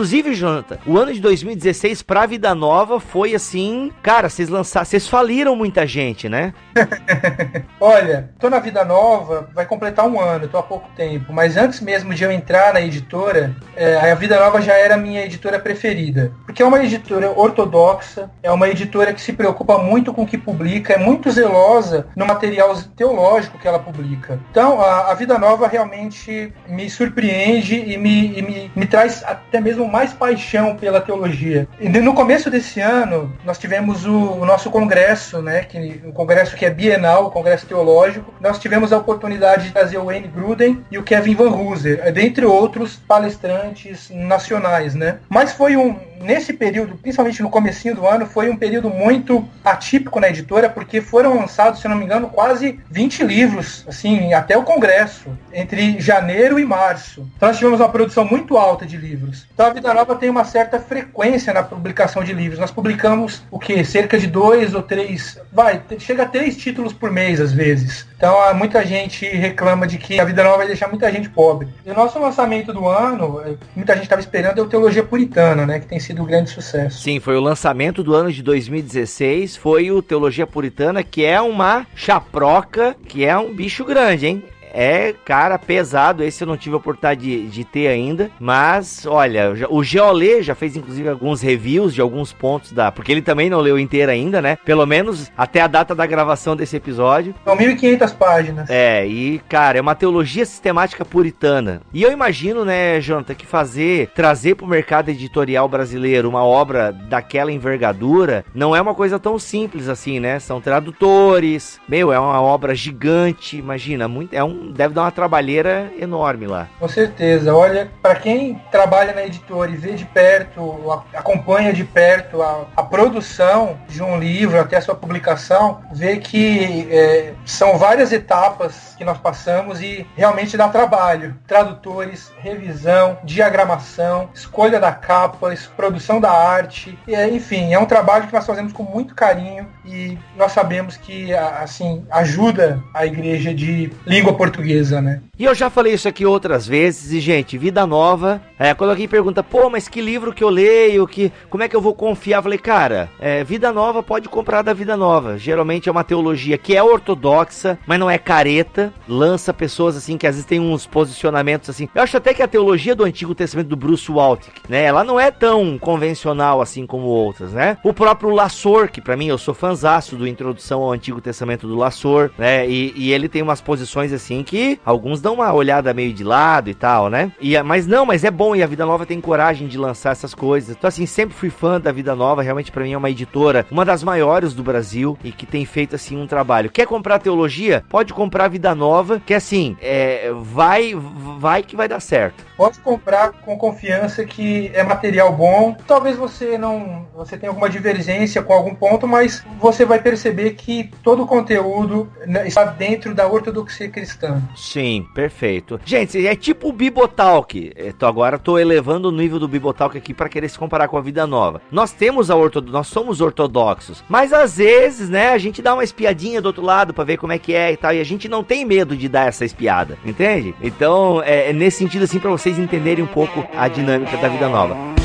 Inclusive, 0.00 0.32
Jonathan, 0.34 0.78
o 0.86 0.96
ano 0.96 1.12
de 1.12 1.20
2016 1.20 2.00
pra 2.00 2.24
Vida 2.24 2.54
Nova 2.54 2.98
foi 2.98 3.34
assim, 3.34 3.92
cara, 4.02 4.30
vocês 4.30 4.48
lançaram, 4.48 4.86
vocês 4.86 5.06
faliram 5.06 5.54
muita 5.54 5.86
gente, 5.86 6.26
né? 6.26 6.54
Olha, 7.78 8.30
tô 8.38 8.48
na 8.48 8.60
Vida 8.60 8.82
Nova, 8.82 9.50
vai 9.54 9.66
completar 9.66 10.08
um 10.08 10.18
ano, 10.18 10.48
tô 10.48 10.56
há 10.56 10.62
pouco 10.62 10.88
tempo, 10.96 11.34
mas 11.34 11.58
antes 11.58 11.82
mesmo 11.82 12.14
de 12.14 12.24
eu 12.24 12.32
entrar 12.32 12.72
na 12.72 12.80
editora, 12.80 13.54
é, 13.76 14.10
a 14.10 14.14
Vida 14.14 14.40
Nova 14.40 14.62
já 14.62 14.72
era 14.72 14.96
minha 14.96 15.22
editora 15.22 15.58
preferida, 15.58 16.32
porque 16.46 16.62
é 16.62 16.66
uma 16.66 16.82
editora 16.82 17.30
ortodoxa, 17.38 18.30
é 18.42 18.50
uma 18.50 18.70
editora 18.70 19.12
que 19.12 19.20
se 19.20 19.34
preocupa 19.34 19.76
muito 19.76 20.14
com 20.14 20.22
o 20.22 20.26
que 20.26 20.38
publica, 20.38 20.94
é 20.94 20.98
muito 20.98 21.30
zelosa 21.30 22.06
no 22.16 22.24
material 22.24 22.74
teológico 22.96 23.58
que 23.58 23.68
ela 23.68 23.78
publica. 23.78 24.40
Então, 24.50 24.80
a, 24.80 25.10
a 25.10 25.14
Vida 25.14 25.36
Nova 25.36 25.68
realmente 25.68 26.54
me 26.66 26.88
surpreende 26.88 27.76
e 27.76 27.98
me, 27.98 28.38
e 28.38 28.40
me, 28.40 28.72
me 28.74 28.86
traz 28.86 29.22
até 29.24 29.60
mesmo 29.60 29.89
mais 29.90 30.12
paixão 30.12 30.76
pela 30.76 31.00
teologia. 31.00 31.68
E 31.78 31.88
no 31.88 32.14
começo 32.14 32.50
desse 32.50 32.80
ano, 32.80 33.32
nós 33.44 33.58
tivemos 33.58 34.06
o, 34.06 34.14
o 34.14 34.44
nosso 34.46 34.70
congresso, 34.70 35.42
né, 35.42 35.60
que, 35.64 36.00
um 36.04 36.12
congresso 36.12 36.56
que 36.56 36.64
é 36.64 36.70
bienal, 36.70 37.26
o 37.26 37.30
congresso 37.30 37.66
teológico. 37.66 38.32
Nós 38.40 38.58
tivemos 38.58 38.92
a 38.92 38.98
oportunidade 38.98 39.64
de 39.64 39.72
trazer 39.72 39.98
o 39.98 40.06
Wayne 40.06 40.28
Gruden 40.28 40.84
e 40.90 40.98
o 40.98 41.02
Kevin 41.02 41.34
Van 41.34 41.50
Hooser, 41.50 42.12
dentre 42.12 42.44
outros 42.44 42.96
palestrantes 42.96 44.10
nacionais, 44.10 44.94
né? 44.94 45.18
Mas 45.28 45.52
foi 45.52 45.76
um, 45.76 45.96
nesse 46.20 46.52
período, 46.52 46.96
principalmente 46.96 47.42
no 47.42 47.50
comecinho 47.50 47.94
do 47.94 48.06
ano, 48.06 48.26
foi 48.26 48.50
um 48.50 48.56
período 48.56 48.90
muito 48.90 49.48
atípico 49.64 50.20
na 50.20 50.28
editora, 50.28 50.68
porque 50.68 51.00
foram 51.00 51.36
lançados, 51.36 51.80
se 51.80 51.88
não 51.88 51.96
me 51.96 52.04
engano, 52.04 52.28
quase 52.28 52.78
20 52.90 53.24
livros, 53.24 53.84
assim, 53.88 54.32
até 54.34 54.56
o 54.56 54.62
congresso, 54.62 55.36
entre 55.52 55.98
janeiro 55.98 56.58
e 56.58 56.64
março. 56.64 57.26
Então 57.36 57.48
nós 57.48 57.56
tivemos 57.56 57.80
uma 57.80 57.88
produção 57.88 58.24
muito 58.24 58.56
alta 58.56 58.84
de 58.84 58.96
livros. 58.96 59.46
Então 59.52 59.66
a 59.66 59.70
Vida 59.72 59.92
Nova 59.94 60.14
tem 60.14 60.28
uma 60.28 60.44
certa 60.44 60.78
frequência 60.78 61.52
na 61.52 61.62
publicação 61.62 62.22
de 62.22 62.32
livros. 62.32 62.58
Nós 62.58 62.70
publicamos 62.70 63.42
o 63.50 63.58
que? 63.58 63.82
Cerca 63.84 64.18
de 64.18 64.26
dois 64.26 64.74
ou 64.74 64.82
três. 64.82 65.40
Vai, 65.52 65.82
chega 65.98 66.24
a 66.24 66.28
três 66.28 66.56
títulos 66.56 66.92
por 66.92 67.10
mês 67.10 67.40
às 67.40 67.52
vezes. 67.52 68.06
Então 68.20 68.54
muita 68.54 68.84
gente 68.84 69.24
reclama 69.24 69.86
de 69.86 69.96
que 69.96 70.20
a 70.20 70.26
Vida 70.26 70.44
Nova 70.44 70.58
vai 70.58 70.66
deixar 70.66 70.88
muita 70.88 71.10
gente 71.10 71.30
pobre. 71.30 71.68
E 71.86 71.90
o 71.90 71.94
nosso 71.94 72.18
lançamento 72.18 72.70
do 72.70 72.86
ano, 72.86 73.40
eh, 73.40 73.54
muita 73.74 73.94
gente 73.94 74.02
estava 74.02 74.20
esperando, 74.20 74.58
é 74.58 74.62
o 74.62 74.68
Teologia 74.68 75.02
Puritana, 75.02 75.64
né? 75.64 75.80
Que 75.80 75.86
tem 75.86 75.98
sido 75.98 76.22
um 76.22 76.26
grande 76.26 76.50
sucesso. 76.50 77.00
Sim, 77.00 77.18
foi 77.18 77.34
o 77.38 77.40
lançamento 77.40 78.04
do 78.04 78.14
ano 78.14 78.30
de 78.30 78.42
2016. 78.42 79.56
Foi 79.56 79.90
o 79.90 80.02
Teologia 80.02 80.46
Puritana, 80.46 81.02
que 81.02 81.24
é 81.24 81.40
uma 81.40 81.86
chaproca, 81.94 82.94
que 83.08 83.24
é 83.24 83.38
um 83.38 83.54
bicho 83.54 83.86
grande, 83.86 84.26
hein? 84.26 84.44
É, 84.72 85.14
cara, 85.24 85.58
pesado. 85.58 86.22
Esse 86.22 86.42
eu 86.42 86.48
não 86.48 86.56
tive 86.56 86.74
a 86.74 86.78
oportunidade 86.78 87.20
de, 87.20 87.48
de 87.48 87.64
ter 87.64 87.88
ainda. 87.88 88.30
Mas, 88.38 89.06
olha, 89.06 89.52
o 89.68 89.82
Geolê 89.82 90.42
já 90.42 90.54
fez 90.54 90.76
inclusive 90.76 91.08
alguns 91.08 91.40
reviews 91.40 91.94
de 91.94 92.00
alguns 92.00 92.32
pontos 92.32 92.72
da. 92.72 92.90
Porque 92.90 93.12
ele 93.12 93.22
também 93.22 93.50
não 93.50 93.60
leu 93.60 93.78
inteiro 93.78 94.10
ainda, 94.10 94.40
né? 94.40 94.56
Pelo 94.64 94.86
menos 94.86 95.30
até 95.36 95.60
a 95.60 95.66
data 95.66 95.94
da 95.94 96.06
gravação 96.06 96.56
desse 96.56 96.76
episódio. 96.76 97.34
São 97.44 97.56
1.500 97.56 98.16
páginas. 98.16 98.70
É, 98.70 99.06
e, 99.06 99.40
cara, 99.48 99.78
é 99.78 99.80
uma 99.80 99.94
teologia 99.94 100.44
sistemática 100.44 101.04
puritana. 101.04 101.82
E 101.92 102.02
eu 102.02 102.12
imagino, 102.12 102.64
né, 102.64 103.00
Jonathan, 103.00 103.34
que 103.34 103.46
fazer, 103.46 104.10
trazer 104.14 104.54
pro 104.54 104.66
mercado 104.66 105.08
editorial 105.08 105.68
brasileiro 105.68 106.28
uma 106.28 106.44
obra 106.44 106.92
daquela 106.92 107.52
envergadura 107.52 108.44
não 108.54 108.74
é 108.74 108.80
uma 108.80 108.94
coisa 108.94 109.18
tão 109.18 109.38
simples 109.38 109.88
assim, 109.88 110.20
né? 110.20 110.38
São 110.38 110.60
tradutores, 110.60 111.80
meu, 111.88 112.12
é 112.12 112.18
uma 112.18 112.40
obra 112.40 112.74
gigante, 112.74 113.56
imagina, 113.56 114.08
muito, 114.08 114.34
é 114.34 114.42
um 114.44 114.59
deve 114.74 114.94
dar 114.94 115.02
uma 115.02 115.10
trabalheira 115.10 115.90
enorme 115.98 116.46
lá. 116.46 116.68
Com 116.78 116.88
certeza. 116.88 117.54
Olha, 117.54 117.90
para 118.02 118.14
quem 118.14 118.60
trabalha 118.70 119.12
na 119.12 119.24
editora 119.24 119.70
e 119.70 119.76
vê 119.76 119.92
de 119.92 120.04
perto, 120.04 121.02
acompanha 121.14 121.72
de 121.72 121.84
perto 121.84 122.42
a, 122.42 122.66
a 122.76 122.82
produção 122.82 123.78
de 123.88 124.02
um 124.02 124.18
livro 124.18 124.60
até 124.60 124.76
a 124.76 124.80
sua 124.80 124.94
publicação, 124.94 125.80
vê 125.92 126.18
que 126.18 126.88
é, 126.90 127.32
são 127.44 127.78
várias 127.78 128.12
etapas 128.12 128.94
que 128.96 129.04
nós 129.04 129.18
passamos 129.18 129.80
e 129.80 130.06
realmente 130.16 130.56
dá 130.56 130.68
trabalho. 130.68 131.36
Tradutores, 131.46 132.32
revisão, 132.38 133.18
diagramação, 133.24 134.28
escolha 134.34 134.78
da 134.78 134.92
capa, 134.92 135.52
produção 135.76 136.20
da 136.20 136.30
arte, 136.30 136.98
e, 137.06 137.16
enfim, 137.28 137.72
é 137.72 137.78
um 137.78 137.86
trabalho 137.86 138.26
que 138.26 138.32
nós 138.32 138.46
fazemos 138.46 138.72
com 138.72 138.82
muito 138.82 139.14
carinho 139.14 139.66
e 139.84 140.18
nós 140.36 140.52
sabemos 140.52 140.96
que 140.96 141.32
assim 141.34 142.04
ajuda 142.10 142.82
a 142.92 143.06
igreja 143.06 143.54
de 143.54 143.92
língua 144.06 144.34
portuguesa 144.34 144.49
portuguesa, 144.50 145.00
né? 145.00 145.22
E 145.40 145.44
eu 145.46 145.54
já 145.54 145.70
falei 145.70 145.94
isso 145.94 146.06
aqui 146.06 146.26
outras 146.26 146.66
vezes, 146.66 147.12
e 147.12 147.18
gente, 147.18 147.56
Vida 147.56 147.86
Nova, 147.86 148.42
é, 148.58 148.74
quando 148.74 148.90
alguém 148.90 149.08
pergunta, 149.08 149.42
pô, 149.42 149.70
mas 149.70 149.88
que 149.88 150.02
livro 150.02 150.34
que 150.34 150.44
eu 150.44 150.50
leio, 150.50 151.06
que, 151.06 151.32
como 151.48 151.62
é 151.62 151.68
que 151.68 151.74
eu 151.74 151.80
vou 151.80 151.94
confiar? 151.94 152.40
Eu 152.40 152.42
falei, 152.42 152.58
cara, 152.58 153.08
é, 153.18 153.42
Vida 153.42 153.72
Nova 153.72 154.02
pode 154.02 154.28
comprar 154.28 154.60
da 154.60 154.74
Vida 154.74 154.98
Nova. 154.98 155.38
Geralmente 155.38 155.88
é 155.88 155.92
uma 155.92 156.04
teologia 156.04 156.58
que 156.58 156.76
é 156.76 156.82
ortodoxa, 156.82 157.78
mas 157.86 157.98
não 157.98 158.10
é 158.10 158.18
careta, 158.18 158.92
lança 159.08 159.50
pessoas 159.54 159.96
assim 159.96 160.18
que 160.18 160.26
às 160.26 160.34
vezes 160.34 160.46
tem 160.46 160.60
uns 160.60 160.84
posicionamentos 160.84 161.70
assim. 161.70 161.88
Eu 161.94 162.02
acho 162.02 162.18
até 162.18 162.34
que 162.34 162.42
a 162.42 162.46
teologia 162.46 162.94
do 162.94 163.04
Antigo 163.04 163.34
Testamento 163.34 163.68
do 163.68 163.76
Bruce 163.76 164.12
Waltke, 164.12 164.50
né, 164.68 164.84
ela 164.84 165.02
não 165.02 165.18
é 165.18 165.30
tão 165.30 165.78
convencional 165.78 166.60
assim 166.60 166.84
como 166.84 167.06
outras, 167.06 167.54
né? 167.54 167.78
O 167.82 167.94
próprio 167.94 168.28
Lassor, 168.28 168.90
que 168.90 169.00
para 169.00 169.16
mim 169.16 169.28
eu 169.28 169.38
sou 169.38 169.54
fanzaço 169.54 170.16
do 170.16 170.28
Introdução 170.28 170.82
ao 170.82 170.92
Antigo 170.92 171.18
Testamento 171.18 171.66
do 171.66 171.76
Lassor, 171.76 172.30
né, 172.36 172.68
e, 172.68 172.92
e 172.94 173.10
ele 173.10 173.26
tem 173.26 173.40
umas 173.40 173.62
posições 173.62 174.12
assim 174.12 174.42
que 174.42 174.78
alguns 174.84 175.22
dão 175.30 175.34
uma 175.34 175.52
olhada 175.52 175.94
meio 175.94 176.12
de 176.12 176.24
lado 176.24 176.68
e 176.68 176.74
tal, 176.74 177.08
né? 177.08 177.30
E, 177.40 177.60
mas 177.62 177.86
não, 177.86 178.04
mas 178.04 178.24
é 178.24 178.30
bom 178.30 178.56
e 178.56 178.62
a 178.62 178.66
Vida 178.66 178.84
Nova 178.84 179.06
tem 179.06 179.20
coragem 179.20 179.68
de 179.68 179.78
lançar 179.78 180.10
essas 180.10 180.34
coisas. 180.34 180.76
Então, 180.76 180.88
assim, 180.88 181.06
sempre 181.06 181.36
fui 181.36 181.50
fã 181.50 181.80
da 181.80 181.92
Vida 181.92 182.14
Nova. 182.16 182.42
Realmente, 182.42 182.72
para 182.72 182.82
mim, 182.82 182.92
é 182.92 182.98
uma 182.98 183.10
editora, 183.10 183.66
uma 183.70 183.84
das 183.84 184.02
maiores 184.02 184.52
do 184.54 184.62
Brasil 184.62 185.16
e 185.22 185.30
que 185.30 185.46
tem 185.46 185.64
feito, 185.64 185.94
assim, 185.94 186.20
um 186.20 186.26
trabalho. 186.26 186.70
Quer 186.70 186.86
comprar 186.86 187.18
teologia? 187.20 187.84
Pode 187.88 188.12
comprar 188.12 188.48
Vida 188.48 188.74
Nova, 188.74 189.20
que 189.24 189.34
assim, 189.34 189.76
é, 189.80 190.32
vai, 190.42 190.94
vai 191.38 191.62
que 191.62 191.76
vai 191.76 191.88
dar 191.88 192.00
certo. 192.00 192.49
Pode 192.60 192.78
comprar 192.80 193.32
com 193.32 193.56
confiança 193.56 194.22
que 194.22 194.70
é 194.74 194.82
material 194.82 195.32
bom. 195.32 195.74
Talvez 195.86 196.14
você 196.14 196.58
não, 196.58 197.06
você 197.16 197.38
tenha 197.38 197.48
alguma 197.48 197.70
divergência 197.70 198.42
com 198.42 198.52
algum 198.52 198.74
ponto, 198.74 199.08
mas 199.08 199.42
você 199.58 199.86
vai 199.86 199.98
perceber 199.98 200.50
que 200.50 200.90
todo 201.02 201.22
o 201.22 201.26
conteúdo 201.26 202.12
né, 202.26 202.46
está 202.46 202.66
dentro 202.66 203.14
da 203.14 203.26
ortodoxia 203.26 203.88
cristã. 203.88 204.42
Sim, 204.54 205.06
perfeito. 205.14 205.80
Gente, 205.86 206.26
é 206.26 206.36
tipo 206.36 206.68
o 206.68 206.72
Bibotalk. 206.74 207.72
Tô 207.98 208.04
agora 208.04 208.38
tô 208.38 208.58
elevando 208.58 209.08
o 209.08 209.10
nível 209.10 209.38
do 209.38 209.48
Bibotalk 209.48 209.96
aqui 209.96 210.12
para 210.12 210.28
querer 210.28 210.50
se 210.50 210.58
comparar 210.58 210.86
com 210.86 210.98
a 210.98 211.00
vida 211.00 211.26
nova. 211.26 211.62
Nós 211.72 211.92
temos 211.92 212.30
a 212.30 212.36
ortodoxia, 212.36 212.76
nós 212.76 212.88
somos 212.88 213.22
ortodoxos, 213.22 214.04
mas 214.06 214.34
às 214.34 214.58
vezes, 214.58 215.08
né, 215.08 215.32
a 215.32 215.38
gente 215.38 215.62
dá 215.62 215.72
uma 215.72 215.82
espiadinha 215.82 216.42
do 216.42 216.46
outro 216.46 216.62
lado 216.62 216.92
para 216.92 217.04
ver 217.04 217.16
como 217.16 217.32
é 217.32 217.38
que 217.38 217.54
é 217.54 217.72
e 217.72 217.76
tal, 217.78 217.94
e 217.94 218.00
a 218.00 218.04
gente 218.04 218.28
não 218.28 218.44
tem 218.44 218.66
medo 218.66 218.94
de 218.94 219.08
dar 219.08 219.28
essa 219.28 219.46
espiada, 219.46 219.96
entende? 220.04 220.54
Então, 220.60 221.22
é, 221.22 221.48
é 221.48 221.52
nesse 221.54 221.78
sentido 221.78 222.04
assim 222.04 222.18
para 222.18 222.30
vocês 222.50 222.58
entenderem 222.58 223.04
um 223.04 223.06
pouco 223.06 223.46
a 223.56 223.68
dinâmica 223.68 224.16
da 224.16 224.28
vida 224.28 224.48
nova. 224.48 224.99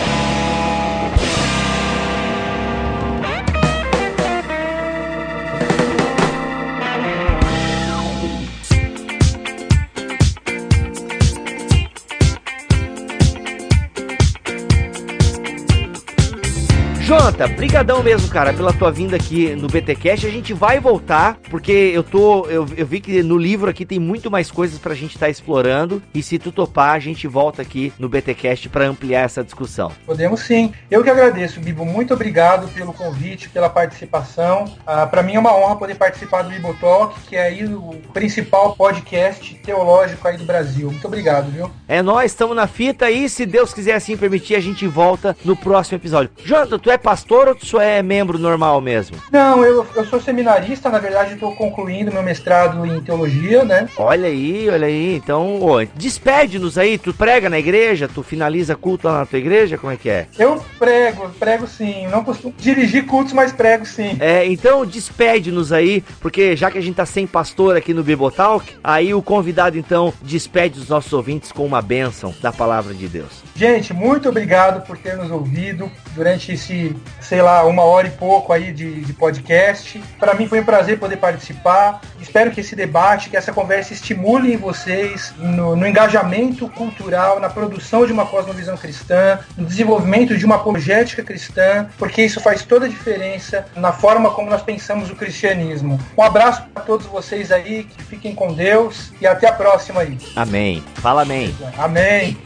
Jonathan, 17.35 17.53
brigadão 17.55 18.01
mesmo, 18.01 18.29
cara, 18.29 18.53
pela 18.53 18.71
tua 18.71 18.89
vinda 18.91 19.17
aqui 19.17 19.55
no 19.55 19.67
BTcast. 19.67 20.25
A 20.25 20.29
gente 20.29 20.53
vai 20.53 20.79
voltar, 20.79 21.37
porque 21.49 21.71
eu 21.71 22.01
tô 22.01 22.45
eu, 22.45 22.65
eu 22.77 22.85
vi 22.85 23.01
que 23.01 23.21
no 23.21 23.37
livro 23.37 23.69
aqui 23.69 23.85
tem 23.85 23.99
muito 23.99 24.31
mais 24.31 24.49
coisas 24.49 24.79
pra 24.79 24.95
gente 24.95 25.15
estar 25.15 25.25
tá 25.25 25.29
explorando 25.29 26.01
e 26.13 26.23
se 26.23 26.39
tu 26.39 26.49
topar, 26.49 26.95
a 26.95 26.99
gente 26.99 27.27
volta 27.27 27.61
aqui 27.61 27.91
no 27.99 28.07
BTcast 28.07 28.69
para 28.69 28.85
ampliar 28.85 29.23
essa 29.23 29.43
discussão. 29.43 29.91
Podemos 30.05 30.41
sim. 30.41 30.71
Eu 30.89 31.03
que 31.03 31.09
agradeço, 31.09 31.59
Bibo. 31.59 31.85
Muito 31.85 32.13
obrigado 32.13 32.69
pelo 32.69 32.93
convite, 32.93 33.49
pela 33.49 33.69
participação. 33.69 34.73
Ah, 34.87 35.05
para 35.05 35.21
mim 35.21 35.35
é 35.35 35.39
uma 35.39 35.53
honra 35.55 35.75
poder 35.75 35.95
participar 35.95 36.43
do 36.43 36.49
Bibo 36.49 36.73
Talk, 36.79 37.19
que 37.27 37.35
é 37.35 37.43
aí 37.43 37.65
o 37.65 37.95
principal 38.13 38.75
podcast 38.77 39.55
teológico 39.55 40.25
aí 40.25 40.37
do 40.37 40.45
Brasil. 40.45 40.89
Muito 40.89 41.07
obrigado, 41.07 41.51
viu? 41.51 41.69
É 41.85 42.01
nós, 42.01 42.31
estamos 42.31 42.55
na 42.55 42.67
fita 42.67 43.11
e 43.11 43.27
se 43.27 43.45
Deus 43.45 43.73
quiser 43.73 43.95
assim 43.95 44.15
permitir, 44.15 44.55
a 44.55 44.61
gente 44.61 44.87
volta 44.87 45.35
no 45.43 45.55
próximo 45.55 45.97
episódio. 45.97 46.31
Jonathan, 46.43 46.79
tu 46.79 46.89
é 46.89 46.97
pastor 46.97 47.24
ou 47.29 47.55
tu 47.55 47.79
é 47.79 48.01
membro 48.01 48.37
normal 48.37 48.79
mesmo? 48.81 49.17
Não, 49.31 49.63
eu, 49.63 49.85
eu 49.95 50.05
sou 50.05 50.21
seminarista, 50.21 50.89
na 50.89 50.99
verdade 50.99 51.33
estou 51.33 51.55
concluindo 51.55 52.11
meu 52.11 52.23
mestrado 52.23 52.85
em 52.85 53.01
teologia, 53.01 53.63
né? 53.63 53.87
Olha 53.97 54.27
aí, 54.27 54.69
olha 54.69 54.87
aí. 54.87 55.15
Então, 55.15 55.59
despede-nos 55.95 56.77
aí, 56.77 56.97
tu 56.97 57.13
prega 57.13 57.49
na 57.49 57.59
igreja, 57.59 58.07
tu 58.07 58.21
finaliza 58.23 58.75
culto 58.75 59.07
lá 59.07 59.19
na 59.19 59.25
tua 59.25 59.39
igreja, 59.39 59.77
como 59.77 59.91
é 59.91 59.97
que 59.97 60.09
é? 60.09 60.27
Eu 60.37 60.63
prego, 60.77 61.29
prego 61.39 61.67
sim. 61.67 62.07
Não 62.07 62.23
costumo 62.23 62.53
dirigir 62.57 63.05
cultos, 63.05 63.33
mas 63.33 63.51
prego 63.51 63.85
sim. 63.85 64.17
É, 64.19 64.45
então 64.45 64.85
despede-nos 64.85 65.71
aí, 65.71 66.03
porque 66.19 66.55
já 66.55 66.69
que 66.69 66.77
a 66.77 66.81
gente 66.81 66.95
tá 66.95 67.05
sem 67.05 67.25
pastor 67.25 67.75
aqui 67.75 67.93
no 67.93 68.03
Bibotalk, 68.03 68.73
aí 68.83 69.13
o 69.13 69.21
convidado 69.21 69.77
então 69.77 70.13
despede 70.21 70.79
os 70.79 70.89
nossos 70.89 71.11
ouvintes 71.13 71.51
com 71.51 71.65
uma 71.65 71.81
bênção 71.81 72.33
da 72.41 72.51
palavra 72.51 72.93
de 72.93 73.07
Deus. 73.07 73.43
Gente, 73.55 73.93
muito 73.93 74.29
obrigado 74.29 74.85
por 74.85 74.97
ter 74.97 75.15
nos 75.15 75.31
ouvido 75.31 75.89
durante 76.15 76.53
esse 76.53 76.95
sei 77.25 77.41
lá, 77.41 77.65
uma 77.65 77.83
hora 77.83 78.07
e 78.07 78.11
pouco 78.11 78.53
aí 78.53 78.71
de, 78.71 79.01
de 79.01 79.13
podcast. 79.13 80.01
Para 80.19 80.33
mim 80.35 80.47
foi 80.47 80.59
um 80.59 80.63
prazer 80.63 80.99
poder 80.99 81.17
participar. 81.17 82.01
Espero 82.21 82.51
que 82.51 82.61
esse 82.61 82.75
debate, 82.75 83.29
que 83.29 83.37
essa 83.37 83.51
conversa 83.51 83.93
estimule 83.93 84.53
em 84.53 84.57
vocês 84.57 85.33
no, 85.37 85.75
no 85.75 85.87
engajamento 85.87 86.69
cultural, 86.69 87.39
na 87.39 87.49
produção 87.49 88.05
de 88.05 88.13
uma 88.13 88.25
cosmovisão 88.25 88.77
cristã, 88.77 89.39
no 89.57 89.65
desenvolvimento 89.65 90.37
de 90.37 90.45
uma 90.45 90.55
apologética 90.55 91.23
cristã, 91.23 91.87
porque 91.97 92.23
isso 92.23 92.39
faz 92.39 92.63
toda 92.63 92.85
a 92.85 92.89
diferença 92.89 93.65
na 93.75 93.91
forma 93.91 94.31
como 94.31 94.49
nós 94.49 94.61
pensamos 94.61 95.09
o 95.09 95.15
cristianismo. 95.15 95.99
Um 96.17 96.21
abraço 96.21 96.63
para 96.73 96.83
todos 96.83 97.05
vocês 97.07 97.51
aí, 97.51 97.83
que 97.83 98.03
fiquem 98.03 98.35
com 98.35 98.53
Deus 98.53 99.11
e 99.19 99.25
até 99.27 99.47
a 99.47 99.53
próxima 99.53 100.01
aí. 100.01 100.17
Amém. 100.35 100.83
Fala 100.95 101.23
amém. 101.23 101.55
Amém. 101.77 102.37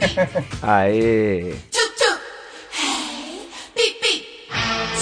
Aê. 0.62 1.54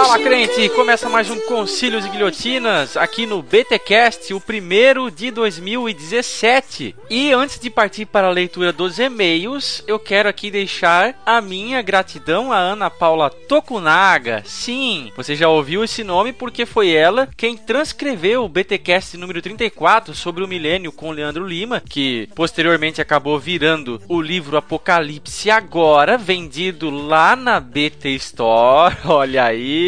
Fala 0.00 0.16
crente, 0.20 0.68
começa 0.68 1.08
mais 1.08 1.28
um 1.28 1.40
Concílios 1.40 2.06
e 2.06 2.08
Guilhotinas 2.08 2.96
aqui 2.96 3.26
no 3.26 3.42
BTcast, 3.42 4.32
o 4.32 4.40
primeiro 4.40 5.10
de 5.10 5.32
2017. 5.32 6.94
E 7.10 7.32
antes 7.32 7.58
de 7.58 7.68
partir 7.68 8.06
para 8.06 8.28
a 8.28 8.30
leitura 8.30 8.72
dos 8.72 9.00
e-mails, 9.00 9.82
eu 9.88 9.98
quero 9.98 10.28
aqui 10.28 10.52
deixar 10.52 11.20
a 11.26 11.40
minha 11.40 11.82
gratidão 11.82 12.52
a 12.52 12.58
Ana 12.58 12.88
Paula 12.88 13.28
Tokunaga. 13.28 14.44
Sim, 14.46 15.10
você 15.16 15.34
já 15.34 15.48
ouviu 15.48 15.82
esse 15.82 16.04
nome 16.04 16.32
porque 16.32 16.64
foi 16.64 16.90
ela 16.90 17.28
quem 17.36 17.56
transcreveu 17.56 18.44
o 18.44 18.48
BTcast 18.48 19.16
número 19.16 19.42
34 19.42 20.14
sobre 20.14 20.44
o 20.44 20.48
milênio 20.48 20.92
com 20.92 21.10
Leandro 21.10 21.44
Lima, 21.44 21.82
que 21.86 22.28
posteriormente 22.36 23.02
acabou 23.02 23.36
virando 23.36 24.00
o 24.06 24.22
livro 24.22 24.56
Apocalipse 24.56 25.50
agora, 25.50 26.16
vendido 26.16 26.88
lá 26.88 27.34
na 27.34 27.58
BT 27.58 28.10
Store. 28.10 28.96
Olha 29.04 29.42
aí. 29.42 29.87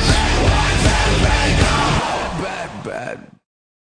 Bad, 2.42 2.72
bad. 2.84 3.33